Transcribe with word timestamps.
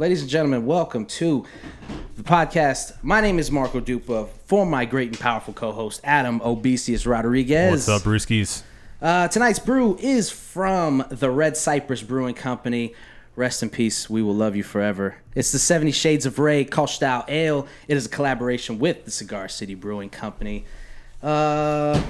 ladies 0.00 0.22
and 0.22 0.30
gentlemen, 0.30 0.64
welcome 0.64 1.04
to 1.04 1.44
the 2.16 2.22
podcast. 2.22 2.96
My 3.02 3.20
name 3.20 3.38
is 3.38 3.50
Marco 3.50 3.82
Dupa. 3.82 4.30
For 4.46 4.64
my 4.64 4.86
great 4.86 5.08
and 5.08 5.20
powerful 5.20 5.52
co-host 5.52 6.00
Adam 6.02 6.40
Obesius 6.40 7.06
Rodriguez. 7.06 7.86
What's 7.86 7.88
up, 7.90 8.00
Brewskis? 8.00 8.62
Uh, 9.02 9.28
tonight's 9.28 9.58
brew 9.58 9.98
is 10.00 10.30
from 10.30 11.04
the 11.10 11.30
Red 11.30 11.54
Cypress 11.54 12.02
Brewing 12.02 12.34
Company. 12.34 12.94
Rest 13.36 13.62
in 13.62 13.68
peace. 13.68 14.08
We 14.08 14.22
will 14.22 14.34
love 14.34 14.56
you 14.56 14.62
forever. 14.62 15.16
It's 15.34 15.52
the 15.52 15.58
70 15.58 15.92
Shades 15.92 16.24
of 16.24 16.38
Ray 16.38 16.66
Style 16.86 17.26
Ale. 17.28 17.66
It 17.86 17.98
is 17.98 18.06
a 18.06 18.08
collaboration 18.08 18.78
with 18.78 19.04
the 19.04 19.10
Cigar 19.10 19.48
City 19.48 19.74
Brewing 19.74 20.08
Company. 20.08 20.64
Uh, 21.22 22.02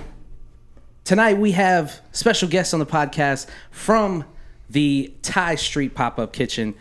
tonight 1.02 1.38
we 1.38 1.50
have 1.52 2.00
special 2.12 2.48
guests 2.48 2.72
on 2.72 2.78
the 2.78 2.86
podcast 2.86 3.48
from 3.72 4.24
the 4.68 5.12
Thai 5.22 5.56
Street 5.56 5.96
Pop 5.96 6.20
Up 6.20 6.32
Kitchen. 6.32 6.76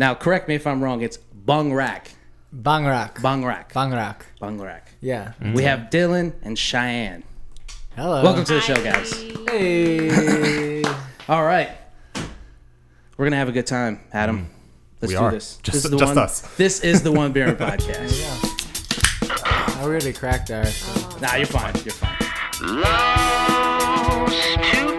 Now, 0.00 0.14
correct 0.14 0.48
me 0.48 0.54
if 0.54 0.66
I'm 0.66 0.82
wrong. 0.82 1.02
It's 1.02 1.18
Bung 1.18 1.74
Rack. 1.74 2.12
Bangrak. 2.56 3.20
Bung 3.20 3.44
Rack. 3.44 3.70
Bangrak. 3.74 4.22
Bung 4.40 4.58
Rack. 4.58 4.92
Yeah. 5.02 5.34
We 5.54 5.62
have 5.64 5.90
Dylan 5.90 6.32
and 6.40 6.58
Cheyenne. 6.58 7.22
Hello. 7.96 8.22
Welcome 8.22 8.44
to 8.44 8.54
the 8.54 8.60
show, 8.62 8.82
guys. 8.82 9.12
Hey. 9.46 10.82
All 11.28 11.44
right. 11.44 11.72
We're 13.18 13.26
gonna 13.26 13.36
have 13.36 13.50
a 13.50 13.52
good 13.52 13.66
time, 13.66 14.00
Adam. 14.10 14.38
Mm. 14.38 14.46
Let's 15.02 15.12
We 15.12 15.18
do 15.18 15.22
are. 15.22 15.30
this. 15.32 15.58
Just- 15.62 15.74
this 15.74 15.84
is 15.84 15.90
the 15.90 15.98
just 15.98 16.14
one, 16.14 16.24
us. 16.24 16.40
This 16.56 16.80
is 16.80 17.02
the 17.02 17.12
one 17.12 17.32
beer 17.32 17.48
and 17.48 17.58
podcast. 17.68 18.16
I 19.82 19.84
really 19.84 20.14
cracked 20.14 20.50
our. 20.50 20.64
so- 20.64 21.18
Nah, 21.18 21.34
you're 21.34 21.44
fine. 21.44 21.74
You're 21.84 21.92
fine. 21.92 22.16
Lost 22.62 24.32
to 24.72 24.89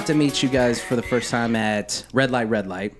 got 0.00 0.06
to 0.06 0.14
meet 0.14 0.42
you 0.42 0.48
guys 0.48 0.82
for 0.82 0.96
the 0.96 1.02
first 1.02 1.30
time 1.30 1.54
at 1.54 2.06
Red 2.14 2.30
Light 2.30 2.48
Red 2.48 2.66
Light. 2.66 2.94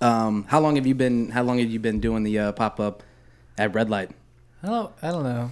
Um, 0.00 0.42
how 0.48 0.58
long 0.58 0.74
have 0.74 0.84
you 0.84 0.96
been? 0.96 1.30
How 1.30 1.44
long 1.44 1.60
have 1.60 1.70
you 1.70 1.78
been 1.78 2.00
doing 2.00 2.24
the 2.24 2.40
uh, 2.40 2.52
pop 2.52 2.80
up 2.80 3.04
at 3.56 3.72
Red 3.72 3.88
Light? 3.88 4.10
I 4.64 4.66
don't. 4.66 4.92
I 5.00 5.10
don't 5.12 5.22
know. 5.22 5.50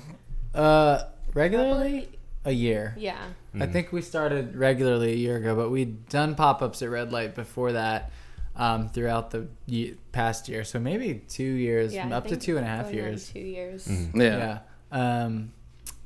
Uh, 0.52 1.04
regularly 1.34 2.08
a 2.44 2.50
year. 2.50 2.96
Yeah. 2.98 3.16
I 3.60 3.66
think 3.66 3.92
we 3.92 4.02
started 4.02 4.56
regularly 4.56 5.12
a 5.12 5.16
year 5.16 5.36
ago, 5.36 5.54
but 5.54 5.70
we'd 5.70 6.08
done 6.08 6.34
pop 6.34 6.62
ups 6.62 6.82
at 6.82 6.90
Red 6.90 7.12
Light 7.12 7.36
before 7.36 7.70
that. 7.72 8.10
Um, 8.56 8.88
throughout 8.88 9.30
the 9.30 9.46
ye- 9.66 9.94
past 10.10 10.48
year, 10.48 10.64
so 10.64 10.80
maybe 10.80 11.22
two 11.28 11.44
years, 11.44 11.94
Yeah. 11.94 12.08
I 12.08 12.10
up 12.10 12.24
to 12.24 12.30
think 12.30 12.42
two 12.42 12.56
and 12.56 12.66
a 12.66 12.68
half 12.68 12.86
going 12.86 12.98
on 12.98 13.04
years. 13.10 13.30
Two 13.30 13.38
years. 13.38 13.88
Yeah. 13.88 14.58
Yeah. 14.92 15.22
Um, 15.22 15.52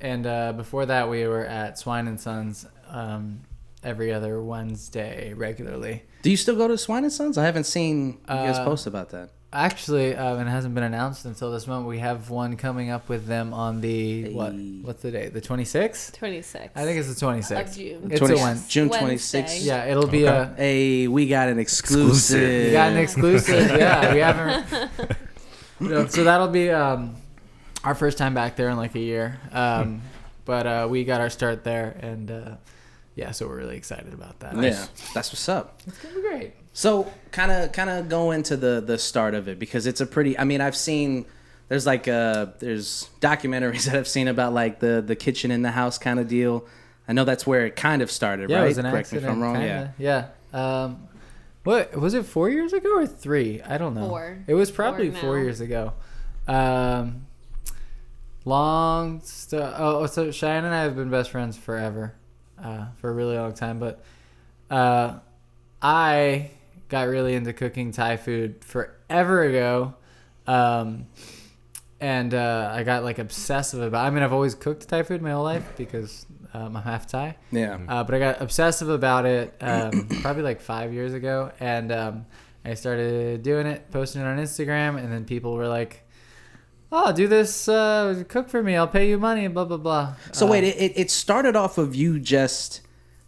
and 0.02 0.26
uh, 0.26 0.52
before 0.52 0.84
that, 0.84 1.08
we 1.08 1.26
were 1.26 1.46
at 1.46 1.78
Swine 1.78 2.06
and 2.06 2.20
Sons 2.20 2.66
um, 2.90 3.40
every 3.84 4.12
other 4.12 4.42
Wednesday 4.42 5.32
regularly. 5.34 6.02
Do 6.22 6.30
you 6.30 6.36
still 6.36 6.56
go 6.56 6.66
to 6.68 6.78
Swine 6.78 7.04
and 7.04 7.12
Sons? 7.12 7.36
I 7.38 7.44
haven't 7.44 7.64
seen 7.64 8.06
you 8.12 8.18
guys 8.26 8.56
Uh, 8.58 8.64
post 8.64 8.86
about 8.86 9.10
that. 9.10 9.30
Actually, 9.52 10.16
um, 10.16 10.40
it 10.40 10.50
hasn't 10.50 10.74
been 10.74 10.82
announced 10.82 11.24
until 11.26 11.52
this 11.52 11.68
moment. 11.68 11.86
We 11.86 11.98
have 12.00 12.28
one 12.28 12.56
coming 12.56 12.90
up 12.90 13.08
with 13.08 13.26
them 13.26 13.54
on 13.54 13.80
the 13.80 14.30
what? 14.32 14.52
What's 14.82 15.02
the 15.02 15.12
date? 15.12 15.32
The 15.32 15.40
twenty 15.40 15.64
sixth. 15.64 16.12
26. 16.18 16.72
I 16.74 16.82
think 16.82 16.98
it's 16.98 17.14
the 17.14 17.20
twenty 17.20 17.40
sixth. 17.42 17.74
of. 17.74 17.78
June. 17.78 18.10
It's 18.10 18.18
20 18.18 18.34
a 18.34 18.38
one. 18.38 18.58
June 18.68 18.90
26th. 18.90 19.64
Yeah, 19.64 19.84
it'll 19.84 20.08
be 20.08 20.24
a. 20.24 20.52
Hey, 20.56 21.06
we 21.06 21.28
got 21.28 21.48
an 21.48 21.60
exclusive. 21.60 22.66
We 22.66 22.72
got 22.72 22.90
an 22.90 22.98
exclusive. 22.98 23.70
yeah, 23.78 24.12
we 24.12 24.18
haven't. 24.20 24.90
No, 25.80 26.06
so 26.06 26.22
that'll 26.24 26.48
be 26.48 26.70
um, 26.70 27.16
our 27.82 27.94
first 27.96 28.16
time 28.16 28.32
back 28.32 28.56
there 28.56 28.70
in 28.70 28.76
like 28.76 28.94
a 28.94 29.00
year. 29.00 29.38
Um, 29.52 30.02
but 30.44 30.66
uh, 30.66 30.86
we 30.90 31.04
got 31.04 31.20
our 31.20 31.30
start 31.30 31.64
there, 31.64 31.96
and 32.00 32.30
uh, 32.30 32.50
yeah, 33.14 33.30
so 33.30 33.46
we're 33.46 33.56
really 33.58 33.76
excited 33.76 34.12
about 34.12 34.40
that. 34.40 34.56
Yeah, 34.56 34.86
that's 35.14 35.30
what's 35.32 35.48
up. 35.48 35.80
it's 35.86 35.98
gonna 35.98 36.14
be 36.14 36.20
great. 36.20 36.52
So 36.72 37.10
kind 37.30 37.52
of 37.52 37.72
kind 37.72 37.88
of 37.90 38.08
go 38.08 38.30
into 38.32 38.56
the 38.56 38.82
the 38.84 38.98
start 38.98 39.34
of 39.34 39.48
it 39.48 39.58
because 39.58 39.86
it's 39.86 40.00
a 40.00 40.06
pretty. 40.06 40.38
I 40.38 40.44
mean, 40.44 40.60
I've 40.60 40.76
seen 40.76 41.24
there's 41.68 41.86
like 41.86 42.08
uh 42.08 42.46
there's 42.58 43.08
documentaries 43.20 43.84
that 43.90 43.94
I've 43.96 44.08
seen 44.08 44.28
about 44.28 44.52
like 44.52 44.80
the 44.80 45.02
the 45.06 45.14
kitchen 45.16 45.50
in 45.50 45.62
the 45.62 45.70
house 45.70 45.98
kind 45.98 46.18
of 46.18 46.26
deal. 46.28 46.66
I 47.06 47.12
know 47.12 47.24
that's 47.24 47.46
where 47.46 47.66
it 47.66 47.76
kind 47.76 48.00
of 48.02 48.10
started, 48.10 48.48
Yeah, 48.50 48.56
right? 48.58 48.64
it 48.64 48.68
was 48.68 48.78
an 48.78 48.84
Correct 48.86 49.12
accident. 49.12 49.24
me 49.24 49.28
if 49.28 49.34
I'm 49.34 49.42
wrong. 49.42 49.54
kinda. 49.56 49.94
Yeah. 49.98 50.26
Um, 50.52 51.08
what 51.62 51.94
was 51.96 52.14
it? 52.14 52.24
Four 52.26 52.48
years 52.50 52.72
ago 52.72 52.96
or 52.96 53.06
three? 53.06 53.60
I 53.62 53.78
don't 53.78 53.94
know. 53.94 54.08
Four. 54.08 54.38
It 54.46 54.54
was 54.54 54.70
probably 54.70 55.10
Four 55.10 55.20
four 55.20 55.38
years 55.38 55.60
ago. 55.60 55.92
Um, 56.48 57.26
long. 58.44 59.20
St- 59.22 59.62
oh, 59.62 60.06
so 60.06 60.30
Cheyenne 60.30 60.64
and 60.64 60.74
I 60.74 60.82
have 60.82 60.96
been 60.96 61.10
best 61.10 61.30
friends 61.30 61.56
forever, 61.56 62.14
uh, 62.64 62.86
for 62.96 63.10
a 63.10 63.12
really 63.12 63.36
long 63.36 63.52
time. 63.54 63.78
But 63.78 64.02
uh, 64.70 65.18
I 65.80 66.50
got 66.88 67.08
really 67.08 67.34
into 67.34 67.52
cooking 67.52 67.92
Thai 67.92 68.16
food 68.16 68.64
forever 68.64 69.42
ago. 69.42 69.94
Um, 70.46 71.06
and 72.00 72.34
uh, 72.34 72.70
I 72.72 72.82
got 72.82 73.04
like 73.04 73.18
obsessive 73.18 73.80
about. 73.80 74.04
I 74.04 74.10
mean, 74.10 74.22
I've 74.22 74.32
always 74.32 74.54
cooked 74.54 74.88
Thai 74.88 75.02
food 75.04 75.22
my 75.22 75.30
whole 75.30 75.44
life 75.44 75.64
because 75.76 76.26
um, 76.52 76.76
I'm 76.76 76.82
half 76.82 77.06
Thai. 77.06 77.36
Yeah. 77.50 77.78
Uh, 77.88 78.04
but 78.04 78.14
I 78.14 78.18
got 78.18 78.40
obsessive 78.40 78.88
about 78.88 79.26
it 79.26 79.54
um, 79.60 80.08
probably 80.22 80.42
like 80.42 80.60
five 80.60 80.92
years 80.92 81.14
ago, 81.14 81.52
and 81.60 81.90
um, 81.92 82.26
I 82.64 82.74
started 82.74 83.42
doing 83.42 83.66
it, 83.66 83.90
posting 83.90 84.22
it 84.22 84.26
on 84.26 84.38
Instagram, 84.38 84.98
and 84.98 85.12
then 85.12 85.24
people 85.24 85.54
were 85.54 85.68
like, 85.68 86.03
"Oh, 86.96 87.12
do 87.12 87.26
this, 87.28 87.68
uh, 87.68 88.22
cook 88.28 88.48
for 88.48 88.62
me. 88.62 88.76
I'll 88.76 88.86
pay 88.88 89.08
you 89.08 89.18
money." 89.18 89.48
Blah 89.48 89.64
blah 89.64 89.76
blah. 89.76 90.14
So 90.32 90.46
Uh, 90.46 90.50
wait, 90.52 90.64
it, 90.64 90.92
it 90.96 91.10
started 91.10 91.56
off 91.56 91.76
of 91.78 91.94
you 91.94 92.18
just 92.20 92.80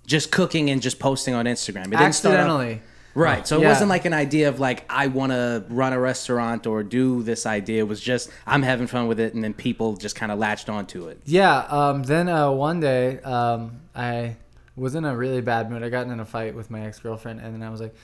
just 0.06 0.30
cooking 0.30 0.70
and 0.70 0.80
just 0.80 0.98
posting 1.00 1.34
on 1.34 1.46
Instagram. 1.46 1.86
It 1.88 1.98
didn't 1.98 2.12
start 2.14 2.34
off- 2.36 2.40
accidentally. 2.42 2.80
right. 3.14 3.44
So 3.48 3.56
it 3.58 3.62
Yeah. 3.62 3.70
wasn't 3.70 3.88
like 3.90 4.04
an 4.04 4.12
idea 4.12 4.48
of 4.48 4.60
like 4.60 4.84
I 4.88 5.08
want 5.08 5.32
to 5.32 5.64
run 5.68 5.92
a 5.92 5.98
restaurant 5.98 6.66
or 6.66 6.82
do 6.84 7.22
this 7.24 7.44
idea. 7.46 7.80
It 7.80 7.88
was 7.88 8.00
just 8.00 8.30
I'm 8.46 8.62
having 8.62 8.86
fun 8.86 9.08
with 9.08 9.18
it, 9.18 9.34
and 9.34 9.42
then 9.42 9.52
people 9.54 9.96
just 9.96 10.14
kind 10.14 10.30
of 10.30 10.38
latched 10.38 10.68
onto 10.68 11.08
it. 11.08 11.20
Yeah. 11.24 11.58
Um, 11.78 12.02
then 12.04 12.28
uh, 12.28 12.50
one 12.52 12.78
day, 12.80 13.18
um, 13.20 13.80
I 13.96 14.36
was 14.76 14.94
in 14.94 15.04
a 15.06 15.16
really 15.16 15.40
bad 15.40 15.70
mood. 15.70 15.82
I 15.82 15.88
got 15.88 16.06
in 16.06 16.20
a 16.20 16.24
fight 16.26 16.54
with 16.54 16.70
my 16.70 16.82
ex 16.86 16.98
girlfriend, 17.00 17.40
and 17.40 17.54
then 17.54 17.62
I 17.66 17.70
was 17.70 17.80
like, 17.80 17.94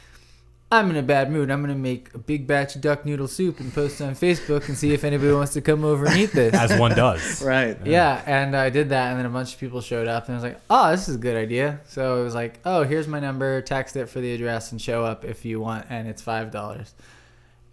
"I'm 0.72 0.91
in 0.91 0.97
a 0.97 1.03
bad 1.03 1.31
mood. 1.31 1.50
I'm 1.50 1.60
gonna 1.60 1.75
make 1.75 2.12
a 2.15 2.19
big 2.19 2.47
batch 2.47 2.75
of 2.75 2.81
duck 2.81 3.05
noodle 3.05 3.28
soup 3.28 3.60
and 3.60 3.72
post 3.72 4.00
it 4.00 4.05
on 4.05 4.15
Facebook 4.15 4.69
and 4.69 4.77
see 4.77 4.93
if 4.93 5.05
anybody 5.05 5.33
wants 5.33 5.53
to 5.53 5.60
come 5.60 5.84
over 5.84 6.06
and 6.06 6.16
eat 6.16 6.33
this." 6.33 6.55
As 6.72 6.78
one 6.81 6.97
does. 6.97 7.43
Right. 7.43 7.77
Yeah, 7.84 8.22
and 8.27 8.56
I 8.56 8.71
did 8.71 8.88
that, 8.88 9.11
and 9.11 9.19
then 9.19 9.27
a 9.27 9.31
bunch 9.31 9.53
of 9.55 9.61
people 9.61 9.81
showed 9.81 10.09
up, 10.09 10.27
and 10.27 10.34
I 10.34 10.37
was 10.37 10.44
like, 10.44 10.61
"Oh, 10.71 10.91
this 10.91 11.09
is 11.09 11.16
a 11.16 11.19
good 11.19 11.37
idea." 11.37 11.81
So 11.87 12.21
it 12.21 12.25
was 12.25 12.34
like, 12.34 12.59
"Oh, 12.65 12.82
here's 12.82 13.06
my 13.06 13.21
number. 13.21 13.61
Text 13.61 13.94
it 13.97 14.09
for 14.09 14.21
the 14.21 14.32
address 14.34 14.72
and 14.72 14.81
show 14.81 15.05
up 15.05 15.25
if 15.25 15.44
you 15.44 15.61
want, 15.61 15.87
and 15.91 16.09
it's 16.09 16.22
five 16.22 16.50
dollars." 16.50 16.94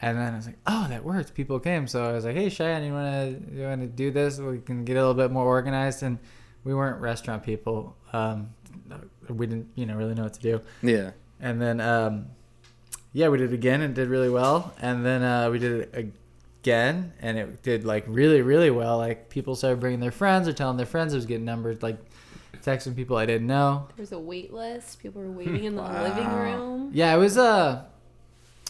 And 0.02 0.18
then 0.18 0.34
I 0.34 0.36
was 0.36 0.46
like, 0.46 0.60
"Oh, 0.68 0.88
that 0.90 1.04
worked. 1.04 1.34
People 1.34 1.60
came." 1.60 1.88
So 1.88 2.04
I 2.04 2.12
was 2.12 2.26
like, 2.26 2.36
"Hey, 2.36 2.50
Cheyenne, 2.50 2.84
you 2.84 2.94
wanna 2.94 3.36
you 3.56 3.64
wanna 3.64 3.88
do 3.88 4.12
this? 4.12 4.40
We 4.40 4.60
can 4.60 4.84
get 4.86 4.98
a 4.98 5.00
little 5.00 5.14
bit 5.14 5.32
more 5.32 5.46
organized." 5.46 6.04
And 6.04 6.20
we 6.64 6.74
weren't 6.74 7.00
restaurant 7.02 7.44
people. 7.44 7.96
Um, 8.14 8.50
we 9.30 9.48
didn't, 9.48 9.70
you 9.76 9.86
know, 9.86 9.96
really 9.96 10.14
know 10.14 10.24
what 10.24 10.34
to 10.34 10.40
do. 10.42 10.62
Yeah. 10.82 11.12
And 11.40 11.62
then, 11.62 11.80
um, 11.80 12.28
yeah, 13.14 13.30
we 13.30 13.38
did 13.38 13.52
it 13.52 13.56
again 13.56 13.82
and 13.82 13.96
did 13.96 14.08
really 14.08 14.30
well. 14.30 14.74
And 14.82 15.06
then 15.06 15.24
uh, 15.24 15.50
we 15.50 15.60
did 15.60 15.82
it 15.82 16.14
again, 16.62 17.14
and 17.22 17.38
it 17.38 17.64
did 17.64 17.86
like 17.86 18.06
really, 18.08 18.42
really 18.42 18.70
well. 18.70 18.98
Like 18.98 19.30
people 19.30 19.56
started 19.56 19.80
bringing 19.80 20.00
their 20.00 20.12
friends 20.12 20.48
or 20.48 20.54
telling 20.54 20.78
their 20.78 20.86
friends. 20.86 21.14
It 21.14 21.18
was 21.18 21.26
getting 21.26 21.46
numbers, 21.46 21.82
like 21.82 21.98
texting 22.64 22.96
people 22.96 23.18
I 23.18 23.26
didn't 23.26 23.48
know. 23.48 23.88
There 23.96 24.04
was 24.04 24.12
a 24.12 24.20
wait 24.20 24.54
list. 24.54 25.02
People 25.02 25.22
were 25.22 25.32
waiting 25.44 25.64
in 25.64 25.76
the 25.76 25.84
living 25.84 26.30
room. 26.32 26.92
Yeah, 26.94 27.14
it 27.16 27.18
was 27.18 27.38
uh, 27.38 27.86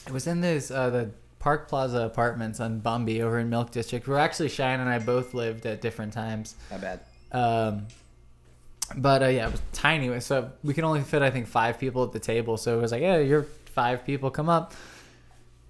it 0.07 0.13
was 0.13 0.27
in 0.27 0.41
this 0.41 0.71
uh, 0.71 0.89
the 0.89 1.11
Park 1.39 1.67
Plaza 1.67 2.01
apartments 2.01 2.59
on 2.59 2.81
Bumby 2.81 3.21
over 3.21 3.39
in 3.39 3.49
Milk 3.49 3.71
District, 3.71 4.07
where 4.07 4.19
actually 4.19 4.49
Cheyenne 4.49 4.79
and 4.79 4.89
I 4.89 4.99
both 4.99 5.33
lived 5.33 5.65
at 5.65 5.81
different 5.81 6.13
times. 6.13 6.55
Not 6.71 6.81
bad. 6.81 6.99
Um, 7.31 7.87
but 8.95 9.23
uh, 9.23 9.27
yeah, 9.27 9.47
it 9.47 9.51
was 9.51 9.61
tiny. 9.71 10.19
So 10.19 10.51
we 10.63 10.73
could 10.73 10.83
only 10.83 11.01
fit, 11.01 11.21
I 11.21 11.29
think, 11.29 11.47
five 11.47 11.79
people 11.79 12.03
at 12.03 12.11
the 12.11 12.19
table. 12.19 12.57
So 12.57 12.77
it 12.77 12.81
was 12.81 12.91
like, 12.91 13.01
yeah, 13.01 13.19
you're 13.19 13.45
five 13.79 14.05
people, 14.05 14.29
come 14.29 14.49
up. 14.49 14.73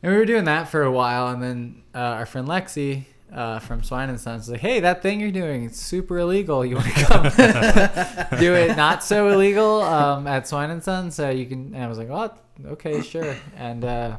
And 0.02 0.12
we 0.12 0.18
were 0.18 0.26
doing 0.26 0.46
that 0.46 0.70
for 0.70 0.82
a 0.84 0.92
while, 0.92 1.28
and 1.28 1.44
then 1.44 1.84
uh, 1.94 2.00
our 2.20 2.26
friend 2.26 2.48
Lexi 2.48 3.04
uh, 3.34 3.60
from 3.60 3.84
Swine 3.84 4.10
and 4.10 4.20
Sons 4.20 4.42
was 4.44 4.50
like, 4.50 4.62
"Hey, 4.62 4.80
that 4.80 5.02
thing 5.04 5.20
you're 5.20 5.32
doing, 5.44 5.66
it's 5.66 5.78
super 5.80 6.18
illegal. 6.18 6.66
You 6.66 6.76
want 6.78 6.88
to 6.96 7.06
come 7.06 7.24
do 8.46 8.54
it 8.56 8.76
not 8.78 9.04
so 9.04 9.28
illegal 9.30 9.82
um, 9.84 10.26
at 10.26 10.48
Swine 10.48 10.70
and 10.72 10.82
Sons? 10.84 11.16
So 11.16 11.30
you 11.30 11.46
can." 11.46 11.76
And 11.76 11.84
I 11.84 11.88
was 11.88 11.98
like, 11.98 12.10
"Oh, 12.10 12.32
okay, 12.74 13.02
sure." 13.02 13.36
And 13.58 13.84
uh, 13.86 14.18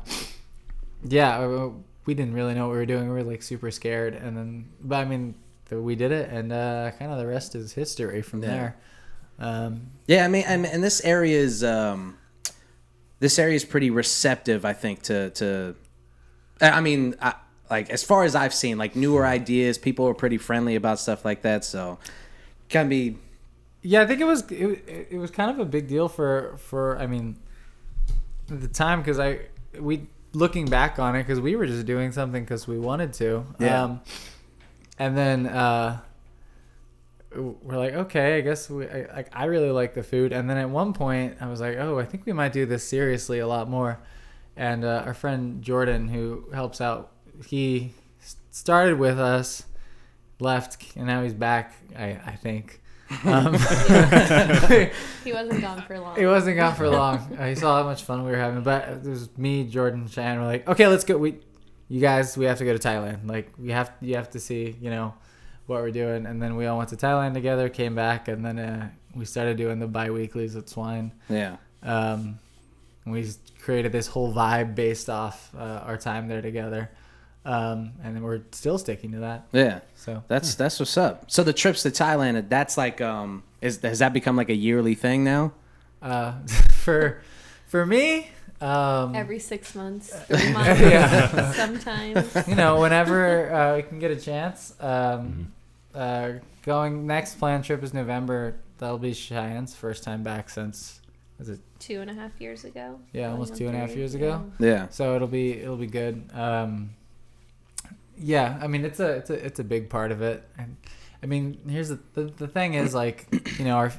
yeah, 1.03 1.39
uh, 1.41 1.71
we 2.07 2.15
didn't 2.15 2.35
really 2.35 2.55
know 2.55 2.67
what 2.67 2.73
we 2.73 2.79
were 2.79 2.87
doing. 2.95 3.09
We 3.09 3.15
were 3.15 3.25
like 3.25 3.43
super 3.43 3.71
scared, 3.71 4.15
and 4.15 4.37
then, 4.37 4.69
but 4.83 4.97
I 5.01 5.05
mean, 5.07 5.35
we 5.71 5.95
did 5.97 6.13
it, 6.13 6.29
and 6.31 6.53
uh, 6.53 6.91
kind 6.99 7.11
of 7.11 7.19
the 7.19 7.27
rest 7.27 7.55
is 7.55 7.73
history 7.73 8.23
from 8.23 8.43
Yeah. 8.43 8.49
there. 8.51 8.77
Um, 9.39 9.73
Yeah, 10.07 10.25
I 10.27 10.29
mean, 10.29 10.45
and, 10.47 10.67
and 10.67 10.85
this 10.85 11.03
area 11.05 11.39
is 11.39 11.65
um, 11.65 12.19
this 13.21 13.39
area 13.39 13.55
is 13.55 13.65
pretty 13.65 13.91
receptive, 13.91 14.65
I 14.65 14.73
think, 14.73 15.03
to 15.03 15.31
to. 15.31 15.77
I 16.61 16.81
mean, 16.81 17.15
I, 17.23 17.35
like 17.71 17.89
as 17.91 18.03
far 18.03 18.25
as 18.25 18.35
I've 18.35 18.53
seen, 18.53 18.77
like 18.77 18.97
newer 18.97 19.25
ideas, 19.25 19.79
people 19.79 20.07
are 20.09 20.15
pretty 20.15 20.39
friendly 20.39 20.75
about 20.75 20.99
stuff 20.99 21.25
like 21.25 21.43
that. 21.43 21.65
So, 21.65 21.99
can 22.69 22.89
be 22.89 23.17
Yeah, 23.83 24.03
I 24.03 24.07
think 24.07 24.21
it 24.21 24.25
was 24.25 24.51
it, 24.51 25.09
it 25.11 25.19
was 25.19 25.31
kind 25.31 25.51
of 25.51 25.59
a 25.59 25.65
big 25.65 25.87
deal 25.87 26.09
for 26.09 26.57
for 26.59 26.99
I 26.99 27.07
mean 27.07 27.37
at 28.51 28.61
the 28.61 28.69
time 28.69 29.01
because 29.01 29.19
I 29.19 29.41
we 29.79 30.07
looking 30.33 30.67
back 30.67 30.99
on 30.99 31.17
it 31.17 31.23
because 31.23 31.41
we 31.41 31.57
were 31.57 31.67
just 31.67 31.87
doing 31.87 32.13
something 32.13 32.43
because 32.43 32.67
we 32.67 32.79
wanted 32.79 33.13
to. 33.15 33.45
Yeah. 33.59 33.85
Um, 33.85 34.01
and 34.99 35.17
then 35.17 35.47
uh, 35.47 36.01
we're 37.35 37.79
like, 37.79 37.95
okay, 37.95 38.39
I 38.39 38.41
guess 38.41 38.69
we 38.69 38.89
I, 38.89 39.07
like 39.15 39.29
I 39.33 39.45
really 39.45 39.71
like 39.71 39.95
the 39.95 40.03
food. 40.03 40.33
And 40.33 40.51
then 40.51 40.57
at 40.57 40.69
one 40.69 40.93
point, 40.93 41.37
I 41.41 41.49
was 41.49 41.61
like, 41.61 41.77
oh, 41.79 41.99
I 41.99 42.05
think 42.05 42.27
we 42.27 42.33
might 42.33 42.53
do 42.53 42.67
this 42.67 42.87
seriously 42.87 43.39
a 43.39 43.47
lot 43.47 43.69
more. 43.69 44.01
And 44.57 44.85
uh, 44.85 45.05
our 45.07 45.15
friend 45.15 45.63
Jordan, 45.63 46.09
who 46.09 46.45
helps 46.53 46.81
out, 46.81 47.13
he 47.47 47.95
started 48.51 48.99
with 48.99 49.19
us, 49.19 49.65
left, 50.41 50.97
and 50.97 51.07
now 51.07 51.23
he's 51.23 51.35
back. 51.35 51.75
I 51.97 52.19
I 52.25 52.37
think. 52.37 52.79
Um, 53.25 53.55
He 55.25 55.33
wasn't 55.33 55.61
gone 55.61 55.83
for 55.83 55.99
long. 55.99 56.17
He 56.19 56.27
wasn't 56.27 56.57
gone 56.57 56.75
for 56.77 56.89
long. 56.89 57.19
Uh, 57.37 57.49
he 57.49 57.57
saw 57.57 57.79
how 57.79 57.83
much 57.83 58.05
fun 58.05 58.25
we 58.25 58.31
were 58.31 58.37
having. 58.37 58.63
But 58.63 58.89
it 58.89 59.05
was 59.05 59.37
me, 59.37 59.65
Jordan, 59.65 60.07
Cheyenne. 60.07 60.39
We're 60.39 60.47
like, 60.47 60.69
okay, 60.69 60.87
let's 60.87 61.03
go. 61.03 61.19
We, 61.19 61.41
you 61.89 62.01
guys, 62.01 62.39
we 62.39 62.45
have 62.45 62.59
to 62.59 62.65
go 62.65 62.73
to 62.73 62.79
Thailand. 62.79 63.29
Like, 63.29 63.53
we 63.59 63.73
have, 63.73 63.91
you 64.01 64.15
have 64.15 64.31
to 64.31 64.39
see, 64.39 64.77
you 64.81 64.91
know, 64.91 65.15
what 65.71 65.81
we're 65.83 65.91
doing. 65.91 66.27
And 66.27 66.43
then 66.43 66.57
we 66.57 66.67
all 66.67 66.77
went 66.79 66.91
to 66.91 66.97
Thailand 66.97 67.33
together, 67.35 67.69
came 67.69 67.95
back, 67.95 68.29
and 68.29 68.45
then 68.45 68.59
uh, 68.59 68.91
we 69.15 69.25
started 69.25 69.57
doing 69.57 69.79
the 69.79 69.87
bi-weeklies 69.87 70.57
at 70.57 70.69
Swine. 70.69 71.13
yeah. 71.29 71.57
Um, 71.83 72.39
we 73.07 73.27
created 73.63 73.91
this 73.93 74.07
whole 74.07 74.33
vibe 74.35 74.75
based 74.75 75.09
off 75.09 75.51
uh, 75.57 75.83
our 75.87 75.97
time 75.97 76.29
there 76.29 76.43
together. 76.43 76.91
Um, 77.47 77.93
and 78.05 78.15
then 78.15 78.23
we're 78.23 78.43
still 78.53 78.77
sticking 78.77 79.13
to 79.13 79.21
that. 79.21 79.47
Yeah, 79.53 79.81
So 79.97 80.23
that's 80.29 80.55
that's 80.57 80.79
what's 80.79 80.99
up. 80.99 81.31
So 81.31 81.43
the 81.43 81.55
trips 81.55 81.83
to 81.85 81.91
Thailand, 81.91 82.51
that's 82.51 82.77
like 82.77 83.01
um, 83.01 83.43
is 83.63 83.81
has 83.81 84.01
that 84.01 84.13
become 84.13 84.37
like 84.37 84.51
a 84.51 84.55
yearly 84.55 84.95
thing 84.95 85.25
now? 85.25 85.53
uh, 86.03 86.35
for 86.85 87.23
for 87.67 87.87
me, 87.87 88.29
um, 88.61 89.15
Every 89.17 89.39
six 89.39 89.75
months, 89.75 90.15
three 90.29 90.53
months, 90.53 90.81
Yeah. 90.83 91.53
sometimes. 91.53 92.37
you 92.47 92.55
know, 92.55 92.79
whenever 92.81 93.51
uh, 93.51 93.77
we 93.77 93.83
can 93.85 93.99
get 93.99 94.11
a 94.11 94.17
chance. 94.21 94.75
Um, 94.79 95.53
uh, 95.95 96.33
going 96.63 97.07
next 97.07 97.39
planned 97.39 97.65
trip 97.65 97.83
is 97.83 97.95
November. 97.95 98.57
That'll 98.79 98.99
be 98.99 99.13
Cheyenne's 99.13 99.75
first 99.75 100.03
time 100.03 100.23
back 100.23 100.51
since 100.51 101.01
is 101.41 101.49
it? 101.49 101.61
Two 101.79 102.01
and 102.01 102.11
a 102.11 102.15
half 102.15 102.39
years 102.39 102.65
ago. 102.65 103.01
Yeah, 103.13 103.31
almost 103.31 103.53
on 103.53 103.59
two 103.59 103.67
and 103.67 103.77
a 103.77 103.81
half 103.81 103.91
three, 103.91 103.99
years 103.99 104.15
ago. 104.15 104.45
Yeah, 104.59 104.89
So 104.91 105.17
it'll 105.17 105.29
be 105.29 105.53
it'll 105.53 105.77
be 105.77 105.87
good. 105.87 106.31
Um, 106.35 106.91
yeah, 108.19 108.59
I 108.61 108.67
mean 108.67 108.85
it's 108.85 109.01
a 109.01 109.17
it's 109.17 109.31
a 109.31 109.47
it's 109.47 109.59
a 109.59 109.65
big 109.65 109.89
part 109.89 110.13
of 110.13 110.21
it. 110.21 110.47
And 110.59 110.77
I 111.23 111.27
mean 111.27 111.59
here's 111.69 111.89
the 111.89 111.99
the, 112.15 112.25
the 112.25 112.49
thing 112.49 112.75
is 112.75 112.95
like 112.95 113.27
you 113.59 113.65
know 113.65 113.77
our 113.77 113.93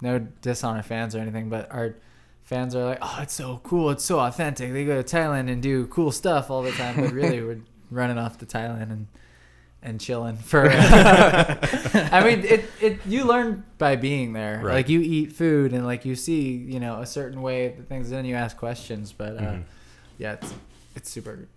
no 0.00 0.18
diss 0.18 0.62
on 0.62 0.76
our 0.76 0.82
fans 0.82 1.16
or 1.16 1.18
anything, 1.18 1.48
but 1.48 1.70
our 1.72 1.96
fans 2.44 2.74
are 2.76 2.84
like, 2.84 2.98
oh, 3.02 3.18
it's 3.20 3.34
so 3.34 3.60
cool, 3.64 3.90
it's 3.90 4.04
so 4.04 4.20
authentic. 4.20 4.72
They 4.72 4.84
go 4.84 5.02
to 5.02 5.16
Thailand 5.16 5.50
and 5.50 5.60
do 5.60 5.86
cool 5.88 6.12
stuff 6.12 6.50
all 6.50 6.62
the 6.62 6.72
time, 6.72 6.96
but 6.96 7.12
really 7.12 7.42
we're 7.44 7.60
running 7.90 8.16
off 8.16 8.38
to 8.38 8.46
Thailand 8.46 8.92
and 8.92 9.08
and 9.82 10.00
chilling 10.00 10.36
for. 10.36 10.68
I 10.70 12.22
mean, 12.24 12.44
it 12.44 12.64
it 12.80 12.98
you 13.06 13.24
learn 13.24 13.64
by 13.78 13.96
being 13.96 14.32
there. 14.32 14.60
Right. 14.62 14.74
Like 14.74 14.88
you 14.88 15.00
eat 15.00 15.32
food 15.32 15.72
and 15.72 15.86
like 15.86 16.04
you 16.04 16.14
see 16.16 16.50
you 16.52 16.80
know 16.80 17.00
a 17.00 17.06
certain 17.06 17.42
way 17.42 17.68
that 17.68 17.88
things. 17.88 18.10
Then 18.10 18.24
you 18.24 18.34
ask 18.34 18.56
questions, 18.56 19.12
but 19.12 19.36
uh, 19.36 19.40
Mhm. 19.40 19.62
yeah, 20.18 20.32
it's 20.34 20.54
it's 20.96 21.10
super. 21.10 21.48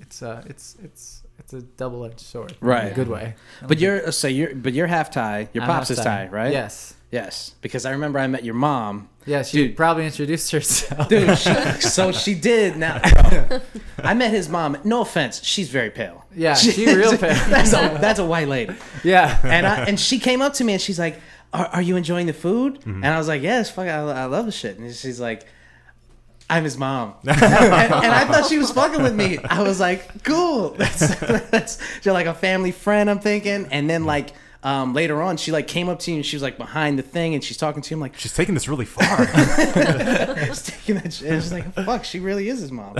It's 0.00 0.22
uh 0.22 0.42
it's 0.46 0.76
it's 0.82 1.22
it's 1.38 1.52
a 1.52 1.62
double 1.62 2.04
edged 2.04 2.20
sword. 2.20 2.52
in 2.52 2.56
Right. 2.66 2.92
a 2.92 2.94
good 2.94 3.08
way. 3.08 3.34
but 3.66 3.78
you're 3.80 4.12
so 4.12 4.28
you're 4.28 4.54
but 4.54 4.72
you're 4.72 4.86
half 4.86 5.10
Thai. 5.10 5.48
Your 5.52 5.62
I'm 5.64 5.70
pops 5.70 5.90
is 5.90 5.98
Thai, 5.98 6.28
right? 6.28 6.52
Yes. 6.52 6.94
Yes, 7.10 7.54
because 7.60 7.86
I 7.86 7.92
remember 7.92 8.18
I 8.18 8.26
met 8.26 8.44
your 8.44 8.54
mom. 8.56 9.08
Yeah, 9.26 9.42
she 9.42 9.68
Dude. 9.68 9.76
probably 9.76 10.04
introduced 10.06 10.50
herself. 10.52 11.08
Dude, 11.08 11.38
she, 11.38 11.50
so 11.80 12.12
she 12.12 12.34
did 12.34 12.76
now. 12.76 13.00
Bro, 13.30 13.60
I 14.02 14.14
met 14.14 14.30
his 14.30 14.48
mom. 14.48 14.76
No 14.84 15.00
offense, 15.00 15.42
she's 15.42 15.68
very 15.70 15.90
pale. 15.90 16.24
Yeah, 16.34 16.54
she 16.54 16.86
real 16.86 17.16
pale. 17.16 17.34
That's 17.48 17.72
a 17.72 17.98
that's 18.00 18.18
a 18.18 18.24
white 18.26 18.48
lady. 18.48 18.74
yeah. 19.02 19.38
And 19.42 19.66
I, 19.66 19.84
and 19.84 19.98
she 19.98 20.18
came 20.18 20.42
up 20.42 20.54
to 20.54 20.64
me 20.64 20.74
and 20.74 20.82
she's 20.82 20.98
like, 20.98 21.20
"Are, 21.52 21.66
are 21.66 21.82
you 21.82 21.96
enjoying 21.96 22.26
the 22.26 22.32
food?" 22.34 22.80
Mm-hmm. 22.80 23.02
And 23.02 23.06
I 23.06 23.18
was 23.18 23.28
like, 23.28 23.42
"Yes, 23.42 23.70
fuck, 23.70 23.86
I, 23.86 23.98
I 23.98 24.24
love 24.26 24.46
the 24.46 24.52
shit." 24.52 24.78
And 24.78 24.94
she's 24.94 25.20
like. 25.20 25.46
I'm 26.50 26.62
his 26.62 26.76
mom, 26.76 27.14
and, 27.26 27.42
and 27.42 27.42
I 27.42 28.26
thought 28.26 28.44
she 28.50 28.58
was 28.58 28.70
fucking 28.70 29.02
with 29.02 29.14
me. 29.14 29.38
I 29.38 29.62
was 29.62 29.80
like, 29.80 30.22
"Cool, 30.24 30.70
that's 30.72 31.18
that's 31.18 31.78
you're 32.04 32.12
like 32.12 32.26
a 32.26 32.34
family 32.34 32.70
friend." 32.70 33.08
I'm 33.08 33.18
thinking, 33.18 33.66
and 33.70 33.88
then 33.88 34.04
like 34.04 34.34
um, 34.64 34.94
later 34.94 35.22
on, 35.22 35.36
she 35.36 35.52
like 35.52 35.68
came 35.68 35.90
up 35.90 35.98
to 36.00 36.10
you 36.10 36.16
and 36.16 36.26
she 36.26 36.36
was 36.36 36.42
like 36.42 36.56
behind 36.56 36.98
the 36.98 37.02
thing 37.02 37.34
and 37.34 37.44
she's 37.44 37.58
talking 37.58 37.82
to 37.82 37.94
him 37.94 38.00
like, 38.00 38.18
She's 38.18 38.32
taking 38.32 38.54
this 38.54 38.66
really 38.66 38.86
far. 38.86 39.26
She's 40.46 40.62
taking 40.62 40.94
that 40.96 41.12
shit. 41.12 41.32
It's 41.32 41.52
like, 41.52 41.72
fuck, 41.74 42.04
she 42.04 42.18
really 42.18 42.48
is 42.48 42.60
his 42.60 42.72
mom. 42.72 42.96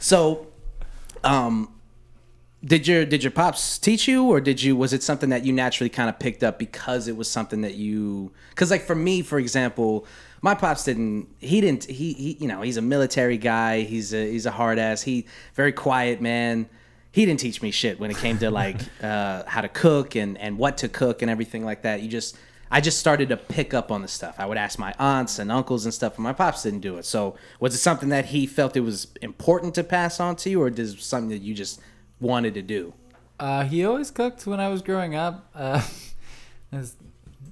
so, 0.00 0.48
um, 1.22 1.72
did 2.64 2.88
your 2.88 3.04
did 3.04 3.22
your 3.22 3.30
pops 3.30 3.78
teach 3.78 4.08
you, 4.08 4.24
or 4.24 4.40
did 4.40 4.60
you 4.60 4.74
was 4.74 4.92
it 4.92 5.04
something 5.04 5.30
that 5.30 5.44
you 5.44 5.52
naturally 5.52 5.88
kind 5.88 6.08
of 6.08 6.18
picked 6.18 6.42
up 6.42 6.58
because 6.58 7.06
it 7.06 7.16
was 7.16 7.30
something 7.30 7.60
that 7.60 7.74
you? 7.74 8.32
Because 8.50 8.72
like 8.72 8.82
for 8.82 8.96
me, 8.96 9.22
for 9.22 9.38
example, 9.38 10.04
my 10.42 10.56
pops 10.56 10.82
didn't. 10.82 11.28
He 11.38 11.60
didn't. 11.60 11.84
He 11.84 12.12
he. 12.14 12.36
You 12.40 12.48
know, 12.48 12.62
he's 12.62 12.76
a 12.76 12.82
military 12.82 13.38
guy. 13.38 13.82
He's 13.82 14.12
a 14.12 14.28
he's 14.28 14.44
a 14.44 14.50
hard 14.50 14.80
ass. 14.80 15.02
He 15.02 15.26
very 15.54 15.70
quiet 15.70 16.20
man. 16.20 16.68
He 17.18 17.26
didn't 17.26 17.40
teach 17.40 17.60
me 17.62 17.72
shit 17.72 17.98
when 17.98 18.12
it 18.12 18.16
came 18.18 18.38
to 18.38 18.48
like 18.48 18.76
uh, 19.02 19.42
how 19.44 19.60
to 19.60 19.68
cook 19.68 20.14
and 20.14 20.38
and 20.38 20.56
what 20.56 20.78
to 20.78 20.88
cook 20.88 21.20
and 21.20 21.28
everything 21.28 21.64
like 21.64 21.82
that. 21.82 22.00
You 22.00 22.08
just 22.08 22.38
I 22.70 22.80
just 22.80 23.00
started 23.00 23.30
to 23.30 23.36
pick 23.36 23.74
up 23.74 23.90
on 23.90 24.02
the 24.02 24.06
stuff. 24.06 24.36
I 24.38 24.46
would 24.46 24.56
ask 24.56 24.78
my 24.78 24.94
aunts 25.00 25.40
and 25.40 25.50
uncles 25.50 25.84
and 25.84 25.92
stuff, 25.92 26.14
and 26.14 26.22
my 26.22 26.32
pops 26.32 26.62
didn't 26.62 26.78
do 26.78 26.96
it. 26.96 27.04
So 27.04 27.34
was 27.58 27.74
it 27.74 27.78
something 27.78 28.10
that 28.10 28.26
he 28.26 28.46
felt 28.46 28.76
it 28.76 28.82
was 28.82 29.08
important 29.20 29.74
to 29.74 29.82
pass 29.82 30.20
on 30.20 30.36
to 30.36 30.50
you, 30.50 30.62
or 30.62 30.68
is 30.68 30.94
it 30.94 31.00
something 31.00 31.30
that 31.30 31.42
you 31.42 31.54
just 31.54 31.80
wanted 32.20 32.54
to 32.54 32.62
do? 32.62 32.94
Uh, 33.40 33.64
he 33.64 33.84
always 33.84 34.12
cooked 34.12 34.46
when 34.46 34.60
I 34.60 34.68
was 34.68 34.80
growing 34.80 35.16
up. 35.16 35.50
Uh, 35.56 35.82
his 36.70 36.94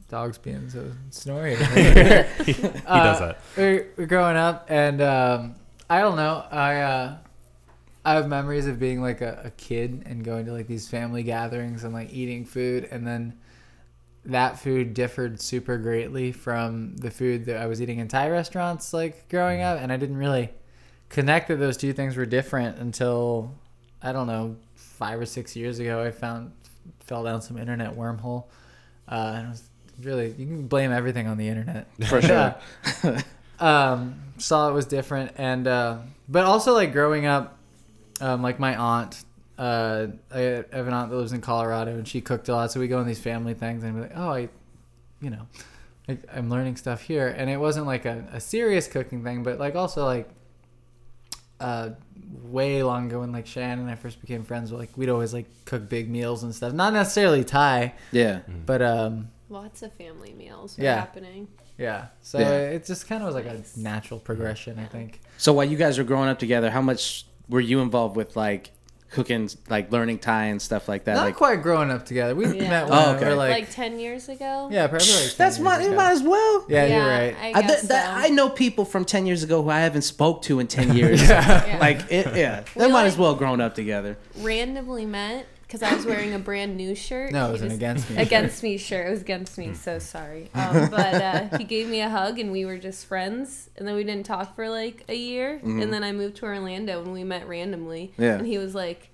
dog's 0.09 0.38
being 0.38 0.71
so 0.71 0.93
snoring. 1.11 1.57
he, 1.75 2.52
he 2.52 2.62
does 2.62 3.19
that. 3.19 3.41
We're, 3.57 3.88
we're 3.97 4.07
growing 4.07 4.37
up, 4.37 4.67
and 4.69 5.02
um, 5.02 5.57
I 5.91 6.02
don't 6.02 6.14
know. 6.14 6.45
I 6.52 6.76
uh, 6.83 7.17
I 8.07 8.13
have 8.13 8.29
memories 8.29 8.69
of 8.69 8.79
being 8.79 9.03
like 9.03 9.21
a, 9.21 9.43
a 9.47 9.51
kid 9.51 10.05
and 10.07 10.23
going 10.23 10.47
to 10.47 10.53
like 10.53 10.69
these 10.69 10.87
family 10.87 11.25
gatherings 11.25 11.83
and 11.83 11.93
like 11.93 12.13
eating 12.13 12.45
food, 12.45 12.87
and 12.93 13.05
then 13.05 13.37
that 14.25 14.61
food 14.61 14.95
differed 14.95 15.41
super 15.41 15.77
greatly 15.77 16.31
from 16.31 16.97
the 16.99 17.11
food 17.11 17.47
that 17.47 17.57
I 17.61 17.67
was 17.67 17.83
eating 17.83 17.99
in 17.99 18.07
Thai 18.07 18.31
restaurants 18.31 18.95
like 18.95 19.29
growing 19.29 19.61
up, 19.61 19.81
and 19.81 19.93
I 19.93 19.97
didn't 19.97 20.19
really 20.19 20.51
connect 21.09 21.49
that 21.49 21.57
those 21.57 21.77
two 21.77 21.93
things 21.93 22.17
were 22.17 22.27
different 22.27 22.79
until 22.79 23.53
I 24.01 24.13
don't 24.13 24.29
know 24.29 24.55
five 24.77 25.19
or 25.19 25.27
six 25.27 25.57
years 25.57 25.81
ago. 25.81 26.01
I 26.01 26.13
found 26.13 26.53
fell 27.01 27.25
down 27.25 27.43
some 27.43 27.59
internet 27.59 27.97
wormhole, 27.97 28.45
uh, 29.09 29.33
and 29.35 29.47
it 29.47 29.51
was 29.51 29.69
really 30.01 30.29
you 30.39 30.47
can 30.47 30.69
blame 30.69 30.93
everything 30.93 31.27
on 31.27 31.39
the 31.39 31.49
internet 31.49 31.89
For 32.09 32.23
sure. 32.23 32.55
um, 33.59 34.23
saw 34.39 34.69
it 34.69 34.75
was 34.75 34.87
different, 34.87 35.33
and 35.39 35.67
uh, 35.67 35.99
but 36.29 36.45
also 36.45 36.73
like 36.73 36.93
growing 36.93 37.27
up, 37.27 37.56
um, 38.21 38.43
like 38.43 38.59
my 38.59 38.77
aunt, 38.77 39.25
uh, 39.59 40.07
I 40.33 40.39
have 40.41 40.87
an 40.87 40.93
aunt 40.93 41.11
that 41.11 41.17
lives 41.17 41.33
in 41.33 41.41
Colorado, 41.41 41.93
and 41.93 42.07
she 42.07 42.21
cooked 42.21 42.49
a 42.49 42.55
lot, 42.55 42.73
so 42.73 42.81
we 42.81 42.89
go 42.89 42.99
on 42.99 43.07
these 43.07 43.21
family 43.21 43.55
things, 43.55 43.83
and 43.85 43.95
be 43.95 44.01
like, 44.03 44.13
oh, 44.17 44.31
I, 44.31 44.49
you 45.21 45.31
know, 45.31 45.47
like, 46.09 46.23
I'm 46.33 46.49
learning 46.51 46.77
stuff 46.77 47.03
here, 47.03 47.29
and 47.29 47.49
it 47.51 47.59
wasn't 47.59 47.87
like 47.87 48.05
a, 48.05 48.27
a 48.33 48.41
serious 48.41 48.87
cooking 48.89 49.23
thing, 49.25 49.43
but 49.43 49.59
like 49.59 49.75
also 49.75 50.05
like. 50.05 50.29
Uh, 51.59 51.91
way 52.43 52.83
long 52.83 53.07
ago 53.07 53.21
when 53.21 53.33
like 53.33 53.47
Shannon 53.47 53.79
and 53.81 53.91
I 53.91 53.95
first 53.95 54.21
became 54.21 54.45
friends, 54.45 54.71
like 54.73 54.91
we'd 54.95 55.09
always 55.09 55.33
like 55.33 55.47
cook 55.65 55.89
big 55.89 56.11
meals 56.11 56.43
and 56.43 56.55
stuff. 56.55 56.75
Not 56.75 56.93
necessarily 56.93 57.45
Thai, 57.45 57.95
Yeah. 58.13 58.41
but 58.67 58.83
um, 58.83 59.31
Lots 59.49 59.81
of 59.83 59.91
family 59.95 60.35
meals 60.35 60.77
were 60.77 60.85
Yeah. 60.85 60.97
happening. 60.97 61.49
yeah. 61.79 62.09
So 62.21 62.41
Yeah. 62.41 62.59
it 62.59 62.85
just 62.85 63.09
kind 63.09 63.23
of 63.23 63.29
was 63.29 63.35
like 63.35 63.47
a 63.47 63.63
natural 63.75 64.21
progression, 64.21 64.79
I 64.79 64.85
think. 64.85 65.23
So 65.39 65.55
while 65.55 65.65
you 65.65 65.79
guys 65.79 65.97
were 65.97 66.05
growing 66.05 66.29
up 66.29 66.39
together, 66.39 66.71
how 66.71 66.83
much 66.83 67.25
were 67.49 67.61
you 67.61 67.81
involved 67.81 68.17
with 68.17 68.37
like 68.37 68.71
cooking, 69.11 69.49
like 69.71 69.91
learning 69.93 70.19
Thai 70.19 70.47
and 70.47 70.61
stuff 70.61 70.88
like 70.88 71.05
that? 71.05 71.15
Not 71.15 71.25
like 71.25 71.37
quite 71.37 71.62
growing 71.62 71.91
up 71.91 72.05
together. 72.05 72.35
We 72.35 72.47
Yeah. 72.47 72.69
met 72.69 72.88
Oh, 72.91 73.12
okay. 73.15 73.25
we 73.25 73.31
were 73.31 73.37
Like, 73.37 73.50
like, 73.53 73.71
10 73.71 73.99
years 73.99 74.29
ago? 74.29 74.69
yeah, 74.71 74.87
probably 74.88 75.07
like 75.07 75.17
10 75.17 75.35
that's 75.38 75.57
years 75.57 75.61
might, 75.61 75.81
ago. 75.83 75.93
it 75.93 75.97
might 75.97 76.11
as 76.11 76.23
well. 76.23 76.67
Yeah, 76.69 76.87
you're 76.87 77.07
right. 77.09 77.37
I 77.41 77.59
I, 77.59 77.62
guess 77.62 77.81
th- 77.81 77.88
that, 77.91 78.05
so. 78.05 78.26
I 78.26 78.29
know 78.31 78.49
people 78.50 78.85
from 78.85 79.05
10 79.05 79.25
years 79.26 79.43
ago 79.43 79.62
who 79.62 79.71
I 79.71 79.81
haven't 79.81 80.03
spoke 80.03 80.43
to 80.43 80.59
in 80.61 80.67
10 80.67 80.95
years. 80.97 81.23
Yeah. 81.23 81.79
Like, 81.81 82.00
it, 82.11 82.35
yeah, 82.37 82.62
they 82.75 82.87
We 82.87 82.93
might 82.93 83.03
like- 83.05 83.07
as 83.12 83.17
well 83.17 83.35
grown 83.35 83.61
up 83.61 83.75
together. 83.75 84.19
randomly 84.41 85.07
met 85.07 85.47
because 85.67 85.83
I 85.83 85.95
was 85.95 86.07
wearing 86.07 86.33
a 86.33 86.39
brand 86.39 86.77
new 86.77 86.95
shirt. 86.95 87.33
No, 87.33 87.49
it 87.49 87.53
was 87.53 87.63
an 87.63 87.73
against 87.73 88.09
me. 88.11 88.17
against 88.19 88.63
me 88.63 88.77
shirt. 88.79 89.09
It 89.09 89.11
was 89.11 89.21
against 89.21 89.59
me. 89.59 89.75
So 89.75 89.99
sorry. 89.99 90.51
Um, 90.55 90.89
but 90.91 91.15
uh, 91.15 91.59
he 91.59 91.65
gave 91.65 91.89
me 91.89 92.01
a 92.01 92.09
hug, 92.09 92.39
and 92.39 92.51
we 92.51 92.65
were 92.65 92.79
just 92.79 93.07
friends. 93.07 93.69
And 93.77 93.87
then 93.87 93.95
we 93.95 94.05
didn't 94.05 94.27
talk 94.27 94.57
for 94.57 94.69
like 94.69 95.05
a 95.09 95.15
year. 95.15 95.61
And 95.63 95.93
then 95.93 96.03
I 96.03 96.13
moved 96.13 96.37
to 96.37 96.47
Orlando, 96.47 97.03
and 97.03 97.13
we 97.13 97.25
met 97.25 97.47
randomly. 97.47 98.13
Yeah. 98.19 98.35
And 98.37 98.47
he 98.47 98.59
was 98.59 98.75
like, 98.75 99.11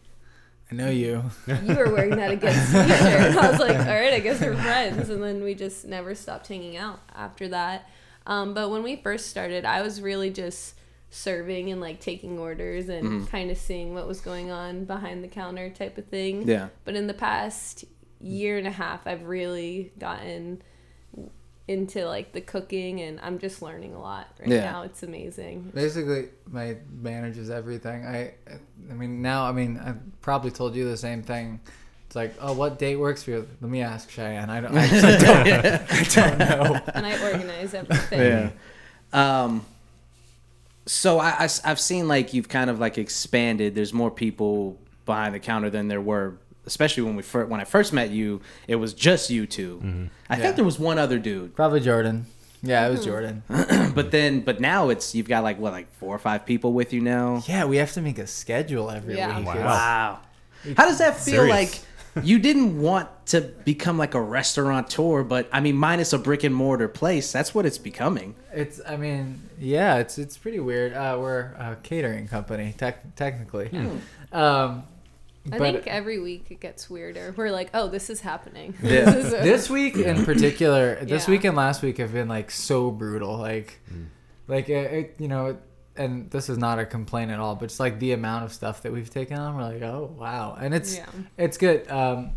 I 0.70 0.74
know 0.74 0.88
you. 0.88 1.22
"You 1.46 1.76
were 1.76 1.92
wearing 1.92 2.16
that 2.16 2.30
against 2.30 2.72
me 2.72 2.80
shirt." 2.88 2.90
And 2.90 3.38
I 3.38 3.50
was 3.50 3.60
like, 3.60 3.76
"All 3.78 3.84
right, 3.84 4.14
I 4.14 4.20
guess 4.20 4.40
we're 4.40 4.56
friends." 4.56 5.10
And 5.10 5.22
then 5.22 5.42
we 5.42 5.54
just 5.54 5.84
never 5.84 6.14
stopped 6.14 6.48
hanging 6.48 6.78
out 6.78 7.00
after 7.14 7.48
that. 7.48 7.90
Um, 8.26 8.54
but 8.54 8.70
when 8.70 8.82
we 8.82 8.96
first 8.96 9.26
started, 9.26 9.66
I 9.66 9.82
was 9.82 10.00
really 10.00 10.30
just 10.30 10.74
serving 11.14 11.70
and 11.70 11.78
like 11.78 12.00
taking 12.00 12.38
orders 12.38 12.88
and 12.88 13.04
Mm-hmm. 13.06 13.24
kind 13.26 13.50
of 13.50 13.58
seeing 13.58 13.92
what 13.92 14.08
was 14.08 14.20
going 14.22 14.50
on 14.50 14.86
behind 14.86 15.22
the 15.22 15.28
counter 15.28 15.68
type 15.68 15.98
of 15.98 16.06
thing. 16.06 16.48
Yeah. 16.48 16.68
But 16.86 16.96
in 16.96 17.06
the 17.06 17.12
past 17.14 17.84
year 18.18 18.56
and 18.56 18.66
a 18.66 18.70
half, 18.70 19.06
I've 19.06 19.24
really 19.24 19.92
gotten 19.98 20.62
into 21.68 22.06
like 22.06 22.32
the 22.32 22.40
cooking 22.40 23.00
and 23.00 23.20
I'm 23.20 23.38
just 23.38 23.62
learning 23.62 23.94
a 23.94 24.00
lot 24.00 24.26
right 24.40 24.48
Yeah. 24.48 24.70
now. 24.72 24.82
It's 24.82 25.02
amazing. 25.02 25.70
Basically, 25.74 26.28
my 26.50 26.76
manages 26.90 27.50
everything. 27.50 28.04
I, 28.06 28.34
I 28.90 28.94
mean, 28.94 29.20
now, 29.22 29.44
I 29.44 29.52
mean, 29.52 29.78
I 29.78 29.94
probably 30.22 30.50
told 30.50 30.74
you 30.74 30.88
the 30.88 30.96
same 30.96 31.22
thing. 31.22 31.60
It's 32.06 32.16
like, 32.16 32.34
oh, 32.40 32.52
what 32.54 32.78
date 32.78 32.96
works 32.96 33.22
for 33.22 33.32
you? 33.32 33.48
Let 33.60 33.70
me 33.70 33.80
ask 33.82 34.10
Cheyenne. 34.10 34.50
I 34.50 34.60
don't, 34.60 34.74
I 34.76 34.88
don't, 35.18 35.92
I 35.92 36.02
don't 36.04 36.38
know. 36.38 36.80
And 36.94 37.06
I 37.06 37.22
organize 37.22 37.74
everything. 37.74 38.20
Yeah. 38.20 38.50
Um, 39.44 39.64
so 40.86 41.18
I, 41.18 41.48
I, 41.64 41.68
have 41.68 41.80
seen 41.80 42.08
like 42.08 42.34
you've 42.34 42.48
kind 42.48 42.70
of 42.70 42.80
like 42.80 42.98
expanded. 42.98 43.74
There's 43.74 43.92
more 43.92 44.10
people 44.10 44.78
behind 45.06 45.34
the 45.34 45.40
counter 45.40 45.70
than 45.70 45.88
there 45.88 46.00
were, 46.00 46.38
especially 46.66 47.04
when 47.04 47.16
we 47.16 47.22
first, 47.22 47.48
when 47.48 47.60
I 47.60 47.64
first 47.64 47.92
met 47.92 48.10
you. 48.10 48.40
It 48.66 48.76
was 48.76 48.94
just 48.94 49.30
you 49.30 49.46
2 49.46 49.76
mm-hmm. 49.76 50.04
I 50.28 50.36
Yeah. 50.36 50.42
think 50.42 50.56
there 50.56 50.64
was 50.64 50.78
one 50.78 50.98
other 50.98 51.18
dude, 51.18 51.54
Probably 51.54 51.80
Jordan. 51.80 52.26
Yeah, 52.64 52.86
it 52.86 52.90
was 52.90 53.00
hmm. 53.00 53.06
Jordan. 53.06 53.42
but 53.94 54.12
then 54.12 54.40
but 54.40 54.60
now 54.60 54.88
it's 54.88 55.14
you've 55.14 55.28
got 55.28 55.42
like 55.42 55.58
what 55.58 55.72
like 55.72 55.92
four 55.96 56.14
or 56.14 56.18
five 56.18 56.46
people 56.46 56.72
with 56.72 56.92
you 56.92 57.00
now. 57.00 57.42
Yeah, 57.46 57.64
we 57.64 57.76
have 57.78 57.92
to 57.92 58.00
make 58.00 58.18
a 58.18 58.26
schedule 58.26 58.90
every 58.90 59.16
Yeah. 59.16 59.36
week. 59.36 59.46
Wow. 59.46 59.54
Wow. 59.56 60.18
How 60.76 60.86
does 60.86 60.98
that 60.98 61.16
feel 61.16 61.42
Serious. 61.42 61.50
like? 61.50 61.80
You 62.22 62.38
didn't 62.38 62.80
want 62.80 63.08
to 63.26 63.40
become 63.40 63.96
like 63.96 64.14
a 64.14 64.20
restaurateur, 64.20 65.22
but 65.22 65.48
I 65.52 65.60
mean, 65.60 65.76
minus 65.76 66.12
a 66.12 66.18
brick 66.18 66.44
and 66.44 66.54
mortar 66.54 66.88
place, 66.88 67.32
that's 67.32 67.54
what 67.54 67.64
it's 67.64 67.78
becoming. 67.78 68.34
It's, 68.52 68.80
I 68.86 68.96
mean, 68.96 69.40
yeah, 69.58 69.96
it's 69.96 70.18
it's 70.18 70.36
pretty 70.36 70.60
weird. 70.60 70.92
Uh, 70.92 71.16
we're 71.20 71.40
a 71.58 71.76
catering 71.82 72.28
company, 72.28 72.74
tec- 72.76 73.14
technically. 73.16 73.70
Um, 74.32 74.84
I 75.52 75.58
but 75.58 75.72
think 75.74 75.86
every 75.88 76.18
week 76.18 76.46
it 76.50 76.60
gets 76.60 76.88
weirder. 76.88 77.34
We're 77.36 77.50
like, 77.50 77.68
oh, 77.74 77.88
this 77.88 78.08
is 78.08 78.20
happening. 78.20 78.74
Yeah. 78.82 79.04
This, 79.10 79.26
is 79.26 79.32
a- 79.34 79.36
this 79.42 79.68
week 79.70 79.96
in 79.96 80.24
particular, 80.24 80.94
this 81.04 81.26
Yeah. 81.28 81.32
week 81.32 81.44
and 81.44 81.54
last 81.56 81.82
week 81.82 81.98
have 81.98 82.12
been 82.14 82.28
like 82.28 82.50
so 82.50 82.90
brutal. 82.90 83.36
Like, 83.36 83.78
like 84.48 84.68
it, 84.70 84.92
it, 84.92 85.14
you 85.18 85.28
know, 85.28 85.58
and 85.96 86.30
this 86.30 86.48
is 86.48 86.58
not 86.58 86.78
a 86.78 86.86
complaint 86.86 87.30
at 87.30 87.38
all, 87.38 87.54
but 87.54 87.64
it's 87.66 87.80
like 87.80 87.98
the 87.98 88.12
amount 88.12 88.44
of 88.44 88.52
stuff 88.52 88.82
that 88.82 88.92
we've 88.92 89.10
taken 89.10 89.38
on. 89.38 89.56
We're 89.56 89.62
like, 89.64 89.82
oh 89.82 90.14
wow, 90.18 90.56
and 90.60 90.74
it's 90.74 90.96
Yeah. 90.96 91.06
it's 91.36 91.56
good. 91.58 91.90
Um, 91.90 92.30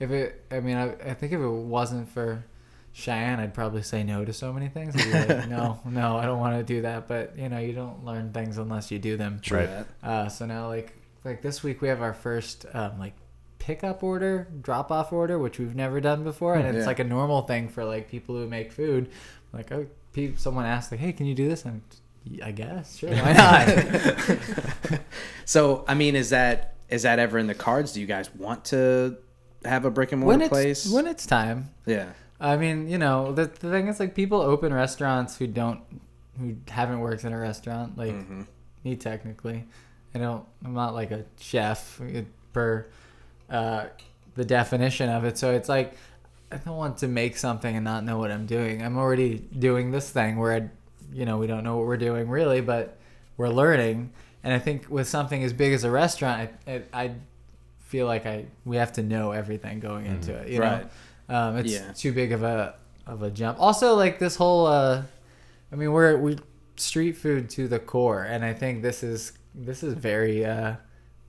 if 0.00 0.10
it, 0.10 0.44
I 0.50 0.60
mean, 0.60 0.76
I, 0.76 0.92
I 1.10 1.14
think 1.14 1.32
if 1.32 1.40
it 1.40 1.46
wasn't 1.48 2.08
for 2.08 2.44
Cheyenne, 2.92 3.38
I'd 3.40 3.54
probably 3.54 3.82
say 3.82 4.02
no 4.02 4.24
to 4.24 4.32
so 4.32 4.52
many 4.52 4.68
things. 4.68 4.94
I'd 4.96 5.28
be 5.28 5.34
like, 5.34 5.48
no, 5.48 5.80
no, 5.84 6.16
I 6.16 6.26
don't 6.26 6.40
want 6.40 6.56
to 6.58 6.62
do 6.64 6.82
that. 6.82 7.06
But 7.08 7.38
you 7.38 7.48
know, 7.48 7.58
you 7.58 7.72
don't 7.72 8.04
learn 8.04 8.32
things 8.32 8.58
unless 8.58 8.90
you 8.90 8.98
do 8.98 9.16
them. 9.16 9.40
Right. 9.50 9.68
Uh, 10.02 10.28
so 10.28 10.44
now, 10.46 10.66
like, 10.68 10.92
like 11.24 11.40
this 11.40 11.62
week 11.62 11.80
we 11.80 11.88
have 11.88 12.02
our 12.02 12.12
first 12.14 12.66
um, 12.74 12.98
like 12.98 13.14
pickup 13.60 14.02
order, 14.02 14.48
drop 14.60 14.90
off 14.90 15.12
order, 15.12 15.38
which 15.38 15.60
we've 15.60 15.76
never 15.76 16.00
done 16.00 16.24
before, 16.24 16.56
and 16.56 16.66
it's 16.66 16.78
Yeah. 16.82 16.86
like 16.86 16.98
a 16.98 17.04
normal 17.04 17.42
thing 17.42 17.68
for 17.68 17.84
like 17.84 18.10
people 18.10 18.34
who 18.34 18.48
make 18.48 18.72
food. 18.72 19.08
Like, 19.52 19.70
oh, 19.70 19.86
someone 20.36 20.66
asked, 20.66 20.90
like, 20.90 21.00
hey, 21.00 21.12
can 21.12 21.26
you 21.26 21.34
do 21.36 21.48
this? 21.48 21.64
And 21.64 21.80
I 22.42 22.50
guess, 22.52 22.98
sure, 22.98 23.10
why 23.10 23.32
not? 23.32 25.00
So, 25.44 25.84
I 25.88 25.94
mean, 25.94 26.14
is 26.16 26.30
that 26.30 26.74
is 26.88 27.02
that 27.02 27.18
ever 27.18 27.38
in 27.38 27.46
the 27.46 27.54
cards? 27.54 27.92
Do 27.92 28.00
you 28.00 28.06
guys 28.06 28.32
want 28.34 28.64
to 28.66 29.16
have 29.64 29.84
a 29.84 29.90
brick 29.90 30.12
and 30.12 30.20
mortar 30.20 30.38
when 30.40 30.48
place? 30.48 30.90
when 30.90 31.06
it's 31.06 31.26
time. 31.26 31.70
yeah. 31.86 32.10
I 32.40 32.56
mean, 32.56 32.88
you 32.88 32.98
know, 32.98 33.32
the, 33.32 33.44
the 33.46 33.70
thing 33.70 33.86
is, 33.86 34.00
like, 34.00 34.14
people 34.16 34.40
open 34.40 34.74
restaurants 34.74 35.36
who 35.36 35.46
don't, 35.46 35.80
who 36.40 36.56
haven't 36.68 36.98
worked 37.00 37.22
in 37.24 37.32
a 37.32 37.38
restaurant, 37.38 37.96
like 37.96 38.14
Mm-hmm. 38.14 38.42
me 38.84 38.96
technically. 38.96 39.64
I 40.14 40.18
don't, 40.18 40.44
I'm 40.64 40.74
not 40.74 40.92
like 40.92 41.10
a 41.12 41.24
chef 41.40 42.00
uh, 42.00 42.22
per 42.52 42.86
uh, 43.48 43.84
the 44.34 44.44
definition 44.44 45.08
of 45.08 45.24
it. 45.24 45.38
So 45.38 45.52
it's 45.52 45.68
like, 45.68 45.94
I 46.50 46.56
don't 46.56 46.76
want 46.76 46.98
to 46.98 47.08
make 47.08 47.36
something 47.36 47.74
and 47.76 47.84
not 47.84 48.04
know 48.04 48.18
what 48.18 48.30
I'm 48.32 48.46
doing. 48.46 48.82
I'm 48.82 48.98
already 48.98 49.38
doing 49.58 49.90
this 49.92 50.10
thing 50.10 50.36
where, 50.36 50.52
I, 50.54 50.68
you 51.12 51.24
know, 51.24 51.38
we 51.38 51.46
don't 51.46 51.64
know 51.64 51.76
what 51.76 51.86
we're 51.86 51.96
doing 51.96 52.28
really, 52.28 52.60
but 52.60 52.98
we're 53.36 53.48
learning. 53.48 54.12
And 54.44 54.52
I 54.52 54.58
think 54.58 54.88
with 54.90 55.08
something 55.08 55.42
as 55.44 55.52
big 55.52 55.72
as 55.72 55.84
a 55.84 55.90
restaurant, 55.90 56.50
I, 56.66 56.72
I, 56.72 56.82
I 57.04 57.14
feel 57.80 58.06
like 58.06 58.26
I 58.26 58.46
we 58.64 58.76
have 58.76 58.92
to 58.94 59.02
know 59.02 59.32
everything 59.32 59.80
going 59.80 60.06
into 60.06 60.32
it. 60.34 60.48
You 60.48 60.60
Mm-hmm. 60.60 60.62
Right. 60.62 60.88
know, 61.28 61.36
um, 61.36 61.56
it's 61.58 61.72
Yeah. 61.72 61.92
too 61.92 62.12
big 62.12 62.32
of 62.32 62.42
a 62.42 62.74
of 63.06 63.22
a 63.22 63.30
jump. 63.30 63.60
Also, 63.60 63.94
like 63.94 64.18
this 64.18 64.36
whole, 64.36 64.66
uh, 64.66 65.02
I 65.72 65.76
mean, 65.76 65.92
we're 65.92 66.16
we 66.16 66.38
street 66.76 67.12
food 67.16 67.48
to 67.50 67.68
the 67.68 67.78
core, 67.78 68.22
and 68.24 68.44
I 68.44 68.52
think 68.54 68.82
this 68.82 69.02
is 69.02 69.32
this 69.54 69.82
is 69.82 69.94
very 69.94 70.44
uh, 70.44 70.74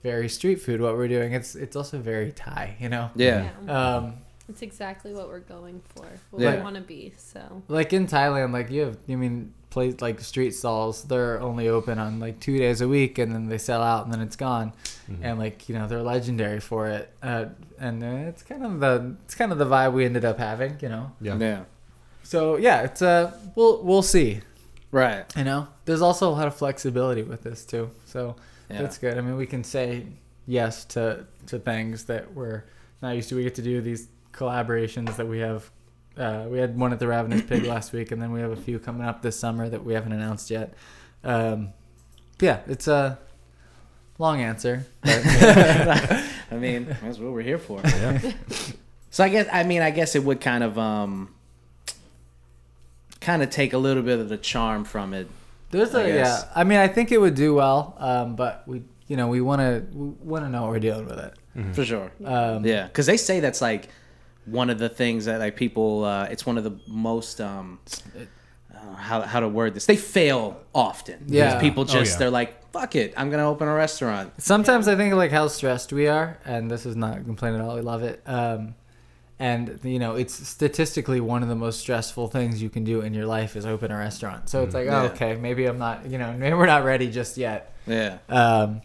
very 0.02 0.28
street 0.28 0.56
food. 0.60 0.80
What 0.80 0.96
we're 0.96 1.08
doing, 1.08 1.32
it's 1.34 1.54
it's 1.54 1.76
also 1.76 1.98
very 1.98 2.32
Thai. 2.32 2.76
You 2.80 2.88
know. 2.88 3.10
Yeah. 3.14 3.50
Um, 3.68 4.14
It's 4.48 4.60
exactly 4.62 5.14
what 5.14 5.28
we're 5.28 5.40
going 5.40 5.80
for. 5.94 6.06
What 6.30 6.42
Yeah. 6.42 6.56
we 6.56 6.62
want 6.62 6.76
to 6.76 6.82
be. 6.82 7.12
So 7.16 7.62
like 7.68 7.92
in 7.92 8.06
Thailand, 8.06 8.52
like 8.52 8.70
you 8.70 8.82
have, 8.82 8.98
you 9.06 9.16
mean 9.16 9.54
place 9.74 10.00
like 10.00 10.18
street 10.20 10.52
stalls, 10.52 11.04
they're 11.04 11.38
only 11.42 11.68
open 11.68 11.98
on 11.98 12.18
like 12.20 12.40
two 12.40 12.56
days 12.56 12.80
a 12.80 12.88
week, 12.88 13.18
and 13.18 13.34
then 13.34 13.48
they 13.48 13.58
sell 13.58 13.82
out, 13.82 14.04
and 14.04 14.12
then 14.14 14.22
it's 14.22 14.36
gone, 14.36 14.72
and 15.20 15.38
like 15.38 15.68
you 15.68 15.74
know 15.74 15.86
they're 15.86 16.02
legendary 16.02 16.60
for 16.60 16.86
it, 16.88 17.12
uh, 17.22 17.46
and 17.78 18.02
uh, 18.02 18.28
it's 18.30 18.42
kind 18.42 18.64
of 18.64 18.80
the 18.80 19.16
it's 19.24 19.34
kind 19.34 19.52
of 19.52 19.58
the 19.58 19.66
vibe 19.66 19.92
we 19.92 20.04
ended 20.06 20.24
up 20.24 20.38
having, 20.38 20.78
you 20.80 20.88
know. 20.88 21.12
Yeah. 21.20 21.36
Yeah. 21.36 21.64
So 22.22 22.56
yeah, 22.56 22.82
it's 22.82 23.02
uh 23.02 23.32
we'll 23.54 23.82
we'll 23.82 24.02
see. 24.02 24.40
Right. 24.90 25.24
You 25.36 25.44
know, 25.44 25.66
there's 25.84 26.00
also 26.02 26.28
a 26.30 26.34
lot 26.38 26.46
of 26.46 26.54
flexibility 26.54 27.22
with 27.22 27.42
this 27.42 27.64
too, 27.66 27.90
so 28.06 28.36
Yeah. 28.70 28.80
that's 28.82 28.96
good. 28.98 29.18
I 29.18 29.20
mean, 29.20 29.36
we 29.36 29.46
can 29.46 29.64
say 29.64 30.06
yes 30.46 30.84
to 30.94 31.26
to 31.48 31.58
things 31.58 32.04
that 32.04 32.32
we're 32.32 32.62
not 33.02 33.16
used 33.16 33.28
to. 33.30 33.34
We 33.36 33.42
get 33.42 33.56
to 33.56 33.62
do 33.62 33.80
these 33.80 34.08
collaborations 34.32 35.16
that 35.16 35.26
we 35.26 35.40
have. 35.40 35.70
Uh, 36.16 36.46
we 36.48 36.58
had 36.58 36.78
one 36.78 36.92
at 36.92 36.98
the 36.98 37.08
Ravenous 37.08 37.42
Pig 37.42 37.64
last 37.74 37.92
week, 37.92 38.12
and 38.12 38.20
then 38.22 38.30
we 38.32 38.40
have 38.40 38.50
a 38.50 38.56
few 38.56 38.78
coming 38.78 39.06
up 39.06 39.22
this 39.22 39.38
summer 39.38 39.68
that 39.68 39.84
we 39.84 39.94
haven't 39.94 40.12
announced 40.12 40.50
yet. 40.50 40.74
Um, 41.24 41.72
yeah, 42.40 42.60
it's 42.66 42.86
a 42.88 43.18
long 44.18 44.40
answer. 44.40 44.86
But 45.02 45.22
I 45.24 46.54
mean, 46.56 46.86
that's 47.02 47.18
what 47.18 47.32
we're 47.32 47.42
here 47.42 47.58
for. 47.58 47.80
Yeah. 47.84 48.32
So 49.10 49.22
I 49.24 49.28
guess 49.28 49.48
I 49.52 49.62
mean 49.62 49.80
I 49.82 49.90
guess 49.90 50.14
it 50.16 50.24
would 50.24 50.40
kind 50.40 50.64
of 50.64 50.76
um 50.78 51.32
kind 53.20 53.42
of 53.42 53.50
take 53.50 53.72
a 53.72 53.78
little 53.78 54.02
bit 54.02 54.18
of 54.18 54.28
the 54.28 54.36
charm 54.36 54.84
from 54.84 55.14
it. 55.14 55.28
There's 55.70 55.94
I 55.94 56.02
a 56.02 56.12
guess. 56.12 56.42
yeah. 56.44 56.52
I 56.54 56.64
mean, 56.64 56.78
I 56.78 56.88
think 56.88 57.10
it 57.12 57.18
would 57.20 57.34
do 57.34 57.54
well, 57.54 57.96
um, 57.98 58.36
but 58.36 58.62
we 58.66 58.82
you 59.08 59.16
know 59.16 59.28
we 59.28 59.40
want 59.40 59.60
to 59.60 59.84
want 59.92 60.44
to 60.44 60.48
know 60.50 60.62
what 60.62 60.70
we're 60.70 60.80
dealing 60.80 61.06
with 61.06 61.18
it. 61.18 61.34
For 61.74 61.84
sure. 61.84 62.10
Um, 62.24 62.64
Yeah, 62.66 62.86
because 62.88 63.06
they 63.06 63.16
say 63.16 63.38
that's 63.40 63.62
like 63.62 63.88
one 64.46 64.70
of 64.70 64.78
the 64.78 64.88
things 64.88 65.24
that 65.26 65.38
like 65.40 65.56
people. 65.56 66.04
Uh, 66.04 66.24
it's 66.30 66.44
one 66.46 66.58
of 66.58 66.64
the 66.64 66.78
most. 66.86 67.40
Um, 67.40 67.78
I 68.74 68.92
how 68.96 69.22
how 69.22 69.40
to 69.40 69.48
word 69.48 69.74
this. 69.74 69.86
They 69.86 69.96
fail 69.96 70.60
often. 70.74 71.24
Yeah. 71.26 71.60
people 71.60 71.82
Oh, 71.82 71.86
just 71.86 72.12
yeah. 72.12 72.18
they're 72.18 72.30
like, 72.30 72.70
fuck 72.72 72.94
it, 72.96 73.14
I'm 73.16 73.30
gonna 73.30 73.48
open 73.48 73.66
a 73.68 73.74
restaurant. 73.74 74.32
Sometimes 74.38 74.88
I 74.88 74.96
think 74.96 75.14
like 75.14 75.30
how 75.30 75.48
stressed 75.48 75.92
we 75.92 76.06
are, 76.08 76.38
and 76.44 76.70
this 76.70 76.84
is 76.86 76.94
not 76.96 77.18
a 77.18 77.20
complaint 77.22 77.54
at 77.56 77.60
all. 77.62 77.74
We 77.76 77.80
love 77.82 78.02
it. 78.02 78.22
Um, 78.26 78.74
and 79.38 79.80
you 79.82 79.98
know, 79.98 80.14
it's 80.16 80.34
statistically 80.46 81.20
one 81.20 81.42
of 81.42 81.48
the 81.48 81.54
most 81.56 81.80
stressful 81.80 82.28
things 82.28 82.62
you 82.62 82.70
can 82.70 82.84
do 82.84 83.00
in 83.00 83.14
your 83.14 83.26
life 83.26 83.56
is 83.56 83.66
open 83.66 83.90
a 83.90 83.96
restaurant. 83.96 84.48
So 84.48 84.62
it's 84.62 84.74
like, 84.74 84.86
Yeah. 84.86 85.02
oh, 85.02 85.06
okay, 85.06 85.34
maybe 85.36 85.64
I'm 85.66 85.78
not. 85.78 86.06
You 86.06 86.18
know, 86.18 86.32
maybe 86.32 86.54
we're 86.54 86.66
not 86.66 86.84
ready 86.84 87.10
just 87.10 87.36
yet. 87.36 87.72
Yeah. 87.86 88.18
Um, 88.28 88.82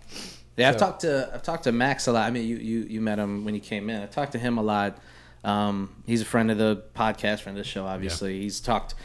Yeah, 0.58 0.70
I've 0.70 0.74
So- 0.76 0.80
talked 0.80 1.02
to 1.02 1.30
I've 1.34 1.44
talked 1.44 1.64
to 1.66 1.72
Max 1.72 2.08
a 2.08 2.12
lot. 2.12 2.26
I 2.28 2.32
mean, 2.32 2.48
you 2.48 2.58
you 2.58 2.80
you 2.90 3.02
met 3.02 3.18
him 3.20 3.46
when 3.46 3.54
he 3.54 3.60
came 3.60 3.90
in. 3.90 4.02
I 4.02 4.08
talked 4.08 4.32
to 4.34 4.40
him 4.40 4.58
a 4.58 4.64
lot. 4.64 4.98
Um, 5.44 6.04
he's 6.06 6.22
a 6.22 6.26
friend 6.26 6.52
of 6.52 6.58
the 6.58 6.84
podcast, 6.96 7.42
friend 7.42 7.58
of 7.58 7.64
the 7.64 7.70
show. 7.70 7.86
Obviously, 7.86 8.42
he's 8.42 8.60
talked 8.60 8.96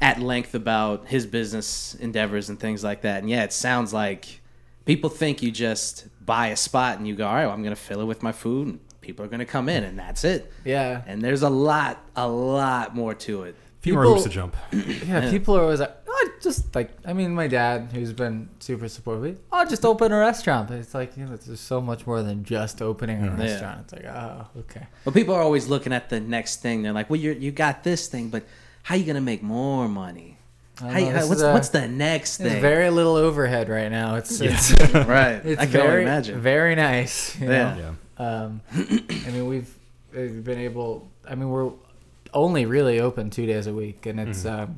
at 0.00 0.20
length 0.20 0.54
about 0.54 1.06
his 1.08 1.26
business 1.26 1.94
endeavors 1.94 2.48
and 2.48 2.58
things 2.58 2.82
like 2.84 3.02
that. 3.02 3.20
And 3.20 3.30
yeah, 3.30 3.44
it 3.44 3.52
sounds 3.52 3.92
like 3.92 4.40
people 4.84 5.10
think 5.10 5.42
you 5.42 5.50
just 5.50 6.06
buy 6.24 6.48
a 6.48 6.56
spot 6.56 6.98
and 6.98 7.06
you 7.06 7.14
go, 7.14 7.26
all 7.26 7.34
right, 7.34 7.46
well, 7.46 7.54
I'm 7.54 7.62
gonna 7.62 7.76
fill 7.76 8.00
it 8.00 8.04
with 8.06 8.22
my 8.22 8.32
food, 8.32 8.68
and 8.68 8.80
people 9.00 9.24
are 9.24 9.28
gonna 9.28 9.44
come 9.44 9.68
in, 9.68 9.84
and 9.84 9.98
that's 9.98 10.24
it. 10.24 10.52
yeah, 10.64 11.02
And 11.06 11.22
there's 11.22 11.42
a 11.42 11.50
lot, 11.50 12.04
a 12.16 12.28
lot 12.28 12.94
more 12.94 13.14
to 13.14 13.44
it. 13.44 13.54
few 13.80 13.94
more 13.94 14.02
People- 14.04 14.14
hoops 14.14 14.24
to 14.24 14.30
jump. 14.30 14.56
yeah. 14.72 15.30
People 15.30 15.56
are 15.56 15.62
always 15.62 15.80
like, 15.80 16.01
just 16.42 16.74
like 16.74 16.90
I 17.06 17.12
mean, 17.12 17.34
my 17.34 17.46
dad, 17.48 17.90
who's 17.92 18.12
been 18.12 18.48
super 18.60 18.88
supportive, 18.88 19.38
I'll 19.50 19.66
just 19.68 19.84
open 19.84 20.12
a 20.12 20.18
restaurant. 20.18 20.68
But 20.68 20.78
it's 20.78 20.94
like 20.94 21.16
you 21.16 21.24
know, 21.24 21.36
there's 21.36 21.60
so 21.60 21.80
much 21.80 22.06
more 22.06 22.22
than 22.22 22.44
just 22.44 22.82
opening 22.82 23.22
a. 23.22 23.26
Yeah. 23.26 23.36
restaurant. 23.36 23.80
It's 23.82 23.92
like, 23.92 24.04
oh, 24.06 24.46
okay. 24.60 24.86
Well, 25.04 25.12
people 25.12 25.34
are 25.34 25.42
always 25.42 25.68
looking 25.68 25.92
at 25.92 26.08
the 26.10 26.20
next 26.20 26.60
thing. 26.62 26.82
They're 26.82 26.92
like, 26.92 27.08
"Well, 27.10 27.20
you 27.20 27.32
you 27.32 27.50
got 27.52 27.84
this 27.84 28.08
thing, 28.08 28.28
but 28.28 28.44
how 28.82 28.94
you 28.96 29.04
gonna 29.04 29.20
make 29.20 29.42
more 29.42 29.88
money? 29.88 30.38
How, 30.80 30.98
you- 30.98 31.06
know, 31.12 31.18
how- 31.20 31.28
what's 31.28 31.42
a- 31.42 31.52
what's 31.52 31.68
the 31.68 31.86
next 31.88 32.38
There's 32.38 32.52
thing?" 32.52 32.60
very 32.62 32.90
little 32.90 33.16
overhead 33.16 33.68
right 33.68 33.90
now. 33.90 34.16
It's 34.16 34.40
it's, 34.40 34.72
right. 34.94 35.40
it's 35.44 35.60
I 35.62 35.66
can 35.66 35.76
only 35.80 35.90
very 35.90 36.02
imagine. 36.02 36.40
very 36.40 36.74
nice. 36.74 37.38
you 37.40 37.48
Yeah. 37.48 37.74
know? 37.74 37.80
Yeah. 37.80 37.92
Um, 38.18 38.60
I 38.72 39.30
mean, 39.30 39.46
we've 39.46 39.72
uh, 40.14 40.20
been 40.42 40.58
able. 40.58 41.08
I 41.28 41.34
mean, 41.34 41.48
we're 41.50 41.70
only 42.34 42.64
really 42.66 42.98
open 43.00 43.30
two 43.30 43.46
days 43.46 43.66
a 43.66 43.72
week, 43.74 44.06
and 44.06 44.18
it's 44.20 44.44
Mhm. 44.44 44.60
um, 44.64 44.76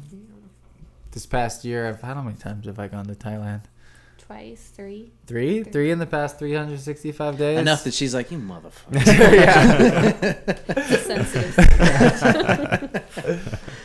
this 1.14 1.24
past 1.26 1.64
year. 1.64 1.88
I've 1.88 2.02
how 2.02 2.20
many 2.20 2.36
times 2.36 2.66
have 2.66 2.78
I 2.78 2.88
gone 2.88 3.06
to 3.06 3.14
Thailand? 3.14 3.62
Twice, 4.18 4.70
three. 4.74 5.12
Three, 5.26 5.62
three 5.62 5.90
in 5.90 5.98
the 5.98 6.06
past 6.06 6.38
365 6.38 7.36
days. 7.38 7.58
Enough 7.58 7.84
that 7.84 7.92
she's 7.94 8.14
like, 8.14 8.30
"You 8.30 8.38
motherfucker." 8.38 9.06
yeah. 12.84 13.00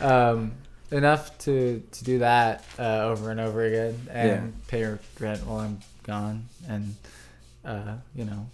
Um, 0.00 0.52
enough 0.90 1.36
to 1.38 1.82
to 1.92 2.04
do 2.04 2.18
that 2.20 2.64
uh, 2.78 3.02
over 3.04 3.30
and 3.30 3.38
over 3.38 3.62
again 3.64 4.08
and 4.10 4.28
Yeah. 4.28 4.46
pay 4.68 4.96
rent 5.20 5.46
while 5.46 5.58
I'm 5.60 5.78
gone 6.04 6.48
and 6.68 6.96
uh, 7.64 7.96
you 8.14 8.24
know 8.24 8.46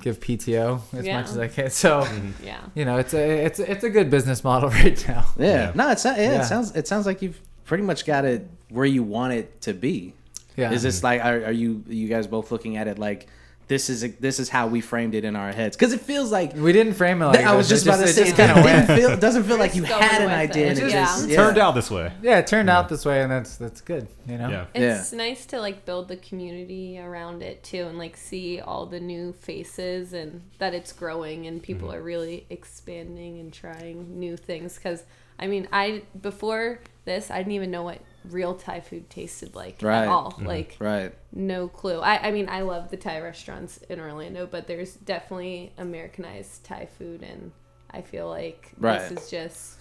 give 0.00 0.20
PTO 0.20 0.80
as 0.96 1.04
Yeah. 1.04 1.20
much 1.20 1.28
as 1.30 1.38
I 1.38 1.48
can. 1.48 1.70
So 1.70 2.06
yeah. 2.42 2.60
you 2.74 2.84
know 2.84 2.98
it's 2.98 3.14
a 3.14 3.44
it's 3.44 3.58
a, 3.58 3.70
it's 3.70 3.82
a 3.84 3.90
good 3.90 4.10
business 4.10 4.44
model 4.44 4.70
right 4.70 5.08
now. 5.08 5.26
Yeah. 5.36 5.46
Yeah. 5.46 5.72
No, 5.74 5.90
it's 5.90 6.04
not, 6.04 6.18
yeah, 6.18 6.32
Yeah. 6.34 6.42
It 6.42 6.44
sounds 6.46 6.74
it 6.76 6.86
sounds 6.86 7.04
like 7.04 7.20
you've 7.20 7.40
pretty 7.68 7.84
much 7.84 8.04
got 8.04 8.24
it 8.24 8.48
where 8.70 8.84
you 8.86 9.02
want 9.04 9.32
it 9.34 9.60
to 9.62 9.72
be. 9.72 10.12
Yeah. 10.56 10.72
Is 10.72 10.82
this 10.82 11.04
like 11.04 11.24
are, 11.24 11.44
are 11.44 11.52
you 11.52 11.84
you 11.86 12.08
guys 12.08 12.26
both 12.26 12.50
looking 12.50 12.76
at 12.76 12.88
it 12.88 12.98
like 12.98 13.28
this 13.68 13.90
is 13.90 14.00
this 14.16 14.40
is 14.40 14.48
how 14.48 14.66
we 14.66 14.80
framed 14.80 15.14
it 15.14 15.24
in 15.24 15.36
our 15.36 15.52
heads? 15.52 15.76
Because 15.76 15.92
it 15.92 16.00
feels 16.00 16.32
like 16.32 16.54
we 16.56 16.72
didn't 16.72 16.94
frame 16.94 17.20
it 17.22 17.26
like 17.26 17.44
I 17.44 17.54
was 17.54 17.68
this. 17.68 17.84
just 17.84 17.86
It 17.86 17.90
about 17.90 18.02
to 18.02 18.10
it 18.10 18.14
say 18.14 18.24
just 18.24 18.32
it 18.38 18.46
kinda 18.46 18.62
didn't 18.62 18.96
feel 18.96 19.10
it 19.10 19.20
doesn't 19.20 19.44
feel 19.44 19.58
like 19.58 19.76
you 19.76 19.82
Just 19.86 20.02
had 20.02 20.22
an 20.22 20.30
idea. 20.30 20.66
it. 20.66 20.70
And 20.70 20.78
it 20.88 20.90
Yeah. 20.90 21.04
just, 21.04 21.30
Turned 21.32 21.58
out 21.58 21.74
this 21.76 21.90
way. 21.90 22.10
Yeah, 22.22 22.38
it 22.38 22.46
turned 22.48 22.70
out 22.70 22.88
this 22.88 23.04
way, 23.04 23.20
and 23.22 23.30
that's 23.30 23.56
that's 23.56 23.82
good. 23.82 24.08
You 24.26 24.38
know. 24.38 24.48
Yeah. 24.48 24.64
It's 24.98 25.12
nice 25.12 25.44
to 25.46 25.60
like 25.60 25.84
build 25.84 26.08
the 26.08 26.16
community 26.16 26.98
around 26.98 27.42
it 27.42 27.62
too 27.62 27.82
and 27.86 27.98
like 27.98 28.16
see 28.16 28.58
all 28.58 28.86
the 28.86 29.00
new 29.00 29.32
faces 29.34 30.12
and 30.14 30.40
that 30.58 30.72
it's 30.74 30.92
growing 30.92 31.46
and 31.46 31.62
people 31.62 31.88
Mm-hmm. 31.88 31.98
are 31.98 32.02
really 32.02 32.46
expanding 32.50 33.38
and 33.38 33.52
trying 33.52 34.18
new 34.18 34.36
things 34.36 34.78
cuz 34.78 35.02
I 35.38 35.46
mean, 35.46 35.68
I 35.72 36.02
before 36.20 36.80
this, 37.04 37.30
I 37.30 37.38
didn't 37.38 37.52
even 37.52 37.70
know 37.70 37.82
what 37.84 38.00
real 38.24 38.54
Thai 38.54 38.80
food 38.80 39.08
tasted 39.08 39.54
like 39.54 39.78
Right. 39.82 40.02
at 40.02 40.08
all. 40.08 40.32
Mhm. 40.32 40.46
Like 40.46 40.76
Right. 40.78 41.12
no 41.32 41.68
clue. 41.68 42.00
I, 42.00 42.28
I 42.28 42.30
mean, 42.30 42.48
I 42.48 42.60
love 42.62 42.90
the 42.90 42.96
Thai 42.96 43.20
restaurants 43.20 43.78
in 43.88 44.00
Orlando, 44.00 44.46
but 44.46 44.66
there's 44.66 44.94
definitely 44.94 45.72
Americanized 45.78 46.64
Thai 46.64 46.86
food, 46.86 47.22
and 47.22 47.52
I 47.90 48.02
feel 48.02 48.28
like 48.28 48.72
Right. 48.78 48.98
this 49.08 49.22
is 49.22 49.30
just 49.30 49.78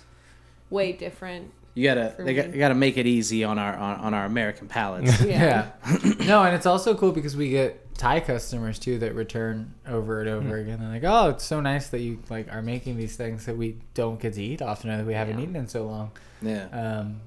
way 0.69 0.93
different. 0.93 1.51
You 1.77 1.83
gotta 1.83 2.15
they 2.17 2.33
got, 2.33 2.47
me. 2.47 2.53
you 2.53 2.59
gotta 2.59 2.73
make 2.75 2.97
it 2.97 3.05
easy 3.05 3.43
on 3.43 3.59
our 3.59 3.75
on, 3.75 3.99
on 3.99 4.13
our 4.13 4.25
American 4.25 4.67
palates. 4.67 5.21
Yeah. 5.25 5.69
no, 6.25 6.43
and 6.43 6.55
it's 6.55 6.65
also 6.65 6.95
cool 6.95 7.11
because 7.11 7.35
we 7.37 7.49
get 7.49 7.93
Thai 7.95 8.19
customers 8.21 8.79
too 8.79 8.97
that 8.99 9.13
return 9.15 9.73
over 9.87 10.19
and 10.21 10.29
over 10.29 10.57
again. 10.57 10.79
They're 10.79 10.89
like, 10.89 11.03
"Oh, 11.03 11.29
it's 11.29 11.43
so 11.45 11.61
nice 11.61 11.89
that 11.89 11.99
you 11.99 12.19
like 12.29 12.51
are 12.53 12.61
making 12.61 12.97
these 12.97 13.15
things 13.15 13.45
that 13.45 13.55
we 13.57 13.77
don't 13.93 14.19
get 14.19 14.33
to 14.33 14.41
eat 14.43 14.61
often, 14.61 14.89
or 14.89 14.97
that 14.97 15.05
we 15.05 15.13
haven't 15.13 15.37
Yeah. 15.37 15.43
eaten 15.43 15.55
in 15.55 15.67
so 15.67 15.85
long." 15.85 16.11
yeah. 16.41 16.65
Um, 16.71 17.21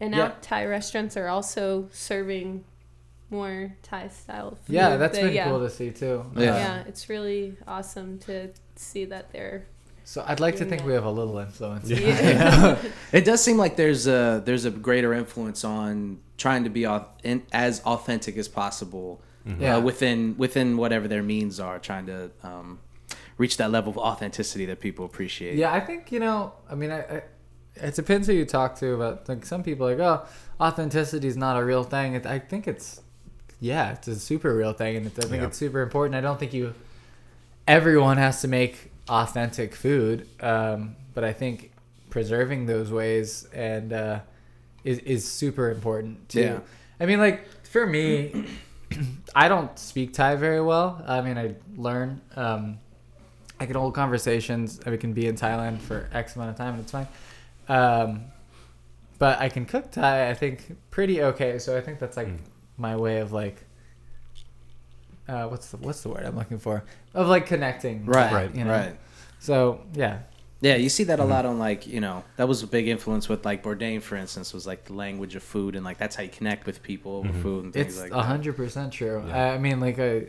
And 0.00 0.10
now 0.10 0.18
Yeah. 0.18 0.32
Thai 0.42 0.66
restaurants 0.66 1.16
are 1.16 1.28
also 1.28 1.88
serving 1.92 2.64
more 3.30 3.74
Thai 3.82 4.08
style 4.08 4.58
food. 4.64 4.74
yeah, 4.74 4.96
that's 4.96 5.16
that- 5.16 5.24
been 5.26 5.34
yeah. 5.34 5.48
cool 5.48 5.60
to 5.60 5.70
see 5.70 5.90
too. 5.92 6.24
Yeah. 6.36 6.50
Um, 6.50 6.56
yeah, 6.56 6.82
it's 6.88 7.08
really 7.08 7.56
awesome 7.66 8.18
to 8.20 8.50
see 8.76 9.04
that 9.06 9.30
they're. 9.32 9.66
So 10.04 10.22
I'd 10.26 10.40
like 10.40 10.56
to 10.56 10.64
think 10.64 10.82
that. 10.82 10.86
we 10.86 10.92
have 10.94 11.04
a 11.04 11.10
little 11.10 11.38
influence. 11.38 11.88
Yeah. 11.88 12.78
It 13.12 13.24
does 13.24 13.42
seem 13.42 13.56
like 13.56 13.76
there's 13.76 14.06
a 14.06 14.42
there's 14.44 14.64
a 14.64 14.70
greater 14.70 15.12
influence 15.14 15.64
on 15.64 16.18
trying 16.36 16.64
to 16.64 16.70
be 16.70 16.86
au- 16.86 17.06
in, 17.22 17.42
as 17.52 17.80
authentic 17.84 18.36
as 18.36 18.48
possible 18.48 19.20
Yeah. 19.46 19.76
uh, 19.76 19.80
within 19.80 20.36
within 20.38 20.76
whatever 20.76 21.06
their 21.08 21.22
means 21.22 21.58
are, 21.60 21.78
trying 21.78 22.06
to 22.06 22.30
um, 22.42 22.78
reach 23.38 23.56
that 23.56 23.70
level 23.70 23.90
of 23.92 23.98
authenticity 23.98 24.66
that 24.66 24.80
people 24.80 25.04
appreciate. 25.04 25.56
Yeah, 25.56 25.72
I 25.72 25.80
think 25.80 26.12
you 26.12 26.20
know. 26.20 26.52
I 26.70 26.74
mean, 26.74 26.90
I, 26.90 27.00
I, 27.16 27.22
it 27.88 27.94
depends 27.94 28.26
who 28.28 28.32
you 28.34 28.44
talk 28.44 28.78
to. 28.80 28.96
But 28.96 29.28
like 29.28 29.44
some 29.46 29.62
people 29.62 29.86
are 29.88 29.96
like, 29.96 30.00
oh, 30.04 30.26
authenticity 30.60 31.28
is 31.28 31.36
not 31.36 31.56
a 31.60 31.64
real 31.64 31.82
thing. 31.84 32.14
It, 32.14 32.24
I 32.26 32.38
think 32.38 32.66
it's, 32.68 33.00
yeah, 33.60 33.92
it's 33.92 34.08
a 34.08 34.14
super 34.18 34.54
real 34.54 34.72
thing, 34.72 34.96
and 34.96 35.06
it, 35.06 35.12
I 35.18 35.22
think 35.28 35.40
Yeah. 35.42 35.48
it's 35.48 35.58
super 35.58 35.80
important. 35.82 36.14
I 36.16 36.20
don't 36.20 36.38
think 36.38 36.52
you, 36.52 36.74
everyone 37.66 38.16
has 38.18 38.40
to 38.42 38.48
make 38.48 38.90
authentic 39.08 39.74
food, 39.74 40.28
um, 40.40 40.96
but 41.14 41.24
I 41.24 41.32
think 41.32 41.70
preserving 42.10 42.66
those 42.66 42.90
ways 42.92 43.46
and 43.52 43.92
uh, 43.92 44.20
is 44.84 44.98
is 44.98 45.30
super 45.30 45.70
important 45.70 46.28
too. 46.28 46.40
Yeah. 46.40 46.60
I 47.00 47.06
mean, 47.06 47.18
like 47.18 47.46
for 47.64 47.86
me, 47.86 48.46
I 49.34 49.48
don't 49.48 49.76
speak 49.78 50.12
Thai 50.14 50.36
very 50.36 50.60
well. 50.60 51.02
I 51.06 51.20
mean, 51.20 51.36
I 51.38 51.54
learn. 51.76 52.20
Um, 52.36 52.78
I 53.60 53.66
can 53.66 53.76
hold 53.76 53.94
conversations. 53.94 54.80
I 54.86 54.96
can 54.96 55.12
be 55.12 55.26
in 55.26 55.36
Thailand 55.36 55.80
for 55.80 56.08
X 56.12 56.36
amount 56.36 56.50
of 56.50 56.56
time, 56.56 56.74
and 56.74 56.82
it's 56.82 56.92
fine. 56.92 57.06
Um, 57.68 58.24
but 59.18 59.38
I 59.38 59.48
can 59.48 59.64
cook 59.64 59.90
Thai. 59.92 60.28
I 60.30 60.34
think 60.34 60.76
pretty 60.90 61.22
okay. 61.22 61.58
So 61.58 61.76
I 61.76 61.80
think 61.80 61.98
that's 61.98 62.16
like 62.16 62.28
Mm. 62.28 62.38
my 62.78 62.96
way 62.96 63.18
of 63.20 63.32
like. 63.32 63.63
Uh, 65.28 65.46
what's 65.48 65.70
the 65.70 65.76
what's 65.78 66.02
the 66.02 66.08
word 66.10 66.24
I'm 66.24 66.36
looking 66.36 66.58
for? 66.58 66.84
Of 67.14 67.28
like 67.28 67.46
connecting. 67.46 68.04
Right. 68.06 68.32
Right. 68.32 68.54
You 68.54 68.64
know? 68.64 68.70
Right. 68.70 68.96
So 69.40 69.80
yeah. 69.94 70.18
Yeah, 70.60 70.76
you 70.76 70.88
see 70.88 71.04
that 71.04 71.18
a 71.18 71.22
Mm-hmm. 71.22 71.30
lot 71.32 71.44
on 71.46 71.58
like 71.58 71.86
you 71.86 72.00
know 72.00 72.24
that 72.36 72.48
was 72.48 72.62
a 72.62 72.66
big 72.66 72.88
influence 72.88 73.28
with 73.28 73.44
like 73.44 73.62
Bourdain, 73.62 74.00
for 74.00 74.16
instance, 74.16 74.52
was 74.54 74.66
like 74.66 74.84
the 74.84 74.94
language 74.94 75.34
of 75.34 75.42
food 75.42 75.76
and 75.76 75.84
like 75.84 75.98
that's 75.98 76.16
how 76.16 76.22
you 76.22 76.28
connect 76.30 76.64
with 76.66 76.82
people 76.82 77.16
over 77.16 77.28
Mhm. 77.28 77.42
food 77.42 77.64
and 77.64 77.72
things 77.72 77.94
It's 77.94 78.00
like 78.02 78.12
a 78.12 78.22
hundred 78.22 78.56
percent 78.56 78.92
true. 78.92 79.22
Yeah. 79.26 79.52
I 79.52 79.58
mean, 79.58 79.80
like 79.80 79.98
a, 79.98 80.28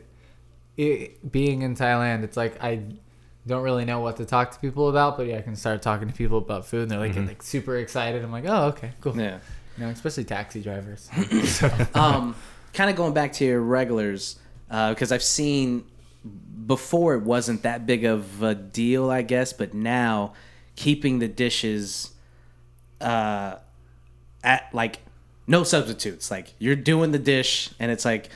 it, 0.78 1.32
being 1.32 1.62
in 1.62 1.76
Thailand, 1.76 2.24
it's 2.24 2.36
like 2.36 2.62
I 2.64 2.82
don't 3.48 3.64
really 3.64 3.86
know 3.86 4.00
what 4.00 4.18
to 4.18 4.26
talk 4.26 4.52
to 4.52 4.60
people 4.60 4.90
about, 4.90 5.16
but 5.18 5.28
yeah, 5.28 5.38
I 5.38 5.42
can 5.42 5.56
start 5.56 5.82
talking 5.82 6.08
to 6.08 6.14
people 6.14 6.38
about 6.40 6.66
food, 6.66 6.82
and 6.84 6.92
they're 6.92 7.00
like, 7.00 7.14
Mhm. 7.14 7.28
like 7.28 7.44
super 7.44 7.78
excited. 7.78 8.24
I'm 8.24 8.32
like, 8.32 8.46
oh, 8.48 8.68
okay, 8.70 8.92
cool. 9.02 9.16
Yeah. 9.16 9.38
You 9.78 9.84
know, 9.86 9.90
especially 9.90 10.24
taxi 10.24 10.62
drivers. 10.62 11.10
um, 11.94 12.36
kind 12.74 12.90
of 12.90 12.96
going 12.96 13.14
back 13.14 13.34
to 13.34 13.46
your 13.46 13.62
regulars, 13.62 14.38
because 14.68 15.12
I've 15.12 15.24
seen 15.24 15.86
before 16.66 17.14
it 17.14 17.22
wasn't 17.22 17.64
that 17.64 17.86
big 17.86 18.06
of 18.06 18.42
a 18.42 18.56
deal, 18.56 19.10
I 19.10 19.22
guess, 19.22 19.54
but 19.54 19.74
now 19.74 20.34
keeping 20.76 21.20
the 21.20 21.28
dishes 21.28 22.14
uh, 23.02 23.56
at 24.44 24.70
like 24.74 25.00
no 25.48 25.64
substitutes. 25.64 26.32
Like 26.32 26.54
you're 26.60 26.76
doing 26.76 27.12
the 27.12 27.20
dish, 27.20 27.70
and 27.80 27.92
it's 27.92 28.06
like 28.06 28.30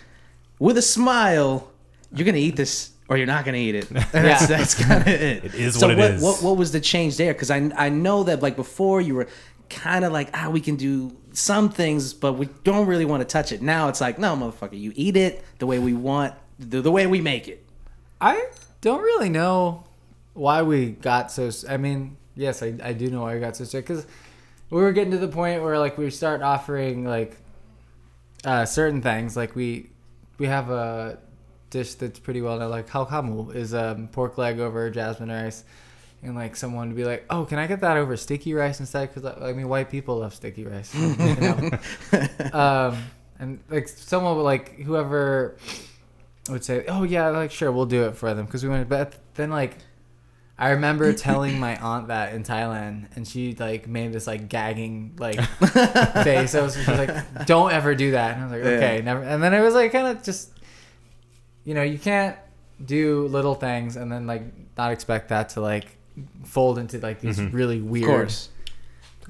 with 0.59 0.77
a 0.77 0.81
smile, 0.81 1.69
you're 2.13 2.25
gonna 2.25 2.37
eat 2.37 2.55
this 2.55 2.91
or 3.07 3.17
you're 3.17 3.27
not 3.27 3.45
gonna 3.45 3.57
eat 3.57 3.75
it. 3.75 3.89
That's 4.11 4.47
that's 4.47 4.75
kind 4.75 5.01
of 5.01 5.07
it. 5.07 5.45
It 5.45 5.55
is 5.55 5.79
so 5.79 5.87
what 5.87 5.97
it 5.97 5.99
what, 5.99 6.11
is. 6.11 6.21
What, 6.21 6.43
what 6.43 6.57
was 6.57 6.71
the 6.71 6.79
change 6.79 7.17
there? 7.17 7.33
Because 7.33 7.49
I 7.49 7.71
I 7.75 7.89
know 7.89 8.23
that 8.23 8.41
like 8.41 8.55
before 8.55 9.01
you 9.01 9.15
were 9.15 9.27
kind 9.69 10.03
of 10.05 10.11
like 10.11 10.29
ah 10.33 10.49
we 10.49 10.61
can 10.61 10.75
do 10.75 11.15
some 11.31 11.69
things, 11.69 12.13
but 12.13 12.33
we 12.33 12.47
don't 12.63 12.87
really 12.87 13.05
want 13.05 13.21
to 13.21 13.25
touch 13.25 13.51
it. 13.51 13.61
Now 13.61 13.87
it's 13.87 14.01
like 14.01 14.19
no 14.19 14.35
motherfucker, 14.35 14.79
you 14.79 14.91
eat 14.95 15.15
it 15.15 15.43
the 15.59 15.65
way 15.67 15.79
we 15.79 15.93
want, 15.93 16.33
the, 16.57 16.81
the 16.81 16.91
way 16.91 17.07
we 17.07 17.21
make 17.21 17.47
it. 17.47 17.65
I 18.19 18.47
don't 18.81 19.01
really 19.01 19.29
know 19.29 19.85
why 20.33 20.61
we 20.61 20.91
got 20.91 21.31
so. 21.31 21.49
I 21.67 21.77
mean, 21.77 22.17
yes, 22.35 22.61
I, 22.63 22.73
I 22.83 22.93
do 22.93 23.09
know 23.09 23.21
why 23.21 23.35
we 23.35 23.39
got 23.39 23.55
so 23.55 23.63
strict 23.63 23.87
because 23.87 24.05
we 24.69 24.81
were 24.81 24.91
getting 24.91 25.11
to 25.11 25.17
the 25.17 25.27
point 25.27 25.61
where 25.61 25.79
like 25.79 25.97
we 25.97 26.09
start 26.09 26.41
offering 26.41 27.05
like 27.05 27.37
uh, 28.43 28.65
certain 28.65 29.01
things. 29.01 29.37
Like 29.37 29.55
we 29.55 29.89
we 30.37 30.47
have 30.47 30.69
a 30.69 31.19
dish 31.69 31.95
that's 31.95 32.19
pretty 32.19 32.41
well 32.41 32.57
known, 32.57 32.71
like 32.71 32.89
halkamu 32.89 33.53
is 33.53 33.73
um, 33.73 34.07
pork 34.07 34.37
leg 34.37 34.59
over 34.59 34.89
jasmine 34.89 35.29
rice. 35.29 35.63
And 36.21 36.35
like 36.35 36.55
someone 36.55 36.89
would 36.89 36.97
be 36.97 37.05
like, 37.05 37.25
"Oh, 37.29 37.45
can 37.45 37.59
I 37.59 37.67
get 37.67 37.79
that 37.81 37.95
over 37.95 38.17
sticky 38.17 38.53
rice 38.53 38.79
instead?" 38.79 39.13
Because 39.13 39.37
I 39.41 39.53
mean, 39.53 39.69
white 39.69 39.89
people 39.89 40.17
love 40.17 40.33
sticky 40.33 40.65
rice. 40.65 40.93
you 40.93 41.15
know? 41.15 41.69
um, 42.53 42.97
and 43.39 43.59
like 43.69 43.87
someone 43.87 44.35
would 44.35 44.43
like 44.43 44.79
whoever 44.81 45.55
would 46.49 46.63
say, 46.65 46.85
"Oh 46.87 47.03
yeah, 47.03 47.29
like 47.29 47.51
sure, 47.51 47.71
we'll 47.71 47.85
do 47.85 48.03
it 48.03 48.17
for 48.17 48.33
them," 48.33 48.45
because 48.45 48.63
we 48.63 48.69
wanted. 48.69 48.89
But 48.89 49.15
then 49.35 49.49
like, 49.49 49.77
I 50.57 50.71
remember 50.71 51.13
telling 51.13 51.57
my 51.57 51.77
aunt 51.81 52.09
that 52.09 52.33
in 52.33 52.43
Thailand, 52.43 53.15
and 53.15 53.25
she 53.25 53.55
like 53.55 53.87
made 53.87 54.11
this 54.11 54.27
like 54.27 54.49
gagging 54.49 55.15
like 55.17 55.39
face. 56.23 56.53
I 56.53 56.61
was, 56.61 56.75
was 56.75 56.87
like, 56.89 57.45
"Don't 57.45 57.71
ever 57.71 57.95
do 57.95 58.11
that." 58.11 58.35
And 58.35 58.41
I 58.41 58.43
was 58.45 58.51
like, 58.51 58.63
Yeah. 58.63 58.77
"Okay, 58.77 59.01
never." 59.01 59.21
And 59.21 59.41
then 59.41 59.53
it 59.53 59.61
was 59.61 59.73
like 59.73 59.93
kind 59.93 60.07
of 60.07 60.21
just, 60.21 60.51
you 61.63 61.73
know, 61.73 61.83
you 61.83 61.97
can't 61.97 62.35
do 62.83 63.27
little 63.27 63.55
things 63.55 63.95
and 63.95 64.11
then 64.11 64.27
like 64.27 64.43
not 64.77 64.91
expect 64.91 65.29
that 65.29 65.49
to 65.49 65.61
like 65.61 65.97
fold 66.43 66.77
into 66.77 66.99
like 66.99 67.19
these 67.21 67.39
Mhm. 67.39 67.53
really 67.53 67.77
Of 67.77 67.85
weird. 67.85 68.33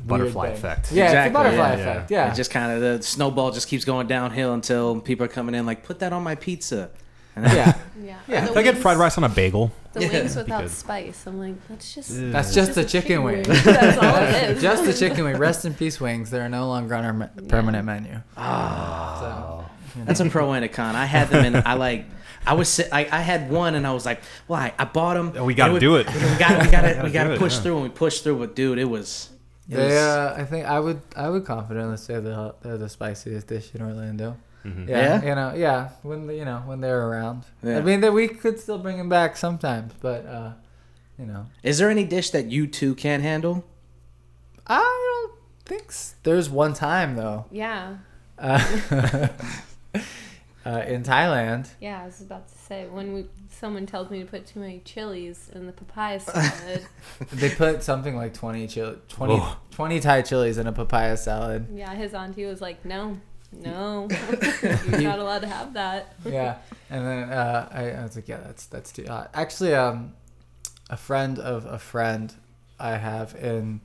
Butterfly 0.06 0.46
thing. 0.48 0.56
effect. 0.56 0.92
Yeah, 0.94 1.24
it's 1.26 1.30
a 1.30 1.34
butterfly 1.34 1.58
yeah, 1.58 1.74
effect. 1.74 2.12
Yeah. 2.12 2.26
Yeah. 2.26 2.32
It 2.32 2.36
just 2.36 2.52
kind 2.52 2.72
of 2.72 2.80
the 2.80 3.04
snowball 3.04 3.52
just 3.52 3.68
keeps 3.68 3.84
going 3.84 4.08
downhill 4.08 4.54
until 4.54 5.02
people 5.02 5.26
are 5.26 5.30
coming 5.30 5.54
in 5.56 5.66
like, 5.66 5.84
put 5.84 6.00
that 6.00 6.14
on 6.14 6.24
my 6.24 6.36
pizza. 6.36 6.90
And 7.36 7.46
then- 7.46 7.56
yeah. 7.56 7.74
Yeah. 8.02 8.16
Yeah. 8.28 8.46
The 8.46 8.52
If 8.52 8.58
I 8.58 8.64
get 8.64 8.78
fried 8.78 8.98
rice 8.98 9.18
on 9.18 9.24
a 9.26 9.30
bagel, 9.30 9.72
The 9.94 10.02
Yeah. 10.02 10.08
wings 10.14 10.36
without 10.38 10.70
spice. 10.70 11.24
I'm 11.28 11.38
like, 11.40 11.56
that's 11.68 11.94
just. 11.94 12.12
That's 12.32 12.48
it's 12.48 12.56
just 12.56 12.78
a 12.78 12.82
a 12.82 12.86
chicken 12.86 13.24
wing. 13.24 13.44
That's 13.48 13.98
all 13.98 14.16
it 14.24 14.52
is. 14.52 14.62
Just 14.62 14.86
the 14.86 14.94
chicken 14.94 15.26
wing. 15.26 15.38
Rest 15.38 15.66
in 15.66 15.74
peace, 15.74 16.00
wings. 16.00 16.30
They're 16.30 16.48
no 16.48 16.68
longer 16.68 16.96
on 16.96 17.04
our 17.06 17.14
me- 17.14 17.28
permanent 17.50 17.86
menu. 17.86 18.22
Ah. 18.38 19.66
That's 20.06 20.20
a 20.22 20.30
pro 20.30 20.52
and 20.54 20.64
a 20.64 20.70
con. 20.70 20.96
I 20.96 21.06
had 21.06 21.30
them 21.30 21.44
and 21.56 21.58
I 21.68 21.74
like. 21.74 22.06
I 22.50 22.54
was 22.54 22.68
sit- 22.70 22.90
I, 22.92 23.02
I 23.12 23.22
had 23.22 23.50
one 23.50 23.76
and 23.76 23.86
I 23.86 23.94
was 23.94 24.06
like, 24.06 24.22
well, 24.48 24.60
I, 24.60 24.74
I 24.78 24.86
bought 24.86 25.16
them. 25.16 25.34
And 25.36 25.46
we 25.46 25.54
gotta 25.54 25.80
do 25.80 25.96
it. 25.98 26.08
We 26.14 26.38
got 26.38 26.66
we 26.66 26.72
got 26.72 26.82
to 26.82 27.02
we 27.06 27.12
got 27.12 27.24
do 27.24 27.30
to 27.30 27.34
it, 27.36 27.40
push 27.40 27.56
yeah. 27.56 27.62
through 27.62 27.74
and 27.76 27.84
we 27.84 27.90
pushed 27.90 28.24
through. 28.24 28.40
But 28.40 28.56
dude, 28.56 28.78
it 28.80 28.90
was. 28.98 29.30
It 29.70 29.76
They, 29.78 29.86
was 29.86 29.94
uh, 29.94 30.36
I 30.38 30.44
think 30.46 30.66
I 30.66 30.80
would, 30.80 31.00
I 31.16 31.30
would 31.30 31.46
confidently 31.46 31.98
say 31.98 32.20
they're, 32.20 32.54
they're 32.62 32.78
the 32.80 32.90
spiciest 32.90 33.46
dish 33.48 33.70
in 33.76 33.82
Orlando. 33.84 34.36
Mhm. 34.66 34.90
Yeah, 34.90 34.98
Yeah? 35.22 35.30
you 35.30 35.36
know, 35.36 35.54
yeah, 35.56 35.90
when 36.02 36.28
they, 36.28 36.38
you 36.40 36.46
know 36.46 36.60
when 36.66 36.82
they're 36.82 37.08
around. 37.08 37.44
Yeah. 37.64 37.78
I 37.78 37.82
mean, 37.82 38.02
that 38.02 38.12
we 38.12 38.28
could 38.28 38.60
still 38.60 38.80
bring 38.80 38.98
them 38.98 39.10
back 39.10 39.38
sometimes, 39.38 39.94
but 40.02 40.26
uh, 40.26 40.52
you 41.20 41.26
know, 41.28 41.46
Is 41.64 41.78
there 41.78 41.90
any 41.90 42.04
dish 42.04 42.32
that 42.32 42.46
you 42.52 42.66
two 42.66 42.96
can't 42.96 43.22
handle? 43.24 43.64
I 44.68 44.80
don't 44.82 45.34
think 45.66 45.86
s- 45.90 46.16
there's 46.24 46.50
one 46.50 46.74
time 46.74 47.16
though, 47.16 47.46
Yeah. 47.52 47.98
uh, 48.40 49.28
uh, 50.66 50.84
in 50.88 51.04
Thailand. 51.04 51.70
Yeah, 51.80 52.02
I 52.02 52.06
was 52.06 52.22
about 52.22 52.48
to 52.50 52.58
say 52.58 52.88
when 52.88 53.14
we 53.14 53.26
someone 53.50 53.86
tells 53.86 54.10
me 54.10 54.20
to 54.20 54.26
put 54.26 54.46
too 54.46 54.60
many 54.60 54.80
chilies 54.80 55.50
in 55.54 55.66
the 55.66 55.72
papaya 55.74 56.20
salad. 56.20 56.86
They 57.32 57.50
put 57.50 57.84
something 57.84 58.16
like 58.16 58.34
20 58.34 58.68
chili, 58.68 58.98
20, 59.10 59.42
20 59.72 60.00
Thai 60.00 60.22
chilies 60.22 60.58
in 60.58 60.68
a 60.68 60.72
papaya 60.72 61.18
salad. 61.18 61.68
yeah, 61.74 61.94
his 61.96 62.14
auntie 62.14 62.46
was 62.46 62.62
like, 62.62 62.84
"No, 62.86 63.18
no, 63.52 64.08
you're 64.90 65.02
not 65.02 65.20
allowed 65.20 65.40
to 65.42 65.48
have 65.48 65.74
that." 65.74 66.14
yeah, 66.26 66.58
and 66.90 67.06
then 67.06 67.30
uh, 67.30 67.68
I, 67.72 67.92
I 67.92 68.04
was 68.04 68.16
like, 68.16 68.28
yeah, 68.28 68.38
that's 68.38 68.66
that's 68.68 68.92
too 68.92 69.06
hot. 69.08 69.30
Actually, 69.34 69.74
um, 69.76 70.14
a 70.90 70.98
friend 70.98 71.40
of 71.40 71.66
a 71.66 71.80
friend 71.80 72.34
I 72.80 72.98
have 72.98 73.36
in 73.36 73.82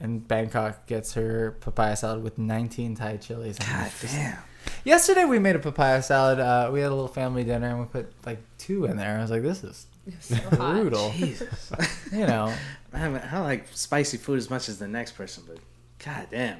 in 0.00 0.20
Bangkok 0.20 0.86
gets 0.86 1.14
her 1.14 1.56
papaya 1.60 1.96
salad 1.96 2.22
with 2.22 2.36
19 2.38 2.96
Thai 2.96 3.16
chilies. 3.16 3.58
I'm 3.60 3.82
God 3.84 3.92
damn. 4.02 4.38
Yesterday 4.86 5.24
we 5.24 5.38
made 5.40 5.56
a 5.56 5.58
papaya 5.58 6.00
salad. 6.02 6.38
Uh, 6.38 6.70
we 6.72 6.80
had 6.80 6.88
a 6.92 6.94
little 6.94 7.08
family 7.08 7.42
dinner 7.44 7.68
and 7.68 7.80
we 7.80 7.86
put 7.86 8.10
like 8.24 8.38
two 8.56 8.84
in 8.84 8.96
there. 8.96 9.18
I 9.18 9.20
was 9.20 9.30
like, 9.32 9.42
this 9.42 9.64
is 9.64 9.86
So 10.20 10.36
brutal. 10.50 11.10
Jesus. 11.16 11.72
You 12.12 12.26
know, 12.26 12.54
I, 12.92 12.98
haven't- 12.98 13.24
I 13.24 13.30
don't 13.32 13.42
like 13.44 13.66
spicy 13.72 14.16
food 14.16 14.38
as 14.38 14.48
much 14.48 14.68
as 14.68 14.78
the 14.78 14.86
next 14.86 15.12
person, 15.12 15.42
but 15.48 15.58
god 16.04 16.28
damn. 16.30 16.58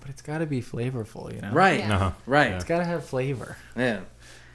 but 0.00 0.08
it's 0.10 0.22
got 0.22 0.38
to 0.38 0.46
be 0.46 0.60
flavorful. 0.60 1.32
You 1.32 1.40
know, 1.40 1.52
Right. 1.52 1.78
Yeah. 1.78 1.94
Uh-huh. 1.94 2.10
Right. 2.26 2.50
It's 2.52 2.64
got 2.64 2.78
to 2.78 2.84
have 2.84 3.04
flavor. 3.06 3.56
Yeah. 3.76 4.00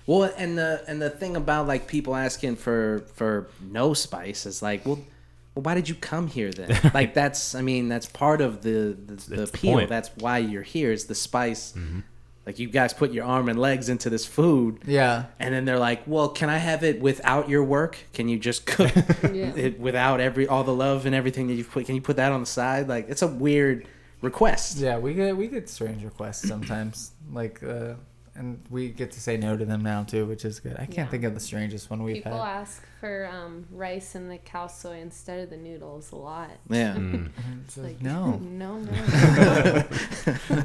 Well, 0.06 0.30
and 0.38 0.58
the 0.58 0.84
and 0.90 1.02
the 1.02 1.10
thing 1.10 1.38
about 1.38 1.66
like 1.66 1.88
people 1.88 2.14
asking 2.14 2.58
for 2.58 3.06
for 3.16 3.48
no 3.62 3.94
spice 3.94 4.46
is 4.46 4.62
like, 4.62 4.86
well, 4.86 5.00
well, 5.56 5.64
why 5.64 5.76
did 5.76 5.88
you 5.88 5.96
come 5.96 6.28
here 6.28 6.52
then? 6.52 6.78
like 6.94 7.14
that's, 7.14 7.56
I 7.56 7.62
mean, 7.62 7.88
that's 7.88 8.08
part 8.08 8.42
of 8.42 8.64
the 8.64 8.98
the, 9.06 9.14
the 9.14 9.14
It's 9.14 9.26
the 9.28 9.44
appeal. 9.44 9.88
that's 9.88 10.10
why 10.18 10.40
you're 10.40 10.62
here. 10.62 10.92
Is 10.92 11.06
the 11.06 11.16
spice? 11.16 11.74
Like 12.46 12.60
you 12.60 12.68
guys 12.68 12.94
put 12.94 13.12
your 13.14 13.24
arm 13.26 13.48
and 13.48 13.58
legs 13.58 13.88
into 13.88 14.10
this 14.10 14.26
food, 14.26 14.80
Yeah. 14.86 15.26
and 15.40 15.54
then 15.54 15.64
they're 15.64 15.80
like, 15.80 16.04
well, 16.06 16.28
can 16.30 16.50
I 16.50 16.58
have 16.58 16.84
it 16.84 17.00
without 17.00 17.48
your 17.48 17.64
work? 17.64 17.98
Can 18.14 18.28
you 18.28 18.38
just 18.38 18.66
cook 18.66 18.92
Yeah. 19.24 19.54
it 19.56 19.80
without 19.80 20.20
every 20.20 20.46
all 20.48 20.66
the 20.66 20.74
love 20.74 21.06
and 21.06 21.16
everything 21.16 21.48
that 21.48 21.54
you've 21.54 21.72
put? 21.72 21.86
Can 21.86 21.96
you 21.96 22.02
put 22.02 22.18
that 22.18 22.32
on 22.34 22.42
the 22.42 22.46
side? 22.46 22.90
Like 22.90 23.08
it's 23.10 23.22
a 23.22 23.28
weird 23.28 23.88
request. 24.22 24.78
Yeah, 24.78 24.98
we 24.98 25.14
get 25.14 25.38
we 25.38 25.48
get 25.48 25.70
strange 25.70 26.04
requests 26.04 26.46
sometimes, 26.48 27.12
like, 27.32 27.64
uh, 27.64 27.94
and 28.36 28.64
we 28.70 28.90
get 28.90 29.12
to 29.12 29.20
say 29.22 29.38
no 29.38 29.56
to 29.56 29.64
them 29.66 29.82
now 29.84 30.04
too, 30.04 30.26
which 30.26 30.44
is 30.46 30.60
good. 30.60 30.74
I 30.74 30.86
can't 30.86 30.98
Yeah. 30.98 31.06
think 31.08 31.24
of 31.24 31.34
the 31.34 31.40
strangest 31.40 31.90
one 31.90 32.02
we've 32.04 32.16
People 32.16 32.32
had. 32.32 32.38
People 32.40 32.46
ask 32.46 32.84
for 33.00 33.28
um, 33.32 33.66
rice 33.72 34.16
and 34.16 34.30
the 34.32 34.38
khao 34.40 34.70
soi 34.72 34.98
instead 35.00 35.40
of 35.42 35.50
the 35.50 35.58
noodles 35.58 36.12
a 36.12 36.16
lot. 36.16 36.52
Yeah. 36.70 36.96
Mm. 36.98 37.30
It's 37.66 37.78
Like, 37.78 37.86
like, 37.88 38.02
no, 38.02 38.38
no, 38.42 38.78
no. 38.80 39.84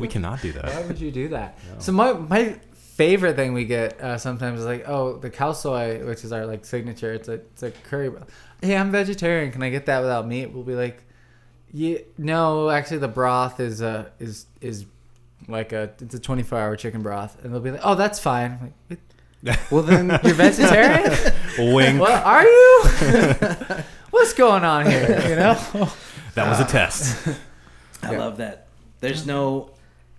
we 0.00 0.08
cannot 0.08 0.40
do 0.42 0.52
that. 0.52 0.64
why 0.66 0.82
would 0.86 1.00
you 1.00 1.10
do 1.10 1.28
that? 1.28 1.58
So 1.78 1.92
my 1.92 2.12
my 2.14 2.58
favorite 2.74 3.36
thing 3.36 3.52
we 3.52 3.64
get 3.64 4.00
uh, 4.00 4.18
sometimes 4.18 4.60
is 4.60 4.66
like, 4.66 4.88
oh, 4.88 5.18
the 5.18 5.30
khao 5.30 5.54
soi, 5.54 6.04
which 6.06 6.24
is 6.24 6.32
our 6.32 6.46
like 6.46 6.64
signature. 6.64 7.12
It's 7.12 7.28
a 7.28 7.34
it's 7.34 7.62
a 7.62 7.70
curry. 7.70 8.10
broth. 8.10 8.28
Hey, 8.62 8.76
I'm 8.76 8.90
vegetarian. 8.90 9.52
Can 9.52 9.62
I 9.62 9.70
get 9.70 9.86
that 9.86 10.00
without 10.00 10.26
meat? 10.26 10.46
We'll 10.52 10.64
be 10.64 10.74
like, 10.74 11.04
yeah, 11.72 11.98
no, 12.16 12.70
actually, 12.70 12.98
the 12.98 13.08
broth 13.08 13.60
is 13.60 13.82
uh 13.82 14.08
is 14.18 14.46
is 14.60 14.86
like 15.46 15.72
a 15.72 15.90
it's 16.00 16.14
a 16.14 16.18
24 16.18 16.58
hour 16.58 16.76
chicken 16.76 17.02
broth, 17.02 17.42
and 17.44 17.52
they'll 17.52 17.60
be 17.60 17.70
like, 17.70 17.80
oh, 17.84 17.94
that's 17.94 18.18
fine. 18.18 18.52
I'm 18.52 18.72
like, 18.90 19.60
Well 19.70 19.82
then, 19.82 20.08
You're 20.24 20.34
vegetarian? 20.34 21.12
Wing. 21.74 21.98
what 21.98 22.12
are 22.12 22.44
you? 22.44 22.82
What's 24.10 24.32
going 24.34 24.64
on 24.64 24.86
here? 24.86 25.08
You 25.28 25.36
know? 25.36 25.88
That 26.34 26.48
was 26.48 26.60
a 26.60 26.64
test. 26.64 27.28
I 28.02 28.12
Yeah. 28.12 28.18
love 28.18 28.38
that. 28.38 28.66
There's 29.00 29.26
no. 29.26 29.70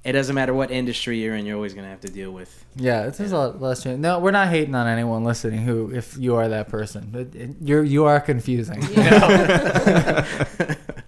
It 0.06 0.14
doesn't 0.14 0.34
matter 0.34 0.54
what 0.54 0.72
industry 0.72 1.20
you're 1.22 1.36
in. 1.36 1.46
You're 1.46 1.58
always 1.58 1.74
gonna 1.74 1.90
have 1.90 2.00
to 2.02 2.08
deal 2.10 2.32
with. 2.32 2.66
Yeah, 2.78 3.08
it's 3.08 3.18
just 3.18 3.34
a 3.34 3.38
lot 3.38 3.62
less. 3.62 3.84
change. 3.84 4.00
No, 4.00 4.20
we're 4.20 4.32
not 4.32 4.48
hating 4.48 4.74
on 4.74 4.88
anyone 4.88 5.26
listening. 5.26 5.60
Who, 5.64 5.94
if 5.94 6.16
you 6.18 6.36
are 6.36 6.48
that 6.48 6.70
person, 6.70 7.12
It- 7.14 7.36
it- 7.36 7.56
you're 7.62 7.84
you 7.84 8.06
are 8.06 8.22
confusing. 8.22 8.82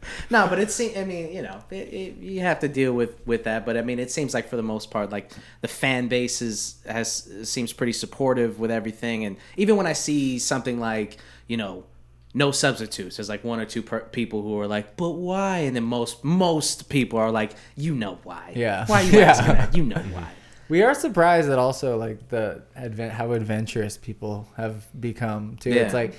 no, 0.29 0.47
but 0.47 0.59
it 0.59 0.71
seems. 0.71 0.97
I 0.97 1.03
mean, 1.03 1.31
you 1.33 1.41
know, 1.41 1.63
it, 1.69 1.75
it, 1.75 2.17
you 2.17 2.41
have 2.41 2.59
to 2.61 2.67
deal 2.67 2.93
with 2.93 3.25
with 3.25 3.43
that. 3.45 3.65
But 3.65 3.77
I 3.77 3.81
mean, 3.81 3.99
it 3.99 4.11
seems 4.11 4.33
like 4.33 4.47
for 4.49 4.55
the 4.55 4.63
most 4.63 4.91
part, 4.91 5.11
like 5.11 5.31
the 5.61 5.67
fan 5.67 6.07
base 6.07 6.41
is 6.41 6.75
has 6.87 7.29
seems 7.43 7.73
pretty 7.73 7.93
supportive 7.93 8.59
with 8.59 8.71
everything. 8.71 9.25
And 9.25 9.37
even 9.57 9.75
when 9.77 9.87
I 9.87 9.93
see 9.93 10.39
something 10.39 10.79
like 10.79 11.17
you 11.47 11.57
know. 11.57 11.85
No 12.33 12.51
substitutes. 12.51 13.17
There's 13.17 13.27
like 13.27 13.43
one 13.43 13.59
or 13.59 13.65
two 13.65 13.81
per- 13.81 14.05
people 14.05 14.41
who 14.41 14.57
are 14.61 14.65
like, 14.65 14.95
"But 14.95 15.09
why?" 15.09 15.57
And 15.67 15.75
then 15.75 15.83
most 15.83 16.23
most 16.23 16.87
people 16.87 17.19
are 17.19 17.29
like, 17.29 17.51
"You 17.75 17.93
know 17.93 18.19
why? 18.23 18.53
Yeah. 18.55 18.85
Why 18.87 19.01
are 19.01 19.03
you 19.03 19.11
Yeah. 19.19 19.31
asking 19.31 19.55
that? 19.55 19.75
You 19.75 19.83
know 19.83 20.01
why?" 20.13 20.31
We 20.69 20.81
are 20.81 20.93
surprised 20.93 21.49
that 21.49 21.59
also 21.59 21.97
like 21.97 22.29
the 22.29 22.63
advent 22.73 23.11
how 23.11 23.33
adventurous 23.33 23.97
people 23.97 24.47
have 24.55 24.87
become 25.01 25.57
too. 25.59 25.71
Yeah. 25.71 25.81
It's 25.81 25.93
like 25.93 26.13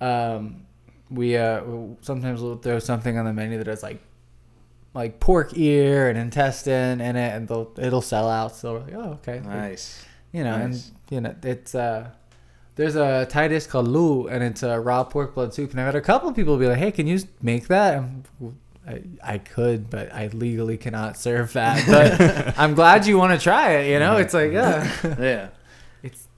um, 0.00 0.64
we 1.14 1.36
uh 1.36 1.62
sometimes 2.00 2.40
we'll 2.42 2.56
throw 2.56 2.78
something 2.78 3.18
on 3.18 3.24
the 3.24 3.32
menu 3.32 3.58
that 3.58 3.68
is 3.68 3.82
like 3.82 4.00
like 4.94 5.20
pork 5.20 5.56
ear 5.56 6.08
and 6.08 6.18
intestine 6.18 7.00
in 7.00 7.16
it, 7.16 7.34
and 7.34 7.48
they'll 7.48 7.72
it'll 7.78 8.02
sell 8.02 8.28
out. 8.28 8.54
So 8.56 8.74
we're 8.74 8.80
like, 8.80 8.94
oh 8.94 9.10
okay, 9.22 9.40
Nice. 9.40 10.04
you 10.32 10.44
know, 10.44 10.56
Nice. 10.58 10.88
and 10.88 10.96
you 11.10 11.20
know 11.20 11.34
it's 11.42 11.74
uh. 11.74 12.10
There's 12.74 12.96
a 12.96 13.26
Thai 13.28 13.48
dish 13.48 13.66
called 13.66 13.86
lu, 13.86 14.28
and 14.28 14.42
it's 14.42 14.62
a 14.62 14.80
raw 14.80 15.04
pork 15.04 15.34
blood 15.34 15.52
soup. 15.52 15.72
And 15.72 15.80
I've 15.80 15.86
had 15.86 15.94
a 15.94 16.00
couple 16.00 16.30
of 16.30 16.34
people 16.34 16.56
be 16.56 16.66
like, 16.66 16.78
"Hey, 16.78 16.90
can 16.90 17.06
you 17.06 17.18
make 17.42 17.68
that?" 17.68 18.02
I, 18.88 19.02
I 19.22 19.36
could, 19.38 19.90
but 19.90 20.10
I 20.12 20.28
legally 20.28 20.78
cannot 20.78 21.18
serve 21.18 21.52
that. 21.52 21.84
But 21.86 22.58
I'm 22.58 22.72
glad 22.74 23.06
you 23.06 23.18
want 23.18 23.38
to 23.38 23.38
try 23.38 23.72
it. 23.72 23.90
You 23.92 23.98
know, 23.98 24.16
it's 24.16 24.32
like, 24.32 24.52
yeah, 24.52 24.90
Yeah. 25.20 25.48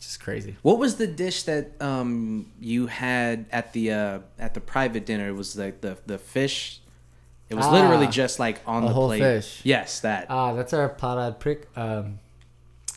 It's 0.04 0.12
just 0.12 0.20
crazy. 0.20 0.56
What 0.60 0.78
was 0.78 0.96
the 0.96 1.06
dish 1.06 1.44
that 1.44 1.80
um 1.80 2.52
you 2.60 2.88
had 2.88 3.46
at 3.50 3.72
the 3.72 3.92
uh 3.92 4.18
at 4.38 4.52
the 4.52 4.60
private 4.60 5.06
dinner? 5.06 5.28
It 5.28 5.32
was 5.34 5.56
like 5.56 5.80
the 5.80 5.96
the 6.04 6.18
fish. 6.18 6.80
It 7.48 7.54
was 7.54 7.66
literally 7.68 8.06
Ah, 8.06 8.10
just 8.10 8.38
like 8.38 8.60
on 8.66 8.82
the 8.84 8.88
whole 8.88 9.06
plate. 9.08 9.20
fish. 9.20 9.60
Yes, 9.64 10.00
that. 10.00 10.26
Ah, 10.28 10.52
that's 10.52 10.72
our 10.74 10.88
pla 10.90 11.14
rad 11.14 11.40
prik. 11.40 11.64
Um, 11.76 12.18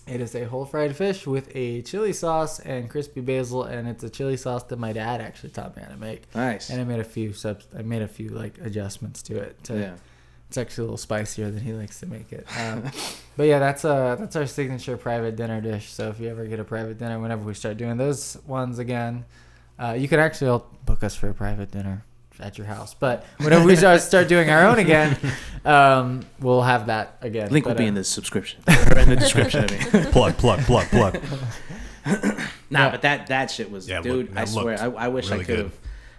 it 0.05 0.19
is 0.21 0.35
a 0.35 0.43
whole 0.45 0.65
fried 0.65 0.95
fish 0.95 1.25
with 1.27 1.49
a 1.55 1.81
chili 1.83 2.11
sauce 2.13 2.59
and 2.59 2.89
crispy 2.89 3.21
basil, 3.21 3.63
and 3.63 3.87
it's 3.87 4.03
a 4.03 4.09
chili 4.09 4.35
sauce 4.37 4.63
that 4.63 4.79
my 4.79 4.91
dad 4.93 5.21
actually 5.21 5.49
taught 5.49 5.75
me 5.77 5.83
how 5.83 5.89
to 5.89 5.97
make. 5.97 6.33
nice. 6.35 6.69
And 6.69 6.79
I 6.81 6.83
made 6.85 6.99
a 6.99 7.03
few 7.05 7.31
subs. 7.33 7.67
I 7.77 7.83
made 7.83 8.01
a 8.01 8.07
few 8.07 8.29
like 8.29 8.57
adjustments 8.59 9.21
to 9.23 9.37
it. 9.37 9.63
To, 9.65 9.73
yeah. 9.79 9.95
It's 10.47 10.57
actually 10.57 10.83
a 10.83 10.86
little 10.86 10.97
spicier 10.97 11.51
than 11.51 11.62
he 11.62 11.73
likes 11.73 11.99
to 11.99 12.05
make 12.05 12.31
it. 12.31 12.47
Um, 12.57 12.83
but 13.36 13.43
yeah, 13.47 13.60
that's 13.60 13.83
uh 13.83 14.15
that's 14.17 14.36
our 14.38 14.45
signature 14.47 14.95
private 14.95 15.36
dinner 15.36 15.60
dish. 15.60 15.89
So 15.91 16.10
if 16.10 16.19
you 16.21 16.29
ever 16.29 16.45
get 16.45 16.60
a 16.60 16.63
private 16.63 16.97
dinner, 16.97 17.19
whenever 17.19 17.43
we 17.43 17.53
start 17.53 17.75
doing 17.77 17.97
those 17.97 18.38
ones 18.47 18.79
again, 18.79 19.25
uh, 19.77 19.95
you 19.97 20.07
can 20.07 20.19
actually 20.19 20.47
all 20.49 20.65
book 20.86 21.03
us 21.03 21.15
for 21.15 21.29
a 21.29 21.33
private 21.33 21.69
dinner 21.71 22.03
at 22.39 22.57
your 22.57 22.65
house. 22.67 22.93
But 22.93 23.25
whenever 23.39 23.65
we 23.65 23.75
start 23.75 23.99
start 24.01 24.29
doing 24.29 24.49
our 24.49 24.65
own 24.65 24.79
again, 24.79 25.17
um, 25.65 26.21
we'll 26.39 26.62
have 26.62 26.86
that 26.88 27.17
again. 27.21 27.49
Link 27.51 27.65
will 27.65 27.75
be 27.75 27.83
uh, 27.83 27.88
in 27.88 27.95
the 27.95 28.03
subscription 28.05 28.62
or 28.67 28.99
in 28.99 29.10
the 29.10 29.17
description. 29.17 29.65
I 29.69 29.71
mean. 29.93 30.05
plug, 30.13 30.38
plug, 30.38 30.60
plug, 30.62 30.88
plug. 30.88 31.19
Nah, 32.05 32.86
Yeah. 32.86 32.89
but 32.91 33.01
that 33.01 33.27
that 33.27 33.51
shit 33.51 33.69
was, 33.69 33.88
Yeah, 33.89 34.01
dude. 34.01 34.29
look- 34.29 34.38
I 34.38 34.45
swear, 34.45 34.79
I, 34.79 34.86
I 34.86 35.07
wish 35.10 35.29
I 35.31 35.43
could 35.43 35.60
have. 35.60 35.73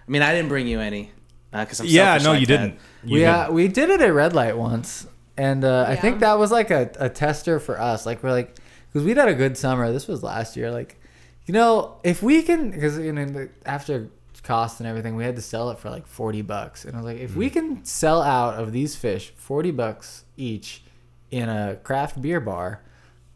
I 0.07 0.11
mean, 0.11 0.23
I 0.23 0.35
didn't 0.35 0.49
bring 0.49 0.67
you 0.67 0.81
any 0.81 1.13
because 1.53 1.81
I'm 1.81 1.87
Yeah, 1.87 2.19
no, 2.19 2.33
like 2.33 2.41
you 2.41 2.47
that. 2.47 2.57
didn't. 2.59 2.79
You 3.05 3.15
we 3.15 3.25
uh, 3.25 3.43
didn't. 3.45 3.55
we 3.55 3.69
did 3.69 3.91
it 3.91 4.01
at 4.01 4.13
red 4.13 4.33
light 4.35 4.57
once, 4.57 5.07
and 5.37 5.65
uh, 5.65 5.85
I 5.89 5.97
think 5.97 6.21
that 6.21 6.39
was 6.39 6.51
like 6.51 6.71
a, 6.71 6.91
a 6.99 7.09
tester 7.09 7.59
for 7.61 7.81
us. 7.81 8.05
Like 8.07 8.23
we're 8.23 8.33
like, 8.33 8.57
because 8.93 9.05
we'd 9.07 9.17
had 9.17 9.29
a 9.29 9.35
good 9.35 9.57
summer. 9.57 9.91
This 9.93 10.07
was 10.09 10.23
last 10.23 10.57
year. 10.57 10.71
Like, 10.71 11.01
you 11.47 11.53
know, 11.55 11.97
if 12.05 12.23
we 12.23 12.43
can, 12.43 12.71
because 12.71 12.99
you 12.99 13.13
know, 13.13 13.49
after 13.65 14.09
cost 14.43 14.81
and 14.81 14.89
everything, 14.89 15.15
we 15.17 15.25
had 15.25 15.37
to 15.37 15.43
sell 15.43 15.71
it 15.71 15.79
for 15.79 15.91
like 15.91 16.07
forty 16.07 16.43
bucks. 16.43 16.85
And 16.85 16.95
I 16.95 16.99
was 17.01 17.07
like, 17.07 17.19
if 17.21 17.37
we 17.37 17.51
can 17.51 17.85
sell 17.85 18.23
out 18.23 18.55
of 18.55 18.73
these 18.73 18.97
fish 18.97 19.33
forty 19.37 19.71
bucks 19.71 20.25
each 20.37 20.83
in 21.31 21.49
a 21.49 21.77
craft 21.83 22.21
beer 22.21 22.41
bar, 22.41 22.83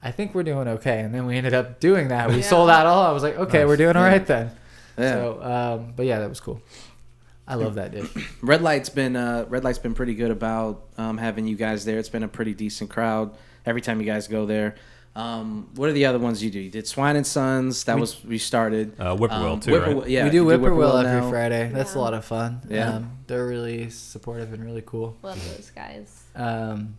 I 0.03 0.11
think 0.11 0.35
we're 0.35 0.43
doing 0.43 0.69
okay. 0.69 1.01
And 1.01 1.15
then 1.15 1.27
we 1.27 1.37
ended 1.37 1.55
up 1.55 1.81
doing 1.81 2.09
that. 2.09 2.29
We 2.31 2.37
Yeah. 2.37 2.43
sold 2.43 2.71
out 2.71 2.87
all. 2.87 3.05
I 3.05 3.13
was 3.13 3.23
like, 3.23 3.37
okay, 3.39 3.59
Nice. 3.61 3.67
we're 3.69 3.77
doing 3.77 3.97
all 3.97 4.03
right 4.05 4.25
then. 4.27 4.51
Yeah. 4.99 5.13
So, 5.13 5.43
um, 5.43 5.93
but 5.97 6.07
yeah, 6.07 6.19
that 6.21 6.29
was 6.29 6.41
cool. 6.41 6.61
I 7.53 7.57
love 7.57 7.75
that 7.77 7.93
dish. 7.93 8.09
Red 8.43 8.63
Light's 8.63 8.89
been 8.89 9.15
uh, 9.17 9.45
Red 9.49 9.65
Light's 9.65 9.79
been 9.79 9.95
pretty 9.95 10.15
good 10.15 10.31
about 10.31 10.85
um, 10.99 11.19
having 11.19 11.47
you 11.47 11.57
guys 11.57 11.85
there. 11.85 11.99
It's 11.99 12.09
been 12.09 12.23
a 12.23 12.29
pretty 12.29 12.55
decent 12.55 12.91
crowd 12.91 13.35
every 13.67 13.81
time 13.81 14.01
you 14.01 14.07
guys 14.07 14.29
go 14.29 14.47
there. 14.47 14.75
Um, 15.15 15.69
what 15.75 15.91
are 15.91 15.93
the 15.93 16.07
other 16.07 16.19
ones 16.19 16.43
you 16.43 16.51
do? 16.51 16.59
You 16.59 16.71
did 16.71 16.87
Swine 16.87 17.17
and 17.17 17.27
Sons. 17.27 17.85
That 17.85 17.99
was 17.99 18.25
we 18.25 18.39
started. 18.39 18.99
Uh, 18.99 19.15
Whippoorwill, 19.15 19.53
Um, 19.53 19.61
too, 19.61 19.73
Whippoorwill- 19.73 20.01
right? 20.03 20.09
Yeah, 20.11 20.25
we 20.25 20.31
do 20.31 20.37
you 20.39 20.45
Whippoorwill 20.47 20.97
every 21.05 21.21
now. 21.21 21.29
Friday. 21.31 21.71
That's 21.71 21.95
a 21.95 21.99
lot 21.99 22.15
of 22.15 22.25
fun. 22.25 22.63
Yeah. 22.69 22.95
Um, 22.97 23.19
they're 23.27 23.47
really 23.47 23.91
supportive 23.91 24.55
and 24.55 24.65
really 24.65 24.83
cool. 24.87 25.15
Love 25.23 25.37
those 25.55 25.71
guys. 25.71 26.23
Um, 26.35 26.97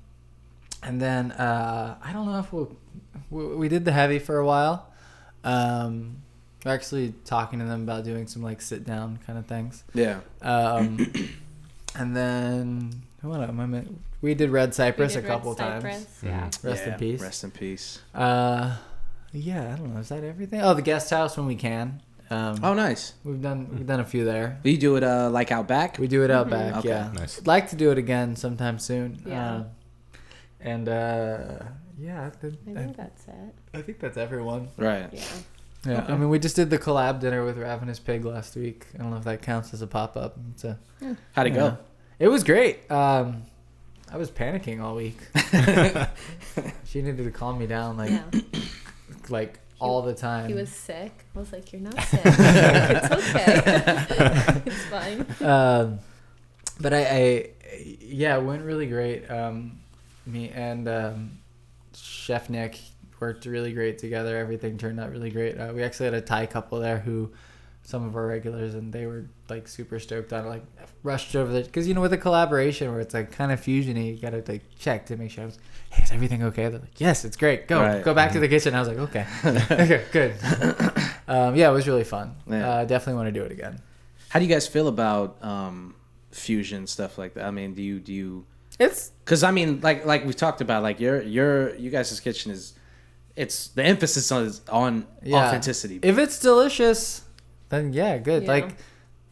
and 0.83 1.01
then 1.01 1.31
uh, 1.31 1.97
I 2.03 2.13
don't 2.13 2.27
know 2.27 2.37
if 2.39 2.53
we'll, 2.53 2.75
we 3.31 3.55
we 3.55 3.67
did 3.67 3.83
the 3.83 3.91
heavy 3.93 4.19
for 4.19 4.37
a 4.37 4.45
while. 4.45 4.87
Um, 5.43 6.17
we're 6.65 6.71
actually 6.73 7.13
talking 7.25 7.59
to 7.59 7.65
them 7.65 7.83
about 7.83 8.03
doing 8.05 8.27
some 8.27 8.41
like 8.41 8.61
sit 8.61 8.85
down 8.85 9.19
kind 9.25 9.37
of 9.39 9.45
things. 9.47 9.83
Yeah. 9.93 10.19
Um, 10.41 10.97
and 11.95 12.15
then 12.15 13.03
what 13.21 13.41
am 13.41 13.59
I 13.59 13.65
meant? 13.65 13.99
We 14.21 14.33
did 14.33 14.49
Red 14.51 14.73
Cypress 14.73 15.13
We 15.15 15.19
a 15.19 15.21
did 15.21 15.27
couple 15.27 15.51
Red 15.51 15.57
times. 15.57 15.83
Cypress, 15.83 16.19
Yeah. 16.23 16.43
Rest 16.63 16.63
Yeah, 16.85 16.93
in 16.93 16.99
peace. 16.99 17.21
Rest 17.21 17.43
in 17.43 17.51
peace. 17.51 17.99
Uh, 18.15 18.77
yeah, 19.33 19.73
I 19.73 19.77
don't 19.77 19.93
know. 19.93 19.99
Is 19.99 20.09
that 20.09 20.23
everything? 20.23 20.61
Oh, 20.61 20.73
the 20.73 20.81
guest 20.81 21.09
house 21.09 21.35
when 21.37 21.45
we 21.47 21.55
can. 21.55 22.01
Um, 22.29 22.55
Oh, 22.63 22.73
nice. 22.73 23.13
we've 23.25 23.41
done 23.41 23.67
we've 23.71 23.85
done 23.85 23.99
a 23.99 24.05
few 24.05 24.23
there. 24.25 24.59
Do 24.63 24.69
you 24.71 24.77
do 24.77 24.95
it 24.95 25.03
uh, 25.03 25.29
like 25.29 25.51
out 25.51 25.67
back? 25.67 25.97
We 25.99 26.07
do 26.07 26.23
it 26.23 26.31
out 26.31 26.47
Mhm. 26.47 26.51
back. 26.51 26.75
Okay. 26.77 26.89
Yeah, 26.89 27.11
Nice. 27.13 27.39
I'd 27.39 27.47
like 27.47 27.69
to 27.71 27.75
do 27.75 27.91
it 27.91 27.97
again 27.97 28.35
sometime 28.35 28.79
soon. 28.79 29.21
Yeah. 29.25 29.55
Um, 29.55 29.65
and 30.61 30.87
uh, 30.87 31.59
yeah, 31.97 32.25
I, 32.25 32.29
think, 32.29 32.53
I 32.69 32.73
think 32.73 32.95
that's 32.97 33.27
it. 33.27 33.55
I 33.73 33.81
think 33.81 33.99
that's 33.99 34.17
everyone. 34.17 34.69
Right. 34.77 35.09
Yeah. 35.11 35.21
Yeah, 35.85 36.01
Okay. 36.03 36.13
I 36.13 36.17
mean, 36.17 36.29
we 36.29 36.39
just 36.39 36.55
did 36.55 36.69
the 36.69 36.77
collab 36.79 37.19
dinner 37.19 37.43
with 37.43 37.57
Ravenous 37.57 37.99
Pig 37.99 38.23
last 38.23 38.55
week. 38.55 38.87
I 38.95 38.99
don't 38.99 39.11
know 39.11 39.17
if 39.17 39.25
that 39.25 39.41
counts 39.41 39.73
as 39.73 39.81
a 39.81 39.87
pop 39.87 40.15
up. 40.15 40.37
It's 40.51 40.63
a, 40.63 40.79
How'd 41.33 41.47
it 41.47 41.53
yeah. 41.53 41.55
go? 41.59 41.77
It 42.19 42.27
was 42.29 42.43
great. 42.43 42.89
Um, 42.89 43.43
I 44.11 44.17
was 44.17 44.31
panicking 44.31 44.81
all 44.81 44.95
week. 44.95 45.17
she 46.85 47.01
needed 47.01 47.23
to 47.23 47.31
calm 47.31 47.57
me 47.59 47.67
down, 47.67 47.97
like 47.97 48.11
yeah. 48.11 48.23
like 49.29 49.59
all 49.79 50.01
the 50.03 50.13
time. 50.13 50.47
He 50.47 50.53
was 50.53 50.69
sick. 50.69 51.25
I 51.35 51.39
was 51.39 51.51
like, 51.51 51.73
"You're 51.73 51.81
not 51.81 51.99
sick. 52.03 52.21
it's 52.23 53.11
okay. 53.11 54.61
it's 54.65 54.85
fine." 54.85 55.25
um, 55.47 55.99
but 56.79 56.93
I, 56.93 57.05
I, 57.05 57.49
yeah, 57.99 58.37
it 58.37 58.43
went 58.43 58.63
really 58.63 58.85
great. 58.87 59.29
Um, 59.29 59.79
me 60.25 60.49
and 60.49 60.87
um, 60.87 61.39
Chef 61.93 62.49
Nick 62.49 62.79
worked 63.23 63.45
really 63.45 63.73
great 63.73 63.97
together. 63.97 64.37
Everything 64.37 64.77
turned 64.77 64.99
out 64.99 65.09
really 65.11 65.29
great. 65.31 65.53
Uh, 65.59 65.71
we 65.75 65.81
actually 65.83 66.05
had 66.05 66.13
a 66.13 66.21
Thai 66.21 66.45
couple 66.45 66.79
there 66.79 66.99
who, 66.99 67.31
some 67.83 68.05
of 68.07 68.15
our 68.17 68.27
regulars, 68.27 68.75
and 68.75 68.91
they 68.91 69.05
were 69.05 69.25
like 69.49 69.67
super 69.67 69.97
stoked 69.99 70.31
on 70.33 70.45
it. 70.45 70.49
Like 70.49 70.65
rushed 71.03 71.35
over 71.35 71.51
there 71.53 71.63
because 71.63 71.87
you 71.87 71.93
know 71.93 72.01
with 72.01 72.13
a 72.13 72.17
collaboration 72.17 72.91
where 72.91 72.99
it's 73.05 73.13
like 73.13 73.31
kind 73.31 73.51
of 73.51 73.59
fusiony, 73.61 74.05
you 74.15 74.21
gotta 74.21 74.43
like 74.47 74.63
check 74.77 75.05
to 75.07 75.15
make 75.17 75.31
sure. 75.31 75.43
I 75.43 75.47
was, 75.47 75.57
hey, 75.89 76.03
is 76.03 76.11
everything 76.11 76.43
okay? 76.49 76.67
They're 76.69 76.79
like, 76.87 76.99
yes, 76.99 77.23
it's 77.25 77.37
great. 77.37 77.67
Go, 77.67 77.79
Right. 77.81 78.03
go 78.03 78.13
back 78.13 78.31
to 78.33 78.39
the 78.39 78.47
kitchen. 78.49 78.75
I 78.75 78.79
was 78.79 78.89
like, 78.89 78.97
okay, 79.07 79.25
okay, 79.45 80.03
good. 80.11 80.31
um, 81.27 81.55
yeah, 81.55 81.69
it 81.69 81.73
was 81.73 81.87
really 81.87 82.03
fun. 82.03 82.35
Yeah. 82.47 82.69
Uh, 82.69 82.85
definitely 82.85 83.15
want 83.21 83.27
to 83.33 83.39
do 83.39 83.43
it 83.45 83.51
again. 83.51 83.79
How 84.29 84.39
do 84.39 84.45
you 84.45 84.51
guys 84.53 84.67
feel 84.67 84.87
about 84.87 85.37
um, 85.43 85.95
fusion 86.31 86.87
stuff 86.87 87.17
like 87.17 87.33
that? 87.35 87.45
I 87.45 87.51
mean, 87.51 87.73
do 87.73 87.81
you 87.81 87.99
do 87.99 88.11
you? 88.13 88.45
It's 88.79 89.11
Because 89.23 89.43
I 89.43 89.51
mean, 89.51 89.81
like 89.81 90.05
like 90.05 90.25
we 90.25 90.33
talked 90.33 90.61
about, 90.61 90.81
like 90.83 90.99
your 90.99 91.21
your 91.21 91.75
you 91.75 91.89
guys' 91.91 92.19
kitchen 92.19 92.51
is, 92.51 92.73
it's 93.35 93.67
the 93.69 93.83
emphasis 93.83 94.31
on 94.31 94.43
is 94.43 94.61
on 94.69 95.05
Yeah. 95.23 95.47
authenticity. 95.47 95.99
If 96.03 96.17
it's 96.17 96.39
delicious, 96.39 97.21
then 97.69 97.93
yeah, 97.93 98.17
good. 98.17 98.43
Yeah. 98.43 98.49
Like 98.51 98.75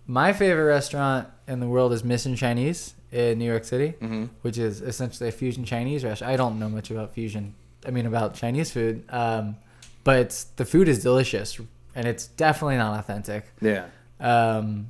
my 0.07 0.33
favorite 0.33 0.65
restaurant 0.65 1.27
in 1.47 1.59
the 1.59 1.67
world 1.67 1.93
is 1.93 2.03
Mission 2.03 2.35
Chinese 2.35 2.95
in 3.11 3.37
New 3.39 3.45
York 3.45 3.65
City, 3.65 3.93
Mhm. 4.01 4.29
which 4.41 4.57
is 4.57 4.81
essentially 4.81 5.29
a 5.29 5.31
fusion 5.31 5.63
Chinese 5.65 6.03
restaurant. 6.03 6.33
I 6.33 6.37
don't 6.37 6.57
know 6.59 6.69
much 6.69 6.89
about 6.91 7.13
fusion. 7.13 7.53
I 7.85 7.91
mean 7.91 8.05
about 8.05 8.33
Chinese 8.35 8.71
food, 8.71 9.03
um, 9.09 9.57
but 10.03 10.17
it's, 10.19 10.43
the 10.55 10.65
food 10.65 10.87
is 10.87 11.01
delicious 11.03 11.59
and 11.95 12.07
it's 12.07 12.27
definitely 12.27 12.77
not 12.77 12.97
authentic. 12.99 13.45
Yeah. 13.61 13.85
Um, 14.19 14.87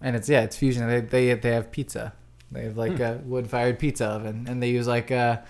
and 0.00 0.14
it's 0.16 0.28
yeah, 0.28 0.42
it's 0.42 0.56
fusion. 0.56 0.86
They 0.86 1.00
they 1.00 1.34
they 1.34 1.50
have 1.50 1.70
pizza. 1.72 2.12
They 2.52 2.62
have 2.64 2.76
like 2.76 2.98
a 3.00 3.20
wood 3.24 3.48
fired 3.50 3.78
pizza 3.78 4.06
oven, 4.06 4.46
and 4.48 4.62
they 4.62 4.70
use 4.70 4.86
like 4.86 5.10
a 5.10 5.42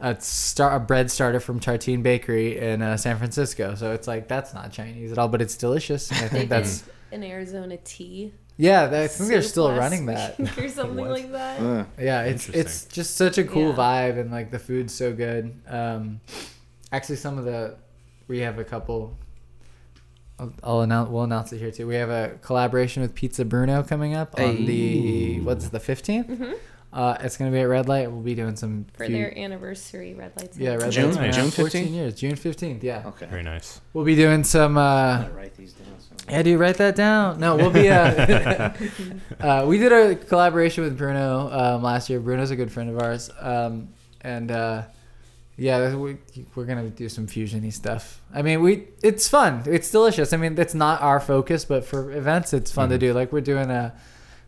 a 0.00 0.20
star 0.20 0.74
a 0.76 0.80
bread 0.80 1.10
starter 1.10 1.40
from 1.40 1.60
Tartine 1.60 2.02
Bakery 2.02 2.58
in 2.58 2.82
uh, 2.82 2.96
San 2.96 3.16
Francisco. 3.18 3.74
So 3.74 3.92
it's 3.92 4.06
like 4.08 4.28
that's 4.28 4.52
not 4.54 4.72
Chinese 4.72 5.12
at 5.12 5.18
all, 5.18 5.28
but 5.28 5.40
it's 5.40 5.56
delicious. 5.56 6.10
And 6.10 6.20
I 6.24 6.28
think 6.28 6.48
that's 6.50 6.84
an 7.12 7.22
Arizona 7.22 7.76
tea. 7.78 8.32
yeah. 8.56 8.86
They, 8.86 9.04
I 9.04 9.08
think 9.08 9.30
they're 9.30 9.42
still 9.42 9.70
running 9.72 10.06
that. 10.06 10.38
or 10.58 10.68
something 10.68 11.08
like 11.08 11.30
that. 11.32 11.60
Uh, 11.60 11.84
Yeah, 11.98 12.22
it's 12.24 12.48
it's 12.48 12.84
just 12.86 13.16
such 13.16 13.38
a 13.38 13.44
cool 13.44 13.70
Yeah. 13.70 13.76
vibe, 13.76 14.18
and 14.20 14.30
like 14.30 14.50
the 14.50 14.58
food's 14.58 14.92
so 14.94 15.12
good. 15.12 15.54
Um, 15.68 16.20
actually, 16.92 17.16
some 17.16 17.38
of 17.38 17.44
the 17.44 17.76
we 18.28 18.40
have 18.40 18.58
a 18.58 18.64
couple. 18.64 19.16
I'll, 20.38 20.52
I'll 20.64 20.80
announce. 20.80 21.10
We'll 21.10 21.22
announce 21.22 21.52
it 21.52 21.58
here 21.58 21.70
too. 21.70 21.86
We 21.86 21.94
have 21.94 22.10
a 22.10 22.36
collaboration 22.42 23.02
with 23.02 23.14
Pizza 23.14 23.44
Bruno 23.44 23.84
coming 23.84 24.14
up 24.14 24.38
on 24.40 24.66
the 24.66 25.40
what's 25.42 25.68
the 25.68 25.78
15th 25.78 26.26
Mhm. 26.26 26.54
Uh, 26.94 27.16
it's 27.22 27.36
gonna 27.36 27.50
be 27.50 27.58
at 27.58 27.64
Red 27.64 27.88
Light. 27.88 28.08
We'll 28.10 28.22
be 28.22 28.36
doing 28.36 28.54
some 28.54 28.86
For 28.94 29.04
few- 29.06 29.16
their 29.16 29.36
anniversary 29.36 30.14
red 30.14 30.30
lights. 30.38 30.56
yeah 30.56 30.76
Red 30.76 30.92
June? 30.92 31.12
Light's 31.16 31.36
June 31.36 31.46
around 31.46 31.50
15th? 31.52 31.90
years. 31.92 32.14
June 32.14 32.36
15th. 32.36 32.82
Yeah, 32.84 33.02
okay. 33.06 33.26
Very 33.26 33.42
nice. 33.42 33.80
we'll 33.92 34.04
be 34.04 34.14
doing 34.14 34.44
some. 34.44 34.78
Uh, 34.78 35.26
write 35.34 35.56
these 35.56 35.72
down. 35.72 35.86
so- 35.98 36.14
yeah, 36.30 36.42
dude, 36.42 36.60
write 36.60 36.76
that 36.76 36.94
down. 36.94 37.40
No, 37.40 37.56
we'll 37.56 37.70
be. 37.70 37.88
Uh, 37.88 38.72
uh, 39.40 39.64
we 39.66 39.76
did 39.78 39.92
a 39.92 40.14
collaboration 40.14 40.84
with 40.84 40.96
Bruno 40.96 41.50
um, 41.50 41.82
last 41.82 42.08
year. 42.08 42.20
Bruno's 42.20 42.52
a 42.52 42.56
good 42.56 42.70
friend 42.70 42.88
of 42.90 42.98
ours, 43.02 43.28
um, 43.40 43.88
and 44.20 44.50
uh, 44.52 44.82
yeah, 45.56 45.94
we, 45.96 46.16
we're 46.54 46.64
gonna 46.64 46.88
do 46.90 47.08
some 47.08 47.26
fusiony 47.26 47.72
stuff. 47.72 48.20
I 48.32 48.42
mean, 48.42 48.62
we 48.62 48.86
it's 49.02 49.28
fun. 49.28 49.64
It's 49.66 49.90
delicious. 49.90 50.32
I 50.32 50.36
mean, 50.36 50.56
it's 50.58 50.74
not 50.74 51.02
our 51.02 51.18
focus, 51.20 51.64
but 51.64 51.84
for 51.84 52.12
events, 52.12 52.52
it's 52.52 52.70
fun 52.70 52.88
to 52.90 52.96
Mhm. 52.96 53.00
do. 53.00 53.12
Like 53.14 53.32
we're 53.32 53.40
doing 53.40 53.70
a 53.70 53.92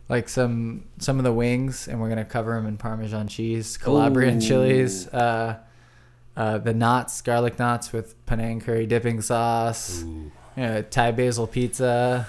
like 0.08 0.28
some 0.28 0.84
some 0.98 1.18
of 1.18 1.24
the 1.24 1.32
wings, 1.32 1.88
and 1.88 2.00
we're 2.00 2.08
gonna 2.08 2.24
cover 2.24 2.54
them 2.54 2.66
in 2.66 2.76
Parmesan 2.76 3.28
cheese, 3.28 3.76
Calabrian 3.76 4.38
Ooh. 4.38 4.40
chilies. 4.40 5.08
Uh, 5.08 5.58
uh, 6.36 6.58
the 6.58 6.74
knots, 6.74 7.22
garlic 7.22 7.58
knots 7.58 7.92
with 7.92 8.14
Penang 8.26 8.60
curry 8.60 8.86
dipping 8.86 9.22
sauce. 9.22 10.02
Ooh. 10.02 10.30
Yeah, 10.56 10.82
Thai 10.82 11.12
basil 11.12 11.46
pizza. 11.46 12.26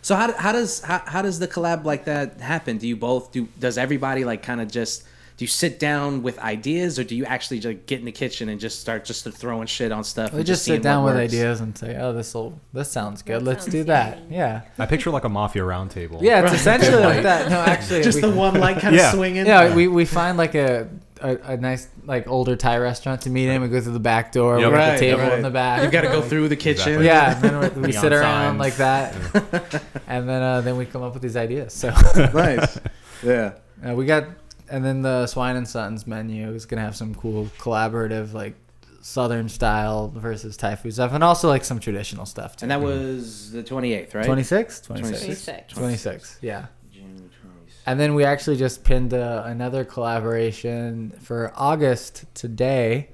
So 0.00 0.14
how, 0.14 0.32
how 0.32 0.52
does 0.52 0.80
how, 0.80 1.02
how 1.04 1.22
does 1.22 1.38
the 1.38 1.48
collab 1.48 1.84
like 1.84 2.04
that 2.04 2.40
happen? 2.40 2.78
Do 2.78 2.86
you 2.86 2.96
both 2.96 3.32
do? 3.32 3.48
Does 3.58 3.76
everybody 3.78 4.24
like 4.24 4.42
kind 4.42 4.60
of 4.60 4.70
just 4.70 5.04
do 5.38 5.44
you 5.44 5.48
sit 5.48 5.78
down 5.78 6.22
with 6.22 6.38
ideas, 6.40 6.98
or 6.98 7.04
do 7.04 7.14
you 7.16 7.24
actually 7.24 7.60
just 7.60 7.86
get 7.86 8.00
in 8.00 8.04
the 8.04 8.12
kitchen 8.12 8.48
and 8.50 8.60
just 8.60 8.80
start 8.80 9.04
just 9.06 9.24
throwing 9.30 9.66
shit 9.68 9.92
on 9.92 10.04
stuff? 10.04 10.32
We 10.32 10.38
and 10.38 10.46
just 10.46 10.64
sit 10.64 10.82
down 10.82 11.04
with 11.04 11.14
works? 11.14 11.32
ideas 11.32 11.60
and 11.60 11.78
say, 11.78 11.96
"Oh, 11.98 12.12
this 12.12 12.34
will 12.34 12.60
this 12.74 12.90
sounds 12.90 13.22
good. 13.22 13.40
That 13.40 13.44
Let's 13.44 13.62
sounds 13.64 13.72
do 13.72 13.84
that." 13.84 14.18
yummy. 14.18 14.36
Yeah, 14.36 14.62
I 14.78 14.84
picture 14.86 15.10
like 15.10 15.24
a 15.24 15.28
mafia 15.30 15.62
roundtable. 15.62 16.20
yeah. 16.20 16.40
It's 16.42 16.50
Right. 16.50 16.54
essentially 16.60 17.02
like 17.02 17.22
that. 17.22 17.48
No, 17.50 17.60
actually, 17.60 18.02
Just 18.02 18.16
we, 18.20 18.28
the 18.28 18.30
one 18.36 18.54
light 18.60 18.78
kind 18.80 18.94
of 18.96 19.00
swinging. 19.14 19.46
yeah. 19.46 19.74
We, 19.74 19.86
we 19.86 20.04
find 20.04 20.36
like 20.36 20.56
a, 20.56 20.88
a 21.20 21.36
a 21.52 21.56
nice 21.56 21.86
like 22.04 22.26
older 22.26 22.56
Thai 22.56 22.78
restaurant 22.78 23.20
to 23.22 23.30
meet 23.30 23.48
in. 23.48 23.62
We 23.62 23.68
go 23.68 23.80
through 23.80 23.92
the 23.92 24.00
back 24.00 24.32
door. 24.32 24.58
Yep. 24.58 24.70
We're 24.72 24.76
Right, 24.76 24.92
the 24.94 24.98
table 24.98 25.20
right. 25.22 25.32
in 25.34 25.42
the 25.42 25.50
back. 25.50 25.82
You've 25.84 25.92
got 25.92 26.00
to 26.00 26.08
go 26.08 26.20
through 26.20 26.48
the 26.48 26.56
kitchen. 26.56 27.00
Exactly. 27.00 27.06
yeah, 27.06 27.34
and 27.34 27.64
then 27.64 27.80
we, 27.82 27.86
we 27.88 27.92
sit 27.92 28.12
around 28.12 28.58
signs. 28.58 28.58
like 28.58 28.76
that, 28.78 29.82
and 30.08 30.28
then 30.28 30.42
uh, 30.42 30.60
then 30.62 30.76
we 30.76 30.84
come 30.84 31.02
up 31.04 31.12
with 31.14 31.22
these 31.22 31.36
ideas. 31.36 31.72
So 31.74 31.90
nice. 32.34 32.80
Yeah. 33.22 33.52
uh, 33.88 33.94
we 33.94 34.04
got, 34.06 34.24
and 34.70 34.84
then 34.84 35.02
the 35.02 35.26
Swine 35.26 35.56
and 35.56 35.66
Sons 35.66 36.06
menu 36.06 36.52
is 36.52 36.66
gonna 36.66 36.82
have 36.82 36.96
some 36.96 37.14
cool 37.14 37.46
collaborative 37.58 38.32
like 38.32 38.54
Southern 39.00 39.48
style 39.48 40.08
versus 40.14 40.56
Thai 40.56 40.76
food 40.76 40.92
stuff, 40.92 41.12
and 41.12 41.24
also 41.24 41.48
like 41.48 41.64
some 41.64 41.78
traditional 41.80 42.26
stuff 42.26 42.56
too. 42.56 42.64
And 42.64 42.70
that 42.70 42.80
was 42.80 43.52
the 43.52 43.62
28th, 43.62 44.14
right? 44.14 44.24
26? 44.24 44.80
26. 44.82 45.20
26. 45.20 45.74
26, 45.74 46.38
yeah. 46.42 46.66
June 46.92 47.30
26th. 47.42 47.72
And 47.86 47.98
then 47.98 48.14
we 48.14 48.24
actually 48.24 48.56
just 48.56 48.84
pinned 48.84 49.14
uh, 49.14 49.44
another 49.46 49.84
collaboration 49.84 51.12
for 51.22 51.52
August 51.56 52.24
today, 52.34 53.08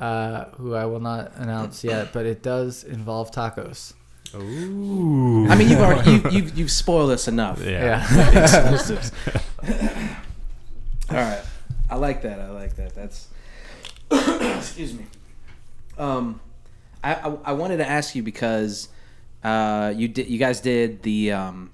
uh, 0.00 0.46
who 0.56 0.74
I 0.74 0.84
will 0.84 1.00
not 1.00 1.32
announce 1.36 1.82
yet, 1.92 2.12
but 2.12 2.26
it 2.26 2.42
does 2.42 2.84
involve 2.84 3.30
tacos. 3.30 3.94
Ooh. 4.34 5.46
I 5.48 5.54
mean, 5.56 5.68
you've 5.68 5.80
already 5.80 6.10
you, 6.10 6.22
you've 6.30 6.58
you've 6.58 6.70
spoiled 6.70 7.10
us 7.10 7.28
enough. 7.28 7.62
Yeah. 7.62 8.06
Yeah. 8.10 8.42
Exclusives. 8.42 9.12
All 11.14 11.20
right, 11.20 11.42
I 11.90 11.96
like 11.96 12.22
that. 12.22 12.40
I 12.40 12.50
like 12.50 12.76
that. 12.76 12.94
That's 12.94 13.28
excuse 14.10 14.94
me. 14.94 15.06
Um, 15.98 16.40
I, 17.04 17.14
I 17.14 17.36
I 17.46 17.52
wanted 17.52 17.78
to 17.78 17.88
ask 17.88 18.14
you 18.14 18.22
because 18.22 18.88
uh 19.44 19.92
you 19.96 20.08
did 20.08 20.28
you 20.28 20.38
guys 20.38 20.60
did 20.60 21.02
the 21.02 21.32
um 21.32 21.70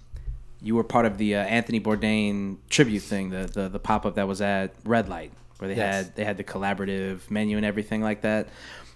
you 0.60 0.74
were 0.74 0.82
part 0.84 1.06
of 1.06 1.18
the 1.18 1.36
uh, 1.36 1.40
Anthony 1.44 1.80
Bourdain 1.80 2.56
tribute 2.68 3.02
thing, 3.02 3.30
the 3.30 3.46
the, 3.52 3.68
the 3.68 3.78
pop 3.78 4.06
up 4.06 4.16
that 4.16 4.26
was 4.26 4.40
at 4.40 4.74
Red 4.84 5.08
Light, 5.08 5.32
where 5.58 5.68
they 5.68 5.76
Yes. 5.76 6.06
had 6.06 6.16
they 6.16 6.24
had 6.24 6.36
the 6.36 6.44
collaborative 6.44 7.30
menu 7.30 7.56
and 7.56 7.64
everything 7.66 8.02
like 8.02 8.22
that. 8.22 8.48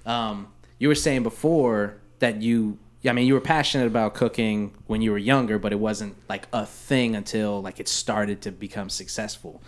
Um, 0.04 0.48
you 0.78 0.88
were 0.88 0.96
saying 0.96 1.22
before 1.22 1.94
that 2.18 2.42
you, 2.42 2.78
I 3.06 3.12
mean, 3.12 3.26
you 3.28 3.34
were 3.34 3.40
passionate 3.40 3.86
about 3.86 4.14
cooking 4.14 4.74
when 4.88 5.00
you 5.02 5.12
were 5.12 5.18
younger, 5.18 5.58
but 5.60 5.72
it 5.72 5.78
wasn't 5.78 6.16
like 6.28 6.48
a 6.52 6.66
thing 6.66 7.14
until 7.14 7.62
like 7.62 7.78
it 7.78 7.86
started 7.88 8.42
to 8.42 8.50
become 8.50 8.88
successful. 8.90 9.62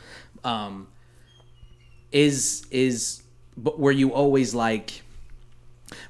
Um, 0.44 0.88
is 2.12 2.66
is 2.70 3.22
but 3.56 3.78
were 3.78 3.92
you 3.92 4.12
always 4.12 4.54
like 4.54 5.02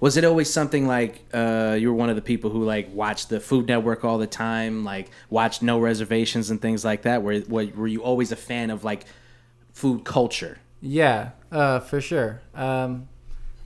was 0.01 0.16
it 0.16 0.25
always 0.25 0.51
something 0.51 0.87
like 0.87 1.25
uh, 1.33 1.77
you 1.79 1.88
were 1.88 1.94
one 1.94 2.09
of 2.09 2.16
the 2.16 2.23
people 2.23 2.51
who 2.51 2.64
like 2.64 2.88
watched 2.92 3.29
the 3.29 3.40
Food 3.40 3.66
Network 3.66 4.05
all 4.05 4.18
the 4.18 4.27
time, 4.27 4.85
like 4.85 5.11
watched 5.31 5.62
No 5.62 5.79
Reservations 5.79 6.51
and 6.51 6.61
things 6.61 6.85
like 6.85 7.03
that? 7.03 7.23
Were, 7.23 7.42
were 7.49 7.66
were 7.75 7.87
you 7.87 8.03
always 8.03 8.33
a 8.33 8.37
fan 8.37 8.70
of 8.70 8.85
like 8.85 9.05
food 9.73 10.05
culture? 10.05 10.59
Yeah, 10.81 11.31
uh, 11.51 11.81
for 11.81 12.01
sure. 12.01 12.40
Um, 12.55 13.09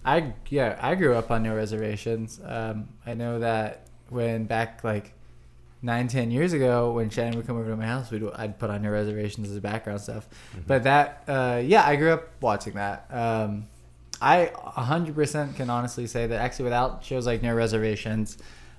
I 0.05 0.33
yeah, 0.49 0.79
I 0.81 0.95
grew 0.95 1.15
up 1.15 1.31
on 1.31 1.43
no 1.43 1.55
reservations. 1.55 2.41
Um, 2.45 2.89
I 3.05 3.15
know 3.15 3.41
that 3.41 3.87
when 4.09 4.45
back 4.45 4.83
like 4.83 5.13
nine, 5.83 6.09
ten 6.09 6.31
years 6.31 6.53
ago, 6.53 6.93
when 6.93 7.11
Shannon 7.11 7.37
would 7.37 7.47
come 7.47 7.57
over 7.59 7.71
to 7.71 7.77
my 7.77 7.87
house, 7.87 8.11
we'd 8.11 8.23
I'd 8.35 8.59
put 8.59 8.71
on 8.71 8.83
no 8.83 8.91
reservations 8.91 9.51
as 9.51 9.57
a 9.57 9.61
background 9.61 10.01
stuff. 10.01 10.29
But 10.67 10.85
that 10.85 11.25
uh, 11.29 11.61
yeah, 11.65 11.85
I 11.87 11.97
grew 11.97 12.13
up 12.13 12.29
watching 12.41 12.75
that. 12.75 13.07
Um, 13.11 13.67
I 14.21 14.51
100% 14.55 15.55
can 15.57 15.71
honestly 15.71 16.07
say 16.09 16.27
that 16.27 16.41
actually 16.41 16.65
without 16.65 17.05
shows 17.05 17.25
like 17.27 17.41
No 17.43 17.55
Reservations, 17.55 18.37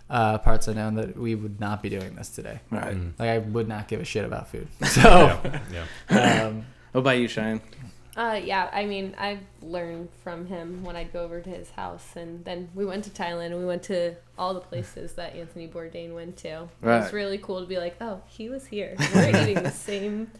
uh, 0.09 0.37
Parts 0.39 0.67
Unknown, 0.67 0.95
that 0.95 1.17
we 1.17 1.33
would 1.35 1.61
not 1.61 1.81
be 1.81 1.89
doing 1.89 2.15
this 2.15 2.29
today. 2.29 2.59
Right. 2.69 2.97
Like 3.17 3.29
I 3.29 3.37
would 3.37 3.67
not 3.69 3.87
give 3.87 4.01
a 4.01 4.05
shit 4.05 4.25
about 4.25 4.49
food. 4.49 4.67
So, 4.85 5.01
Yeah. 5.71 5.85
yeah. 6.11 6.43
um, 6.47 6.65
What 6.91 7.01
about 7.01 7.17
you, 7.19 7.27
Cheyenne? 7.29 7.61
Uh, 8.19 8.33
yeah, 8.43 8.69
I 8.73 8.85
mean, 8.85 9.15
I've 9.17 9.39
learned 9.61 10.09
from 10.25 10.45
him 10.45 10.83
when 10.83 10.97
I'd 10.97 11.13
go 11.13 11.23
over 11.23 11.39
to 11.39 11.49
his 11.49 11.71
house, 11.71 12.05
and 12.17 12.43
then 12.43 12.67
we 12.75 12.85
went 12.85 13.05
to 13.05 13.09
Thailand 13.09 13.45
and 13.47 13.59
we 13.59 13.65
went 13.65 13.81
to 13.83 14.15
all 14.37 14.53
the 14.53 14.59
places 14.59 15.13
that 15.13 15.35
Anthony 15.37 15.69
Bourdain 15.69 16.13
went 16.13 16.35
to. 16.39 16.63
It 16.81 16.85
was 16.85 17.13
really 17.13 17.37
cool 17.37 17.61
to 17.61 17.65
be 17.65 17.77
like, 17.77 17.95
oh, 18.01 18.21
he 18.27 18.49
was 18.49 18.65
here. 18.65 18.97
We're 19.15 19.29
eating 19.29 19.63
the 19.63 19.71
same 19.89 20.31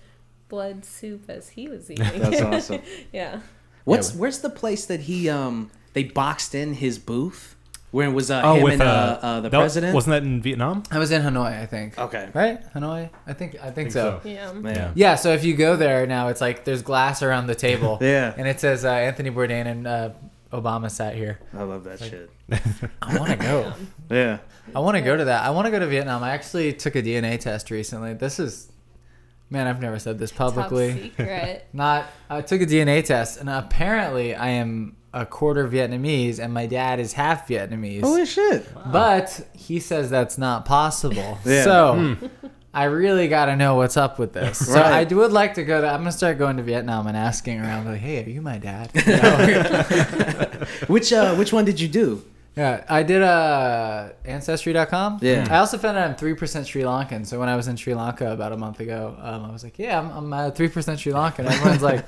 blood 0.50 0.84
soup 0.84 1.30
as 1.30 1.48
he 1.48 1.70
was 1.70 1.90
eating. 1.92 2.20
That's 2.20 2.42
awesome. 2.42 2.82
yeah. 3.14 3.40
What's 3.86 4.12
Yeah. 4.14 4.20
where's 4.20 4.40
the 4.40 4.50
place 4.50 4.86
that 4.88 5.02
he 5.02 5.30
um 5.30 5.72
they 5.94 6.04
boxed 6.04 6.54
in 6.54 6.74
his 6.74 7.00
booth 7.00 7.56
where 7.92 8.08
it 8.08 8.12
was 8.14 8.30
uh, 8.30 8.42
Oh, 8.44 8.56
him 8.56 8.64
with 8.64 8.74
and 8.74 8.82
uh, 8.84 8.86
uh, 8.86 9.26
uh, 9.26 9.42
the 9.42 9.50
that- 9.50 9.58
president? 9.58 9.96
Wasn't 9.96 10.12
that 10.12 10.24
in 10.24 10.42
Vietnam? 10.42 10.84
I 10.92 11.00
was 11.00 11.12
in 11.12 11.22
Hanoi, 11.22 11.60
I 11.62 11.66
think. 11.66 11.98
Okay. 11.98 12.30
Right? 12.34 12.62
Hanoi? 12.74 13.10
I 13.26 13.34
think 13.34 13.56
I 13.56 13.72
think, 13.72 13.76
Think 13.76 13.92
so. 13.92 14.20
so. 14.24 14.30
Yeah. 14.30 14.54
Yeah. 14.64 14.92
Yeah, 14.96 15.16
so 15.16 15.34
if 15.34 15.44
you 15.44 15.56
go 15.56 15.76
there 15.76 16.06
now, 16.06 16.28
it's 16.28 16.42
like 16.42 16.66
there's 16.66 16.82
glass 16.84 17.24
around 17.24 17.48
the 17.48 17.56
table. 17.56 17.98
Yeah. 18.02 18.34
And 18.38 18.48
it 18.48 18.60
says 18.60 18.86
uh, 18.86 18.90
Anthony 18.92 19.32
Bourdain 19.32 19.66
and 19.66 19.88
uh, 19.88 20.10
Obama 20.54 20.90
sat 20.90 21.16
here. 21.16 21.40
I 21.54 21.64
love 21.64 21.84
that 21.84 22.00
shit. 22.00 22.30
I 23.02 23.18
want 23.18 23.30
to 23.32 23.36
go. 23.38 23.74
Yeah. 24.10 24.40
I 24.76 24.80
want 24.80 24.98
to 24.98 25.02
go 25.02 25.16
to 25.18 25.26
that. 25.26 25.44
I 25.44 25.50
want 25.52 25.66
to 25.66 25.72
go 25.72 25.80
to 25.80 25.88
Vietnam. 25.88 26.24
I 26.24 26.32
actually 26.32 26.74
took 26.74 26.96
a 26.96 27.02
DNA 27.02 27.40
test 27.40 27.70
recently. 27.72 28.14
This 28.14 28.40
is, 28.40 28.72
man, 29.50 29.66
I've 29.68 29.82
never 29.82 29.98
said 30.00 30.18
this 30.20 30.32
publicly. 30.32 30.94
Top 30.94 31.02
secret. 31.02 31.68
Not. 31.74 32.06
I 32.30 32.42
took 32.42 32.62
a 32.62 32.66
DNA 32.66 33.04
test, 33.04 33.40
and 33.40 33.50
apparently 33.50 34.34
I 34.36 34.50
am 34.50 34.96
a 35.14 35.26
quarter 35.26 35.68
Vietnamese, 35.68 36.40
and 36.40 36.54
my 36.54 36.66
dad 36.68 37.00
is 37.00 37.14
half 37.14 37.48
Vietnamese. 37.48 38.02
Holy 38.02 38.26
shit. 38.26 38.68
But 38.92 39.48
he 39.54 39.80
says 39.80 40.10
that's 40.10 40.38
not 40.38 40.66
possible. 40.66 41.38
Yeah. 41.46 41.64
So 41.64 42.16
I 42.74 42.84
really 42.84 43.28
got 43.28 43.46
to 43.46 43.56
know 43.56 43.74
what's 43.76 43.98
up 43.98 44.20
with 44.20 44.34
this. 44.34 44.60
So 44.68 44.76
Right. 44.76 44.94
I 44.94 45.04
d- 45.04 45.16
would 45.16 45.32
like 45.32 45.56
to 45.56 45.64
go 45.64 45.82
to. 45.82 45.88
I'm 45.88 46.02
gonna 46.02 46.12
start 46.12 46.38
going 46.38 46.58
to 46.58 46.64
Vietnam 46.64 47.08
and 47.08 47.18
asking 47.18 47.60
around, 47.60 47.86
like, 47.86 48.00
"Hey, 48.00 48.24
are 48.24 48.30
you 48.30 48.42
my 48.42 48.60
dad?" 48.60 48.92
Which 50.88 51.12
uh 51.14 51.36
which 51.36 51.52
one 51.54 51.66
did 51.66 51.80
you 51.80 51.88
do? 51.88 52.24
yeah, 52.56 52.84
I 52.90 53.04
did 53.04 53.22
uh, 53.22 54.10
ancestry.com. 54.26 55.20
Yeah. 55.22 55.48
I 55.50 55.58
also 55.60 55.78
found 55.78 55.98
out 55.98 56.10
I'm 56.10 56.16
three 56.16 56.34
percent 56.34 56.68
Sri 56.68 56.84
Lankan. 56.84 57.26
So 57.26 57.40
when 57.40 57.48
I 57.50 57.56
was 57.56 57.68
in 57.68 57.76
Sri 57.78 57.94
Lanka 57.96 58.32
about 58.32 58.52
a 58.52 58.58
month 58.58 58.80
ago, 58.82 59.16
um, 59.22 59.46
I 59.46 59.52
was 59.52 59.64
like, 59.64 59.80
"Yeah, 59.80 59.98
I'm 60.00 60.12
I'm 60.12 60.34
uh, 60.34 60.52
three 60.52 60.68
percent 60.68 61.00
Sri 61.00 61.12
Lankan." 61.14 61.46
Everyone's 61.46 61.82
like, 61.82 62.06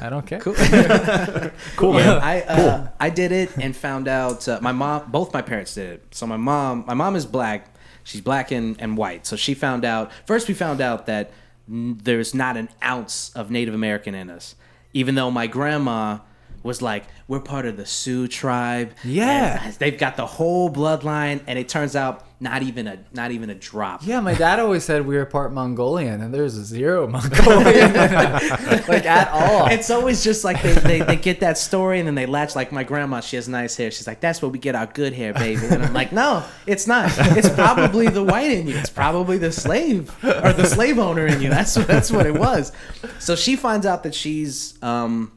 "I 0.00 0.08
don't 0.10 0.26
care." 0.26 0.40
Cool. 0.40 0.54
Cool, 1.76 1.94
Yeah, 1.98 2.06
man. 2.06 2.18
I 2.22 2.40
uh, 2.42 2.88
I 3.00 3.10
did 3.10 3.32
it 3.32 3.56
and 3.58 3.74
found 3.76 4.08
out 4.08 4.46
uh, 4.48 4.58
my 4.62 4.72
mom 4.72 5.10
both 5.10 5.32
my 5.32 5.42
parents 5.42 5.74
did 5.74 5.90
it. 5.90 6.02
So 6.14 6.26
my 6.26 6.36
mom 6.36 6.84
my 6.86 6.94
mom 6.94 7.16
is 7.16 7.26
black. 7.26 7.74
She's 8.04 8.20
black 8.20 8.50
and, 8.50 8.76
and 8.80 8.96
white. 8.96 9.26
So 9.26 9.34
she 9.36 9.54
found 9.54 9.84
out 9.84 10.10
first 10.26 10.46
we 10.48 10.54
found 10.54 10.80
out 10.80 11.06
that 11.06 11.30
n- 11.68 11.98
there's 12.02 12.34
not 12.34 12.56
an 12.56 12.68
ounce 12.82 13.32
of 13.34 13.50
Native 13.50 13.74
American 13.74 14.14
in 14.14 14.30
us. 14.30 14.54
Even 14.92 15.14
though 15.14 15.30
my 15.30 15.46
grandma 15.46 16.18
was 16.64 16.82
like, 16.82 17.04
we're 17.28 17.40
part 17.40 17.66
of 17.66 17.76
the 17.76 17.86
Sioux 17.86 18.26
tribe. 18.26 18.92
Yeah. 19.04 19.70
They've 19.78 19.96
got 19.96 20.16
the 20.16 20.26
whole 20.26 20.70
bloodline, 20.70 21.42
and 21.46 21.58
it 21.58 21.68
turns 21.68 21.94
out 21.94 22.26
not 22.40 22.62
even 22.62 22.86
a 22.86 22.98
not 23.12 23.30
even 23.30 23.48
a 23.48 23.54
drop. 23.54 24.04
Yeah, 24.04 24.20
my 24.20 24.34
dad 24.34 24.58
always 24.58 24.84
said 24.84 25.06
we 25.06 25.16
were 25.16 25.24
part 25.24 25.52
Mongolian, 25.52 26.20
and 26.20 26.34
there's 26.34 26.52
zero 26.52 27.06
Mongolian, 27.08 27.92
like 28.88 29.06
at 29.06 29.28
all. 29.28 29.66
It's 29.68 29.90
always 29.90 30.24
just 30.24 30.44
like 30.44 30.60
they, 30.62 30.72
they, 30.72 31.00
they 31.00 31.16
get 31.16 31.40
that 31.40 31.58
story 31.58 31.98
and 32.00 32.06
then 32.06 32.14
they 32.14 32.26
latch 32.26 32.56
like 32.56 32.72
my 32.72 32.82
grandma. 32.82 33.20
She 33.20 33.36
has 33.36 33.48
nice 33.48 33.76
hair. 33.76 33.90
She's 33.90 34.06
like, 34.06 34.20
that's 34.20 34.42
where 34.42 34.50
we 34.50 34.58
get 34.58 34.74
our 34.74 34.86
good 34.86 35.12
hair, 35.12 35.32
baby. 35.32 35.66
And 35.66 35.84
I'm 35.84 35.92
like, 35.92 36.12
no, 36.12 36.44
it's 36.66 36.86
not. 36.86 37.12
It's 37.36 37.48
probably 37.50 38.08
the 38.08 38.24
white 38.24 38.50
in 38.50 38.66
you. 38.66 38.76
It's 38.76 38.90
probably 38.90 39.38
the 39.38 39.52
slave 39.52 40.14
or 40.24 40.52
the 40.52 40.66
slave 40.66 40.98
owner 40.98 41.26
in 41.26 41.40
you. 41.40 41.50
That's 41.50 41.76
what 41.76 41.86
that's 41.86 42.10
what 42.10 42.26
it 42.26 42.34
was. 42.34 42.72
So 43.18 43.36
she 43.36 43.56
finds 43.56 43.86
out 43.86 44.02
that 44.02 44.14
she's 44.14 44.82
um, 44.82 45.32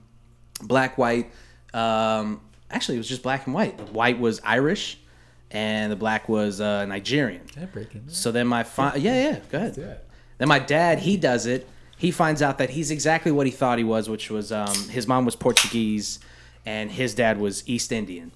black, 0.62 0.98
white. 0.98 1.32
Um, 1.74 2.42
actually, 2.70 2.96
it 2.96 3.00
was 3.00 3.10
just 3.10 3.24
black 3.24 3.46
and 3.46 3.54
white. 3.54 3.78
The 3.78 3.86
white 3.86 4.20
was 4.20 4.42
Irish, 4.44 5.00
and 5.52 5.92
the 5.92 5.96
black 5.96 6.28
was 6.30 6.62
uh, 6.62 6.86
Nigerian. 6.86 7.42
So 8.14 8.32
then 8.32 8.48
my 8.48 8.66
yeah 8.78 8.92
yeah 8.96 9.40
go 9.50 9.58
ahead. 9.58 9.76
Then 10.38 10.48
my 10.48 10.60
dad 10.60 11.00
he 11.00 11.18
does 11.18 11.46
it. 11.46 11.68
He 11.98 12.12
finds 12.12 12.44
out 12.44 12.60
that 12.60 12.70
he's 12.70 12.92
exactly 12.92 13.32
what 13.32 13.48
he 13.48 13.52
thought 13.52 13.80
he 13.80 13.84
was, 13.84 14.08
which 14.08 14.30
was 14.30 14.52
um, 14.52 14.76
his 14.90 15.08
mom 15.08 15.26
was 15.26 15.36
Portuguese 15.36 16.20
and 16.64 16.92
his 16.92 17.16
dad 17.16 17.40
was 17.40 17.68
East 17.68 17.92
Indian, 17.92 18.32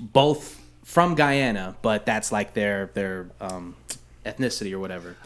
both 0.00 0.60
from 0.84 1.14
Guyana, 1.14 1.76
but 1.82 2.06
that's 2.06 2.32
like 2.32 2.54
their 2.54 2.90
their 2.94 3.30
um, 3.40 3.76
ethnicity 4.24 4.72
or 4.72 4.78
whatever. 4.78 5.16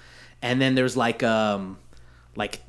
And 0.42 0.60
then 0.60 0.74
there's 0.74 0.96
like 0.96 1.22
um, 1.22 1.78
like 2.36 2.60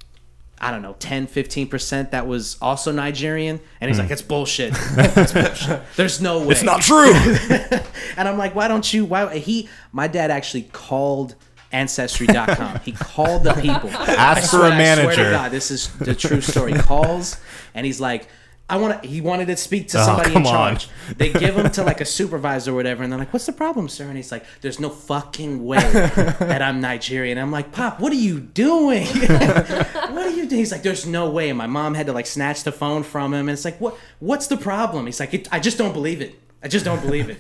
I 0.62 0.72
don't 0.72 0.82
know 0.82 0.96
10 1.00 1.28
15% 1.28 2.12
that 2.12 2.28
was 2.28 2.58
also 2.62 2.92
Nigerian 2.92 3.60
and 3.80 3.90
he's 3.90 3.98
hmm. 3.98 4.04
like 4.04 4.12
it's 4.12 4.22
bullshit. 4.22 4.74
it's 4.78 5.34
bullshit. 5.34 5.82
There's 5.96 6.22
no 6.22 6.40
way. 6.40 6.50
It's 6.50 6.64
not 6.64 6.82
true. 6.82 7.14
And 8.18 8.28
I'm 8.28 8.38
like, 8.38 8.54
why 8.54 8.68
don't 8.68 8.94
you? 8.94 9.06
Why 9.06 9.38
he? 9.38 9.70
My 9.94 10.10
dad 10.10 10.30
actually 10.30 10.64
called 10.64 11.36
ancestry.com. 11.72 12.80
He 12.80 12.92
called 12.92 13.44
the 13.44 13.54
people. 13.54 13.90
Ask 13.94 14.52
for 14.52 14.58
a 14.58 14.60
I 14.60 14.66
swear 14.66 14.70
to 14.72 14.78
manager. 14.78 15.32
God, 15.32 15.52
this 15.52 15.72
is 15.72 15.88
the 16.00 16.14
true 16.14 16.42
story. 16.42 16.74
Calls 16.74 17.40
and 17.74 17.86
he's 17.86 18.02
like, 18.02 18.28
I 18.70 18.78
want 18.78 19.02
to. 19.02 19.08
He 19.10 19.20
wanted 19.22 19.48
to 19.48 19.58
speak 19.58 19.88
to 19.90 20.00
Oh, 20.00 20.06
somebody 20.06 20.30
in 20.30 20.34
come 20.34 20.46
on. 20.48 20.54
charge. 20.54 20.90
They 21.18 21.34
give 21.34 21.56
him 21.58 21.70
to 21.72 21.84
like 21.84 22.02
a 22.02 22.06
supervisor 22.06 22.72
or 22.72 22.76
whatever, 22.76 23.02
and 23.04 23.12
they're 23.12 23.20
like, 23.20 23.34
"What's 23.34 23.46
the 23.48 23.52
problem, 23.52 23.90
sir?" 23.90 24.06
And 24.06 24.16
he's 24.16 24.32
like, 24.32 24.46
"There's 24.62 24.80
no 24.80 24.90
fucking 24.90 25.66
way 25.66 25.80
that 26.40 26.62
I'm 26.62 26.80
Nigerian." 26.80 27.38
I'm 27.38 27.52
like, 27.52 27.72
"Pop, 27.72 28.00
what 28.00 28.12
are 28.12 28.16
you 28.16 28.40
doing? 28.40 29.08
what 29.54 30.26
are 30.28 30.30
you 30.30 30.46
doing?" 30.48 30.60
He's 30.60 30.72
like, 30.72 30.84
"There's 30.84 31.06
no 31.08 31.30
way." 31.30 31.50
And 31.50 31.58
my 31.58 31.68
mom 31.68 31.96
had 31.96 32.06
to 32.08 32.14
like 32.14 32.28
snatch 32.28 32.64
the 32.64 32.72
phone 32.72 33.04
from 33.04 33.34
him, 33.34 33.42
and 33.42 33.52
it's 33.52 33.66
like, 33.66 33.80
"What? 33.82 33.98
What's 34.20 34.48
the 34.48 34.58
problem?" 34.58 35.06
He's 35.08 35.20
like, 35.20 35.34
it, 35.34 35.48
"I 35.52 35.60
just 35.60 35.78
don't 35.78 35.94
believe 35.94 36.22
it. 36.22 36.40
I 36.64 36.68
just 36.68 36.86
don't 36.86 37.02
believe 37.02 37.30
it." 37.30 37.40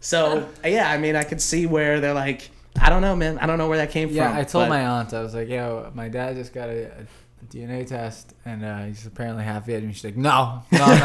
So 0.00 0.48
yeah, 0.64 0.90
I 0.90 0.98
mean, 0.98 1.16
I 1.16 1.24
could 1.24 1.40
see 1.40 1.66
where 1.66 1.98
they're 2.00 2.14
like, 2.14 2.50
"I 2.80 2.88
don't 2.88 3.02
know, 3.02 3.16
man. 3.16 3.38
I 3.38 3.46
don't 3.46 3.58
know 3.58 3.68
where 3.68 3.78
that 3.78 3.90
came 3.90 4.10
Yeah, 4.10 4.28
from." 4.28 4.38
I 4.38 4.44
told 4.44 4.64
but- 4.64 4.68
my 4.70 4.86
aunt, 4.86 5.12
I 5.12 5.22
was 5.22 5.34
like, 5.34 5.48
yo, 5.48 5.90
my 5.94 6.08
dad 6.08 6.36
just 6.36 6.54
got 6.54 6.68
a, 6.68 6.84
a 6.86 7.06
DNA 7.46 7.86
test 7.86 8.34
and 8.44 8.64
uh, 8.64 8.84
he's 8.84 9.06
apparently 9.06 9.44
half 9.44 9.66
Vietnamese. 9.66 9.82
And 9.82 9.94
she's 9.94 10.04
like, 10.04 10.16
no, 10.16 10.62
no, 10.72 10.78
no, 10.78 10.96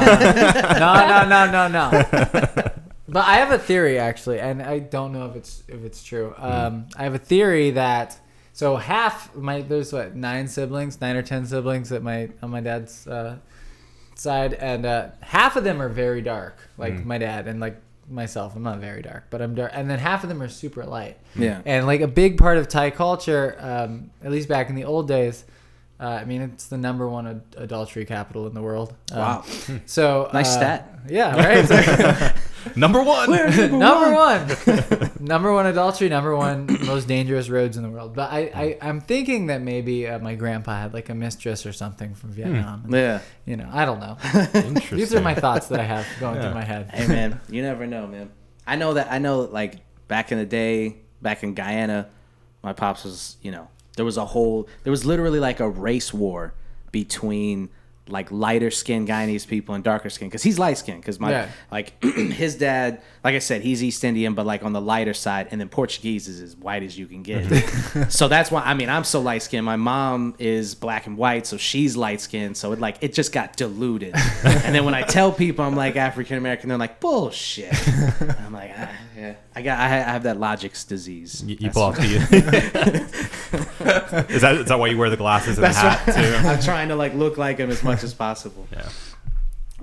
no, 0.80 1.26
no, 1.28 1.52
no, 1.52 1.68
no, 1.68 1.68
no. 1.68 2.70
But 3.14 3.28
I 3.28 3.36
have 3.36 3.52
a 3.52 3.60
theory 3.60 4.00
actually, 4.00 4.40
and 4.40 4.62
I 4.62 4.80
don't 4.80 5.12
know 5.12 5.28
if 5.28 5.36
it's 5.36 5.64
if 5.68 5.84
it's 5.84 6.04
true. 6.04 6.34
Um, 6.38 6.88
I 6.96 7.04
have 7.04 7.14
a 7.14 7.20
theory 7.20 7.70
that 7.72 8.20
so 8.54 8.76
half 8.76 9.36
my 9.36 9.62
there's 9.62 9.94
what 9.94 10.16
nine 10.16 10.48
siblings, 10.48 11.00
nine 11.00 11.16
or 11.16 11.22
ten 11.22 11.46
siblings 11.46 11.92
at 11.92 12.02
my 12.02 12.30
on 12.42 12.50
my 12.50 12.62
dad's 12.62 13.06
uh, 13.06 13.38
side, 14.16 14.54
and 14.56 14.86
uh, 14.86 15.10
half 15.20 15.56
of 15.56 15.64
them 15.64 15.82
are 15.82 15.90
very 15.90 16.22
dark, 16.22 16.58
like 16.78 17.06
my 17.06 17.20
dad, 17.20 17.48
and 17.48 17.60
like 17.60 17.80
myself. 18.10 18.56
I'm 18.56 18.64
not 18.64 18.80
very 18.80 19.02
dark, 19.02 19.26
but 19.30 19.42
I'm 19.42 19.54
dark, 19.54 19.72
and 19.76 19.90
then 19.90 20.00
half 20.00 20.24
of 20.24 20.30
them 20.30 20.42
are 20.42 20.50
super 20.50 20.84
light. 20.84 21.18
Yeah. 21.36 21.62
And 21.66 21.86
like 21.86 22.02
a 22.02 22.08
big 22.08 22.38
part 22.38 22.58
of 22.58 22.68
Thai 22.68 22.90
culture, 22.90 23.58
um, 23.60 24.12
at 24.24 24.32
least 24.32 24.48
back 24.48 24.70
in 24.70 24.76
the 24.76 24.86
old 24.86 25.08
days, 25.08 25.46
uh, 26.00 26.06
I 26.06 26.26
mean, 26.26 26.42
it's 26.42 26.68
the 26.68 26.78
number 26.78 27.08
one 27.08 27.28
ad- 27.28 27.42
adultery 27.58 28.06
capital 28.06 28.48
in 28.48 28.54
the 28.54 28.62
world. 28.62 28.94
Um, 29.12 29.18
Wow. 29.20 29.44
So 29.86 30.30
Nice 30.34 30.50
uh, 30.56 30.60
stat. 30.60 31.00
Yeah, 31.10 31.36
right. 31.36 32.34
Number 32.78 33.04
one. 33.04 33.30
number 33.30 34.14
one, 34.14 34.48
number 35.20 35.52
one 35.54 35.66
adultery, 35.66 36.08
number 36.08 36.34
one 36.34 36.66
most 36.86 37.10
dangerous 37.10 37.50
roads 37.50 37.76
in 37.76 37.84
the 37.84 37.90
world. 37.90 38.16
But 38.16 38.32
I, 38.32 38.40
I 38.56 38.78
I'm 38.82 39.02
thinking 39.02 39.48
that 39.48 39.62
maybe 39.62 40.08
uh, 40.08 40.20
my 40.20 40.36
grandpa 40.36 40.80
had 40.84 40.94
like 40.94 41.10
a 41.10 41.14
mistress 41.14 41.66
or 41.66 41.74
something 41.74 42.16
from 42.16 42.30
Vietnam. 42.32 42.84
And, 42.86 42.94
Yeah. 42.94 43.20
You 43.46 43.58
know, 43.58 43.70
I 43.72 43.84
don't 43.84 44.00
know. 44.00 44.18
Interesting. 44.54 44.98
These 44.98 45.14
are 45.14 45.20
my 45.20 45.36
thoughts 45.36 45.68
that 45.68 45.80
I 45.82 45.84
have 45.84 46.08
going 46.22 46.36
Yeah. 46.36 46.42
through 46.44 46.54
my 46.54 46.64
head. 46.64 46.90
Hey 46.94 47.06
man, 47.08 47.42
you 47.50 47.62
never 47.62 47.86
know, 47.86 48.08
man. 48.08 48.32
I 48.66 48.78
know 48.78 48.94
that 48.94 49.12
I 49.12 49.20
know 49.20 49.42
like 49.42 49.82
back 50.08 50.32
in 50.32 50.38
the 50.38 50.46
day, 50.46 50.96
back 51.22 51.44
in 51.44 51.56
Guyana, 51.56 52.08
my 52.64 52.72
pops 52.72 53.04
was, 53.04 53.36
you 53.42 53.52
know, 53.52 53.68
there 53.96 54.06
was 54.06 54.18
a 54.18 54.26
whole 54.26 54.68
there 54.84 54.92
was 54.92 55.06
literally 55.06 55.40
like 55.40 55.60
a 55.60 55.70
race 55.70 56.14
war 56.14 56.54
between 56.92 57.70
like 58.10 58.30
lighter 58.34 58.70
skinned 58.70 59.08
Guyanese 59.08 59.48
people 59.48 59.74
and 59.76 59.82
darker 59.82 60.10
skin 60.10 60.28
because 60.28 60.44
he's 60.44 60.60
light 60.60 60.78
skinned 60.78 61.00
because 61.00 61.22
my 61.22 61.32
Yeah. 61.32 61.48
like 61.72 62.04
his 62.04 62.58
dad 62.58 63.02
like 63.24 63.34
I 63.34 63.40
said 63.40 63.62
he's 63.62 63.82
East 63.82 64.04
Indian 64.04 64.34
but 64.34 64.46
like 64.46 64.62
on 64.62 64.74
the 64.74 64.82
lighter 64.82 65.14
side 65.14 65.48
and 65.52 65.62
then 65.62 65.70
Portuguese 65.70 66.28
is 66.28 66.42
as 66.42 66.54
white 66.58 66.84
as 66.84 67.00
you 67.00 67.06
can 67.08 67.24
get. 67.24 67.46
So 68.12 68.28
that's 68.28 68.52
why 68.52 68.62
I 68.62 68.74
mean 68.74 68.90
I'm 68.90 69.06
so 69.06 69.22
light 69.22 69.42
skinned. 69.42 69.64
My 69.66 69.78
mom 69.78 70.36
is 70.38 70.76
black 70.76 71.08
and 71.08 71.16
white 71.18 71.48
so 71.48 71.56
she's 71.56 71.96
light 71.96 72.20
skinned 72.20 72.58
so 72.58 72.74
it 72.74 72.80
like 72.82 72.98
it 73.00 73.14
just 73.14 73.32
got 73.32 73.56
diluted. 73.56 74.14
And 74.44 74.76
then 74.76 74.84
when 74.84 74.94
I 74.96 75.04
tell 75.04 75.32
people 75.32 75.64
I'm 75.64 75.76
like 75.78 75.96
African 75.96 76.38
American 76.38 76.68
they're 76.68 76.78
like 76.78 77.00
bullshit. 77.00 77.72
I'm 78.42 78.52
like 78.52 78.72
ah, 78.78 78.92
yeah. 79.18 79.36
I 79.56 79.62
got 79.62 79.80
I 79.80 79.88
ha- 79.88 80.10
I 80.10 80.12
have 80.12 80.24
that 80.24 80.38
logic's 80.42 80.84
disease. 80.84 81.42
You, 81.48 81.56
you 81.58 81.70
off 81.70 81.96
the. 81.96 83.30
is 83.54 84.42
that 84.42 84.56
is 84.60 84.68
that 84.68 84.80
why 84.80 84.88
you 84.88 84.98
wear 84.98 85.10
the 85.10 85.18
glasses 85.18 85.58
and 85.58 85.66
the 85.66 85.74
hat 85.74 86.06
too? 86.06 86.48
I'm 86.48 86.62
trying 86.62 86.90
to 86.90 86.96
like 86.96 87.14
look 87.14 87.38
like 87.38 87.58
him 87.58 87.70
as 87.70 87.84
much 87.84 88.04
as 88.04 88.14
possible. 88.14 88.68
Yeah. 88.72 88.90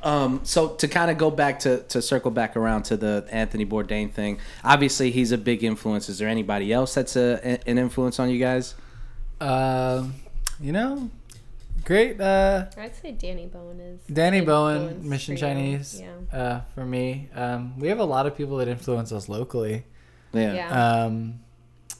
Um, 0.02 0.40
so 0.44 0.68
to 0.68 0.88
kind 0.88 1.10
of 1.10 1.18
go 1.18 1.30
back 1.30 1.60
to 1.60 1.82
to 1.84 2.00
circle 2.00 2.30
back 2.30 2.56
around 2.56 2.84
to 2.84 2.96
the 2.96 3.26
Anthony 3.30 3.66
Bourdain 3.66 4.10
thing, 4.10 4.38
obviously 4.64 5.10
he's 5.10 5.32
a 5.32 5.38
big 5.38 5.62
influence. 5.62 6.08
Is 6.08 6.18
there 6.18 6.28
anybody 6.28 6.72
else 6.72 6.94
that's 6.94 7.16
a, 7.16 7.60
an 7.66 7.78
influence 7.78 8.18
on 8.18 8.30
you 8.30 8.38
guys? 8.38 8.74
Um, 9.40 10.14
you 10.58 10.72
know, 10.72 11.10
great. 11.84 12.20
Uh, 12.20 12.66
I'd 12.76 12.96
say 12.96 13.12
Danny 13.12 13.46
Bowien 13.46 13.80
is. 13.80 14.00
Danny 14.12 14.38
an 14.38 14.44
Bowien, 14.46 15.02
Mission. 15.02 15.36
Chinese. 15.36 16.00
Yeah. 16.00 16.36
Uh, 16.38 16.60
for 16.74 16.84
me, 16.84 17.28
um, 17.34 17.78
we 17.78 17.88
have 17.88 17.98
a 17.98 18.04
lot 18.04 18.26
of 18.26 18.36
people 18.36 18.56
that 18.58 18.68
influence 18.68 19.12
us 19.12 19.28
locally. 19.28 19.84
Yeah. 20.32 20.54
Yeah. 20.54 21.04
Um, 21.04 21.40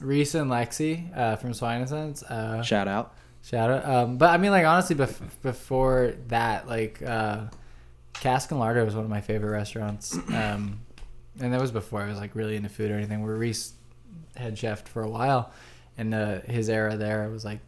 Reese 0.01 0.35
and 0.35 0.51
Lexi 0.51 1.17
uh, 1.17 1.37
from 1.37 1.55
Swine 1.55 1.87
Sense. 1.87 2.23
Uh, 2.23 2.63
Shout 2.63 2.89
out. 2.89 3.15
Shout 3.43 3.71
out. 3.71 3.85
Um, 3.85 4.19
but 4.19 4.31
I 4.31 4.37
mean, 4.37 4.51
like 4.51 4.67
honestly, 4.67 4.97
bef- 4.97 5.21
before 5.43 6.15
that, 6.29 6.69
like 6.69 7.03
uh, 7.03 7.45
Cask 8.15 8.51
and 8.51 8.61
Larder 8.61 8.85
was 8.85 8.95
one 8.95 9.05
of 9.05 9.11
my 9.11 9.21
favorite 9.21 9.51
restaurants, 9.51 10.17
um, 10.35 10.81
and 11.39 11.53
that 11.53 11.61
was 11.61 11.71
before 11.71 12.03
I 12.03 12.09
was 12.09 12.19
like 12.19 12.35
really 12.35 12.57
into 12.57 12.69
food 12.69 12.91
or 12.91 12.95
anything. 12.97 13.23
Where 13.25 13.35
Reese 13.35 13.73
head 14.37 14.57
chefed 14.57 14.89
for 14.89 15.03
a 15.03 15.09
while, 15.09 15.53
and 15.97 16.15
uh, 16.15 16.41
his 16.41 16.69
era 16.69 16.97
there 16.97 17.29
was 17.31 17.45
like 17.45 17.61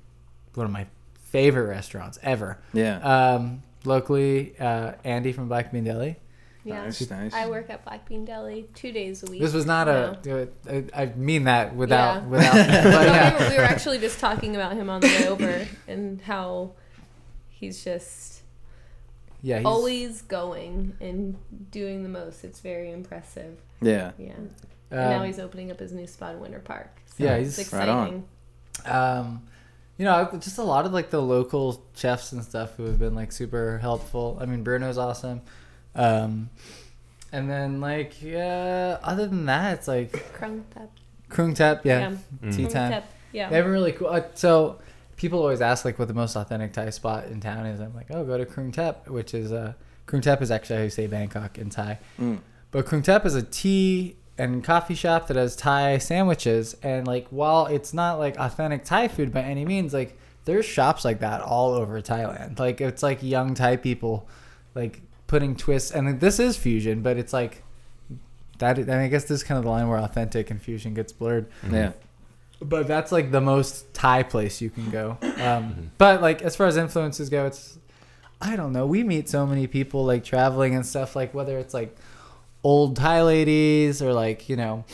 one 0.54 0.66
of 0.66 0.72
my 0.72 0.86
favorite 1.24 1.68
restaurants 1.68 2.18
ever. 2.22 2.58
Yeah. 2.74 2.98
Um, 2.98 3.62
locally, 3.84 4.54
uh, 4.60 4.92
Andy 5.04 5.32
from 5.32 5.48
Black 5.48 5.72
Bean 5.72 5.84
Deli. 5.84 6.16
Yeah. 6.64 6.84
nice, 6.84 7.10
nice. 7.10 7.34
I 7.34 7.48
work 7.48 7.70
at 7.70 7.84
Black 7.84 8.08
Bean 8.08 8.24
Deli 8.24 8.66
two 8.74 8.92
days 8.92 9.22
a 9.22 9.30
week. 9.30 9.40
This 9.40 9.52
was 9.52 9.66
not 9.66 9.86
now. 9.86 10.16
a. 10.26 10.48
I 10.68 10.84
I 11.02 11.06
mean 11.16 11.44
that 11.44 11.74
without 11.74 12.22
Yeah. 12.22 12.28
without. 12.28 12.52
But 12.92 13.06
yeah. 13.06 13.38
we, 13.38 13.44
were, 13.44 13.50
we 13.50 13.56
were 13.56 13.62
actually 13.64 13.98
just 13.98 14.18
talking 14.20 14.54
about 14.56 14.74
him 14.74 14.88
on 14.90 15.00
the 15.00 15.08
way 15.08 15.28
over 15.28 15.66
and 15.88 16.20
how 16.22 16.72
he's 17.48 17.82
just 17.84 18.42
Yeah, 19.42 19.58
he's, 19.58 19.66
always 19.66 20.22
going 20.22 20.96
and 21.00 21.36
doing 21.70 22.02
the 22.02 22.08
most. 22.08 22.44
It's 22.44 22.60
very 22.60 22.90
impressive. 22.90 23.58
yeah. 23.80 24.12
Yeah. 24.18 24.32
and 24.32 24.50
now 25.10 25.20
um, 25.20 25.26
he's 25.26 25.38
opening 25.38 25.70
up 25.70 25.78
his 25.80 25.92
new 25.92 26.06
spot 26.06 26.34
in 26.34 26.40
Winter 26.40 26.60
Park. 26.60 27.00
So 27.16 27.24
Yeah, 27.24 27.34
it's 27.36 27.56
he's- 27.56 27.72
Right 27.72 27.88
on. 27.88 28.24
exciting. 28.78 28.92
um 28.96 29.42
you 29.98 30.06
know 30.06 30.28
just 30.40 30.56
a 30.58 30.62
lot 30.62 30.86
of 30.86 30.92
like 30.92 31.10
the 31.10 31.20
local 31.20 31.84
chefs 31.94 32.32
and 32.32 32.42
stuff 32.42 32.74
who 32.76 32.84
have 32.86 32.98
been 32.98 33.14
like 33.14 33.30
super 33.30 33.78
helpful 33.78 34.38
i 34.40 34.46
mean 34.46 34.64
bruno's 34.64 34.96
awesome 34.96 35.42
um 35.94 36.48
and 37.32 37.48
then 37.50 37.80
like 37.80 38.22
yeah 38.22 38.98
other 39.02 39.26
than 39.26 39.46
that 39.46 39.74
it's 39.78 39.88
like 39.88 40.12
Krung 40.38 40.62
Tap. 40.74 40.90
krung 41.30 41.54
tep 41.54 41.84
yeah, 41.84 42.14
Yeah. 42.42 42.50
tea 42.50 42.66
time 42.66 42.90
Tep, 42.92 43.12
Yeah. 43.32 43.48
they 43.48 43.56
have 43.56 43.66
a 43.66 43.70
really 43.70 43.92
cool 43.92 44.08
uh, 44.08 44.22
so 44.34 44.78
people 45.16 45.38
always 45.40 45.60
ask 45.60 45.84
like 45.84 45.98
what 45.98 46.08
the 46.08 46.14
most 46.14 46.36
authentic 46.36 46.72
thai 46.72 46.90
spot 46.90 47.26
in 47.26 47.40
town 47.40 47.66
is 47.66 47.80
i'm 47.80 47.94
like 47.94 48.06
oh 48.10 48.24
go 48.24 48.36
to 48.38 48.44
krung 48.46 48.72
Tap, 48.72 49.08
which 49.08 49.34
is 49.34 49.52
uh 49.52 49.72
krung 50.06 50.22
tep 50.22 50.42
is 50.42 50.50
actually 50.50 50.76
how 50.76 50.82
you 50.82 50.90
say 50.90 51.06
bangkok 51.06 51.58
in 51.58 51.70
thai 51.70 51.98
Mm. 52.20 52.38
but 52.70 52.86
Krung 52.86 53.04
Tap 53.04 53.24
is 53.26 53.34
a 53.34 53.42
tea 53.42 54.16
and 54.38 54.64
coffee 54.64 54.94
shop 54.94 55.26
that 55.28 55.36
has 55.36 55.54
Thai 55.54 55.98
sandwiches. 55.98 56.74
And 56.82 57.06
like, 57.06 57.28
while 57.28 57.66
it's 57.66 57.92
not 57.92 58.18
like 58.18 58.38
authentic 58.38 58.82
Thai 58.82 59.08
food 59.08 59.30
by 59.30 59.42
any 59.42 59.66
means, 59.66 59.92
like 59.92 60.18
there's 60.46 60.64
shops 60.64 61.04
like 61.04 61.20
that 61.20 61.42
all 61.42 61.74
over 61.74 62.00
Thailand. 62.00 62.58
Like 62.58 62.80
it's 62.80 63.02
like 63.02 63.22
young 63.22 63.54
Thai 63.54 63.76
people, 63.76 64.26
like 64.74 65.02
putting 65.32 65.56
twists. 65.56 65.90
And 65.90 66.20
this 66.20 66.38
is 66.38 66.58
fusion, 66.58 67.00
but 67.00 67.16
it's 67.16 67.32
like 67.32 67.62
that. 68.58 68.76
And 68.78 68.92
I 68.92 69.08
guess 69.08 69.22
this 69.24 69.40
is 69.40 69.42
kind 69.42 69.56
of 69.56 69.64
the 69.64 69.70
line 69.70 69.88
where 69.88 69.98
authentic 69.98 70.50
and 70.50 70.60
fusion 70.60 70.92
gets 70.92 71.10
blurred. 71.10 71.46
Yeah. 71.70 71.92
But 72.60 72.86
that's 72.86 73.10
like 73.10 73.30
the 73.32 73.40
most 73.40 73.94
Thai 73.94 74.24
place 74.24 74.60
you 74.60 74.68
can 74.68 74.90
go. 74.90 75.16
Um, 75.42 75.90
but 75.98 76.20
like 76.22 76.42
as 76.42 76.54
far 76.54 76.66
as 76.66 76.76
influences 76.76 77.30
go, 77.30 77.46
it's 77.46 77.78
I 78.40 78.54
don't 78.54 78.72
know. 78.72 78.86
We 78.86 79.02
meet 79.02 79.28
so 79.28 79.44
many 79.46 79.66
people 79.66 80.04
like 80.04 80.22
traveling 80.22 80.74
and 80.74 80.84
stuff. 80.86 81.16
Like 81.16 81.32
whether 81.32 81.58
it's 81.58 81.72
like 81.74 81.96
old 82.62 82.94
Thai 82.96 83.22
ladies 83.22 84.02
or 84.02 84.12
like 84.12 84.50
you 84.50 84.56
know, 84.56 84.84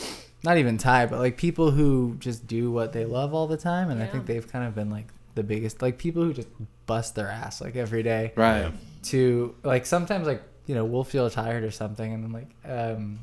not 0.43 0.57
even 0.57 0.77
Thai, 0.77 1.05
but 1.05 1.19
like 1.19 1.37
people 1.37 1.71
who 1.71 2.15
just 2.17 2.47
do 2.47 2.71
what 2.71 2.93
they 2.93 3.03
love 3.05 3.33
all 3.33 3.45
the 3.45 3.57
time. 3.57 3.89
And 3.91 4.01
I 4.01 4.07
think 4.07 4.25
they've 4.25 4.47
kind 4.47 4.65
of 4.65 4.73
been 4.73 4.89
like 4.89 5.07
the 5.35 5.43
biggest 5.43 5.81
like 5.81 5.97
people 5.97 6.23
who 6.23 6.33
just 6.33 6.47
bust 6.85 7.15
their 7.15 7.27
ass 7.27 7.61
like 7.61 7.75
every 7.75 8.01
day 8.03 8.31
Right. 8.35 8.71
Yeah. 9.03 9.09
to 9.11 9.55
like 9.63 9.85
sometimes 9.85 10.27
like 10.27 10.41
you 10.65 10.75
know 10.75 10.85
we'll 10.85 11.03
feel 11.03 11.29
tired 11.29 11.63
or 11.63 11.71
something 11.71 12.13
and 12.13 12.23
then 12.23 12.31
like 12.31 12.49
um 12.65 13.19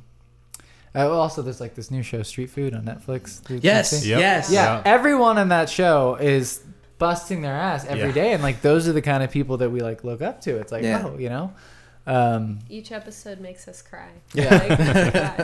uh, 0.95 1.09
also 1.11 1.43
there's 1.43 1.61
like 1.61 1.75
this 1.75 1.91
new 1.91 2.03
show 2.03 2.23
street 2.23 2.51
food 2.51 2.75
on 2.75 2.83
netflix 2.85 3.41
Yes. 3.63 4.05
Yep. 4.07 4.19
Yes. 4.21 4.51
yeah, 4.51 4.77
Yeah. 4.77 4.83
everyone 4.85 5.39
in 5.39 5.49
that 5.49 5.69
show 5.69 6.17
is 6.17 6.63
busting 6.99 7.43
their 7.43 7.55
ass 7.55 7.85
every 7.85 8.07
Yeah. 8.09 8.13
day, 8.13 8.33
and 8.33 8.43
like 8.43 8.63
those 8.63 8.89
are 8.89 8.93
the 8.93 9.03
kind 9.03 9.23
of 9.23 9.31
people 9.31 9.59
that 9.59 9.71
we 9.71 9.81
like 9.81 10.03
look 10.05 10.23
up 10.23 10.41
to 10.43 10.57
it's 10.57 10.73
like 10.73 10.83
Yeah. 10.83 11.05
oh 11.07 11.19
you 11.19 11.29
know 11.29 11.53
um 12.09 12.61
Each 12.71 12.93
episode 12.93 13.41
makes 13.41 13.67
us 13.67 13.83
cry. 13.83 14.11
Yeah. 14.33 14.55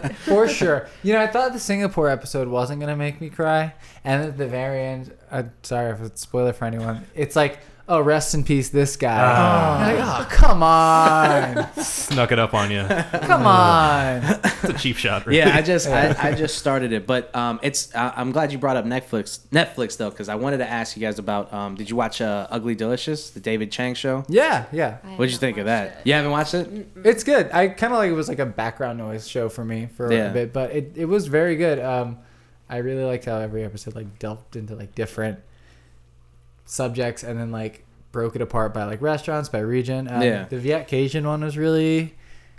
Like, 0.05 0.15
for 0.25 0.49
sure 0.49 0.89
you 1.03 1.13
know 1.13 1.21
i 1.21 1.27
thought 1.27 1.53
the 1.53 1.59
singapore 1.59 2.09
episode 2.09 2.47
wasn't 2.49 2.81
gonna 2.81 2.97
make 2.97 3.21
me 3.21 3.29
cry 3.31 3.75
and 4.05 4.23
at 4.25 4.39
the 4.39 4.47
very 4.47 4.81
end 4.85 5.13
uh, 5.31 5.43
sorry 5.63 5.91
if 5.93 6.01
it's 6.01 6.21
a 6.23 6.25
spoiler 6.25 6.53
for 6.53 6.65
anyone 6.65 7.05
it's 7.15 7.35
like 7.37 7.59
oh 7.89 8.01
rest 8.01 8.35
in 8.35 8.45
peace 8.45 8.69
this 8.71 8.97
guy 8.97 9.19
Ah. 9.21 9.85
Like, 9.87 9.99
oh 9.99 10.37
come 10.37 10.63
on 10.63 11.73
Snuck 11.83 12.31
it 12.33 12.39
up 12.39 12.55
on 12.55 12.71
you. 12.71 12.85
come 13.23 13.47
on 13.47 14.23
It's 14.23 14.65
a 14.65 14.73
cheap 14.75 14.97
shot. 14.97 15.27
Really. 15.27 15.39
Yeah, 15.39 15.57
I 15.57 15.63
just 15.63 15.89
I, 15.89 16.15
I 16.31 16.33
just 16.35 16.59
started 16.59 16.93
it, 16.93 17.07
but 17.07 17.35
um, 17.35 17.59
it's 17.63 17.95
I, 17.95 18.13
I'm 18.17 18.31
glad 18.33 18.53
you 18.53 18.59
brought 18.59 18.77
up 18.77 18.85
Netflix 18.85 19.41
Netflix 19.51 19.97
though, 19.97 20.11
because 20.11 20.29
I 20.29 20.35
wanted 20.37 20.59
to 20.59 20.69
ask 20.71 20.97
you 20.97 21.01
guys 21.01 21.19
about 21.19 21.53
um, 21.53 21.75
did 21.75 21.91
you 21.91 21.97
watch 21.97 22.21
uh, 22.21 22.47
Ugly 22.51 22.75
Delicious, 22.77 23.31
the 23.31 23.41
David 23.41 23.73
Chang 23.73 23.95
show? 23.95 24.25
yeah 24.29 24.67
yeah 24.73 24.99
What'd 25.17 25.33
you 25.33 25.39
think 25.39 25.59
of 25.59 25.67
that? 25.67 25.87
it. 25.89 25.97
You 26.05 26.13
haven't 26.15 26.31
watched 26.31 26.55
it? 26.55 26.89
It's 27.05 27.25
good. 27.25 27.51
I 27.53 27.69
kind 27.69 27.93
of 27.93 27.99
like 27.99 28.11
it 28.11 28.15
was 28.15 28.29
like 28.29 28.39
a 28.39 28.47
background 28.47 28.99
noise 28.99 29.27
show 29.27 29.49
for 29.49 29.65
me 29.65 29.89
for 29.97 30.13
Yeah. 30.13 30.31
a 30.31 30.33
bit, 30.33 30.53
but 30.53 30.71
it, 30.71 30.93
it 30.97 31.05
was 31.07 31.27
very 31.27 31.57
good. 31.57 31.79
Um, 31.79 32.19
I 32.69 32.79
really 32.79 33.05
liked 33.05 33.25
how 33.27 33.39
every 33.39 33.65
episode 33.65 33.95
like 33.95 34.19
delved 34.19 34.57
into 34.57 34.75
like 34.75 34.95
different 34.95 35.41
subjects 36.65 37.23
and 37.23 37.39
then 37.39 37.51
like 37.51 37.85
broke 38.13 38.37
it 38.37 38.43
apart 38.43 38.75
by 38.75 38.85
like 38.85 39.01
restaurants 39.03 39.49
by 39.49 39.59
region. 39.61 40.09
Um, 40.09 40.23
Yeah. 40.23 40.45
The 40.45 40.59
Viet 40.59 40.87
Cajun 40.89 41.27
one 41.27 41.43
was 41.43 41.57
really 41.57 42.15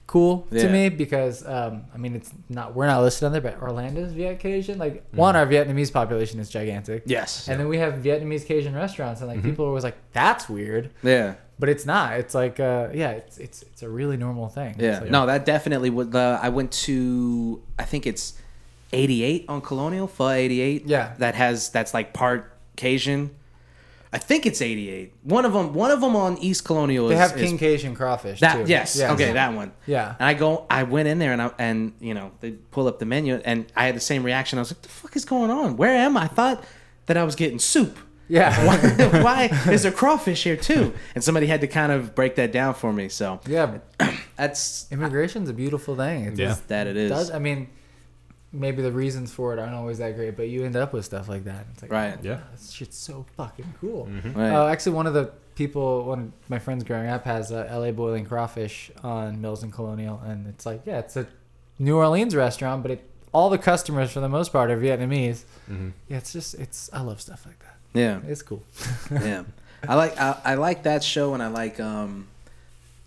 cool 0.06 0.45
Yeah. 0.51 0.64
to 0.64 0.70
me 0.70 0.89
because 0.89 1.45
um, 1.47 1.86
I 1.93 1.97
mean 1.97 2.16
it's 2.16 2.32
not 2.49 2.76
we're 2.76 2.88
not 2.88 3.01
listed 3.01 3.26
on 3.26 3.32
there, 3.32 3.41
but 3.41 3.62
Orlando's 3.62 4.12
Viet 4.14 4.39
Cajun 4.39 4.78
like 4.78 5.04
one 5.14 5.36
our 5.36 5.45
Vietnamese 5.47 5.91
population 5.93 6.39
is 6.39 6.49
gigantic. 6.49 7.04
Yes. 7.06 7.47
And 7.47 7.60
then 7.60 7.68
we 7.68 7.78
have 7.78 7.95
Vietnamese 7.95 8.45
Cajun 8.45 8.74
restaurants, 8.76 9.22
and 9.22 9.30
like 9.30 9.41
people 9.43 9.66
are 9.66 9.70
always 9.70 9.84
like, 9.84 9.95
"That's 10.12 10.49
weird," 10.49 10.89
Yeah. 11.04 11.36
but 11.58 11.70
it's 11.70 11.86
not. 11.86 12.20
It's 12.20 12.34
like, 12.36 12.60
uh, 12.60 12.89
yeah, 12.93 13.12
it's 13.12 13.38
it's 13.38 13.62
it's 13.64 13.82
a 13.84 13.89
really 13.89 14.18
normal 14.18 14.49
thing. 14.49 14.76
Yeah. 14.78 14.99
Like- 14.99 15.10
No, 15.12 15.26
that 15.26 15.45
definitely 15.45 15.89
would. 15.89 16.14
Uh, 16.16 16.38
I 16.41 16.49
went 16.49 16.72
to 16.88 17.62
I 17.80 17.84
think 17.86 18.06
it's 18.06 18.34
88 18.91 19.45
on 19.47 19.62
Colonial 19.62 20.08
Pho 20.08 20.30
88. 20.30 20.86
Yeah. 20.86 21.14
That 21.20 21.36
has 21.36 21.70
that's 21.70 21.93
like 21.93 22.14
part 22.14 22.51
Cajun. 22.76 23.32
I 24.14 24.20
think 24.20 24.45
it's 24.45 24.61
88. 24.61 25.11
One 25.24 25.43
of 25.43 25.53
them. 25.53 25.74
One 25.74 25.89
of 25.91 25.99
them 25.99 26.16
on 26.16 26.38
East 26.38 26.64
Colonial. 26.66 27.07
They 27.07 27.16
is, 27.16 27.20
have 27.20 27.36
is- 27.36 27.49
King 27.49 27.57
Cajun 27.57 27.95
crawfish 27.95 28.39
That 28.41 28.57
too. 28.66 28.70
yes, 28.72 28.95
Yeah. 28.95 29.11
okay, 29.14 29.34
that 29.34 29.53
one. 29.53 29.72
Yeah. 29.88 30.16
And 30.20 30.28
I 30.28 30.36
go, 30.36 30.66
I 30.70 30.84
went 30.84 31.07
in 31.07 31.18
there 31.20 31.34
and 31.34 31.41
I 31.41 31.51
and 31.57 31.93
you 31.99 32.14
know 32.14 32.32
they 32.39 32.51
pull 32.51 32.88
up 32.88 32.99
the 32.99 33.05
menu 33.05 33.41
and 33.43 33.66
I 33.76 33.88
had 33.88 33.95
the 33.95 33.99
same 33.99 34.24
reaction. 34.24 34.59
I 34.59 34.61
was 34.61 34.72
like, 34.72 34.84
"The 34.84 34.89
fuck 34.89 35.16
is 35.16 35.26
going 35.26 35.49
on? 35.49 35.78
Where 35.78 35.93
am 35.95 36.16
I? 36.16 36.24
I 36.24 36.28
thought 36.28 36.64
that 37.07 37.18
I 37.18 37.24
was 37.24 37.36
getting 37.36 37.57
soup. 37.59 37.97
Yeah. 38.30 38.55
Why, 38.68 38.78
why 39.24 39.72
is 39.74 39.84
there 39.84 39.91
crawfish 39.91 40.43
here 40.43 40.57
too?" 40.57 40.93
And 41.16 41.24
somebody 41.24 41.47
had 41.47 41.61
to 41.61 41.68
kind 41.68 41.91
of 41.91 42.14
break 42.14 42.36
that 42.36 42.51
down 42.51 42.76
for 42.76 42.93
me. 42.93 43.09
So 43.09 43.39
yeah. 43.47 43.66
but 43.99 44.14
That's 44.38 44.88
Immigration's 44.91 45.49
a 45.49 45.53
beautiful 45.53 45.95
thing. 45.95 46.26
It 46.26 46.38
Yeah. 46.39 46.47
just 46.49 46.68
that 46.68 46.88
it 46.88 46.97
is. 46.97 47.09
does. 47.11 47.32
I 47.32 47.39
mean, 47.39 47.68
maybe 48.54 48.82
the 48.84 48.91
reasons 48.91 49.34
for 49.34 49.51
it 49.54 49.60
aren't 49.60 49.74
always 49.74 49.97
that 49.97 50.16
great, 50.16 50.38
but 50.38 50.47
you 50.47 50.64
end 50.64 50.76
up 50.76 50.93
with 50.93 51.04
stuff 51.06 51.28
like 51.28 51.43
that. 51.45 51.66
It's 51.74 51.82
like, 51.82 51.91
Right. 51.91 52.14
oh, 52.16 52.20
Yeah. 52.22 52.39
this 52.51 52.72
shit's 52.72 52.95
so 52.97 53.26
fucking 53.36 53.74
cool. 53.82 54.08
Right. 54.36 54.51
Uh, 54.54 54.68
actually, 54.68 54.93
one 54.93 55.08
of 55.08 55.14
the 55.16 55.32
people, 55.56 56.06
one 56.06 56.20
of 56.43 56.49
my 56.49 56.60
friends 56.60 56.84
growing 56.84 57.10
up, 57.10 57.26
has 57.26 57.51
uh, 57.51 57.66
L.A. 57.70 57.91
Boiling 57.91 58.26
Crawfish 58.26 58.91
on 59.04 59.41
Mills 59.41 59.64
and 59.64 59.74
Colonial, 59.74 60.22
and 60.26 60.47
it's 60.47 60.66
like, 60.66 60.82
yeah, 60.86 60.99
it's 60.99 61.18
a 61.18 61.26
New 61.80 61.97
Orleans 61.97 62.36
restaurant, 62.36 62.84
but 62.84 62.91
it, 62.91 63.10
all 63.34 63.49
the 63.49 63.58
customers 63.58 64.12
for 64.12 64.20
the 64.20 64.30
most 64.30 64.51
part 64.54 64.70
are 64.70 64.78
Vietnamese. 64.78 65.43
Mm-hmm. 65.70 65.89
Yeah, 66.08 66.18
it's 66.18 66.32
just, 66.32 66.54
it's, 66.56 66.89
I 66.93 67.01
love 67.01 67.20
stuff 67.20 67.45
like 67.47 67.58
that. 67.60 67.78
yeah. 67.99 68.20
It's 68.28 68.41
cool. 68.43 68.64
yeah 69.12 69.43
i 69.88 69.95
like 69.95 70.18
I, 70.18 70.39
I 70.45 70.54
like 70.56 70.84
that 70.84 71.04
show 71.04 71.34
and 71.34 71.43
i 71.43 71.47
like 71.47 71.78
um 71.82 72.28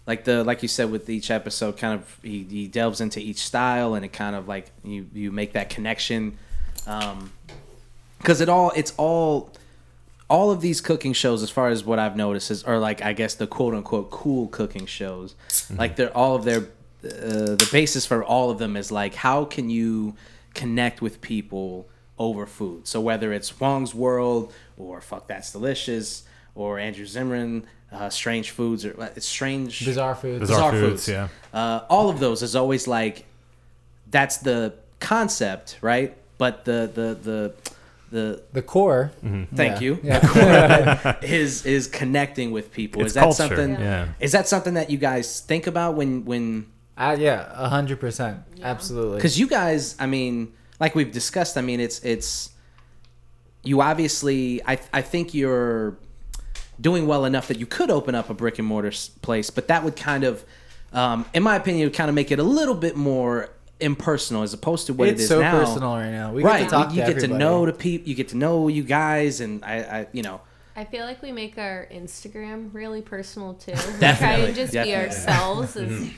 like 0.06 0.24
the 0.24 0.44
like 0.44 0.62
you 0.62 0.68
said 0.68 0.90
with 0.90 1.08
each 1.10 1.30
episode 1.30 1.76
kind 1.76 1.94
of 1.94 2.18
he, 2.22 2.44
he 2.44 2.68
delves 2.68 3.00
into 3.00 3.20
each 3.20 3.38
style 3.38 3.94
and 3.94 4.04
it 4.04 4.12
kind 4.12 4.36
of 4.36 4.46
like 4.46 4.70
you 4.84 5.08
you 5.12 5.32
make 5.32 5.52
that 5.54 5.68
connection. 5.68 6.38
Um 6.86 7.32
because 8.18 8.40
it 8.40 8.48
all 8.48 8.72
it's 8.76 8.92
all 8.96 9.52
all 10.28 10.50
of 10.50 10.60
these 10.60 10.80
cooking 10.80 11.12
shows 11.12 11.42
as 11.42 11.50
far 11.50 11.68
as 11.68 11.84
what 11.84 12.00
i've 12.00 12.16
noticed 12.16 12.50
is 12.50 12.64
are 12.64 12.78
like 12.80 13.00
i 13.00 13.12
guess 13.12 13.34
the 13.36 13.46
quote 13.46 13.74
unquote 13.74 14.10
cool 14.10 14.48
cooking 14.48 14.86
shows. 14.86 15.34
Like 15.76 15.96
they're 15.96 16.16
all 16.16 16.36
of 16.36 16.44
their 16.44 16.58
uh, 17.04 17.54
the 17.54 17.68
basis 17.70 18.06
for 18.06 18.24
all 18.24 18.50
of 18.50 18.58
them 18.58 18.76
is 18.76 18.90
like 18.92 19.14
how 19.14 19.44
can 19.44 19.70
you 19.70 20.14
connect 20.54 21.02
with 21.02 21.20
people 21.20 21.88
over 22.18 22.46
food? 22.46 22.86
So 22.86 23.00
whether 23.00 23.32
it's 23.32 23.50
Huang's 23.50 23.94
World 23.94 24.52
or 24.76 25.00
fuck 25.00 25.26
that's 25.26 25.52
delicious 25.52 26.22
or 26.54 26.78
andrew 26.78 27.06
zimmern 27.06 27.66
uh, 27.92 28.10
strange 28.10 28.50
foods 28.50 28.84
or 28.84 29.00
uh, 29.00 29.08
it's 29.16 29.26
strange 29.26 29.84
Bizarre 29.84 30.14
foods. 30.14 30.40
Bizarre 30.40 30.72
Foods, 30.72 31.08
yeah. 31.08 31.28
uh, 31.54 31.80
all 31.88 32.08
of 32.10 32.18
those 32.20 32.42
is 32.42 32.54
always 32.56 32.86
like 32.88 33.24
that's 34.10 34.38
the 34.38 34.74
concept 35.00 35.78
right 35.82 36.16
but 36.38 36.64
the 36.64 36.90
the 36.94 37.14
the 37.22 37.52
the 38.10 38.42
The 38.52 38.62
core. 38.62 39.10
thank 39.54 39.80
Yeah. 39.80 39.80
you 39.80 39.98
Yeah. 40.02 41.16
is 41.22 41.66
is 41.66 41.86
connecting 41.88 42.52
with 42.52 42.72
people 42.72 43.02
It's 43.02 43.10
is 43.10 43.14
that 43.14 43.20
culture, 43.22 43.36
something 43.48 43.72
yeah. 43.80 44.08
is 44.20 44.32
that 44.32 44.46
something 44.48 44.74
that 44.74 44.90
you 44.90 44.98
guys 44.98 45.40
think 45.40 45.66
about 45.66 45.94
when 45.96 46.24
when 46.24 46.66
Uh, 46.96 47.16
yeah, 47.18 47.50
a 47.52 47.68
hundred 47.68 47.98
percent, 48.00 48.38
absolutely. 48.62 49.16
because 49.18 49.38
you 49.38 49.46
guys 49.48 49.96
i 49.98 50.06
mean 50.06 50.52
like 50.80 50.94
we've 50.94 51.12
discussed 51.12 51.56
i 51.58 51.62
mean 51.62 51.80
it's 51.80 51.98
it's 52.04 52.50
you 53.62 53.80
obviously 53.82 54.62
i 54.66 54.78
i 54.94 55.02
think 55.02 55.34
you're 55.34 55.96
doing 56.80 57.06
well 57.06 57.24
enough 57.24 57.48
that 57.48 57.58
you 57.58 57.66
could 57.66 57.90
open 57.90 58.14
up 58.14 58.30
a 58.30 58.34
brick 58.34 58.58
and 58.58 58.66
mortar 58.66 58.92
place 59.22 59.50
but 59.50 59.68
that 59.68 59.84
would 59.84 59.96
kind 59.96 60.24
of 60.24 60.44
um, 60.92 61.26
in 61.34 61.42
my 61.42 61.56
opinion 61.56 61.86
would 61.86 61.96
kind 61.96 62.08
of 62.08 62.14
make 62.14 62.30
it 62.30 62.38
a 62.38 62.44
little 62.44 62.74
bit 62.74 62.96
more 62.96 63.50
impersonal 63.80 64.42
as 64.42 64.54
opposed 64.54 64.86
to 64.86 64.94
what 64.94 65.08
it 65.08 65.12
it's 65.12 65.28
so 65.28 65.40
now 65.40 65.58
personal 65.58 65.94
right 65.94 66.10
now. 66.10 66.32
We 66.32 66.42
right 66.42 66.60
get 66.60 66.64
to 66.64 66.70
talk 66.70 66.94
you 66.94 67.04
to 67.04 67.12
get 67.12 67.20
to 67.20 67.28
know 67.28 67.66
the 67.66 67.72
people 67.72 68.08
you 68.08 68.14
get 68.14 68.28
to 68.28 68.36
know 68.36 68.68
you 68.68 68.82
guys 68.82 69.40
and 69.42 69.62
i 69.64 69.76
i 69.76 70.06
you 70.12 70.22
know 70.22 70.40
I 70.78 70.84
feel 70.84 71.06
like 71.06 71.22
we 71.22 71.32
make 71.32 71.56
our 71.56 71.88
Instagram 71.90 72.68
really 72.74 73.00
personal 73.00 73.54
too. 73.54 73.72
We 73.72 73.76
try 73.76 73.98
Definitely, 73.98 74.46
and 74.48 74.54
just 74.54 74.72
definitely. 74.74 75.06
be 75.06 75.08
ourselves. 75.08 75.76
As, 75.76 76.10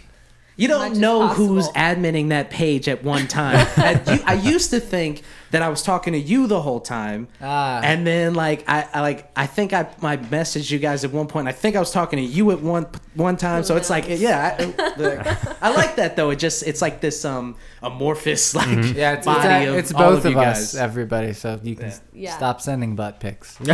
You 0.58 0.68
don't 0.68 0.98
know 0.98 1.28
who's 1.28 1.68
possible. 1.68 1.80
adminning 2.02 2.28
that 2.30 2.50
page 2.50 2.88
at 2.88 3.02
one 3.04 3.26
time. 3.28 3.66
And 3.78 4.06
you, 4.08 4.18
I 4.26 4.34
used 4.34 4.70
to 4.70 4.80
think 4.80 5.22
that 5.52 5.62
I 5.62 5.68
was 5.70 5.82
talking 5.82 6.12
to 6.12 6.18
you 6.18 6.46
the 6.46 6.60
whole 6.60 6.80
time, 6.80 7.26
Ah. 7.40 7.80
and 7.82 8.06
then 8.06 8.34
like 8.34 8.68
I, 8.68 8.86
I 8.92 9.00
like 9.00 9.30
I 9.34 9.46
think 9.46 9.72
I 9.72 9.86
my 10.02 10.16
messaged 10.18 10.70
you 10.70 10.78
guys 10.78 11.04
at 11.04 11.12
one 11.12 11.26
point. 11.26 11.48
I 11.48 11.52
think 11.52 11.74
I 11.74 11.78
was 11.78 11.90
talking 11.90 12.18
to 12.18 12.22
you 12.24 12.50
at 12.50 12.60
one 12.60 12.86
one 13.14 13.36
time. 13.38 13.62
So 13.62 13.76
it's 13.76 13.88
like 13.88 14.04
yeah, 14.08 14.56
I, 14.58 14.64
the- 14.98 15.56
I 15.62 15.70
like 15.74 15.96
that 15.96 16.16
though. 16.16 16.28
It 16.30 16.36
just 16.40 16.64
it's 16.66 16.82
like 16.82 17.00
this 17.00 17.24
um 17.24 17.56
amorphous 17.82 18.54
like 18.54 18.68
Yeah, 18.94 19.14
it's, 19.14 19.24
body 19.24 19.48
it's, 19.64 19.68
of 19.70 19.76
it's 19.78 19.92
all 19.94 20.10
both 20.10 20.18
of 20.20 20.26
of, 20.26 20.32
you 20.32 20.38
us, 20.40 20.72
guys. 20.72 20.74
everybody. 20.76 21.32
So 21.32 21.58
you 21.62 21.76
can 21.76 21.92
Yeah. 22.12 22.36
stop 22.36 22.60
sending 22.60 22.94
butt 22.96 23.18
pics. 23.20 23.56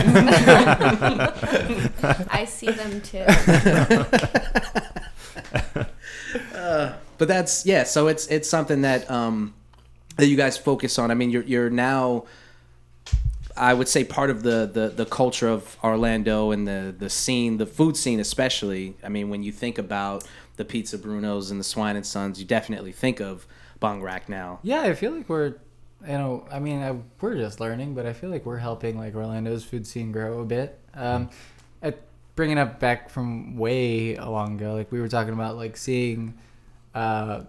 I 2.30 2.44
see 2.46 2.70
them 2.70 3.00
too. 3.00 3.24
But 7.18 7.28
that's 7.28 7.64
yeah 7.66 7.84
so 7.84 8.08
it's 8.08 8.26
it's 8.26 8.48
something 8.48 8.82
that 8.82 9.10
um 9.10 9.54
that 10.16 10.26
you 10.26 10.36
guys 10.36 10.56
focus 10.56 10.98
on. 10.98 11.10
I 11.10 11.14
mean 11.14 11.30
you're 11.30 11.42
you're 11.44 11.70
now 11.70 12.24
i 13.56 13.72
would 13.72 13.86
say 13.86 14.02
part 14.02 14.30
of 14.30 14.42
the 14.42 14.68
the, 14.72 14.88
the 14.88 15.06
culture 15.06 15.48
of 15.48 15.76
orlando 15.84 16.50
and 16.50 16.66
the 16.66 16.92
the 16.98 17.08
scene 17.08 17.56
the 17.56 17.66
food 17.66 17.96
scene 17.96 18.20
especially. 18.20 18.96
I 19.02 19.08
mean 19.08 19.30
when 19.30 19.42
you 19.42 19.52
think 19.52 19.78
about 19.78 20.24
the 20.56 20.64
pizza 20.64 20.98
brunos 20.98 21.50
and 21.50 21.60
the 21.60 21.64
swine 21.64 21.96
and 21.96 22.04
sons 22.04 22.40
you 22.40 22.46
definitely 22.46 22.92
think 22.92 23.20
of 23.20 23.46
Bangrak 23.84 24.28
now. 24.28 24.60
Yeah, 24.62 24.82
I 24.82 24.94
feel 24.94 25.12
like 25.12 25.28
we're, 25.28 25.54
you 26.06 26.18
know, 26.18 26.46
I 26.50 26.58
mean, 26.58 26.82
I, 26.82 26.96
we're 27.20 27.36
just 27.36 27.60
learning, 27.60 27.94
but 27.94 28.06
I 28.06 28.12
feel 28.12 28.30
like 28.30 28.46
we're 28.46 28.58
helping 28.58 28.98
like 28.98 29.14
Orlando's 29.14 29.64
food 29.64 29.86
scene 29.86 30.10
grow 30.10 30.40
a 30.40 30.44
bit. 30.44 30.78
Um, 30.94 31.30
at, 31.82 32.00
bringing 32.34 32.58
up 32.58 32.80
back 32.80 33.10
from 33.10 33.56
way 33.56 34.16
long 34.16 34.56
ago, 34.56 34.74
like 34.74 34.90
we 34.90 35.00
were 35.00 35.08
talking 35.08 35.34
about, 35.34 35.56
like 35.56 35.76
seeing 35.76 36.34
uh, 36.94 37.42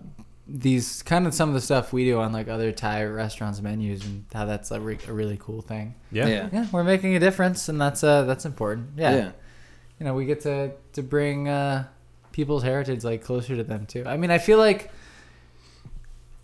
these 0.47 1.01
kind 1.03 1.25
of 1.25 1.33
some 1.33 1.49
of 1.49 1.55
the 1.55 1.61
stuff 1.61 1.91
we 1.93 2.05
do 2.05 2.19
on 2.19 2.31
like 2.31 2.47
other 2.47 2.71
Thai 2.71 3.05
restaurants' 3.05 3.61
menus, 3.61 4.05
and 4.05 4.25
how 4.33 4.45
that's 4.45 4.71
a, 4.71 4.79
re- 4.79 4.99
a 5.07 5.13
really 5.13 5.37
cool 5.39 5.61
thing. 5.61 5.95
Yeah. 6.11 6.27
yeah 6.27 6.49
Yeah, 6.51 6.67
we're 6.71 6.83
making 6.83 7.15
a 7.15 7.19
difference, 7.19 7.69
and 7.69 7.79
that's 7.79 8.03
uh, 8.03 8.23
that's 8.23 8.45
important. 8.45 8.89
Yeah, 8.97 9.15
yeah 9.15 9.31
you 9.99 10.05
know, 10.05 10.13
we 10.13 10.25
get 10.25 10.41
to 10.41 10.71
to 10.93 11.03
bring 11.03 11.47
uh, 11.47 11.85
people's 12.31 12.63
heritage 12.63 13.03
like 13.03 13.23
closer 13.23 13.55
to 13.55 13.63
them 13.63 13.85
too. 13.85 14.03
I 14.05 14.17
mean, 14.17 14.31
I 14.31 14.37
feel 14.37 14.57
like 14.57 14.91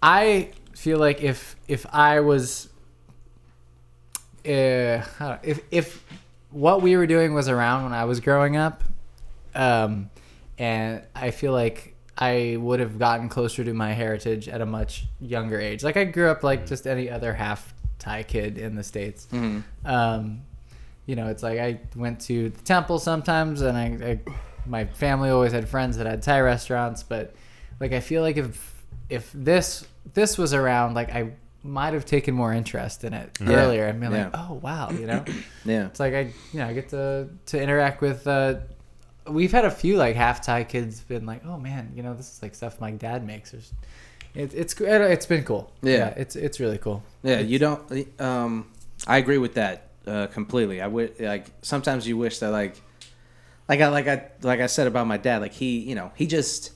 I 0.02 0.52
feel 0.76 1.00
like 1.00 1.22
if 1.22 1.56
if 1.68 1.86
I 1.92 2.22
was 2.22 2.70
uh, 4.46 5.04
if 5.44 5.62
if 5.72 6.04
what 6.50 6.82
we 6.82 6.98
were 6.98 7.08
doing 7.08 7.34
was 7.34 7.50
around 7.50 7.84
when 7.84 7.94
I 7.94 8.06
was 8.06 8.20
growing 8.20 8.56
up, 8.56 8.84
um, 9.54 10.10
and 10.58 11.02
I 11.16 11.32
feel 11.32 11.52
like 11.52 11.91
I 12.22 12.56
would 12.60 12.80
have 12.80 13.00
gotten 13.00 13.28
closer 13.30 13.64
to 13.64 13.74
my 13.74 13.94
heritage 13.94 14.48
at 14.48 14.62
a 14.62 14.66
much 14.66 15.06
younger 15.20 15.60
age. 15.60 15.84
Like 15.84 15.98
I 15.98 16.04
grew 16.06 16.30
up 16.30 16.44
like 16.44 16.68
just 16.68 16.86
any 16.86 17.10
other 17.10 17.34
half 17.34 17.74
Thai 17.98 18.24
kid 18.24 18.58
in 18.60 18.76
the 18.76 18.84
states. 18.84 19.28
Mhm. 19.32 19.64
Um, 19.86 20.42
you 21.08 21.16
know, 21.16 21.28
it's 21.28 21.42
like 21.44 21.60
I 21.60 21.80
went 21.96 22.20
to 22.22 22.50
the 22.50 22.62
temple 22.62 23.00
sometimes, 23.00 23.62
and 23.62 23.76
I, 23.78 23.86
I 24.12 24.20
my 24.68 24.86
family 24.86 25.30
always 25.32 25.52
had 25.52 25.68
friends 25.68 25.98
that 25.98 26.06
had 26.06 26.22
Thai 26.22 26.42
restaurants, 26.42 27.02
but 27.04 27.34
like 27.80 27.92
I 27.92 28.00
feel 28.00 28.22
like 28.22 28.38
if 28.38 28.84
if 29.10 29.32
this 29.34 29.86
this 30.14 30.38
was 30.38 30.54
around, 30.54 30.94
like 30.94 31.10
I 31.14 31.32
might 31.64 31.94
have 31.94 32.06
taken 32.06 32.34
more 32.34 32.54
interest 32.54 33.04
in 33.04 33.14
it 33.14 33.38
Yeah. 33.40 33.54
earlier 33.54 33.86
and 33.88 34.00
been 34.00 34.12
like, 34.12 34.32
oh 34.36 34.54
wow, 34.62 34.90
you 34.92 35.08
know, 35.08 35.24
yeah 35.66 35.86
it's 35.88 36.00
like 36.00 36.14
I 36.14 36.20
you 36.54 36.60
know 36.60 36.68
I 36.68 36.74
get 36.74 36.90
to 36.90 37.30
to 37.48 37.62
interact 37.62 38.02
with. 38.02 38.28
Uh, 38.28 38.56
we've 39.32 39.52
had 39.52 39.66
a 39.66 39.72
few 39.72 39.98
like 39.98 40.16
half 40.16 40.42
Thai 40.42 40.64
kids 40.64 41.02
been 41.02 41.26
like, 41.26 41.46
oh 41.46 41.58
man, 41.58 41.92
you 41.96 42.04
know, 42.04 42.14
this 42.14 42.32
is 42.34 42.42
like 42.42 42.56
stuff 42.56 42.80
my 42.80 42.92
dad 42.92 43.26
makes. 43.26 43.54
Or, 43.54 43.58
s- 43.58 43.74
it, 44.34 44.54
it's 44.54 44.80
it's 44.80 45.26
been 45.26 45.44
cool. 45.44 45.72
Yeah. 45.82 46.14
it's 46.18 46.36
it's 46.36 46.60
really 46.60 46.78
cool. 46.78 47.04
Yeah, 47.24 47.34
It's- 47.34 47.50
you 47.50 47.60
don't. 47.60 48.22
Um, 48.22 48.68
I 49.08 49.18
agree 49.18 49.38
with 49.38 49.56
that 49.56 49.90
uh, 50.08 50.28
completely. 50.28 50.82
I 50.82 50.88
would 50.88 51.20
like 51.20 51.48
sometimes 51.62 52.08
you 52.08 52.18
wish 52.18 52.40
that 52.40 52.50
like, 52.52 52.80
like 53.68 53.82
I 53.82 53.88
like 53.90 54.08
I 54.08 54.28
like 54.42 54.60
I 54.62 54.68
said 54.68 54.88
about 54.88 55.08
my 55.08 55.18
dad. 55.18 55.42
Like 55.42 55.54
he, 55.54 55.80
you 55.80 55.96
know, 55.96 56.12
he 56.16 56.28
just 56.28 56.72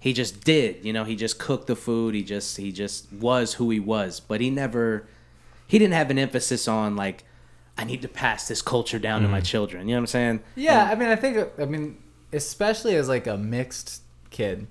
he 0.00 0.12
just 0.12 0.42
did. 0.44 0.84
You 0.84 0.92
know, 0.92 1.04
he 1.04 1.14
just 1.16 1.38
cooked 1.38 1.66
the 1.66 1.76
food. 1.76 2.14
He 2.14 2.22
just 2.22 2.56
he 2.56 2.72
just 2.72 3.12
was 3.12 3.54
who 3.54 3.70
he 3.70 3.80
was. 3.80 4.20
But 4.20 4.40
he 4.40 4.50
never 4.50 5.06
he 5.66 5.78
didn't 5.78 5.94
have 5.94 6.10
an 6.10 6.18
emphasis 6.18 6.66
on 6.66 6.96
like 6.96 7.24
I 7.78 7.84
need 7.84 8.02
to 8.02 8.08
pass 8.08 8.48
this 8.48 8.60
culture 8.60 8.98
down 8.98 9.22
to 9.22 9.28
my 9.28 9.40
children. 9.40 9.88
You 9.88 9.94
know 9.94 10.00
what 10.00 10.02
I'm 10.02 10.06
saying? 10.08 10.40
Yeah, 10.56 10.88
I 10.90 10.94
mean, 10.96 11.08
I 11.08 11.16
think, 11.16 11.48
I 11.58 11.64
mean, 11.64 11.96
especially 12.32 12.96
as 12.96 13.08
like 13.08 13.26
a 13.28 13.36
mixed 13.36 14.02
kid, 14.30 14.66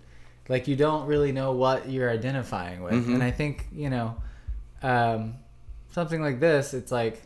like 0.50 0.68
you 0.68 0.76
don't 0.76 1.08
really 1.08 1.32
know 1.32 1.54
what 1.54 1.90
you're 1.90 2.10
identifying 2.10 2.84
with, 2.84 2.94
Mhm. 3.08 3.16
and 3.16 3.24
I 3.24 3.32
think 3.32 3.68
you 3.74 3.90
know, 3.90 4.16
um, 4.84 5.36
something 5.92 6.22
like 6.22 6.40
this, 6.40 6.74
it's 6.74 6.92
like, 6.92 7.22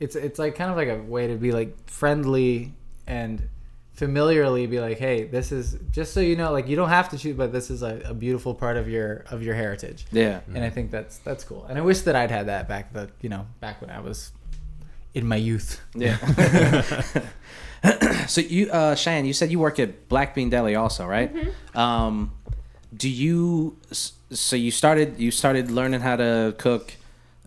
it's 0.00 0.14
it's 0.16 0.38
like 0.38 0.54
kind 0.54 0.70
of 0.70 0.76
like 0.76 0.88
a 0.88 1.02
way 1.02 1.26
to 1.28 1.36
be 1.36 1.50
like 1.52 1.74
friendly 1.88 2.74
and 3.06 3.48
familiarly 3.94 4.66
be 4.66 4.78
like, 4.78 4.98
hey, 4.98 5.24
this 5.24 5.50
is 5.52 5.78
just 5.90 6.12
so 6.12 6.20
you 6.20 6.36
know, 6.36 6.52
like 6.52 6.68
you 6.68 6.76
don't 6.76 6.90
have 6.90 7.08
to 7.08 7.16
choose, 7.18 7.34
but 7.36 7.50
this 7.52 7.70
is 7.70 7.82
a, 7.82 8.02
a 8.04 8.12
beautiful 8.14 8.54
part 8.54 8.76
of 8.76 8.88
your 8.88 9.24
of 9.30 9.42
your 9.42 9.54
heritage. 9.54 10.04
Yeah. 10.12 10.40
And 10.54 10.62
I 10.62 10.68
think 10.70 10.90
that's 10.90 11.16
that's 11.18 11.44
cool. 11.44 11.64
And 11.64 11.78
I 11.78 11.80
wish 11.80 12.00
that 12.02 12.14
I'd 12.14 12.30
had 12.30 12.46
that 12.46 12.68
back 12.68 12.92
the 12.92 13.08
you 13.22 13.30
know 13.30 13.46
back 13.60 13.80
when 13.80 13.88
I 13.90 14.00
was 14.00 14.32
in 15.16 15.26
my 15.26 15.36
youth. 15.36 15.80
Yeah. 15.94 16.18
so 18.26 18.42
you, 18.42 18.70
uh, 18.70 18.94
Cheyenne, 18.94 19.24
you 19.24 19.32
said 19.32 19.50
you 19.50 19.58
work 19.58 19.80
at 19.80 20.08
Black 20.08 20.34
Bean 20.34 20.50
Deli 20.50 20.76
also, 20.76 21.06
right? 21.06 21.34
Um, 21.74 22.32
do 22.94 23.08
you? 23.08 23.78
So 23.90 24.56
you 24.56 24.70
started 24.70 25.18
you 25.18 25.30
started 25.30 25.70
learning 25.70 26.00
how 26.00 26.16
to 26.16 26.54
cook. 26.58 26.92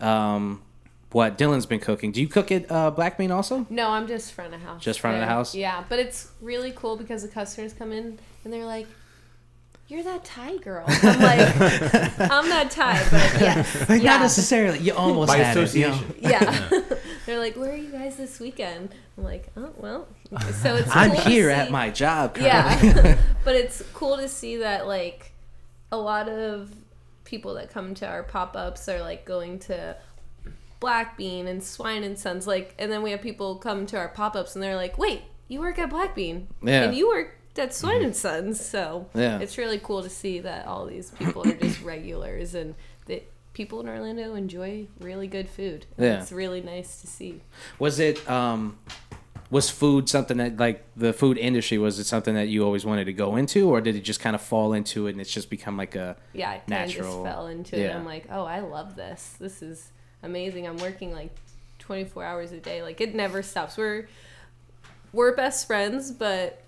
Um, 0.02 0.64
what 1.12 1.40
Dylan's 1.40 1.66
been 1.66 1.80
cooking. 1.80 2.12
Do 2.12 2.22
you 2.22 2.28
cook 2.28 2.52
at 2.52 2.72
uh, 2.72 2.92
Black 2.92 3.18
Bean 3.18 3.32
also? 3.32 3.66
No, 3.70 3.90
I'm 3.90 4.08
just 4.08 4.32
front 4.32 4.54
of 4.54 4.62
house. 4.62 4.84
Just 4.84 5.00
front 5.00 5.16
of 5.16 5.22
the 5.22 5.26
house? 5.26 5.56
Yeah, 5.56 5.84
but 5.90 5.98
it's 5.98 6.30
really 6.40 6.72
cool 6.72 6.98
because 6.98 7.24
the 7.24 7.28
customers 7.28 7.74
come 7.74 7.92
in 7.92 8.20
and 8.44 8.54
they're 8.54 8.66
like, 8.66 8.86
"You're 9.90 10.04
that 10.04 10.24
Thai 10.24 10.58
girl." 10.58 10.86
I'm 10.88 11.20
like, 11.22 12.20
"I'm 12.32 12.48
not 12.48 12.72
Thai, 12.72 12.98
but 13.12 13.42
yes, 13.42 13.90
Like, 13.90 14.02
yeah. 14.02 14.12
Not 14.14 14.22
necessarily. 14.22 14.80
You 14.80 14.94
almost 14.94 15.28
By 15.28 15.38
had 15.40 15.58
it, 15.58 15.76
you 15.76 15.88
know? 15.88 15.94
association. 15.94 16.16
Yeah. 16.20 16.70
They're 17.26 17.40
like, 17.40 17.58
"Where 17.58 17.72
are 17.74 17.76
you 17.76 17.92
guys 17.92 18.16
this 18.16 18.40
weekend?" 18.40 18.96
I'm 19.18 19.24
like, 19.26 19.50
"Oh 19.58 19.72
well." 19.78 20.08
So 20.62 20.76
it's 20.76 20.96
I'm 20.96 21.12
cool 21.12 21.22
to 21.24 21.30
here 21.30 21.50
at 21.50 21.70
my 21.72 21.90
job. 21.90 22.36
currently. 22.36 22.90
yeah 23.02 23.18
but 23.44 23.56
it's 23.56 23.82
cool 23.94 24.16
to 24.18 24.28
see 24.30 24.58
that 24.58 24.86
like 24.88 25.32
a 25.92 25.98
lot 25.98 26.30
of 26.30 26.72
people 27.26 27.56
that 27.56 27.70
come 27.72 27.96
to 27.96 28.08
our 28.08 28.22
pop-ups 28.24 28.88
are 28.88 29.02
like 29.02 29.26
going 29.26 29.58
to 29.60 29.96
black 30.80 31.18
bean 31.18 31.48
and 31.48 31.64
swine 31.64 32.04
and 32.04 32.18
sons 32.18 32.46
like 32.48 32.74
and 32.80 32.92
then 32.92 33.02
we 33.02 33.10
have 33.12 33.22
people 33.22 33.56
come 33.58 33.86
to 33.88 33.98
our 33.98 34.08
pop-ups 34.08 34.56
and 34.56 34.64
they're 34.64 34.76
like 34.76 34.98
wait 35.00 35.22
you 35.48 35.60
work 35.60 35.78
at 35.80 35.90
black 35.90 36.16
bean 36.16 36.48
Yeah. 36.62 36.84
and 36.84 36.96
you 36.96 37.08
work 37.08 37.39
at 37.60 37.74
swine 37.74 38.02
and 38.02 38.16
sons 38.16 38.64
so 38.64 39.08
Yeah. 39.14 39.40
it's 39.40 39.58
really 39.58 39.80
cool 39.80 40.02
to 40.04 40.10
see 40.10 40.40
that 40.40 40.66
all 40.66 40.86
these 40.86 41.12
people 41.12 41.48
are 41.48 41.54
just 41.56 41.82
regulars 41.96 42.56
and 42.56 42.76
that 43.06 43.30
people 43.54 43.80
in 43.82 43.88
orlando 43.90 44.34
enjoy 44.36 44.88
really 45.00 45.28
good 45.28 45.50
food 45.50 45.86
Yeah. 45.98 46.22
it's 46.22 46.32
really 46.32 46.62
nice 46.62 47.02
to 47.02 47.08
see 47.08 47.42
Was 47.78 48.00
it 48.00 48.28
um 48.30 48.78
was 49.52 49.68
food 49.70 50.08
something 50.08 50.38
that 50.38 50.58
like 50.58 50.84
the 50.96 51.12
food 51.12 51.36
industry 51.38 51.78
was 51.80 51.98
it 51.98 52.06
something 52.06 52.36
that 52.36 52.48
you 52.50 52.64
always 52.64 52.86
wanted 52.86 53.06
to 53.06 53.14
go 53.14 53.36
into 53.36 53.68
or 53.70 53.82
did 53.82 53.96
it 53.96 54.02
just 54.02 54.20
kind 54.20 54.36
of 54.36 54.42
fall 54.42 54.74
into 54.74 55.08
it 55.08 55.12
and 55.12 55.20
it's 55.22 55.34
just 55.34 55.50
become 55.50 55.76
like 55.76 55.96
a 55.96 56.16
yeah, 56.34 56.52
I 56.52 56.56
of 56.56 56.60
just 56.62 56.70
natural- 56.98 57.24
fell 57.24 57.48
into 57.48 57.76
it. 57.76 57.90
I'm 57.94 58.06
like, 58.06 58.28
oh, 58.32 58.46
I 58.46 58.60
love 58.60 58.96
this. 58.96 59.36
This 59.40 59.64
is 59.64 59.92
amazing. 60.22 60.68
I'm 60.68 60.78
working 60.78 61.12
like 61.12 61.32
24 61.80 62.24
hours 62.24 62.52
a 62.52 62.60
day. 62.60 62.84
Like 62.84 63.02
it 63.02 63.16
never 63.16 63.42
stops. 63.42 63.76
We're 63.76 64.08
we're 65.12 65.36
best 65.36 65.66
friends, 65.66 66.12
but 66.12 66.62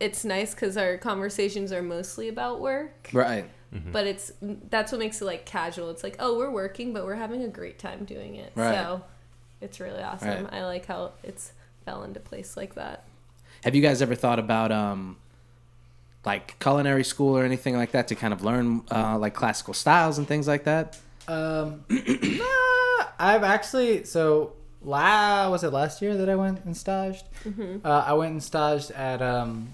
it's 0.00 0.24
nice 0.24 0.54
because 0.54 0.76
our 0.76 0.98
conversations 0.98 1.72
are 1.72 1.82
mostly 1.82 2.28
about 2.28 2.60
work. 2.60 3.08
right 3.12 3.48
But 3.92 4.06
it's 4.06 4.32
that's 4.40 4.90
what 4.92 4.98
makes 4.98 5.20
it 5.20 5.26
like 5.26 5.44
casual. 5.44 5.90
It's 5.90 6.02
like, 6.02 6.16
oh, 6.18 6.38
we're 6.38 6.50
working, 6.50 6.94
but 6.94 7.04
we're 7.04 7.14
having 7.16 7.42
a 7.42 7.48
great 7.48 7.78
time 7.78 8.04
doing 8.06 8.36
it. 8.36 8.52
Right. 8.54 8.72
So 8.72 9.02
it's 9.60 9.80
really 9.80 10.02
awesome. 10.02 10.44
Right. 10.44 10.52
I 10.54 10.64
like 10.64 10.86
how 10.86 11.12
it's 11.22 11.52
fell 11.84 12.02
into 12.02 12.18
place 12.20 12.56
like 12.56 12.74
that. 12.74 13.04
have 13.64 13.74
you 13.74 13.82
guys 13.82 14.00
ever 14.02 14.14
thought 14.14 14.38
about 14.38 14.72
um 14.72 15.16
like 16.24 16.58
culinary 16.58 17.04
school 17.04 17.36
or 17.36 17.44
anything 17.44 17.76
like 17.76 17.92
that 17.92 18.08
to 18.08 18.14
kind 18.14 18.32
of 18.32 18.42
learn 18.42 18.82
uh, 18.90 19.16
like 19.18 19.34
classical 19.34 19.74
styles 19.74 20.18
and 20.18 20.26
things 20.26 20.48
like 20.48 20.64
that 20.64 20.98
Um, 21.28 21.84
nah, 21.88 23.06
I've 23.18 23.44
actually 23.44 24.04
so 24.04 24.52
la 24.82 25.50
was 25.50 25.62
it 25.64 25.72
last 25.72 26.00
year 26.02 26.16
that 26.16 26.28
I 26.28 26.34
went 26.36 26.64
and 26.64 26.76
staged? 26.76 27.24
Uh, 27.84 28.04
I 28.06 28.12
went 28.14 28.32
and 28.32 28.42
staged 28.42 28.90
at 28.92 29.20
um 29.22 29.68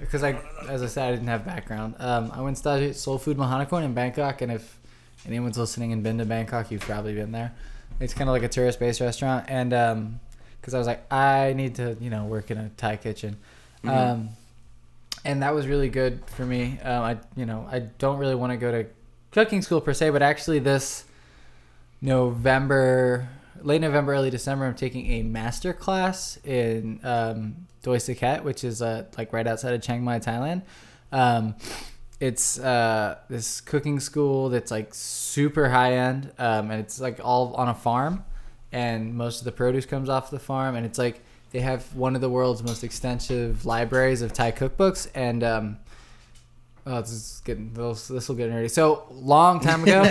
because 0.00 0.22
I 0.22 0.40
as 0.68 0.82
I 0.82 0.86
said 0.86 1.08
I 1.08 1.10
didn't 1.12 1.28
have 1.28 1.44
background. 1.44 1.94
Um, 1.98 2.30
I 2.34 2.40
went 2.40 2.64
at 2.64 2.96
Soul 2.96 3.18
Food 3.18 3.36
Mahanakorn 3.36 3.84
in 3.84 3.94
Bangkok, 3.94 4.42
and 4.42 4.50
if 4.50 4.78
anyone's 5.26 5.58
listening 5.58 5.92
and 5.92 6.02
been 6.02 6.18
to 6.18 6.24
Bangkok, 6.24 6.70
you've 6.70 6.82
probably 6.82 7.14
been 7.14 7.32
there. 7.32 7.52
It's 8.00 8.14
kind 8.14 8.28
of 8.28 8.32
like 8.32 8.42
a 8.42 8.48
tourist 8.48 8.80
based 8.80 9.00
restaurant, 9.00 9.46
and 9.48 9.72
um, 9.72 10.20
because 10.60 10.74
I 10.74 10.78
was 10.78 10.86
like 10.86 11.10
I 11.12 11.52
need 11.52 11.76
to 11.76 11.96
you 12.00 12.10
know 12.10 12.24
work 12.24 12.50
in 12.50 12.58
a 12.58 12.70
Thai 12.76 12.96
kitchen. 12.96 13.36
Um, 13.84 14.30
and 15.24 15.42
that 15.42 15.54
was 15.54 15.66
really 15.66 15.88
good 15.88 16.22
for 16.26 16.44
me. 16.44 16.78
Um, 16.82 17.02
I 17.02 17.16
you 17.36 17.46
know 17.46 17.68
I 17.70 17.80
don't 17.80 18.18
really 18.18 18.34
want 18.34 18.52
to 18.52 18.56
go 18.56 18.70
to 18.70 18.88
cooking 19.30 19.62
school 19.62 19.80
per 19.80 19.92
se, 19.92 20.10
but 20.10 20.22
actually 20.22 20.58
this 20.58 21.04
November, 22.00 23.28
late 23.62 23.80
November, 23.80 24.12
early 24.12 24.30
December, 24.30 24.66
I'm 24.66 24.74
taking 24.74 25.10
a 25.12 25.22
master 25.22 25.72
class 25.72 26.38
in 26.44 27.00
um, 27.02 27.66
Doi 27.82 27.96
Saket, 27.96 28.42
which 28.42 28.64
is 28.64 28.82
uh, 28.82 29.04
like 29.16 29.32
right 29.32 29.46
outside 29.46 29.74
of 29.74 29.82
Chiang 29.82 30.02
Mai, 30.02 30.18
Thailand. 30.18 30.62
Um, 31.12 31.54
it's 32.20 32.58
uh, 32.58 33.18
this 33.28 33.60
cooking 33.60 33.98
school 33.98 34.50
that's 34.50 34.70
like 34.70 34.94
super 34.94 35.68
high 35.70 35.94
end, 35.94 36.32
um, 36.38 36.70
and 36.70 36.80
it's 36.80 37.00
like 37.00 37.20
all 37.22 37.54
on 37.54 37.68
a 37.68 37.74
farm, 37.74 38.24
and 38.72 39.14
most 39.14 39.38
of 39.38 39.44
the 39.44 39.52
produce 39.52 39.86
comes 39.86 40.08
off 40.08 40.30
the 40.30 40.38
farm, 40.38 40.76
and 40.76 40.84
it's 40.84 40.98
like 40.98 41.22
they 41.50 41.60
have 41.60 41.94
one 41.96 42.14
of 42.14 42.20
the 42.20 42.28
world's 42.28 42.62
most 42.62 42.84
extensive 42.84 43.64
libraries 43.64 44.22
of 44.22 44.32
Thai 44.32 44.52
cookbooks, 44.52 45.08
and 45.14 45.42
um, 45.42 45.78
oh, 46.90 47.00
this 47.00 47.10
is 47.12 47.42
getting 47.44 47.72
this 47.72 48.08
this 48.08 48.28
will 48.28 48.36
get 48.36 48.50
nerdy. 48.50 48.70
So 48.70 49.04
long 49.10 49.60
time 49.60 49.82
ago, 49.84 50.02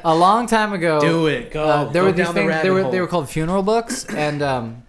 a 0.04 0.14
long 0.14 0.46
time 0.46 0.72
ago, 0.72 1.00
Do 1.00 1.26
it. 1.26 1.50
Go. 1.52 1.64
uh, 1.64 1.84
there 1.84 2.02
Go 2.02 2.06
were 2.06 2.12
these 2.12 2.26
down 2.26 2.34
the. 2.34 2.60
They 2.62 2.70
were 2.70 2.82
hole. 2.82 2.90
they 2.90 3.00
were 3.00 3.06
called 3.06 3.28
funeral 3.28 3.62
books, 3.62 4.04
and 4.06 4.42
um, 4.42 4.82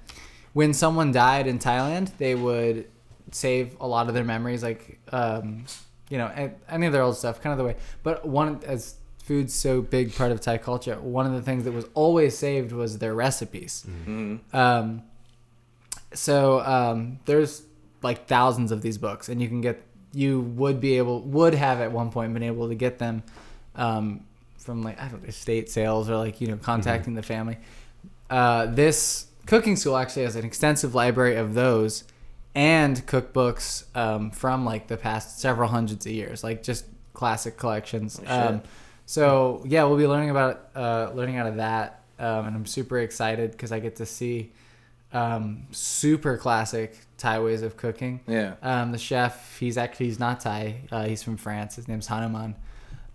when 0.54 0.74
someone 0.74 1.12
died 1.12 1.48
in 1.48 1.60
Thailand, 1.60 2.12
they 2.18 2.36
would 2.36 2.88
save 3.32 3.76
a 3.82 3.88
lot 3.88 4.08
of 4.08 4.14
their 4.14 4.24
memories, 4.24 4.64
like 4.64 5.00
um, 5.12 5.66
you 6.10 6.18
know, 6.18 6.52
any 6.70 6.86
of 6.88 6.94
their 6.94 7.02
old 7.02 7.18
stuff, 7.18 7.42
kind 7.42 7.52
of 7.52 7.58
the 7.58 7.66
way. 7.66 7.76
But 8.04 8.26
one 8.26 8.62
as 8.66 8.96
food's 9.24 9.54
so 9.54 9.82
big 9.82 10.16
part 10.16 10.32
of 10.32 10.40
Thai 10.40 10.58
culture, 10.58 10.96
one 11.02 11.26
of 11.26 11.34
the 11.34 11.42
things 11.42 11.66
that 11.66 11.74
was 11.74 11.86
always 11.94 12.38
saved 12.38 12.72
was 12.72 13.00
their 13.00 13.14
recipes. 13.14 13.86
Um, 14.54 15.04
so 16.14 16.62
um, 16.62 17.20
there's 17.26 17.64
like 18.02 18.28
thousands 18.28 18.72
of 18.72 18.82
these 18.82 18.98
books, 18.98 19.28
and 19.28 19.42
you 19.42 19.50
can 19.50 19.60
get 19.60 19.84
you 20.18 20.42
would 20.42 20.82
be 20.82 20.98
able 20.98 21.22
would 21.22 21.54
have 21.54 21.80
at 21.80 21.92
one 21.92 22.10
point 22.10 22.34
been 22.34 22.42
able 22.42 22.68
to 22.68 22.76
get 22.76 22.98
them 22.98 23.22
um, 23.76 24.26
from 24.58 24.82
like 24.82 25.00
I 25.00 25.08
don't 25.08 25.22
know 25.22 25.30
estate 25.30 25.70
sales 25.70 26.10
or 26.10 26.18
like 26.18 26.42
you 26.42 26.48
know 26.48 26.58
contacting 26.58 27.14
the 27.14 27.22
family. 27.22 27.58
Uh, 28.28 28.66
this 28.66 29.28
cooking 29.46 29.76
school 29.76 29.96
actually 29.96 30.24
has 30.24 30.36
an 30.36 30.44
extensive 30.44 30.96
library 30.96 31.36
of 31.36 31.54
those 31.54 32.04
and 32.56 33.06
cookbooks 33.06 33.84
um, 33.96 34.32
from 34.32 34.66
like 34.66 34.88
the 34.88 34.98
past 34.98 35.40
several 35.40 35.70
hundreds 35.70 36.08
of 36.08 36.12
years, 36.12 36.44
like 36.44 36.64
just 36.64 36.86
classic 37.14 37.56
collections. 37.56 38.20
um, 38.26 38.64
so 39.06 39.62
yeah, 39.66 39.84
we'll 39.84 39.98
be 39.98 40.08
learning 40.08 40.32
about 40.32 40.70
uh, 40.76 41.12
learning 41.14 41.38
out 41.38 41.46
of 41.46 41.58
that, 41.58 42.02
um, 42.18 42.48
and 42.48 42.56
I'm 42.56 42.66
super 42.66 43.00
excited 43.00 43.52
because 43.52 43.72
I 43.72 43.80
get 43.80 43.98
to 43.98 44.06
see 44.08 44.52
um, 45.14 45.68
super 45.72 46.38
classic 46.38 46.98
Thai 47.18 47.40
ways 47.40 47.62
of 47.64 47.78
cooking. 47.78 48.20
Yeah. 48.28 48.54
Um, 48.62 48.92
the 48.92 48.98
chef, 48.98 49.58
he's 49.60 49.78
actually 49.78 50.08
he's 50.08 50.20
not 50.20 50.40
Thai. 50.40 50.82
Uh, 50.92 51.06
he's 51.06 51.24
from 51.24 51.38
France. 51.38 51.76
His 51.76 51.88
name's 51.88 52.08
Hanuman. 52.08 52.56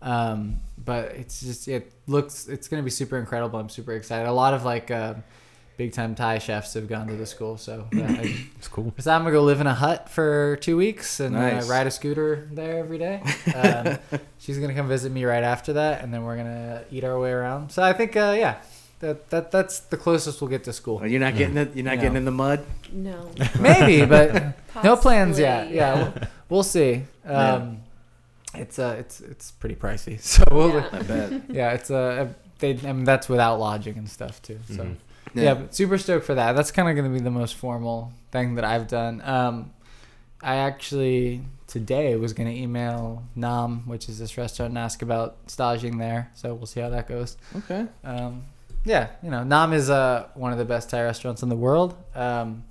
Um, 0.00 0.56
but 0.84 1.12
it's 1.12 1.40
just 1.40 1.68
it 1.68 1.92
looks 2.06 2.48
it's 2.48 2.66
gonna 2.68 2.82
be 2.82 2.90
super 2.90 3.18
incredible. 3.18 3.58
I'm 3.60 3.68
super 3.68 3.92
excited. 3.92 4.28
A 4.28 4.32
lot 4.32 4.52
of 4.54 4.64
like 4.64 4.90
uh, 4.90 5.14
big 5.76 5.92
time 5.92 6.14
Thai 6.16 6.38
chefs 6.38 6.74
have 6.74 6.88
gone 6.88 7.06
to 7.06 7.14
the 7.14 7.26
school. 7.26 7.56
So 7.56 7.86
yeah, 7.92 8.06
I, 8.10 8.46
It's 8.58 8.66
cool. 8.66 8.92
so 8.98 9.12
I'm 9.12 9.20
gonna 9.22 9.30
go 9.30 9.42
live 9.44 9.60
in 9.60 9.68
a 9.68 9.74
hut 9.74 10.08
for 10.08 10.56
two 10.56 10.76
weeks 10.76 11.20
and 11.20 11.34
Nice. 11.36 11.68
uh, 11.68 11.72
ride 11.72 11.86
a 11.86 11.90
scooter 11.92 12.48
there 12.50 12.78
every 12.78 12.98
day. 12.98 13.22
Um, 13.54 14.20
she's 14.38 14.58
gonna 14.58 14.74
come 14.74 14.88
visit 14.88 15.12
me 15.12 15.24
right 15.24 15.44
after 15.44 15.74
that, 15.74 16.02
and 16.02 16.12
then 16.12 16.24
we're 16.24 16.36
gonna 16.36 16.82
eat 16.90 17.04
our 17.04 17.18
way 17.20 17.30
around. 17.30 17.70
So 17.70 17.82
I 17.84 17.92
think 17.92 18.16
uh, 18.16 18.34
yeah, 18.36 18.56
that 19.02 19.28
that 19.30 19.50
that's 19.50 19.80
the 19.80 19.96
closest 19.98 20.40
we'll 20.40 20.48
get 20.50 20.64
to 20.64 20.72
school. 20.72 20.98
Well, 20.98 21.06
you're 21.08 21.20
not 21.20 21.36
getting 21.36 21.56
it. 21.58 21.76
You're 21.76 21.84
not 21.84 21.96
No. 21.96 22.00
getting 22.02 22.16
in 22.16 22.24
the 22.24 22.30
mud. 22.30 22.64
No. 22.92 23.30
Maybe, 23.60 24.06
but 24.06 24.54
no 24.82 24.96
plans 24.96 25.38
yet. 25.38 25.70
Yeah, 25.70 25.74
yeah. 25.74 25.94
we'll, 26.02 26.12
we'll 26.48 26.62
see. 26.62 27.02
Yeah. 27.26 27.52
Um, 27.54 27.80
It's 28.54 28.78
uh, 28.78 28.96
it's 28.98 29.20
it's 29.20 29.50
pretty 29.52 29.74
pricey. 29.76 30.16
So 30.32 30.44
we'll, 30.50 30.72
Yeah. 30.74 30.88
yeah. 30.92 30.98
I 30.98 31.02
bet. 31.02 31.74
it's 31.80 31.90
uh, 31.90 32.28
they 32.58 32.70
I 32.88 32.92
mean 32.92 33.04
that's 33.04 33.28
without 33.28 33.58
lodging 33.58 33.96
and 33.98 34.08
stuff 34.08 34.40
too. 34.42 34.58
So 34.68 34.82
Mhm. 34.84 34.96
yeah, 35.34 35.54
but 35.54 35.74
super 35.74 35.98
stoked 35.98 36.24
for 36.26 36.34
that. 36.34 36.52
That's 36.52 36.70
kind 36.70 36.88
of 36.88 36.94
going 36.96 37.10
to 37.10 37.16
be 37.18 37.22
the 37.24 37.30
most 37.42 37.54
formal 37.56 38.12
thing 38.30 38.54
that 38.56 38.64
I've 38.64 38.88
done. 38.88 39.20
Um, 39.24 39.72
I 40.42 40.56
actually 40.56 41.42
today 41.66 42.16
was 42.16 42.32
going 42.34 42.48
to 42.54 42.54
email 42.62 43.22
Nahm, 43.36 43.86
which 43.86 44.08
is 44.10 44.18
this 44.18 44.36
restaurant, 44.36 44.70
and 44.70 44.78
ask 44.78 45.00
about 45.02 45.36
staging 45.46 45.96
there. 45.98 46.30
So 46.34 46.52
we'll 46.54 46.66
see 46.66 46.80
how 46.80 46.90
that 46.90 47.08
goes. 47.08 47.36
Okay. 47.56 47.86
Um, 48.04 48.42
yeah, 48.84 49.08
you 49.22 49.30
know, 49.30 49.38
Nahm 49.44 49.72
is 49.72 49.90
uh, 49.90 50.26
one 50.34 50.52
of 50.52 50.58
the 50.58 50.64
best 50.64 50.90
Thai 50.90 51.02
restaurants 51.02 51.42
in 51.42 51.48
the 51.48 51.56
world. 51.56 51.94
Um, 52.14 52.64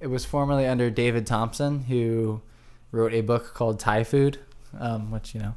it 0.00 0.08
was 0.08 0.24
formerly 0.24 0.66
under 0.66 0.90
David 0.90 1.26
Thompson, 1.26 1.80
who 1.84 2.40
wrote 2.90 3.12
a 3.12 3.20
book 3.20 3.54
called 3.54 3.78
Thai 3.78 4.04
Food, 4.04 4.38
um, 4.78 5.10
which 5.10 5.34
you 5.34 5.40
know, 5.40 5.54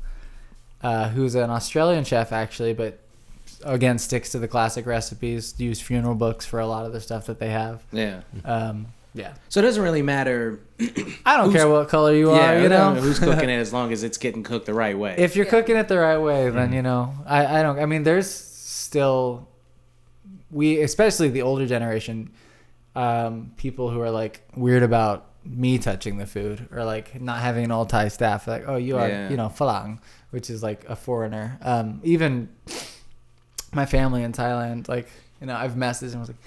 uh, 0.81 1.09
who's 1.09 1.35
an 1.35 1.49
Australian 1.49 2.03
chef 2.03 2.31
actually, 2.31 2.73
but 2.73 2.99
again 3.63 3.97
sticks 3.97 4.29
to 4.31 4.39
the 4.39 4.47
classic 4.47 4.85
recipes. 4.85 5.55
Use 5.57 5.81
funeral 5.81 6.15
books 6.15 6.45
for 6.45 6.59
a 6.59 6.67
lot 6.67 6.85
of 6.85 6.93
the 6.93 7.01
stuff 7.01 7.25
that 7.25 7.39
they 7.39 7.49
have. 7.49 7.83
Yeah. 7.91 8.21
Um, 8.43 8.87
yeah, 9.13 9.33
So 9.47 9.61
it 9.61 9.63
doesn't 9.63 9.81
really 9.81 10.01
matter. 10.01 10.59
I 11.25 11.37
don't 11.37 11.53
care 11.53 11.69
what 11.69 11.87
color 11.87 12.13
you 12.13 12.33
yeah, 12.35 12.51
are. 12.57 12.61
You 12.61 12.67
know, 12.67 12.95
who's 12.95 13.17
cooking 13.17 13.49
it 13.49 13.53
as 13.59 13.71
long 13.77 13.93
as 13.93 14.03
it's 14.03 14.17
getting 14.17 14.43
cooked 14.43 14.65
the 14.65 14.73
right 14.73 14.97
way. 14.97 15.15
if 15.17 15.37
you're 15.37 15.45
Yeah. 15.45 15.51
cooking 15.51 15.77
it 15.77 15.87
the 15.87 15.97
right 15.97 16.17
way, 16.17 16.49
then 16.49 16.73
you 16.73 16.81
know, 16.81 17.13
I, 17.25 17.59
I 17.59 17.63
don't. 17.63 17.79
I 17.79 17.85
mean, 17.85 18.03
there's 18.03 18.29
still 18.29 19.47
we, 20.51 20.81
especially 20.81 21.29
the 21.29 21.41
older 21.41 21.65
generation, 21.67 22.31
um, 22.95 23.51
people 23.57 23.89
who 23.89 23.99
are 24.01 24.11
like 24.11 24.41
weird 24.55 24.83
about 24.83 25.27
me 25.43 25.77
touching 25.77 26.17
the 26.17 26.25
food 26.25 26.67
or 26.71 26.83
like 26.83 27.19
not 27.21 27.39
having 27.39 27.65
an 27.65 27.71
all 27.71 27.85
Thai 27.85 28.07
staff. 28.07 28.47
Like, 28.47 28.63
oh, 28.67 28.77
you 28.77 28.97
are, 28.97 29.07
Yeah. 29.07 29.29
you 29.29 29.37
know, 29.37 29.47
falang, 29.49 29.99
which 30.31 30.49
is 30.49 30.63
like 30.63 30.85
a 30.89 30.95
foreigner. 30.95 31.57
Um, 31.61 31.99
even 32.03 32.49
my 33.73 33.85
family 33.85 34.23
in 34.23 34.31
Thailand, 34.31 34.87
like, 34.87 35.07
you 35.41 35.47
know, 35.47 35.55
I've 35.55 35.73
messaged 35.73 36.11
and 36.11 36.19
was 36.21 36.29
like, 36.29 36.37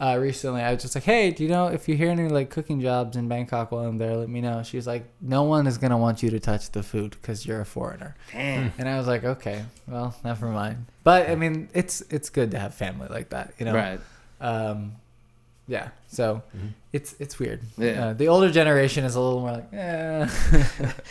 uh, 0.00 0.16
recently. 0.20 0.62
I 0.62 0.72
was 0.72 0.82
just 0.82 0.94
like, 0.94 1.04
hey, 1.04 1.30
do 1.30 1.42
you 1.42 1.48
know 1.48 1.68
if 1.68 1.88
you 1.88 1.96
hear 1.96 2.10
any 2.10 2.28
like 2.28 2.50
cooking 2.50 2.80
jobs 2.80 3.16
in 3.16 3.28
Bangkok 3.28 3.72
while 3.72 3.84
I'm 3.84 3.98
there, 3.98 4.16
let 4.16 4.28
me 4.28 4.40
know. 4.40 4.62
She's 4.62 4.86
like, 4.86 5.04
no 5.20 5.42
one 5.42 5.66
is 5.66 5.78
gonna 5.78 5.98
want 5.98 6.22
you 6.22 6.30
to 6.30 6.40
touch 6.40 6.70
the 6.70 6.82
food 6.82 7.16
because 7.20 7.46
you're 7.46 7.60
a 7.60 7.66
foreigner. 7.66 8.16
Damn. 8.32 8.72
And 8.78 8.88
I 8.88 8.98
was 8.98 9.06
like, 9.06 9.24
okay, 9.24 9.64
well, 9.86 10.14
never 10.24 10.48
mind. 10.48 10.86
But 11.04 11.28
I 11.30 11.34
mean, 11.34 11.68
it's 11.74 12.00
it's 12.10 12.30
good 12.30 12.50
to 12.52 12.58
have 12.58 12.74
family 12.74 13.08
like 13.08 13.30
that, 13.30 13.54
you 13.58 13.66
know. 13.66 13.74
Right. 13.74 14.00
Um, 14.40 14.92
yeah. 15.68 15.88
So 16.08 16.42
it's 16.92 17.14
it's 17.20 17.38
weird. 17.38 17.60
Yeah. 17.76 18.06
Uh, 18.08 18.12
the 18.14 18.28
older 18.28 18.50
generation 18.50 19.04
is 19.04 19.14
a 19.14 19.20
little 19.20 19.40
more 19.40 19.52
like, 19.52 19.68
eh. 19.72 20.28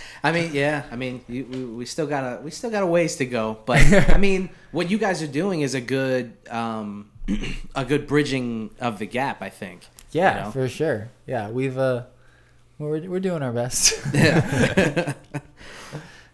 I 0.24 0.32
mean, 0.32 0.50
yeah. 0.54 0.84
I 0.92 0.96
mean, 0.96 1.24
you, 1.30 1.46
we, 1.46 1.66
we 1.66 1.86
still 1.86 2.08
got 2.08 2.24
a 2.24 2.42
we 2.42 2.50
still 2.52 2.72
got 2.72 2.82
a 2.84 2.88
ways 2.88 3.16
to 3.18 3.26
go, 3.26 3.58
but 3.66 3.80
I 4.10 4.18
mean, 4.18 4.50
what 4.72 4.90
you 4.90 4.98
guys 4.98 5.22
are 5.22 5.28
doing 5.32 5.62
is 5.62 5.76
a 5.76 5.82
good 5.82 6.34
um, 6.50 7.12
a 7.76 7.86
good 7.86 8.08
bridging 8.08 8.72
of 8.82 8.98
the 9.00 9.06
gap. 9.06 9.42
I 9.42 9.50
think. 9.50 9.86
yeah, 10.12 10.38
You 10.40 10.44
know? 10.46 10.52
for 10.52 10.68
sure. 10.68 11.10
Yeah, 11.28 11.50
we've 11.52 11.78
uh, 11.78 12.04
we're 12.80 13.08
we're 13.08 13.20
doing 13.22 13.44
our 13.44 13.54
best. 13.54 13.94
Yeah. 14.14 15.14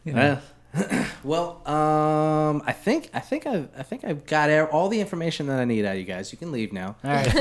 You 0.06 0.12
know. 0.12 0.20
well, 0.20 0.42
um, 1.68 2.64
I 2.66 2.72
think 2.72 3.10
I 3.14 3.20
think 3.20 3.46
I've 3.46 3.70
I 3.78 3.84
think 3.84 4.04
I've 4.04 4.26
got 4.26 4.50
all 4.72 4.90
the 4.90 5.00
information 5.00 5.48
that 5.48 5.60
I 5.60 5.66
need 5.66 5.86
out 5.86 5.94
of 5.94 6.00
you 6.00 6.04
guys. 6.06 6.32
You 6.32 6.38
can 6.38 6.52
leave 6.52 6.74
now. 6.74 6.96
All 7.04 7.12
right. 7.12 7.28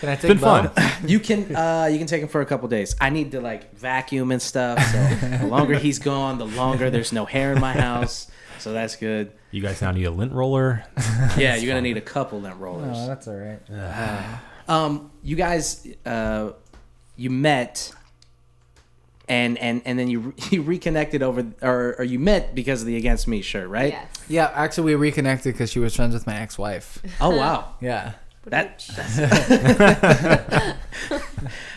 Can 0.00 0.08
I 0.08 0.16
take 0.16 0.22
Been 0.22 0.38
fun. 0.38 0.70
You 1.06 1.20
can 1.20 1.54
uh, 1.54 1.88
you 1.90 1.98
can 1.98 2.06
take 2.06 2.22
him 2.22 2.28
for 2.28 2.40
a 2.40 2.46
couple 2.46 2.68
days. 2.68 2.96
I 3.00 3.10
need 3.10 3.32
to 3.32 3.40
like 3.40 3.74
vacuum 3.76 4.32
and 4.32 4.40
stuff. 4.40 4.78
So 4.90 5.28
the 5.38 5.46
longer 5.46 5.78
he's 5.78 5.98
gone, 5.98 6.38
the 6.38 6.46
longer 6.46 6.90
there's 6.90 7.12
no 7.12 7.24
hair 7.26 7.52
in 7.52 7.60
my 7.60 7.72
house. 7.72 8.28
So 8.58 8.72
that's 8.72 8.96
good. 8.96 9.32
You 9.50 9.60
guys 9.60 9.82
now 9.82 9.90
need 9.90 10.04
a 10.04 10.10
lint 10.10 10.32
roller. 10.32 10.84
Yeah, 11.36 11.56
you're 11.56 11.68
gonna 11.68 11.82
need 11.82 11.96
a 11.98 12.02
couple 12.02 12.40
lint 12.40 12.56
rollers. 12.56 12.96
Oh, 12.98 13.06
that's 13.06 13.28
all 13.28 13.36
right. 13.36 13.60
Um, 14.66 15.10
you 15.22 15.36
guys, 15.36 15.86
uh, 16.06 16.52
you 17.16 17.30
met, 17.30 17.92
and 19.28 19.56
and 19.58 19.82
and 19.84 19.98
then 19.98 20.08
you 20.08 20.34
you 20.50 20.62
reconnected 20.62 21.22
over, 21.22 21.46
or 21.62 21.96
or 21.98 22.04
you 22.04 22.18
met 22.18 22.54
because 22.54 22.80
of 22.82 22.86
the 22.86 22.96
Against 22.96 23.26
Me 23.28 23.40
shirt, 23.42 23.68
right? 23.68 23.92
Yes. 23.92 24.08
Yeah, 24.28 24.50
actually, 24.54 24.84
we 24.84 24.94
reconnected 24.94 25.54
because 25.54 25.70
she 25.70 25.78
was 25.78 25.94
friends 25.96 26.14
with 26.14 26.26
my 26.26 26.36
ex-wife. 26.40 27.00
Oh 27.20 27.36
wow, 27.36 27.74
Yeah. 27.80 28.12
that. 28.46 28.84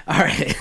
All 0.07 0.19
right. 0.19 0.55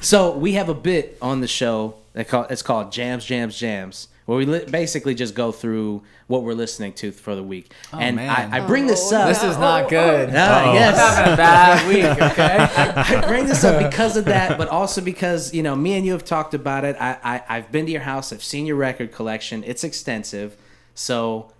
So 0.00 0.36
we 0.36 0.52
have 0.54 0.68
a 0.68 0.74
bit 0.74 1.16
on 1.22 1.40
the 1.40 1.46
show 1.48 1.94
that 2.12 2.28
call 2.28 2.44
it's 2.50 2.62
called 2.62 2.90
Jams, 2.92 3.24
Jams, 3.24 3.56
Jams, 3.56 4.08
where 4.26 4.38
we 4.38 4.46
li- 4.46 4.64
basically 4.70 5.14
just 5.14 5.34
go 5.34 5.50
through 5.52 6.02
what 6.28 6.42
we're 6.44 6.54
listening 6.54 6.92
to 6.94 7.10
for 7.12 7.34
the 7.34 7.42
week, 7.42 7.72
and 7.92 8.16
man. 8.16 8.30
I, 8.52 8.58
I 8.62 8.66
bring 8.66 8.86
this 8.86 9.12
Oh, 9.12 9.16
up. 9.16 9.28
This 9.28 9.42
is 9.42 9.58
not 9.58 9.88
good. 9.90 10.30
Ah, 10.32 10.64
Uh-oh. 10.68 10.74
yes. 10.74 11.16
Having 11.16 11.32
a 11.32 11.36
bad 11.36 11.88
week. 11.88 12.22
Okay. 12.32 12.56
I 13.18 13.26
bring 13.28 13.46
this 13.46 13.64
up 13.64 13.82
because 13.82 14.16
of 14.16 14.24
that, 14.26 14.56
but 14.58 14.68
also 14.68 15.00
because 15.00 15.52
you 15.52 15.62
know 15.62 15.74
me 15.74 15.94
and 15.94 16.06
you 16.06 16.12
have 16.12 16.24
talked 16.24 16.54
about 16.54 16.84
it. 16.84 16.96
I, 17.00 17.18
I 17.22 17.42
I've 17.56 17.72
been 17.72 17.86
to 17.86 17.92
your 17.92 18.02
house. 18.02 18.32
I've 18.32 18.42
seen 18.44 18.64
your 18.66 18.76
record 18.76 19.12
collection. 19.12 19.64
It's 19.66 19.82
extensive. 19.84 20.56
So, 20.94 21.50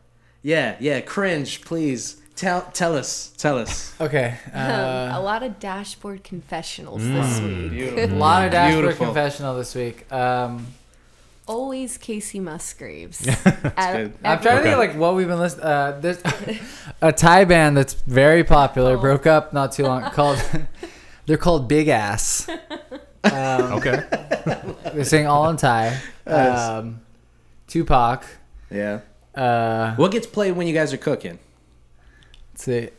yeah, 0.43 0.77
yeah. 0.79 1.01
Cringe, 1.01 1.63
please 1.63 2.21
tell 2.37 2.63
tell 2.73 2.97
us 2.97 3.33
tell 3.39 3.59
us. 3.59 3.95
Okay. 4.01 4.37
Um, 4.55 4.61
Uh, 4.71 5.11
a 5.15 5.21
lot 5.21 5.43
of 5.43 5.59
dashboard 5.59 6.23
confessionals 6.23 7.03
this 7.03 7.41
week. 7.41 7.71
Beautiful. 7.71 8.17
a 8.17 8.19
lot 8.19 8.45
of 8.47 8.53
dashboard 8.53 8.83
Beautiful. 8.85 9.07
confessional 9.07 9.57
this 9.57 9.75
week. 9.75 10.11
Um, 10.13 10.67
Always 11.47 11.99
Kacey 11.99 12.41
Musgraves. 12.41 13.21
good. 13.45 14.15
I'm 14.25 14.41
trying 14.41 14.41
to 14.41 14.63
think 14.63 14.67
of 14.75 14.79
like 14.79 14.95
what 14.95 15.15
we've 15.17 15.27
been 15.27 15.39
listening. 15.41 15.65
Uh, 15.67 15.99
there's 16.01 16.23
a 17.03 17.13
Thai 17.13 17.45
band 17.45 17.77
that's 17.77 17.95
very 17.95 18.45
popular. 18.45 18.97
Oh. 18.97 19.01
Broke 19.01 19.27
up 19.27 19.53
not 19.53 19.73
too 19.73 19.83
long. 19.85 20.03
Called 20.13 20.39
they're 21.27 21.37
called 21.37 21.69
Big 21.69 21.89
Ass. 21.89 22.49
Um, 23.25 23.73
Okay. 23.75 24.03
They 24.95 25.05
sing 25.05 25.27
all 25.27 25.49
in 25.51 25.57
Thai. 25.57 25.99
Nice. 26.27 26.59
Um, 26.59 27.01
Tupac. 27.67 28.25
Yeah. 28.71 29.01
Uh, 29.35 29.95
What 29.97 30.13
gets 30.13 30.27
played 30.27 30.53
when 30.53 30.67
you 30.67 30.75
guys 30.75 30.93
are 30.93 30.97
cooking? 30.99 31.39
let's 32.53 32.65
see, 32.65 32.91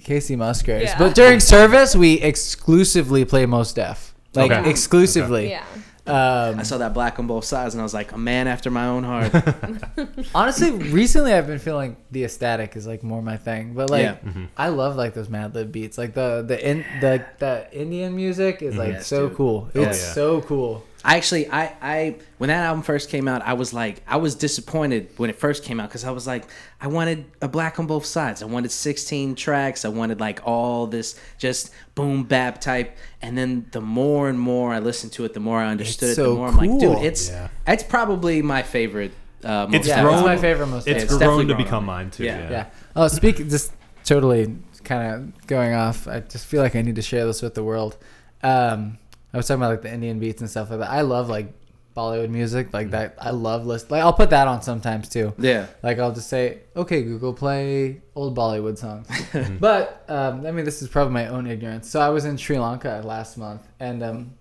Kacey 0.00 0.36
Musgraves. 0.36 0.84
Yeah. 0.90 0.98
But 0.98 1.14
during 1.14 1.40
service, 1.40 1.96
we 1.96 2.14
exclusively 2.20 3.24
play 3.24 3.44
Mos 3.46 3.72
Def. 3.72 4.14
Like 4.34 4.50
Okay. 4.52 4.70
exclusively. 4.70 5.50
yeah. 5.50 5.64
Um, 6.06 6.60
I 6.60 6.64
saw 6.64 6.76
that 6.78 6.92
black 6.92 7.18
on 7.18 7.26
both 7.26 7.46
sides, 7.46 7.74
and 7.74 7.80
I 7.80 7.82
was 7.82 7.94
like, 7.94 8.12
a 8.12 8.18
man 8.18 8.46
after 8.46 8.70
my 8.70 8.86
own 8.86 9.04
heart. 9.04 9.32
honestly, 10.34 10.70
recently 10.70 11.32
I've 11.32 11.46
been 11.46 11.58
feeling 11.58 11.96
the 12.10 12.24
ecstatic 12.24 12.76
is 12.76 12.86
like 12.86 13.02
more 13.02 13.22
my 13.22 13.36
thing. 13.38 13.72
But 13.74 13.88
like, 13.90 14.02
Yeah. 14.02 14.46
I 14.56 14.68
love 14.68 14.96
like 14.96 15.14
those 15.14 15.28
Madlib 15.28 15.72
beats. 15.72 15.96
Like 15.96 16.12
the 16.14 16.44
the 16.46 16.58
in 16.70 16.84
the 17.00 17.24
the 17.38 17.68
Indian 17.72 18.14
music 18.14 18.60
is 18.60 18.76
like 18.76 18.92
Yes, 18.94 19.06
so 19.06 19.28
dude. 19.28 19.36
cool. 19.38 19.70
Oh, 19.74 19.80
It's 19.82 19.98
yeah. 20.06 20.12
so 20.12 20.40
cool. 20.42 20.84
I 21.06 21.16
actually, 21.18 21.50
I, 21.50 21.74
I, 21.82 22.16
when 22.38 22.48
that 22.48 22.64
album 22.64 22.82
first 22.82 23.10
came 23.10 23.28
out, 23.28 23.42
I 23.42 23.52
was 23.52 23.74
like, 23.74 24.02
I 24.08 24.16
was 24.16 24.34
disappointed 24.34 25.10
when 25.18 25.28
it 25.28 25.36
first 25.36 25.62
came 25.62 25.78
out 25.78 25.90
because 25.90 26.02
I 26.04 26.10
was 26.12 26.26
like, 26.26 26.44
I 26.80 26.86
wanted 26.86 27.26
a 27.42 27.48
black 27.48 27.78
on 27.78 27.86
both 27.86 28.06
sides. 28.06 28.42
I 28.42 28.46
wanted 28.46 28.70
16 28.70 29.34
tracks. 29.34 29.84
I 29.84 29.88
wanted 29.90 30.18
like 30.18 30.40
all 30.46 30.86
this 30.86 31.20
just 31.36 31.70
boom 31.94 32.24
bap 32.24 32.58
type. 32.60 32.96
And 33.20 33.36
then 33.36 33.66
the 33.72 33.82
more 33.82 34.30
and 34.30 34.40
more 34.40 34.72
I 34.72 34.78
listened 34.78 35.12
to 35.12 35.24
it, 35.26 35.34
the 35.34 35.40
more 35.40 35.60
I 35.60 35.66
understood 35.68 36.08
It's 36.08 36.18
it. 36.18 36.22
The 36.22 36.28
so 36.28 36.36
more 36.36 36.48
I'm 36.48 36.56
like, 36.56 36.70
cool. 36.70 36.78
dude, 36.96 37.04
it's 37.04 37.28
Yeah. 37.28 37.48
it's 37.66 37.82
probably 37.82 38.40
my 38.40 38.62
favorite. 38.62 39.12
Uh, 39.44 39.66
It's 39.68 39.72
most 39.74 39.86
Yeah, 39.88 40.02
grown. 40.02 40.14
it's 40.14 40.24
my 40.24 40.36
favorite 40.38 40.66
Mos 40.68 40.84
Def. 40.84 40.94
It's, 40.96 41.04
It's 41.04 41.18
grown 41.18 41.48
to 41.48 41.54
become 41.54 41.80
on 41.80 41.84
mine 41.84 42.10
too. 42.12 42.24
Yeah. 42.24 42.38
Yeah. 42.38 42.50
Yeah. 42.50 42.66
Oh, 42.96 43.08
speak 43.08 43.36
just 43.50 43.72
totally 44.06 44.56
kind 44.84 45.14
of 45.34 45.46
going 45.46 45.74
off. 45.74 46.08
I 46.08 46.20
just 46.20 46.46
feel 46.46 46.62
like 46.62 46.74
I 46.74 46.80
need 46.80 46.96
to 46.96 47.02
share 47.02 47.26
this 47.26 47.42
with 47.42 47.52
the 47.54 47.62
world. 47.62 47.98
Um, 48.42 48.96
I 49.34 49.36
was 49.36 49.48
talking 49.48 49.62
about 49.62 49.70
like 49.72 49.82
the 49.82 49.92
Indian 49.92 50.20
beats 50.20 50.40
and 50.40 50.48
stuff 50.48 50.70
like 50.70 50.78
that. 50.78 50.90
I 50.90 51.00
love 51.00 51.28
like 51.28 51.52
Bollywood 51.96 52.30
music 52.30 52.72
like 52.72 52.90
that. 52.90 53.16
I 53.18 53.30
love 53.30 53.66
list. 53.66 53.90
Like 53.90 54.02
I'll 54.02 54.12
put 54.12 54.30
that 54.30 54.46
on 54.46 54.62
sometimes 54.62 55.08
too. 55.08 55.32
Yeah. 55.38 55.66
Like 55.82 55.98
I'll 55.98 56.12
just 56.12 56.28
say, 56.28 56.60
okay, 56.76 57.02
Google, 57.02 57.32
play 57.32 58.00
old 58.14 58.36
Bollywood 58.36 58.78
songs. 58.78 59.08
but 59.60 60.04
um, 60.08 60.46
I 60.46 60.52
mean, 60.52 60.64
this 60.64 60.82
is 60.82 60.88
probably 60.88 61.14
my 61.14 61.26
own 61.28 61.48
ignorance. 61.48 61.90
So 61.90 62.00
I 62.00 62.10
was 62.10 62.24
in 62.24 62.36
Sri 62.36 62.58
Lanka 62.58 63.02
last 63.04 63.36
month, 63.36 63.62
and 63.80 64.02
um, 64.04 64.34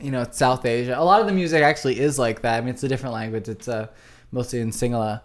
you 0.00 0.12
know, 0.12 0.22
it's 0.22 0.38
South 0.38 0.64
Asia. 0.64 0.94
A 0.96 1.04
lot 1.04 1.20
of 1.20 1.26
the 1.26 1.32
music 1.32 1.62
actually 1.62 1.98
is 1.98 2.16
like 2.16 2.42
that. 2.42 2.58
I 2.58 2.60
mean, 2.60 2.70
it's 2.70 2.84
a 2.84 2.88
different 2.88 3.14
language. 3.14 3.48
It's 3.48 3.66
uh, 3.66 3.88
mostly 4.30 4.60
in 4.60 4.70
Sinhala. 4.70 5.22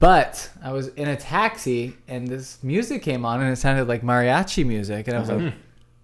But 0.00 0.50
I 0.62 0.72
was 0.72 0.88
in 0.88 1.08
a 1.08 1.16
taxi, 1.16 1.96
and 2.08 2.26
this 2.26 2.62
music 2.64 3.02
came 3.02 3.24
on, 3.24 3.40
and 3.40 3.52
it 3.52 3.56
sounded 3.56 3.86
like 3.86 4.02
mariachi 4.02 4.66
music, 4.66 5.06
and 5.06 5.16
I 5.16 5.20
was 5.20 5.28
like, 5.28 5.54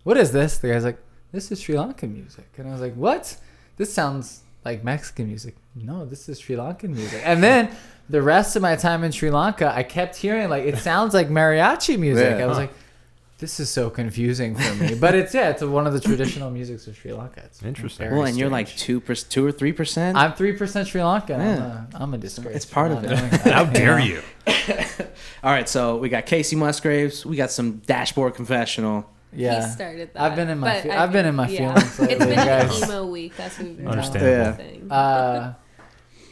"What 0.05 0.17
is 0.17 0.31
this?" 0.31 0.59
The 0.59 0.69
guy's 0.69 0.85
like, 0.85 0.99
"This 1.33 1.51
is 1.53 1.61
Sri 1.61 1.75
Lankan 1.75 2.13
music," 2.13 2.49
and 2.57 2.69
I 2.69 2.73
was 2.73 2.81
like, 2.81 2.95
"What? 2.95 3.37
This 3.77 3.93
sounds 3.93 4.41
like 4.65 4.85
Mexican 4.85 5.27
music." 5.29 5.57
No, 5.75 6.05
this 6.05 6.29
is 6.29 6.39
Sri 6.41 6.57
Lankan 6.57 6.91
music. 6.91 7.23
And 7.25 7.43
then 7.43 7.71
the 8.09 8.23
rest 8.23 8.57
of 8.57 8.63
my 8.63 8.77
time 8.77 9.05
in 9.05 9.13
Sri 9.13 9.31
Lanka, 9.31 9.73
I 9.75 9.83
kept 9.83 10.17
hearing 10.17 10.49
like 10.51 10.65
it 10.65 10.79
sounds 10.79 11.15
like 11.15 11.29
mariachi 11.29 11.99
music. 11.99 12.39
Yeah. 12.39 12.45
I 12.45 12.47
was 12.47 12.59
like, 12.59 12.73
"This 13.39 13.61
is 13.61 13.71
so 13.71 13.89
confusing 13.89 14.57
for 14.57 14.75
me." 14.75 14.95
But 14.95 15.15
it's 15.15 15.33
yeah, 15.33 15.51
it's 15.51 15.63
one 15.63 15.87
of 15.87 15.93
the 15.93 16.01
traditional 16.01 16.51
musics 16.51 16.87
of 16.89 16.97
Sri 16.97 17.13
Lanka. 17.13 17.43
It's 17.45 17.63
Interesting. 17.63 18.11
Well, 18.11 18.25
and 18.25 18.37
you're 18.37 18.51
like 18.51 18.69
two, 18.69 19.01
per, 19.01 19.15
two 19.15 19.47
or 19.47 19.53
three 19.53 19.73
percent. 19.73 20.17
I'm 20.17 20.33
three 20.33 20.53
percent 20.53 20.89
Sri 20.89 21.01
Lankan. 21.01 21.39
I'm, 21.39 21.43
a, 21.43 21.89
I'm 21.95 22.15
a 22.15 22.19
disgrace. 22.19 22.57
It's 22.57 22.67
part 22.67 22.91
of 22.91 23.05
it. 23.05 23.11
How 23.53 23.65
dare 23.65 24.01
you? 24.01 24.23
All 25.43 25.53
right, 25.53 25.69
so 25.69 25.97
we 25.97 26.09
got 26.09 26.27
Kacey 26.27 26.57
Musgraves. 26.57 27.25
We 27.25 27.37
got 27.37 27.51
some 27.51 27.79
dashboard 27.87 28.35
confessional. 28.35 29.09
Yeah. 29.33 29.65
He 29.67 29.71
started 29.73 30.13
that. 30.15 30.23
I've 30.23 30.37
been 30.37 30.49
in 30.49 30.59
my 30.59 30.75
but 30.75 30.83
fe- 30.83 30.91
I 30.91 31.03
I've 31.05 31.13
been 31.13 31.27
in 31.27 31.35
my 31.37 31.49
yeah. 31.49 31.75
feelings 31.75 31.99
lately, 32.01 32.15
It's 32.17 32.25
been 32.27 32.35
guys. 32.37 32.83
an 32.83 32.89
emo 32.89 33.07
week. 33.07 33.37
That's 33.37 33.59
what 33.59 33.67
we've 33.69 33.77
been 33.77 33.87
Understandable. 33.89 34.57
saying. 34.57 34.87
Uh, 34.91 35.55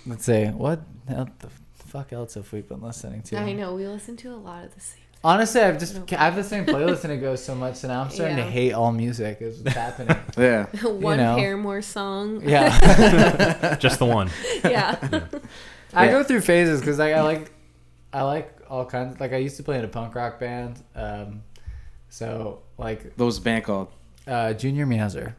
let's 0.06 0.24
see. 0.24 0.44
What 0.46 0.80
the 1.06 1.28
fuck 1.74 2.12
else 2.12 2.34
have 2.34 2.52
we 2.52 2.60
been 2.62 2.80
listening 2.82 3.22
to? 3.22 3.36
I 3.38 3.52
know 3.52 3.74
we 3.74 3.86
listen 3.86 4.16
to 4.18 4.32
a 4.32 4.36
lot 4.36 4.64
of 4.64 4.74
the 4.74 4.80
same. 4.80 5.02
Honestly, 5.24 5.60
I've 5.60 5.78
just 5.80 5.96
I 6.12 6.24
have 6.26 6.36
the 6.36 6.44
same 6.44 6.64
playlist 6.64 7.02
and 7.02 7.12
it 7.12 7.16
goes 7.16 7.42
so 7.44 7.52
much, 7.54 7.82
and 7.82 7.92
now 7.92 8.02
I'm 8.02 8.10
starting 8.10 8.38
Yeah. 8.38 8.44
to 8.44 8.50
hate 8.50 8.72
all 8.72 8.92
music. 8.92 9.38
Is 9.40 9.60
what's 9.62 9.76
happening. 9.86 10.16
Yeah. 10.36 10.66
One 10.86 11.16
know. 11.18 11.34
Paramore 11.36 11.82
song. 11.82 12.40
Yeah, 12.48 13.76
Just 13.80 13.98
the 13.98 14.04
one. 14.06 14.30
yeah. 14.64 14.96
I 15.92 16.06
go 16.08 16.22
through 16.22 16.42
phases 16.42 16.80
because 16.80 17.00
I, 17.00 17.12
I 17.12 17.22
like 17.22 17.50
I 18.12 18.22
like 18.22 18.56
all 18.70 18.84
kinds. 18.84 19.18
Like 19.18 19.32
I 19.32 19.38
used 19.38 19.56
to 19.56 19.62
play 19.64 19.78
in 19.78 19.84
a 19.84 19.88
punk 19.88 20.14
rock 20.14 20.38
band. 20.38 20.80
Um, 20.94 21.42
so 22.08 22.62
like 22.78 23.12
What 23.16 23.26
was 23.26 23.38
the 23.38 23.44
band 23.44 23.64
called? 23.64 23.88
uh, 24.26 24.52
Junior 24.52 24.86
Meowser. 24.86 25.34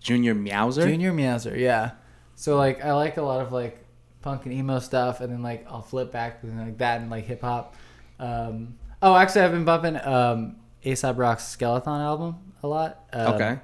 Junior 0.00 0.34
Meowser. 0.34 0.84
Junior 0.86 1.12
Meowser, 1.12 1.56
yeah. 1.58 1.92
So 2.34 2.56
like 2.56 2.84
I 2.84 2.92
like 2.92 3.16
a 3.16 3.22
lot 3.22 3.40
of 3.40 3.52
like 3.52 3.78
punk 4.22 4.44
and 4.44 4.52
emo 4.52 4.78
stuff, 4.78 5.20
and 5.20 5.32
then 5.32 5.42
like 5.42 5.66
I'll 5.68 5.82
flip 5.82 6.10
back 6.12 6.40
to 6.42 6.46
like 6.46 6.78
that 6.78 7.00
and 7.00 7.10
like 7.10 7.24
hip 7.24 7.40
hop. 7.42 7.74
Um, 8.18 8.76
oh, 9.02 9.14
actually, 9.16 9.42
I've 9.42 9.52
been 9.52 9.64
bumping 9.64 9.96
um, 9.96 10.56
Aesop 10.82 11.16
Rock's 11.18 11.44
Skelethon 11.56 12.00
album 12.00 12.36
a 12.62 12.68
lot. 12.68 13.04
Um, 13.12 13.34
Okay, 13.34 13.58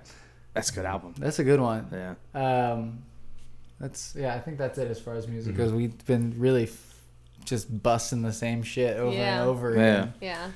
that's 0.54 0.70
a 0.70 0.74
good 0.74 0.84
album. 0.86 1.14
that's 1.18 1.38
a 1.38 1.44
good 1.44 1.60
one. 1.60 1.88
Yeah. 1.92 2.70
Um, 2.72 3.02
that's 3.78 4.14
yeah, 4.18 4.34
I 4.34 4.38
think 4.40 4.56
that's 4.58 4.78
it 4.78 4.90
as 4.90 5.00
far 5.00 5.14
as 5.14 5.26
music 5.28 5.54
Mm-hmm. 5.54 5.62
goes. 5.62 5.72
We've 5.72 6.06
been 6.06 6.34
really 6.38 6.64
f- 6.64 6.94
just 7.44 7.82
busting 7.82 8.22
the 8.22 8.32
same 8.32 8.62
shit 8.62 8.96
over 8.98 9.14
Yeah. 9.16 9.40
and 9.40 9.48
over 9.50 9.74
Yeah. 9.74 10.02
again. 10.02 10.14
Yeah. 10.20 10.50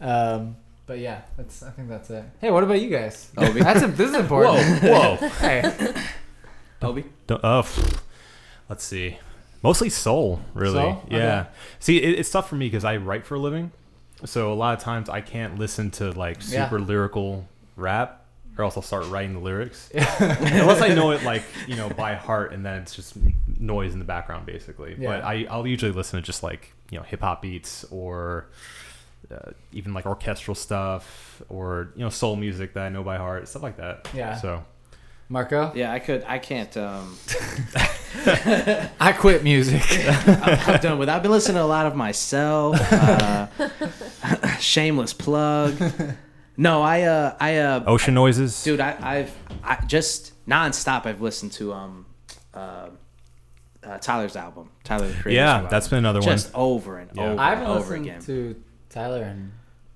Um, 0.00 0.56
but 0.88 0.98
yeah, 0.98 1.20
that's 1.36 1.62
I 1.62 1.70
think 1.70 1.88
that's 1.88 2.10
it. 2.10 2.24
Hey, 2.40 2.50
what 2.50 2.64
about 2.64 2.80
you 2.80 2.88
guys? 2.90 3.30
Obi? 3.36 3.60
That's 3.68 3.82
a, 3.82 3.86
this 3.88 4.10
is 4.10 4.16
important. 4.16 4.82
Whoa, 4.82 5.16
whoa. 5.16 5.28
Hey, 5.38 5.94
Obi. 6.82 7.04
Don't- 7.28 7.44
uh, 7.44 7.62
pff. 7.62 8.00
let's 8.68 8.82
see. 8.84 9.18
Mostly 9.62 9.90
soul, 9.90 10.40
really. 10.54 10.74
Soul? 10.80 11.02
Yeah. 11.10 11.40
Okay. 11.40 11.48
See, 11.80 11.98
it, 11.98 12.18
it's 12.18 12.30
tough 12.30 12.48
for 12.48 12.54
me 12.56 12.66
because 12.66 12.84
I 12.84 12.96
write 12.96 13.26
for 13.26 13.34
a 13.34 13.38
living, 13.38 13.70
so 14.24 14.52
a 14.52 14.54
lot 14.54 14.76
of 14.76 14.82
times 14.82 15.08
I 15.08 15.20
can't 15.20 15.58
listen 15.58 15.90
to 15.92 16.10
like 16.12 16.38
Yeah. 16.48 16.64
super 16.64 16.80
lyrical 16.80 17.46
rap, 17.76 18.24
or 18.56 18.64
else 18.64 18.76
I'll 18.76 18.82
start 18.82 19.06
writing 19.08 19.34
the 19.34 19.40
lyrics. 19.40 19.90
Unless 19.94 20.80
I 20.80 20.94
know 20.94 21.10
it 21.10 21.22
like 21.22 21.42
you 21.66 21.76
know 21.76 21.90
by 21.90 22.14
heart, 22.14 22.52
and 22.52 22.64
then 22.64 22.80
it's 22.82 22.94
just 22.94 23.14
noise 23.58 23.92
in 23.92 23.98
the 23.98 24.04
background, 24.04 24.46
basically. 24.46 24.96
Yeah. 24.98 25.08
But 25.08 25.24
I, 25.24 25.46
I'll 25.50 25.66
usually 25.66 25.92
listen 25.92 26.18
to 26.20 26.24
just 26.24 26.42
like 26.42 26.72
you 26.90 26.96
know 26.98 27.04
hip 27.04 27.20
hop 27.20 27.42
beats 27.42 27.84
or. 27.90 28.46
Uh, 29.30 29.50
even 29.72 29.92
like 29.92 30.06
orchestral 30.06 30.54
stuff 30.54 31.42
or 31.50 31.90
you 31.94 32.02
know 32.02 32.08
soul 32.08 32.34
music 32.34 32.72
that 32.74 32.84
I 32.84 32.88
know 32.88 33.02
by 33.04 33.18
heart 33.18 33.46
stuff 33.46 33.62
like 33.62 33.76
that 33.76 34.08
Yeah. 34.14 34.36
so 34.36 34.64
Marco, 35.30 35.70
Yeah, 35.74 35.92
I 35.92 35.98
could. 35.98 36.24
I 36.26 36.38
can't. 36.38 36.74
Um, 36.78 37.18
I 38.26 39.14
quit 39.18 39.44
music. 39.44 39.82
I'm 40.66 40.80
done 40.80 40.98
with. 40.98 41.08
I've 41.10 41.22
been 41.22 41.30
listening 41.30 41.56
to 41.56 41.62
a 41.62 41.64
lot 41.64 41.84
of 41.86 41.94
myself. 41.94 42.76
Uh, 42.90 43.46
shameless 44.58 45.12
plug. 45.12 45.74
No, 46.56 46.82
I. 46.82 47.02
Uh, 47.02 47.36
I. 47.40 47.58
Uh, 47.58 47.84
ocean 47.86 48.14
noises 48.14 48.62
dude, 48.64 48.80
I, 48.80 48.96
I've. 49.00 49.36
I 49.62 49.84
just 49.86 50.32
nonstop. 50.46 51.06
I've 51.06 51.20
listened 51.20 51.52
to 51.52 51.72
um, 51.74 52.06
uh, 52.54 52.88
uh, 53.84 53.98
Tyler's 53.98 54.36
album. 54.36 54.70
Tyler 54.84 55.08
the 55.08 55.12
Creator's 55.12 55.34
yeah 55.34 55.54
album. 55.56 55.70
that's 55.70 55.88
been 55.88 55.98
another 55.98 56.20
one. 56.20 56.28
just 56.28 56.50
over 56.54 56.98
and 56.98 57.10
Yeah. 57.14 57.22
over 57.32 57.40
I 57.40 57.50
and 57.52 57.60
haven't 57.60 57.76
over 57.76 57.94
again. 57.94 58.20
to 58.22 58.62
Tyler 58.90 59.22
in 59.24 59.52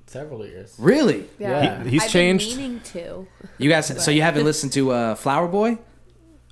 several 0.07 0.45
years. 0.47 0.75
Really? 0.79 1.29
Yeah. 1.39 1.83
He- 1.85 1.91
he's 1.91 2.05
I've 2.05 2.11
changed. 2.11 2.51
Been 2.51 2.59
meaning 2.59 2.81
to. 2.93 3.27
You 3.59 3.71
guys. 3.71 3.87
So 4.05 4.11
you 4.11 4.23
haven't 4.23 4.45
listened 4.45 4.73
to 4.73 4.91
uh, 4.93 5.15
Flower 5.15 5.49
Boy? 5.49 5.79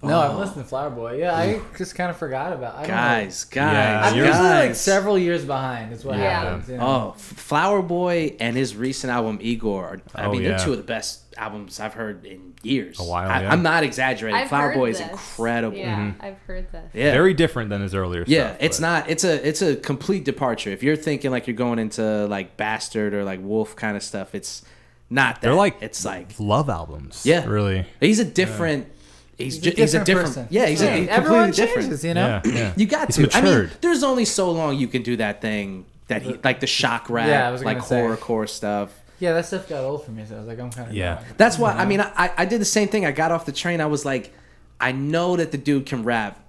No, 0.02 0.18
I've 0.18 0.30
oh. 0.30 0.38
listened 0.38 0.62
to 0.62 0.68
Flower 0.68 0.88
Boy. 0.88 1.18
Yeah, 1.18 1.36
I 1.36 1.60
just 1.76 1.94
kind 1.94 2.10
of 2.10 2.16
forgot 2.16 2.54
about. 2.54 2.74
I 2.74 2.78
don't 2.78 2.88
know. 2.88 2.94
Guys, 2.94 3.46
Yeah, 3.54 4.00
guys, 4.00 4.12
I'm 4.12 4.18
usually 4.18 4.48
like 4.48 4.74
several 4.74 5.18
years 5.18 5.44
behind. 5.44 5.92
Is 5.92 6.04
what 6.06 6.16
Yeah. 6.16 6.40
happens. 6.40 6.68
you 6.70 6.78
know? 6.78 6.86
Oh, 6.86 7.14
Flower 7.18 7.82
Boy 7.82 8.34
and 8.40 8.56
his 8.56 8.74
recent 8.74 9.12
album 9.12 9.38
Igor. 9.42 9.84
Are, 9.84 10.00
I 10.14 10.24
Oh, 10.24 10.32
mean, 10.32 10.40
yeah. 10.42 10.48
they're 10.50 10.58
two 10.58 10.72
of 10.72 10.78
the 10.78 10.84
best 10.84 11.20
albums 11.36 11.78
I've 11.80 11.92
heard 11.92 12.24
in 12.24 12.54
years. 12.62 12.98
A 12.98 13.02
while, 13.02 13.28
I, 13.28 13.42
yeah. 13.42 13.52
I'm 13.52 13.62
not 13.62 13.82
exaggerating. 13.82 14.40
I've 14.40 14.48
Flower 14.48 14.68
heard 14.70 14.74
Boy 14.78 14.90
is 14.90 15.00
incredible. 15.00 15.76
Yeah, 15.76 15.96
mm-hmm. 15.98 16.22
I've 16.24 16.38
heard 16.46 16.72
this. 16.72 16.90
Yeah. 16.94 17.12
very 17.12 17.34
different 17.34 17.68
than 17.68 17.82
his 17.82 17.94
earlier 17.94 18.24
yeah, 18.26 18.48
stuff. 18.48 18.56
it's 18.60 18.80
but- 18.80 18.86
not. 18.86 19.10
It's 19.10 19.24
a 19.24 19.46
it's 19.46 19.60
a 19.60 19.76
complete 19.76 20.24
departure. 20.24 20.70
If 20.70 20.82
you're 20.82 20.96
thinking 20.96 21.30
like 21.30 21.46
you're 21.46 21.56
going 21.56 21.78
into 21.78 22.26
like 22.26 22.56
Bastard 22.56 23.12
or 23.12 23.22
like 23.24 23.40
Wolf 23.42 23.76
kind 23.76 23.98
of 23.98 24.02
stuff, 24.02 24.34
it's 24.34 24.62
not 25.10 25.36
that. 25.36 25.40
They're 25.42 25.54
like 25.54 25.82
it's 25.82 26.06
like 26.06 26.38
love 26.38 26.70
albums. 26.70 27.26
Yeah. 27.26 27.44
really. 27.46 27.84
he's 28.00 28.18
a 28.18 28.24
different. 28.24 28.86
He's, 29.40 29.54
He's 29.54 29.62
ju- 29.64 29.70
a 29.70 29.80
he's 29.80 29.94
a 29.94 30.04
different 30.04 30.06
different. 30.06 30.26
person. 30.28 30.46
Yeah, 30.50 30.66
he's, 30.66 30.82
Yeah. 30.82 30.88
A, 30.88 30.96
he's 30.98 31.08
Everyone 31.08 31.44
completely 31.46 31.66
different. 31.66 31.82
changes, 31.86 32.04
you 32.04 32.14
know. 32.14 32.40
Yeah, 32.44 32.52
yeah. 32.52 32.72
You 32.76 32.86
got 32.86 33.14
He's 33.14 33.28
to. 33.28 33.36
I 33.36 33.40
mean, 33.40 33.70
there's 33.80 34.02
only 34.02 34.24
so 34.24 34.50
long 34.50 34.76
you 34.78 34.88
can 34.88 35.02
do 35.02 35.16
that 35.16 35.40
thing 35.40 35.86
that 36.08 36.22
he 36.22 36.34
like 36.44 36.60
the 36.60 36.66
shock 36.66 37.08
rap, 37.10 37.28
Yeah, 37.28 37.48
I 37.48 37.52
was 37.52 37.64
like 37.64 37.78
gonna 37.88 38.16
horrorcore 38.16 38.48
stuff. 38.48 38.92
Yeah, 39.18 39.34
that 39.34 39.46
stuff 39.46 39.68
got 39.68 39.84
old 39.84 40.04
for 40.04 40.10
me, 40.12 40.24
so 40.26 40.34
I 40.36 40.38
was 40.38 40.48
like, 40.48 40.58
I'm 40.58 40.70
kind 40.70 40.88
of 40.88 40.94
Yeah. 40.94 41.22
That's 41.36 41.58
why 41.58 41.72
I 41.72 41.84
mean 41.84 42.00
I, 42.00 42.32
I 42.36 42.44
did 42.46 42.60
the 42.60 42.64
same 42.64 42.88
thing. 42.88 43.04
I 43.04 43.12
got 43.12 43.30
off 43.32 43.44
the 43.46 43.52
train. 43.52 43.80
I 43.80 43.86
was 43.86 44.04
like, 44.04 44.32
I 44.80 44.92
know 44.92 45.36
that 45.36 45.52
the 45.52 45.58
dude 45.58 45.86
can 45.86 46.04
rap, 46.04 46.42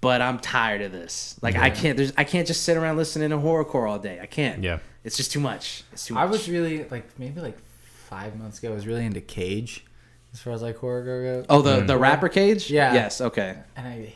but 0.00 0.20
I'm 0.22 0.38
tired 0.38 0.80
of 0.82 0.90
this. 0.92 1.38
Like 1.42 1.56
I 1.56 1.70
can't. 1.70 1.96
There's 1.96 2.12
I 2.16 2.24
can't 2.24 2.46
just 2.46 2.62
sit 2.62 2.76
around 2.76 2.96
listening 2.96 3.30
to 3.30 3.36
horrorcore 3.36 3.88
all 3.88 3.98
day. 3.98 4.18
I 4.20 4.26
can't. 4.26 4.62
Yeah. 4.62 4.78
It's 5.04 5.16
just 5.18 5.32
too 5.32 5.40
much. 5.40 5.84
It's 5.92 6.06
too 6.06 6.14
much. 6.14 6.22
I 6.22 6.24
was 6.24 6.48
really 6.48 6.84
like 6.90 7.06
maybe 7.18 7.40
like 7.42 7.58
five 8.08 8.36
months 8.38 8.58
ago. 8.58 8.72
I 8.72 8.74
was 8.74 8.86
really 8.86 9.04
into 9.04 9.20
Cage, 9.20 9.84
as 10.34 10.40
far 10.40 10.52
as 10.52 10.62
like 10.62 10.76
horror 10.76 11.02
goes. 11.02 11.46
Oh, 11.48 11.62
the 11.62 11.80
mm. 11.80 11.86
the 11.86 11.96
rapper 11.96 12.28
cage. 12.28 12.68
Yeah. 12.68 12.92
Yes. 12.92 13.20
Okay. 13.20 13.56
And 13.76 13.86
I, 13.86 14.12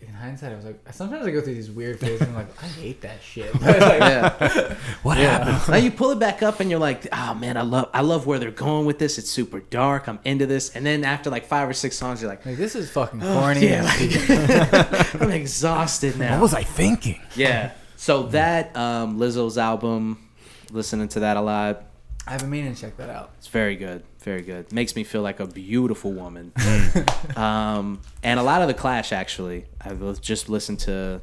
in 0.00 0.12
hindsight, 0.12 0.52
I 0.52 0.56
was 0.56 0.64
like, 0.64 0.80
sometimes 0.92 1.24
I 1.24 1.30
go 1.30 1.40
through 1.40 1.54
these 1.54 1.70
weird 1.70 2.00
phases. 2.00 2.22
I'm 2.22 2.34
like, 2.34 2.48
I 2.60 2.66
hate 2.66 3.00
that 3.02 3.22
shit. 3.22 3.52
But 3.60 3.80
like, 3.80 4.00
Yeah. 4.00 4.76
What 5.02 5.16
happened? 5.16 5.68
now 5.68 5.76
you 5.76 5.92
pull 5.92 6.10
it 6.10 6.18
back 6.18 6.42
up 6.42 6.58
and 6.58 6.70
you're 6.70 6.80
like, 6.80 7.06
oh 7.12 7.34
man, 7.34 7.56
I 7.56 7.62
love 7.62 7.88
I 7.94 8.00
love 8.00 8.26
where 8.26 8.40
they're 8.40 8.50
going 8.50 8.84
with 8.84 8.98
this. 8.98 9.16
It's 9.16 9.30
super 9.30 9.60
dark. 9.60 10.08
I'm 10.08 10.18
into 10.24 10.44
this. 10.44 10.74
And 10.74 10.84
then 10.84 11.04
after 11.04 11.30
like 11.30 11.46
five 11.46 11.68
or 11.68 11.72
six 11.72 11.96
songs, 11.96 12.20
you're 12.20 12.30
like, 12.30 12.44
like 12.44 12.56
this 12.56 12.74
is 12.74 12.90
fucking 12.90 13.22
oh, 13.22 13.38
corny. 13.40 13.68
yeah, 13.68 13.84
like, 13.84 15.14
I'm 15.22 15.30
exhausted 15.30 16.18
now. 16.18 16.32
What 16.32 16.42
was 16.42 16.54
I 16.54 16.64
thinking? 16.64 17.22
Yeah. 17.36 17.72
So 17.94 18.24
mm. 18.24 18.32
that 18.32 18.76
um, 18.76 19.20
Lizzo's 19.20 19.56
album, 19.56 20.30
listening 20.72 21.06
to 21.08 21.20
that 21.20 21.36
a 21.36 21.40
lot. 21.40 21.84
I've 22.26 22.40
been 22.40 22.50
meaning 22.50 22.74
to 22.74 22.80
check 22.80 22.96
that 22.96 23.10
out. 23.10 23.30
It's 23.38 23.48
very 23.48 23.76
good, 23.76 24.02
very 24.22 24.42
good. 24.42 24.72
Makes 24.72 24.96
me 24.96 25.04
feel 25.04 25.22
like 25.22 25.40
a 25.40 25.46
beautiful 25.46 26.12
woman. 26.12 26.52
um, 27.36 28.00
and 28.22 28.38
a 28.38 28.42
lot 28.42 28.62
of 28.62 28.68
the 28.68 28.74
Clash 28.74 29.12
actually. 29.12 29.64
I've 29.80 30.20
just 30.20 30.48
listened 30.48 30.80
to 30.80 31.22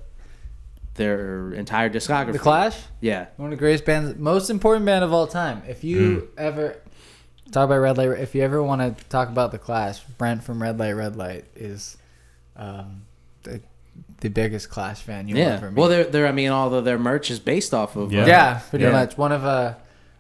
their 0.96 1.54
entire 1.54 1.90
discography. 1.90 2.34
The 2.34 2.40
Clash, 2.40 2.78
Yeah. 3.02 3.28
one 3.38 3.48
of 3.48 3.58
the 3.58 3.60
greatest 3.60 3.86
bands, 3.86 4.18
most 4.18 4.50
important 4.50 4.86
band 4.86 5.04
of 5.04 5.14
all 5.14 5.28
time. 5.28 5.62
If 5.68 5.84
you 5.84 6.30
ever 6.38 6.78
talk 7.52 7.66
about 7.66 7.78
Red 7.80 7.98
Light, 7.98 8.10
if 8.20 8.34
you 8.34 8.42
ever 8.42 8.62
want 8.64 8.82
to 8.98 9.04
talk 9.06 9.30
about 9.30 9.52
the 9.52 9.60
Clash, 9.60 10.00
Brent 10.18 10.44
from 10.44 10.62
Red 10.62 10.80
Light 10.80 10.94
Red 10.94 11.16
Light 11.16 11.46
is 11.56 11.98
um, 12.56 13.04
the 13.44 13.62
the 14.20 14.30
biggest 14.30 14.70
Clash 14.72 15.02
fan 15.02 15.28
you'll 15.28 15.38
Yeah. 15.38 15.54
ever 15.56 15.70
meet. 15.70 15.78
Well, 15.80 15.90
they're, 15.90 16.04
they're, 16.04 16.28
I 16.28 16.32
mean, 16.32 16.50
all 16.50 16.74
of 16.74 16.84
their 16.86 16.98
merch 16.98 17.30
is 17.30 17.40
based 17.40 17.74
off 17.74 17.96
of. 17.96 18.12
Yeah. 18.12 18.24
uh, 18.24 18.28
yeah, 18.28 18.60
pretty 18.72 18.86
Yeah. 18.86 18.92
much. 18.92 19.16
One 19.18 19.32
of 19.32 19.46
uh, 19.46 19.76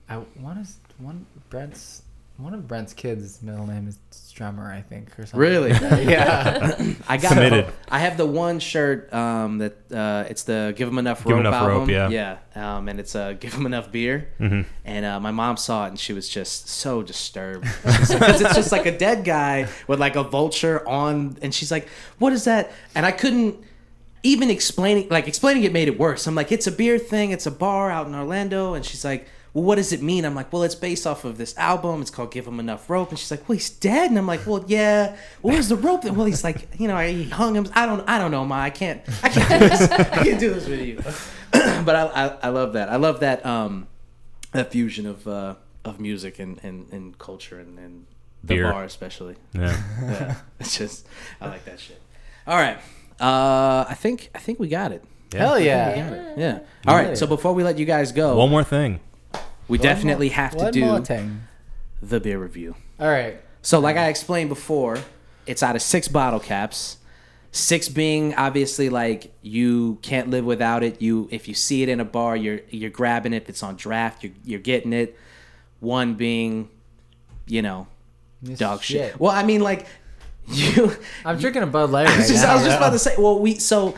I 0.07 0.15
one 0.39 0.57
is 0.59 0.78
one 0.99 1.25
Brent's 1.49 2.03
one 2.38 2.53
of 2.53 2.67
Brent's 2.67 2.93
kids' 2.93 3.41
middle 3.41 3.65
name 3.65 3.88
is 3.88 3.97
Strummer, 4.11 4.71
I 4.71 4.81
think, 4.81 5.17
or 5.17 5.25
something. 5.25 5.39
Really? 5.39 5.71
yeah. 6.07 6.93
I 7.07 7.17
got 7.17 7.33
Committed. 7.33 7.65
I 7.89 7.99
have 7.99 8.15
the 8.15 8.27
one 8.27 8.59
shirt 8.59 9.11
um, 9.11 9.57
that 9.57 9.91
uh, 9.91 10.25
it's 10.29 10.43
the 10.43 10.73
Give 10.77 10.88
'em 10.88 10.99
enough 10.99 11.23
Give 11.23 11.31
'em 11.31 11.43
rope 11.43 11.47
enough 11.47 11.67
rope, 11.67 11.89
yeah. 11.89 12.09
yeah. 12.09 12.38
Um, 12.77 12.89
and 12.89 12.99
it's 12.99 13.15
uh, 13.15 13.33
Give 13.39 13.53
'em 13.55 13.65
enough 13.65 13.91
beer. 13.91 14.29
Mm-hmm. 14.39 14.61
And 14.85 15.05
uh, 15.05 15.19
my 15.19 15.31
mom 15.31 15.57
saw 15.57 15.85
it 15.85 15.89
and 15.89 15.99
she 15.99 16.13
was 16.13 16.29
just 16.29 16.69
so 16.69 17.01
disturbed 17.01 17.67
because 17.83 18.41
it's 18.41 18.55
just 18.55 18.71
like 18.71 18.85
a 18.85 18.95
dead 18.95 19.25
guy 19.25 19.67
with 19.88 19.99
like 19.99 20.15
a 20.15 20.23
vulture 20.23 20.88
on, 20.88 21.38
and 21.41 21.53
she's 21.53 21.71
like, 21.71 21.88
"What 22.19 22.33
is 22.33 22.43
that?" 22.43 22.71
And 22.93 23.05
I 23.05 23.11
couldn't 23.11 23.55
even 24.21 24.51
explaining 24.51 25.09
like 25.09 25.27
explaining 25.27 25.63
it 25.63 25.73
made 25.73 25.88
it 25.88 25.97
worse. 25.97 26.27
I'm 26.27 26.35
like, 26.35 26.51
"It's 26.51 26.67
a 26.67 26.71
beer 26.71 26.99
thing. 26.99 27.31
It's 27.31 27.47
a 27.47 27.51
bar 27.51 27.89
out 27.89 28.05
in 28.05 28.13
Orlando," 28.13 28.75
and 28.75 28.85
she's 28.85 29.03
like. 29.03 29.27
Well, 29.53 29.63
what 29.63 29.75
does 29.75 29.91
it 29.93 30.01
mean? 30.03 30.23
I'm 30.25 30.35
like, 30.35 30.51
well, 30.53 30.63
it's 30.63 30.75
based 30.75 31.07
off 31.07 31.25
of 31.25 31.37
this 31.37 31.57
album. 31.57 32.01
It's 32.01 32.11
called 32.11 32.31
"Give 32.31 32.45
Him 32.45 32.59
Enough 32.59 32.89
Rope," 32.89 33.09
and 33.09 33.17
she's 33.17 33.31
like, 33.31 33.47
well, 33.49 33.55
he's 33.55 33.69
dead. 33.69 34.09
And 34.11 34.17
I'm 34.19 34.27
like, 34.27 34.45
well, 34.45 34.63
yeah. 34.67 35.15
Well, 35.41 35.53
where's 35.53 35.67
the 35.69 35.75
rope? 35.77 36.03
Then? 36.03 36.15
Well, 36.15 36.25
he's 36.27 36.43
like, 36.43 36.67
you 36.79 36.87
know, 36.87 36.97
he 36.99 37.23
hung 37.23 37.55
him. 37.55 37.67
I 37.73 37.85
don't, 37.85 38.07
I 38.07 38.19
don't 38.19 38.31
know, 38.31 38.45
ma. 38.45 38.59
I 38.61 38.69
can't, 38.69 39.01
I 39.23 39.29
can't 39.29 39.49
do 39.61 39.69
this. 39.69 39.81
I 39.91 40.23
can't 40.23 40.39
do 40.39 40.53
this 40.53 40.67
with 40.67 40.81
you. 40.81 40.97
but 41.83 41.95
I, 41.95 42.03
I, 42.05 42.27
I 42.43 42.49
love 42.49 42.73
that. 42.73 42.89
I 42.89 42.97
love 42.97 43.21
that, 43.21 43.45
um, 43.45 43.87
that 44.51 44.71
fusion 44.71 45.05
of, 45.05 45.27
uh, 45.27 45.55
of 45.85 45.99
music 45.99 46.37
and, 46.39 46.59
and, 46.63 46.91
and 46.91 47.17
culture 47.17 47.59
and, 47.59 47.79
and 47.79 48.05
the 48.43 48.55
Beer. 48.55 48.71
bar 48.71 48.83
especially. 48.83 49.35
Yeah. 49.53 49.75
Yeah, 50.01 50.35
it's 50.59 50.77
just, 50.77 51.07
I 51.41 51.47
like 51.47 51.65
that 51.65 51.79
shit. 51.79 51.99
All 52.45 52.55
right, 52.57 52.77
uh, 53.19 53.85
I 53.89 53.95
think, 53.97 54.29
I 54.35 54.39
think 54.39 54.59
we 54.59 54.67
got 54.67 54.91
it. 54.91 55.03
Hell 55.33 55.59
yeah. 55.59 55.95
Yeah. 56.37 56.59
All 56.87 56.95
Yeah. 56.95 57.07
right. 57.09 57.17
So 57.17 57.27
before 57.27 57.53
we 57.53 57.61
let 57.63 57.77
you 57.77 57.85
guys 57.85 58.11
go, 58.13 58.37
One 58.37 58.49
more 58.49 58.63
thing. 58.63 59.01
We 59.68 59.78
definitely 59.78 60.30
have 60.30 60.55
to 60.57 60.72
do 60.72 61.03
the 62.01 62.20
beer 62.20 62.38
review. 62.39 62.76
All 62.99 63.09
right. 63.09 63.39
So, 63.61 63.80
like 63.80 63.97
I 63.97 64.07
explained 64.07 64.49
before, 64.49 64.97
it's 65.45 65.63
out 65.63 65.76
of 65.76 65.82
six 65.82 66.07
bottle 66.07 66.39
caps. 66.39 66.97
Six 67.51 67.89
being 67.89 68.36
obviously 68.36 68.89
like 68.89 69.34
you 69.41 69.97
can't 70.01 70.30
live 70.30 70.45
without 70.45 70.84
it. 70.84 71.01
You 71.01 71.28
if 71.32 71.47
you 71.47 71.53
see 71.53 71.82
it 71.82 71.89
in 71.89 71.99
a 71.99 72.05
bar, 72.05 72.36
you're 72.36 72.59
you're 72.70 72.89
grabbing 72.89 73.34
it. 73.34 73.43
If 73.43 73.49
it's 73.49 73.63
on 73.63 73.76
draft, 73.76 74.24
you're 74.24 74.34
you're 74.43 74.59
getting 74.59 74.93
it. 74.93 75.18
One 75.80 76.15
being, 76.15 76.70
you 77.45 77.61
know, 77.61 77.88
This 78.41 78.59
dog 78.59 78.84
shit. 78.84 79.20
Well, 79.20 79.32
I 79.32 79.43
mean 79.43 79.61
like 79.61 79.88
you. 80.47 80.91
I'm 81.26 81.38
drinking 81.39 81.63
a 81.63 81.68
Bud 81.68 81.89
Light 81.89 82.07
I 82.07 82.11
right 82.11 82.18
was 82.20 82.28
just, 82.28 82.43
now. 82.43 82.51
I 82.51 82.55
was 82.55 82.63
just 82.63 82.78
about 82.78 82.91
to 82.91 82.99
say. 82.99 83.15
Well, 83.18 83.39
we 83.39 83.55
so 83.55 83.95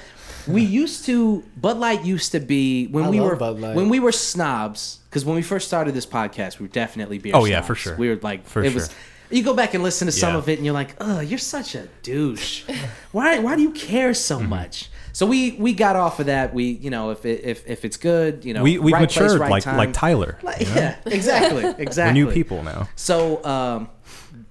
we 0.49 0.61
used 0.61 1.05
to 1.05 1.43
Bud 1.57 1.77
Light 1.77 2.03
used 2.05 2.31
to 2.33 2.39
be 2.39 2.87
when 2.87 3.05
I 3.05 3.09
we 3.09 3.19
were 3.19 3.35
Bud 3.35 3.59
Light. 3.59 3.75
when 3.75 3.89
we 3.89 3.99
were 3.99 4.11
snobs 4.11 4.99
because 5.09 5.25
when 5.25 5.35
we 5.35 5.41
first 5.41 5.67
started 5.67 5.93
this 5.93 6.05
podcast, 6.05 6.59
we 6.59 6.65
were 6.67 6.71
definitely 6.73 7.17
beer. 7.19 7.33
Oh, 7.35 7.45
yeah, 7.45 7.61
for 7.61 7.75
sure. 7.75 7.95
We 7.95 8.09
were 8.09 8.17
like, 8.21 8.45
For 8.45 8.63
it 8.63 8.73
was. 8.73 8.87
sure. 8.87 8.95
You 9.31 9.43
go 9.43 9.53
back 9.53 9.75
and 9.75 9.83
listen 9.83 10.07
to 10.07 10.11
some 10.11 10.33
Yeah. 10.33 10.37
of 10.39 10.49
it, 10.49 10.57
and 10.57 10.65
you're 10.65 10.73
like, 10.73 10.95
"Oh, 10.99 11.19
you're 11.19 11.37
such 11.37 11.75
a 11.75 11.87
douche. 12.01 12.63
Why? 13.11 13.37
Why 13.37 13.55
do 13.55 13.61
you 13.61 13.71
care 13.71 14.15
so 14.15 14.39
Mm-hmm. 14.39 14.49
much?" 14.49 14.89
So 15.13 15.27
we 15.27 15.51
we 15.51 15.73
got 15.73 15.95
off 15.95 16.19
of 16.19 16.25
that. 16.25 16.51
We 16.51 16.63
you 16.63 16.89
know 16.89 17.11
if 17.11 17.25
it, 17.27 17.41
if 17.43 17.67
if 17.69 17.85
it's 17.85 17.97
good, 17.97 18.43
you 18.43 18.55
know 18.55 18.63
We 18.63 18.79
we've 18.79 18.91
right 18.93 19.07
place, 19.07 19.19
matured 19.19 19.39
right 19.39 19.51
like 19.51 19.63
time. 19.63 19.77
like 19.77 19.93
Tyler. 19.93 20.39
Like, 20.41 20.61
yeah, 20.61 20.95
exactly, 21.05 21.63
We're 21.63 21.75
exactly. 21.77 22.19
new 22.23 22.31
people 22.31 22.63
now. 22.63 22.89
So, 22.95 23.43
um, 23.45 23.89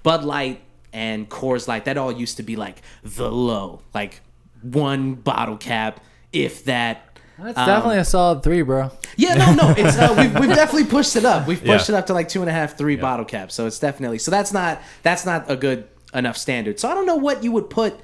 Bud 0.04 0.22
Light 0.22 0.60
and 0.92 1.28
Coors 1.28 1.66
Light, 1.66 1.84
that 1.86 1.96
all 1.98 2.12
used 2.12 2.36
to 2.36 2.44
be 2.44 2.54
like 2.54 2.80
the 3.02 3.30
low, 3.32 3.82
like 3.94 4.20
one 4.62 5.14
bottle 5.14 5.56
cap, 5.56 6.00
if 6.32 6.64
that. 6.64 7.02
That's 7.38 7.56
Um, 7.56 7.66
definitely 7.66 7.98
a 7.98 8.04
solid 8.04 8.42
three, 8.42 8.62
bro. 8.62 8.90
Yeah, 9.16 9.34
no, 9.34 9.54
no. 9.54 9.74
It's 9.76 9.96
uh, 9.96 10.14
we've, 10.18 10.34
we've 10.40 10.48
definitely 10.56 10.86
pushed 10.86 11.14
it 11.14 11.24
up. 11.24 11.46
We've 11.46 11.62
pushed 11.62 11.88
Yeah. 11.88 11.94
it 11.94 11.98
up 11.98 12.06
to 12.06 12.12
like 12.14 12.28
two 12.28 12.40
and 12.40 12.50
a 12.50 12.52
half, 12.52 12.76
three 12.76 12.96
bottle 12.96 13.24
caps. 13.24 13.54
So 13.54 13.66
it's 13.66 13.78
definitely 13.78 14.18
so 14.18 14.30
that's 14.32 14.52
not 14.52 14.82
that's 15.04 15.24
not 15.24 15.48
a 15.48 15.54
good 15.56 15.86
enough 16.12 16.36
standard. 16.36 16.80
So 16.80 16.88
I 16.90 16.94
don't 16.94 17.06
know 17.06 17.14
what 17.16 17.44
you 17.44 17.52
would 17.52 17.70
put 17.70 17.94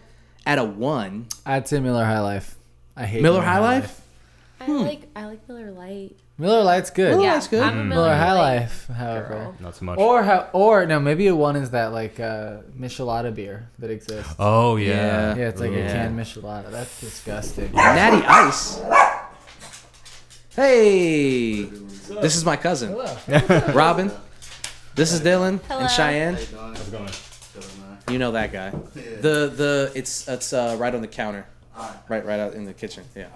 at 0.46 0.58
a 0.58 0.64
one. 0.64 1.26
I'd 1.44 1.66
say 1.66 1.80
Miller 1.80 2.04
High 2.04 2.20
Life. 2.20 2.54
I 2.96 3.06
hate 3.06 3.22
Miller 3.22 3.42
High 3.42 3.58
Life? 3.58 4.00
I 4.60 4.68
like 4.70 5.08
I 5.16 5.26
like 5.26 5.48
Miller 5.48 5.72
Light. 5.72 6.16
Miller 6.36 6.64
Lite's 6.64 6.90
good. 6.90 7.10
Miller 7.12 7.22
yeah, 7.22 7.34
Lite's 7.34 7.48
good. 7.48 7.62
I'm 7.62 7.78
a 7.78 7.82
Mm. 7.82 7.88
Miller, 7.88 8.06
Miller 8.06 8.16
High 8.16 8.32
Lite 8.32 8.60
Life, 8.60 8.86
however. 8.88 9.28
girl. 9.28 9.54
Not 9.60 9.76
so 9.76 9.84
much. 9.84 9.98
Or 10.00 10.22
how, 10.24 10.48
or 10.52 10.84
no, 10.84 10.98
maybe 10.98 11.28
a 11.28 11.36
one 11.36 11.54
is 11.56 11.70
that 11.70 11.92
like 11.92 12.18
uh, 12.18 12.56
Michelada 12.76 13.32
beer 13.32 13.68
that 13.78 13.90
exists. 13.90 14.34
oh 14.40 14.74
yeah. 14.76 15.36
yeah, 15.36 15.48
it's 15.48 15.60
like 15.60 15.70
Yeah. 15.70 15.78
a 15.78 15.92
canned 15.92 16.18
Michelada. 16.18 16.70
That's 16.72 17.00
disgusting. 17.00 17.70
Natty 17.72 18.26
Ice. 18.26 18.80
Hey, 20.56 21.62
this 21.64 22.36
is 22.36 22.44
my 22.44 22.56
cousin, 22.56 22.90
Hello. 22.90 23.72
Robin. 23.74 24.10
This 24.94 25.12
is 25.12 25.20
Dylan 25.20 25.60
Hello. 25.66 25.80
and 25.80 25.90
Cheyenne. 25.90 26.34
How's 26.34 26.88
it 26.88 26.92
going? 26.92 27.10
You 28.10 28.18
know 28.18 28.32
that 28.32 28.52
guy. 28.52 28.70
The 28.94 29.48
the 29.54 29.92
it's 29.94 30.28
it's 30.28 30.52
uh, 30.52 30.76
right 30.78 30.94
on 30.94 31.00
the 31.00 31.08
counter, 31.08 31.46
right 32.08 32.24
right 32.24 32.38
out 32.40 32.54
in 32.54 32.64
the 32.64 32.74
kitchen. 32.74 33.04
Yeah. 33.16 33.26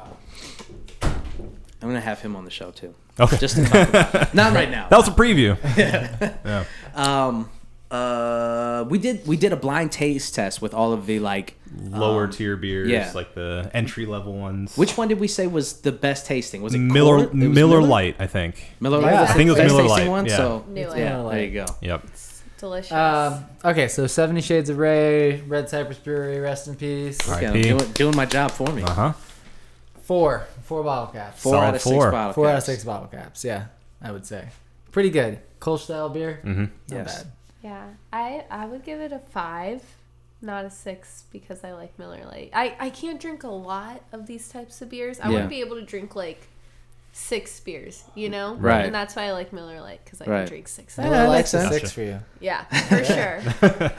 I'm 1.81 1.89
gonna 1.89 2.01
have 2.01 2.21
him 2.21 2.37
on 2.37 2.45
the 2.45 2.51
show 2.51 2.71
too. 2.71 2.95
Okay. 3.21 3.37
Just 3.39 3.57
to 3.57 3.65
talk 3.65 3.89
about 3.89 4.35
not 4.35 4.53
right 4.53 4.71
now. 4.71 4.87
That 4.91 4.97
was 4.97 5.09
a 5.09 5.13
preview. 5.13 5.57
yeah. 6.45 6.65
Um, 6.95 7.51
uh, 7.91 8.85
we 8.89 8.99
did 8.99 9.27
we 9.27 9.37
did 9.37 9.53
a 9.53 9.57
blind 9.57 9.93
taste 9.93 10.35
test 10.35 10.61
with 10.61 10.75
all 10.75 10.93
of 10.93 11.07
the 11.07 11.21
like. 11.21 11.55
Lower 11.91 12.25
um, 12.25 12.31
tier 12.31 12.57
beers, 12.57 12.89
yeah. 12.89 13.13
like 13.15 13.35
the 13.35 13.71
entry 13.75 14.07
level 14.07 14.33
ones. 14.35 14.77
Which 14.77 14.97
one 14.97 15.09
did 15.09 15.21
we 15.21 15.29
say 15.29 15.47
was 15.47 15.81
the 15.81 15.93
best 15.93 16.27
tasting? 16.27 16.63
Was 16.63 16.75
it 16.75 16.79
Miller 16.79 17.27
Coors? 17.27 17.43
It 17.43 17.49
was 17.49 17.57
Miller, 17.57 17.83
Light, 17.83 18.17
I 18.19 18.27
think. 18.27 18.73
Miller 18.81 19.01
Yeah. 19.01 19.07
Light. 19.07 19.21
was 19.21 19.31
I 19.31 19.33
think 19.35 19.49
it 19.49 19.53
was 19.53 19.59
Miller 19.59 19.83
tasting 19.83 19.89
Lite, 20.07 20.09
One, 20.09 20.27
yeah. 20.27 20.37
So 20.37 20.65
Knew 20.69 20.91
it. 20.91 20.99
yeah, 20.99 21.23
there 21.31 21.45
you 21.45 21.51
go. 21.53 21.67
Yep. 21.83 22.05
It's 22.05 22.43
delicious. 22.59 22.93
Um, 22.93 23.45
okay, 23.65 23.89
so 23.89 24.07
Seventy 24.07 24.41
Shades 24.41 24.71
of 24.71 24.79
Ray, 24.79 25.41
Red 25.43 25.69
Cypress 25.69 25.99
Brewery, 25.99 26.41
rest 26.41 26.69
in 26.69 26.75
peace. 26.77 27.27
All 27.29 27.35
right. 27.35 27.55
RIP. 27.55 27.63
doing, 27.63 27.93
doing 27.93 28.17
my 28.17 28.27
job 28.27 28.51
for 28.51 28.71
me. 28.73 28.83
Uh 28.83 28.91
huh. 28.95 29.13
Four, 30.03 30.47
four 30.69 30.85
bottle 30.85 31.13
caps. 31.13 31.43
Four 31.43 31.53
Solid 31.55 31.67
out 31.67 31.75
of 31.75 31.83
four. 31.83 32.03
six 32.03 32.13
bottle 32.13 32.33
Four 32.35 32.47
out 32.47 32.51
of 32.51 32.55
caps. 32.57 32.67
six 32.67 32.85
bottle 32.85 33.09
caps. 33.09 33.45
Yeah, 33.45 33.65
I 34.01 34.13
would 34.13 34.25
say 34.27 34.49
pretty 34.93 35.11
good. 35.11 35.41
Kolsch 35.61 35.81
style 35.81 36.09
beer, 36.09 36.41
Mm-hmm. 36.45 36.61
not 36.61 36.71
Yes. 36.89 37.23
bad. 37.25 37.33
yeah, 37.63 37.87
I 38.13 38.45
I 38.51 38.67
would 38.67 38.85
give 38.85 39.01
it 39.01 39.13
a 39.13 39.19
five, 39.19 39.83
not 40.41 40.65
a 40.65 40.71
six 40.71 41.25
because 41.33 41.65
I 41.65 41.73
like 41.73 41.99
Miller 41.99 42.25
Lite. 42.25 42.51
I 42.55 42.77
I 42.79 42.91
can't 42.91 43.21
drink 43.21 43.43
a 43.43 43.49
lot 43.49 44.03
of 44.13 44.27
these 44.27 44.49
types 44.49 44.81
of 44.83 44.89
beers. 44.91 45.19
I 45.19 45.25
Yeah. 45.27 45.31
wouldn't 45.33 45.51
be 45.51 45.61
able 45.61 45.77
to 45.77 45.83
drink 45.85 46.15
like 46.15 46.47
six 47.13 47.59
beers, 47.59 48.05
you 48.15 48.29
know. 48.29 48.55
Right. 48.55 48.85
And 48.87 48.95
that's 48.95 49.17
why 49.17 49.25
I 49.25 49.33
like 49.33 49.53
Miller 49.53 49.81
Lite 49.81 50.05
because 50.05 50.21
I 50.21 50.27
Right. 50.27 50.39
can 50.41 50.49
drink 50.49 50.69
six. 50.69 50.97
Yeah, 50.97 51.05
of 51.07 51.11
Miller 51.11 51.17
that 51.17 51.25
them. 51.25 51.33
makes 51.33 51.53
Lite's 51.53 51.55
a 51.55 51.69
sense. 51.69 51.75
six 51.81 51.93
for 51.93 52.03
you. 52.03 52.21
Yeah, 52.39 52.65
for 52.65 53.05
sure. 53.13 53.41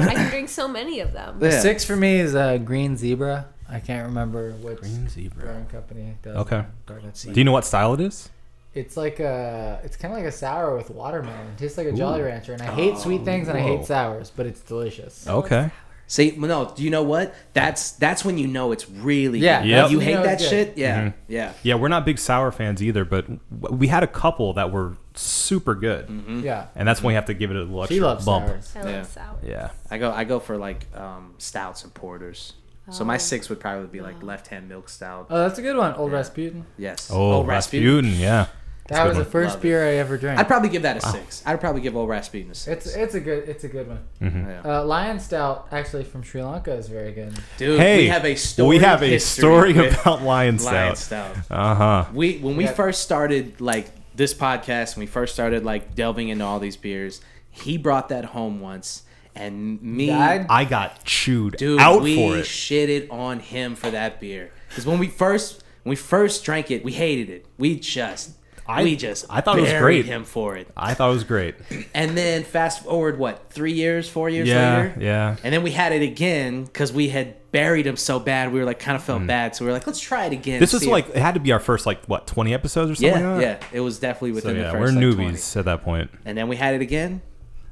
I 0.07 0.13
can 0.15 0.29
drink 0.29 0.47
so 0.49 0.67
many 0.69 1.01
of 1.01 1.11
them. 1.11 1.39
Yeah. 1.41 1.59
Six 1.59 1.83
for 1.83 1.97
me 1.97 2.19
is 2.19 2.33
a 2.35 2.57
Green 2.59 2.95
Zebra. 2.95 3.47
I 3.71 3.79
can't 3.79 4.07
remember 4.07 4.51
which 4.53 4.79
Green 4.79 5.07
Zebra. 5.09 5.43
brewing 5.45 5.65
company 5.67 6.15
does. 6.23 6.35
Okay. 6.37 6.63
Darn 6.87 7.05
it. 7.05 7.25
Do 7.33 7.39
you 7.39 7.43
know 7.43 7.51
what 7.51 7.65
style 7.65 7.93
it 7.93 8.01
is? 8.01 8.29
It's 8.73 8.95
like 8.97 9.19
a, 9.19 9.79
it's 9.83 9.95
kind 9.97 10.13
of 10.13 10.19
like 10.19 10.27
a 10.27 10.31
sour 10.31 10.75
with 10.75 10.89
watermelon. 10.91 11.47
It 11.55 11.57
tastes 11.57 11.77
like 11.77 11.87
a 11.87 11.91
Jolly 11.91 12.21
Rancher, 12.21 12.53
and 12.53 12.61
I 12.61 12.71
hate 12.71 12.97
sweet 12.97 13.25
things 13.25 13.47
and 13.47 13.57
I 13.57 13.61
whoa. 13.61 13.77
hate 13.77 13.85
sours, 13.85 14.31
but 14.35 14.45
it's 14.45 14.61
delicious. 14.61 15.27
Okay. 15.27 15.71
See, 16.05 16.33
no, 16.37 16.71
do 16.75 16.83
you 16.83 16.89
know 16.89 17.03
what? 17.03 17.35
That's 17.53 17.91
that's 17.91 18.25
when 18.25 18.37
you 18.39 18.47
know 18.47 18.71
it's 18.71 18.89
really 18.89 19.37
Yeah, 19.39 19.61
good. 19.61 19.69
Yep. 19.69 19.83
When 19.83 19.91
you 19.91 19.97
that's 19.99 20.05
hate 20.05 20.11
you 20.11 20.17
know 20.17 20.23
that 20.23 20.33
it's 20.33 20.43
good. 20.43 20.49
shit. 20.49 20.77
Yeah, 20.77 21.01
Mhm. 21.01 21.13
yeah. 21.27 21.53
Yeah, 21.61 21.75
we're 21.75 21.87
not 21.87 22.03
big 22.05 22.17
sour 22.17 22.51
fans 22.51 22.81
either, 22.81 23.05
but 23.05 23.27
w- 23.61 23.77
we 23.77 23.87
had 23.87 24.01
a 24.01 24.07
couple 24.07 24.53
that 24.53 24.71
were 24.71 24.97
super 25.13 25.75
good, 25.75 26.07
Mm-hmm. 26.07 26.39
Yeah, 26.41 26.67
and 26.75 26.87
that's 26.87 27.03
when 27.03 27.09
we 27.11 27.13
have 27.15 27.25
to 27.25 27.33
give 27.35 27.51
it 27.51 27.57
a 27.57 27.59
little 27.59 27.81
extra 27.83 27.95
she 27.95 28.01
loves 28.01 28.25
bump. 28.25 28.47
sours. 28.47 28.73
I 28.75 28.79
love 28.81 28.89
Yeah. 28.89 29.03
sour. 29.03 29.37
Yeah. 29.43 29.69
I 29.91 29.97
go 29.99 30.11
I 30.11 30.23
go 30.23 30.39
for 30.39 30.57
like 30.57 30.87
um, 30.95 31.33
stouts 31.37 31.83
and 31.83 31.93
porters. 31.93 32.53
So 32.91 33.03
my 33.05 33.15
Oh. 33.15 33.17
six 33.17 33.49
would 33.49 33.59
probably 33.59 33.87
be 33.87 34.01
like 34.01 34.21
left 34.23 34.47
hand 34.47 34.67
milk 34.69 34.89
stout. 34.89 35.27
Oh, 35.29 35.37
that's 35.47 35.59
a 35.59 35.61
good 35.61 35.77
one. 35.77 35.93
Old 35.95 36.11
Yeah. 36.11 36.17
Rasputin. 36.17 36.65
Yes. 36.77 37.09
Oh, 37.13 37.43
Rasputin. 37.43 38.11
Yeah. 38.15 38.47
That 38.87 39.03
good 39.03 39.09
was 39.09 39.17
the 39.19 39.25
first 39.25 39.49
Love 39.55 39.59
it. 39.59 39.67
beer 39.67 39.85
I 39.87 39.91
ever 39.97 40.17
drank. 40.17 40.39
I'd 40.39 40.47
probably 40.47 40.69
give 40.69 40.81
that 40.81 40.97
a 40.97 41.01
six. 41.01 41.43
I'd 41.45 41.59
probably 41.61 41.81
give 41.81 41.95
old 41.95 42.09
Rasputin 42.09 42.49
a 42.49 42.55
six. 42.55 42.87
It's 42.87 42.95
it's 42.95 43.13
a 43.13 43.19
good 43.19 43.47
it's 43.47 43.63
a 43.63 43.67
good 43.67 43.87
one. 43.87 43.99
Mhm. 44.19 44.47
yeah. 44.65 44.79
Uh, 44.79 44.83
Lion 44.83 45.19
Stout 45.19 45.67
actually 45.71 46.03
from 46.05 46.23
Sri 46.23 46.41
Lanka 46.41 46.73
is 46.73 46.87
very 46.87 47.11
good. 47.11 47.37
Dude, 47.57 47.79
Hey, 47.79 47.99
we 47.99 48.07
have 48.07 48.25
a 48.25 48.33
story. 48.33 48.67
we 48.69 48.79
have 48.79 49.03
a 49.03 49.19
story 49.19 49.71
about 49.87 50.23
Lion 50.23 50.57
Lion 50.57 50.95
Stout. 50.95 50.97
Stout. 50.97 51.35
Uh 51.51 51.75
huh. 51.75 52.05
We 52.13 52.39
when 52.39 52.57
we 52.57 52.63
Yeah. 52.63 52.71
first 52.73 53.03
started 53.03 53.61
like 53.61 53.91
this 54.15 54.33
podcast, 54.33 54.95
when 54.95 55.01
we 55.01 55.05
first 55.07 55.35
started 55.35 55.63
like 55.63 55.93
delving 55.93 56.29
into 56.29 56.43
all 56.43 56.59
these 56.59 56.75
beers, 56.75 57.21
he 57.51 57.77
brought 57.77 58.09
that 58.09 58.25
home 58.25 58.59
once, 58.59 59.03
and 59.39 59.81
me, 59.81 60.07
Died? 60.07 60.45
I 60.49 60.65
got 60.65 61.03
chewed 61.05 61.57
dude, 61.57 61.79
out 61.79 62.01
we 62.01 62.15
for 62.15 62.37
it. 62.37 62.45
shitted 62.45 63.11
on 63.11 63.39
him 63.39 63.75
for 63.75 63.89
that 63.89 64.19
beer. 64.19 64.51
Because 64.69 64.85
when 64.85 64.99
we 64.99 65.07
first 65.07 65.63
when 65.83 65.91
we 65.91 65.95
first 65.95 66.43
drank 66.43 66.69
it, 66.71 66.83
we 66.83 66.91
hated 66.91 67.29
it. 67.29 67.45
We 67.57 67.79
just 67.79 68.31
I- 68.67 68.83
we 68.83 68.95
just 68.95 69.25
I 69.31 69.41
thought 69.41 69.57
it 69.57 69.61
was 69.63 69.73
great. 69.73 70.05
him 70.05 70.23
for 70.25 70.55
it. 70.55 70.67
I 70.77 70.93
thought 70.93 71.09
it 71.09 71.13
was 71.13 71.23
great. 71.23 71.55
And 71.95 72.15
then 72.15 72.43
fast 72.43 72.83
forward 72.83 73.17
what 73.17 73.49
three 73.51 73.71
years, 73.73 74.07
four 74.07 74.29
years 74.29 74.47
yeah. 74.47 74.77
later, 74.77 74.95
Yeah. 74.99 75.35
and 75.43 75.51
then 75.51 75.63
we 75.63 75.71
had 75.71 75.91
it 75.91 76.03
again 76.03 76.65
because 76.65 76.93
we 76.93 77.09
had 77.09 77.35
buried 77.51 77.87
him 77.87 77.95
so 77.95 78.19
bad. 78.19 78.53
We 78.53 78.59
were 78.59 78.65
like 78.65 78.77
kind 78.77 78.95
of 78.95 79.03
felt 79.03 79.25
bad, 79.25 79.55
so 79.55 79.65
we 79.65 79.69
were 79.69 79.73
like, 79.73 79.87
let's 79.87 79.99
try 79.99 80.25
it 80.25 80.33
again. 80.33 80.57
Mm. 80.57 80.59
This 80.59 80.69
see 80.69 80.75
was 80.77 80.85
like 80.87 81.09
it 81.09 81.15
had 81.17 81.33
to 81.33 81.39
be 81.39 81.51
our 81.51 81.59
first 81.59 81.87
like 81.87 82.05
what 82.05 82.27
twenty 82.27 82.53
episodes 82.53 82.91
or 82.91 82.95
something. 82.95 83.19
yeah, 83.21 83.27
like 83.31 83.39
that? 83.41 83.61
yeah. 83.63 83.67
It 83.77 83.79
was 83.79 83.97
definitely 83.97 84.31
So 84.31 84.35
within 84.35 84.57
yeah, 84.57 84.71
the 84.71 84.77
1st 84.77 84.79
we're 84.79 84.85
like, 84.87 84.95
newbies 84.97 85.53
20. 85.53 85.59
at 85.61 85.65
that 85.65 85.83
point. 85.83 86.11
And 86.25 86.37
then 86.37 86.47
we 86.47 86.55
had 86.55 86.75
it 86.75 86.81
again. 86.81 87.23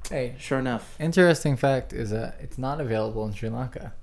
Hey, 0.10 0.36
Sure 0.39 0.60
enough. 0.60 0.95
interesting 0.99 1.58
fact 1.58 1.91
is 1.93 2.12
that 2.12 2.38
it's 2.39 2.58
not 2.58 2.80
available 2.80 3.26
in 3.26 3.34
Sri 3.34 3.49
Lanka, 3.49 3.93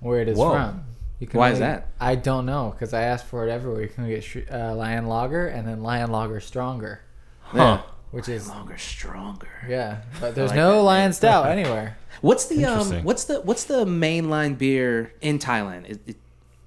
where 0.00 0.20
it 0.20 0.28
is 0.28 0.38
Whoa. 0.38 0.52
from. 0.52 0.84
You 1.18 1.26
can 1.26 1.38
Why 1.38 1.50
is 1.50 1.58
that? 1.60 1.88
I 2.00 2.14
don't 2.16 2.44
know 2.46 2.70
because 2.70 2.92
I 2.92 3.02
asked 3.02 3.26
for 3.26 3.46
it 3.46 3.50
everywhere. 3.50 3.82
You 3.82 3.88
can 3.88 4.06
get 4.08 4.22
Shri- 4.24 4.48
uh, 4.48 4.74
Lion 4.74 5.06
Lager 5.06 5.46
and 5.46 5.66
then 5.66 5.82
Lion 5.82 6.10
Lager 6.10 6.40
Stronger, 6.40 7.00
Huh. 7.40 7.82
which 8.10 8.28
is 8.28 8.48
Longer, 8.48 8.76
stronger. 8.78 9.48
yeah, 9.68 9.98
but 10.20 10.34
there's 10.34 10.50
like 10.50 10.56
no 10.56 10.76
that 10.76 10.82
Lion 10.82 11.12
Stout 11.12 11.46
anywhere. 11.56 11.96
What's 12.20 12.46
the 12.46 12.64
um? 12.64 13.04
What's 13.04 13.24
the 13.24 13.40
what's 13.40 13.64
the 13.64 13.84
mainline 13.84 14.56
beer 14.58 15.12
in 15.20 15.38
Thailand? 15.38 15.88
It, 15.90 16.00
it, 16.06 16.16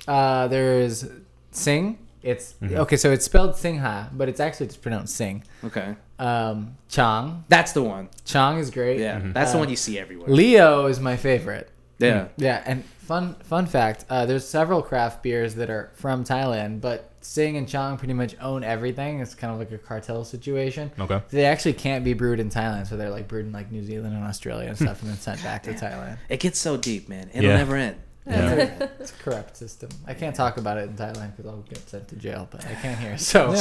Uh, 0.08 0.48
there's 0.48 1.06
Sing. 1.52 2.00
It's 2.28 2.54
Mm-hmm. 2.62 2.78
okay, 2.84 2.98
so 2.98 3.12
it's 3.12 3.26
spelled 3.26 3.56
Singha, 3.56 4.10
but 4.14 4.28
it's 4.30 4.40
actually 4.40 4.68
just 4.68 4.82
pronounced 4.82 5.16
Sing. 5.16 5.44
okay, 5.64 5.96
Um, 6.20 6.76
Chang. 6.90 7.44
that's 7.50 7.72
the 7.74 7.84
one. 7.84 8.10
Chang 8.26 8.58
is 8.58 8.70
great. 8.72 9.00
Yeah, 9.00 9.22
that's 9.34 9.52
the 9.52 9.58
Uh, 9.58 9.62
one 9.62 9.70
you 9.70 9.76
see 9.76 9.98
everywhere. 10.00 10.30
Leo 10.30 10.88
is 10.88 11.00
my 11.00 11.16
favorite. 11.18 11.70
yeah. 12.00 12.28
Yeah, 12.38 12.62
and 12.66 12.84
fun 13.00 13.36
fun 13.44 13.66
fact, 13.66 14.06
uh, 14.10 14.26
there's 14.26 14.46
several 14.48 14.82
craft 14.82 15.24
beers 15.24 15.56
that 15.56 15.70
are 15.70 15.92
from 15.96 16.24
Thailand, 16.24 16.82
but 16.82 17.12
Sing 17.22 17.58
and 17.58 17.68
Chang 17.68 17.98
pretty 17.98 18.14
much 18.14 18.36
own 18.42 18.64
everything. 18.64 19.20
It's 19.20 19.36
kind 19.36 19.52
of 19.54 19.60
like 19.60 19.72
a 19.72 19.78
cartel 19.78 20.24
situation. 20.24 20.92
Okay. 21.00 21.22
They 21.30 21.46
actually 21.46 21.74
can't 21.74 22.04
be 22.06 22.14
brewed 22.14 22.40
in 22.40 22.50
Thailand, 22.50 22.88
so 22.88 22.96
they're 22.98 23.10
like 23.10 23.28
brewed 23.28 23.46
in 23.46 23.52
like 23.52 23.70
New 23.72 23.84
Zealand 23.84 24.14
and 24.16 24.24
Australia 24.24 24.70
and 24.70 24.78
stuff, 24.78 25.02
and 25.02 25.10
then 25.12 25.18
sent 25.18 25.42
back 25.44 25.64
to 25.64 25.74
Thailand. 25.74 26.18
It 26.30 26.40
gets 26.40 26.60
so 26.60 26.78
deep, 26.78 27.10
man. 27.10 27.30
It'll 27.34 27.50
Yeah. 27.50 27.58
never 27.58 27.76
end. 27.76 27.98
Yeah. 28.28 28.88
It's 29.00 29.12
a 29.12 29.24
corrupt 29.24 29.56
system. 29.56 29.90
I 30.06 30.14
can't 30.14 30.36
talk 30.36 30.58
about 30.58 30.78
it 30.78 30.90
in 30.90 30.96
Thailand 30.96 31.36
because 31.36 31.46
I'll 31.50 31.62
get 31.62 31.88
sent 31.88 32.08
to 32.10 32.16
jail, 32.16 32.48
but 32.52 32.66
I 32.66 32.74
can 32.76 32.98
here. 32.98 33.18
So 33.18 33.54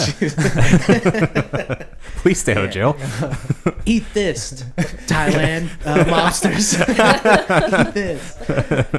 Please 2.17 2.41
stay 2.41 2.53
out 2.55 2.65
of 2.65 2.71
jail. 2.71 2.97
Eat 3.87 4.05
this, 4.13 4.65
Thailand 5.07 5.71
uh, 5.85 6.05
mobsters. 6.05 6.79
Eat 7.89 7.95
this. 7.95 8.37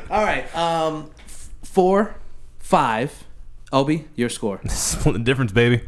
All 0.09 0.23
right. 0.23 0.55
Um, 0.55 1.11
four, 1.63 2.15
five. 2.59 3.23
Obi, 3.73 4.07
your 4.15 4.29
score. 4.29 4.61
Split 4.69 5.13
the 5.15 5.19
difference, 5.19 5.51
baby. 5.51 5.81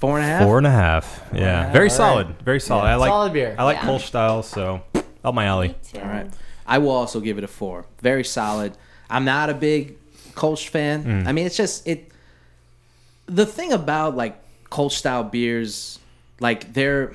Four 0.00 0.18
and 0.18 0.26
a 0.26 0.28
half. 0.28 0.42
Four 0.42 0.58
and 0.58 0.66
a 0.66 0.70
half. 0.70 1.22
Yeah. 1.32 1.64
half, 1.64 1.72
Very 1.72 1.88
all 1.88 1.96
solid. 1.96 2.26
right. 2.26 2.42
Very 2.42 2.60
solid. 2.60 2.84
I 2.84 2.96
like 2.96 3.08
solid 3.08 3.32
beer. 3.32 3.54
I 3.58 3.64
like 3.64 3.78
Yeah. 3.78 3.86
Kolsch 3.86 4.02
style, 4.02 4.42
so 4.42 4.82
up 5.24 5.34
my 5.34 5.46
alley. 5.46 5.68
Me 5.68 5.74
too. 5.92 6.00
All 6.00 6.06
right. 6.08 6.26
I 6.66 6.78
will 6.78 6.90
also 6.90 7.20
give 7.20 7.38
it 7.38 7.44
a 7.44 7.48
four. 7.48 7.86
Very 8.02 8.24
solid. 8.24 8.76
I'm 9.12 9.24
not 9.24 9.50
a 9.50 9.54
big 9.54 9.96
Kolsch 10.34 10.68
fan. 10.68 11.04
Mm. 11.04 11.26
I 11.26 11.32
mean, 11.32 11.46
it's 11.46 11.56
just 11.56 11.86
it. 11.86 12.10
The 13.26 13.46
thing 13.46 13.72
about 13.72 14.16
like 14.16 14.36
Kolsch 14.70 14.92
style 14.92 15.22
beers, 15.24 15.98
like 16.40 16.72
they're 16.72 17.12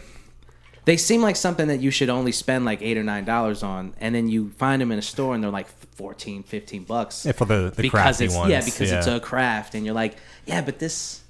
they 0.85 0.95
seem 0.95 1.21
like 1.21 1.35
something 1.35 1.67
that 1.67 1.81
you 1.81 1.91
should 1.91 2.09
only 2.09 2.31
spend 2.31 2.63
like 2.63 2.81
eight 2.81 2.97
or 2.97 3.03
nine 3.03 3.25
dollars 3.25 3.61
on, 3.63 3.93
and 3.99 4.15
then 4.15 4.29
you 4.29 4.51
find 4.51 4.81
them 4.81 4.91
in 4.91 4.99
a 4.99 5.01
store 5.01 5.35
and 5.35 5.43
they're 5.43 5.51
like 5.51 5.67
14, 5.95 6.43
15 6.43 6.83
bucks. 6.85 7.25
Yeah, 7.25 7.33
for 7.33 7.45
the, 7.45 7.73
the 7.75 7.81
because 7.81 7.91
crafty 7.91 8.25
it's 8.25 8.35
ones. 8.35 8.51
yeah 8.51 8.63
because 8.63 8.91
it's 8.91 9.07
a 9.07 9.19
craft, 9.19 9.75
and 9.75 9.85
you're 9.85 9.95
like 9.95 10.15
yeah, 10.45 10.61
but 10.61 10.79
this 10.79 11.21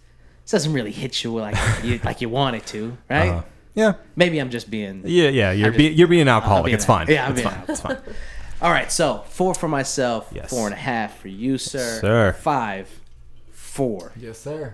this 0.43 0.51
doesn't 0.51 0.73
really 0.73 0.91
hit 0.91 1.23
you 1.23 1.33
like 1.33 1.55
you 1.83 1.99
like 2.03 2.21
you 2.21 2.29
want 2.29 2.55
it 2.55 2.65
to, 2.67 2.97
right? 3.09 3.29
Uh, 3.29 3.41
yeah. 3.73 3.93
Maybe 4.15 4.39
I'm 4.39 4.49
just 4.49 4.71
being 4.71 5.03
Yeah, 5.05 5.29
yeah. 5.29 5.51
You're 5.51 5.69
just- 5.69 5.77
be, 5.77 5.87
you're 5.89 6.07
being 6.07 6.27
alcoholic. 6.27 6.65
being 6.65 6.75
it's 6.75 6.85
fine. 6.85 7.05
Yeah, 7.09 7.31
it's 7.31 7.41
fine. 7.41 7.63
It's 7.67 7.81
fine. 7.81 7.97
All 8.61 8.71
right, 8.71 8.91
so 8.91 9.23
four 9.29 9.53
for 9.53 9.67
myself, 9.67 10.29
Yes. 10.33 10.49
four 10.49 10.65
and 10.65 10.73
a 10.73 10.77
half 10.77 11.19
for 11.19 11.27
you, 11.27 11.57
sir. 11.57 11.99
Sir. 12.01 12.33
Five, 12.33 12.89
four. 13.51 14.11
yes, 14.19 14.39
sir. 14.39 14.73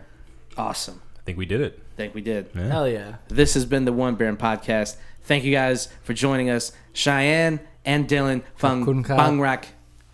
Awesome. 0.58 1.02
I 1.18 1.22
think 1.26 1.38
we 1.38 1.46
did 1.46 1.62
it. 1.62 1.80
think 1.96 2.16
we 2.16 2.22
did. 2.22 2.48
Yeah. 2.56 2.68
Hell 2.70 2.88
yeah. 2.88 3.16
This 3.28 3.54
has 3.54 3.66
been 3.66 3.86
the 3.86 3.94
One 3.94 4.16
Baron 4.16 4.36
podcast. 4.38 4.96
Thank 5.24 5.44
you 5.44 5.52
guys 5.52 5.90
for 6.04 6.14
joining 6.14 6.50
us, 6.50 6.72
Cheyenne 6.94 7.60
and 7.86 8.08
Dylan 8.08 8.42
from 8.56 8.84
Khop 8.86 9.06
Khun 9.06 9.18
Bangrak 9.18 9.66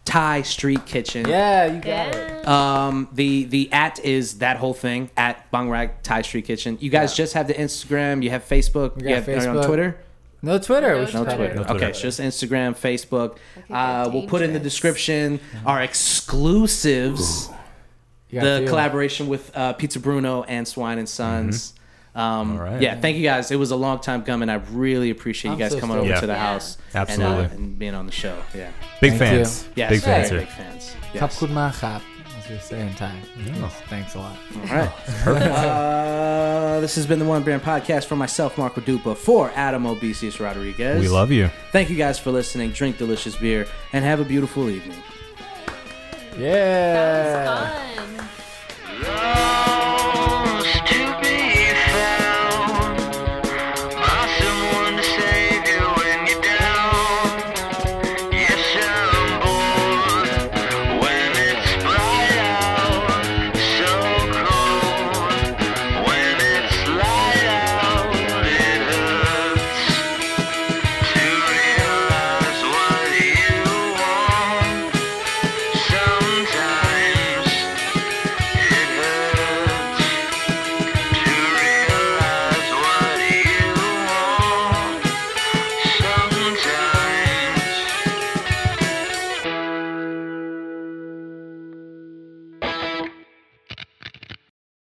Thai 0.03 0.41
Street 0.41 0.85
Kitchen. 0.85 1.27
Yeah, 1.27 1.65
you 1.67 1.79
got 1.81 2.15
it. 2.15 2.47
Um, 2.47 3.07
the 3.13 3.45
the 3.45 3.71
at 3.71 4.03
is 4.03 4.39
that 4.39 4.57
whole 4.57 4.73
thing 4.73 5.09
at 5.15 5.49
Bangrak 5.51 6.01
Thai 6.03 6.21
Street 6.23 6.45
Kitchen. 6.45 6.77
You 6.81 6.89
guys 6.89 7.11
Yeah. 7.13 7.23
just 7.23 7.33
have 7.35 7.47
the 7.47 7.53
Instagram. 7.53 8.23
You 8.23 8.31
have 8.31 8.43
Facebook. 8.47 8.95
We 8.97 9.03
You 9.03 9.09
got 9.09 9.15
have, 9.23 9.27
are 9.29 9.31
you 9.31 9.37
on 9.49 9.55
Facebook. 9.57 9.65
Twitter. 9.67 9.97
No 10.41 10.57
Twitter. 10.57 10.95
No 10.95 11.01
No 11.01 11.05
Twitter. 11.05 11.35
Twitter. 11.35 11.55
No 11.55 11.63
Twitter. 11.63 11.73
Okay, 11.75 11.89
it's 11.89 12.01
just 12.01 12.19
Instagram, 12.19 12.71
Facebook. 12.77 13.37
Uh, 13.69 14.09
we'll 14.13 14.27
put 14.27 14.41
in 14.41 14.53
the 14.53 14.59
description 14.59 15.39
our 15.65 15.81
exclusives. 15.81 17.49
The 18.31 18.55
a 18.55 18.57
few. 18.59 18.67
collaboration 18.67 19.27
with 19.27 19.51
uh, 19.57 19.73
Pizza 19.73 19.99
Bruno 19.99 20.43
and 20.43 20.67
Swine 20.67 20.99
and 20.99 21.09
Sons. 21.09 21.73
Um, 22.13 22.53
All 22.59 22.63
right. 22.65 22.81
Yeah, 22.81 22.99
thank 22.99 23.17
you 23.17 23.23
guys. 23.23 23.49
It 23.51 23.55
was 23.57 23.71
a 23.71 23.75
long 23.75 23.99
time 24.01 24.23
coming. 24.23 24.49
I 24.49 24.55
really 24.71 25.09
appreciate 25.09 25.49
you 25.49 25.53
I'm 25.53 25.59
guys 25.59 25.71
so 25.71 25.79
coming 25.79 25.95
stoked. 25.95 26.05
over 26.05 26.13
Yeah. 26.15 26.19
to 26.21 26.27
the 26.27 26.33
Yeah. 26.33 26.39
house 26.53 26.77
Absolutely. 26.93 27.43
and, 27.45 27.51
uh, 27.51 27.55
and 27.55 27.79
being 27.79 27.95
on 27.95 28.05
the 28.05 28.11
show. 28.11 28.37
Yeah, 28.55 28.69
Big 29.01 29.11
Thank 29.11 29.19
fans. 29.19 29.67
yes, 29.75 29.89
Big 29.91 30.01
fans 30.01 30.29
here. 30.29 30.39
big 30.39 30.47
fans. 30.49 30.95
Khop 31.13 31.15
Yes. 31.15 31.39
Khun 31.39 31.49
Ma 31.51 31.71
Khap, 31.71 32.01
as 32.49 32.71
we 32.71 32.77
say 32.77 32.81
in 32.81 32.87
Yeah. 33.45 33.67
Thanks 33.67 34.15
a 34.15 34.19
lot. 34.19 34.37
All 34.55 34.75
right. 34.75 34.91
uh, 35.27 36.79
this 36.79 36.95
has 36.95 37.05
been 37.05 37.19
the 37.19 37.25
One 37.25 37.43
Brand 37.43 37.61
Podcast 37.61 38.05
for 38.05 38.15
myself, 38.15 38.57
Marco 38.57 38.81
Dupa, 38.81 39.15
for 39.15 39.51
Adam 39.55 39.83
Obesius 39.83 40.39
Rodriguez. 40.39 40.99
We 40.99 41.09
love 41.09 41.31
you. 41.31 41.49
Thank 41.71 41.89
you 41.89 41.95
guys 41.95 42.17
for 42.19 42.31
listening. 42.31 42.71
Drink 42.71 42.97
delicious 42.97 43.35
beer 43.35 43.67
and 43.93 44.03
have 44.03 44.19
a 44.19 44.25
beautiful 44.25 44.69
evening. 44.69 44.97
Yeah. 46.37 47.43
That 47.43 48.17
was 48.17 48.27
fun. 49.07 49.78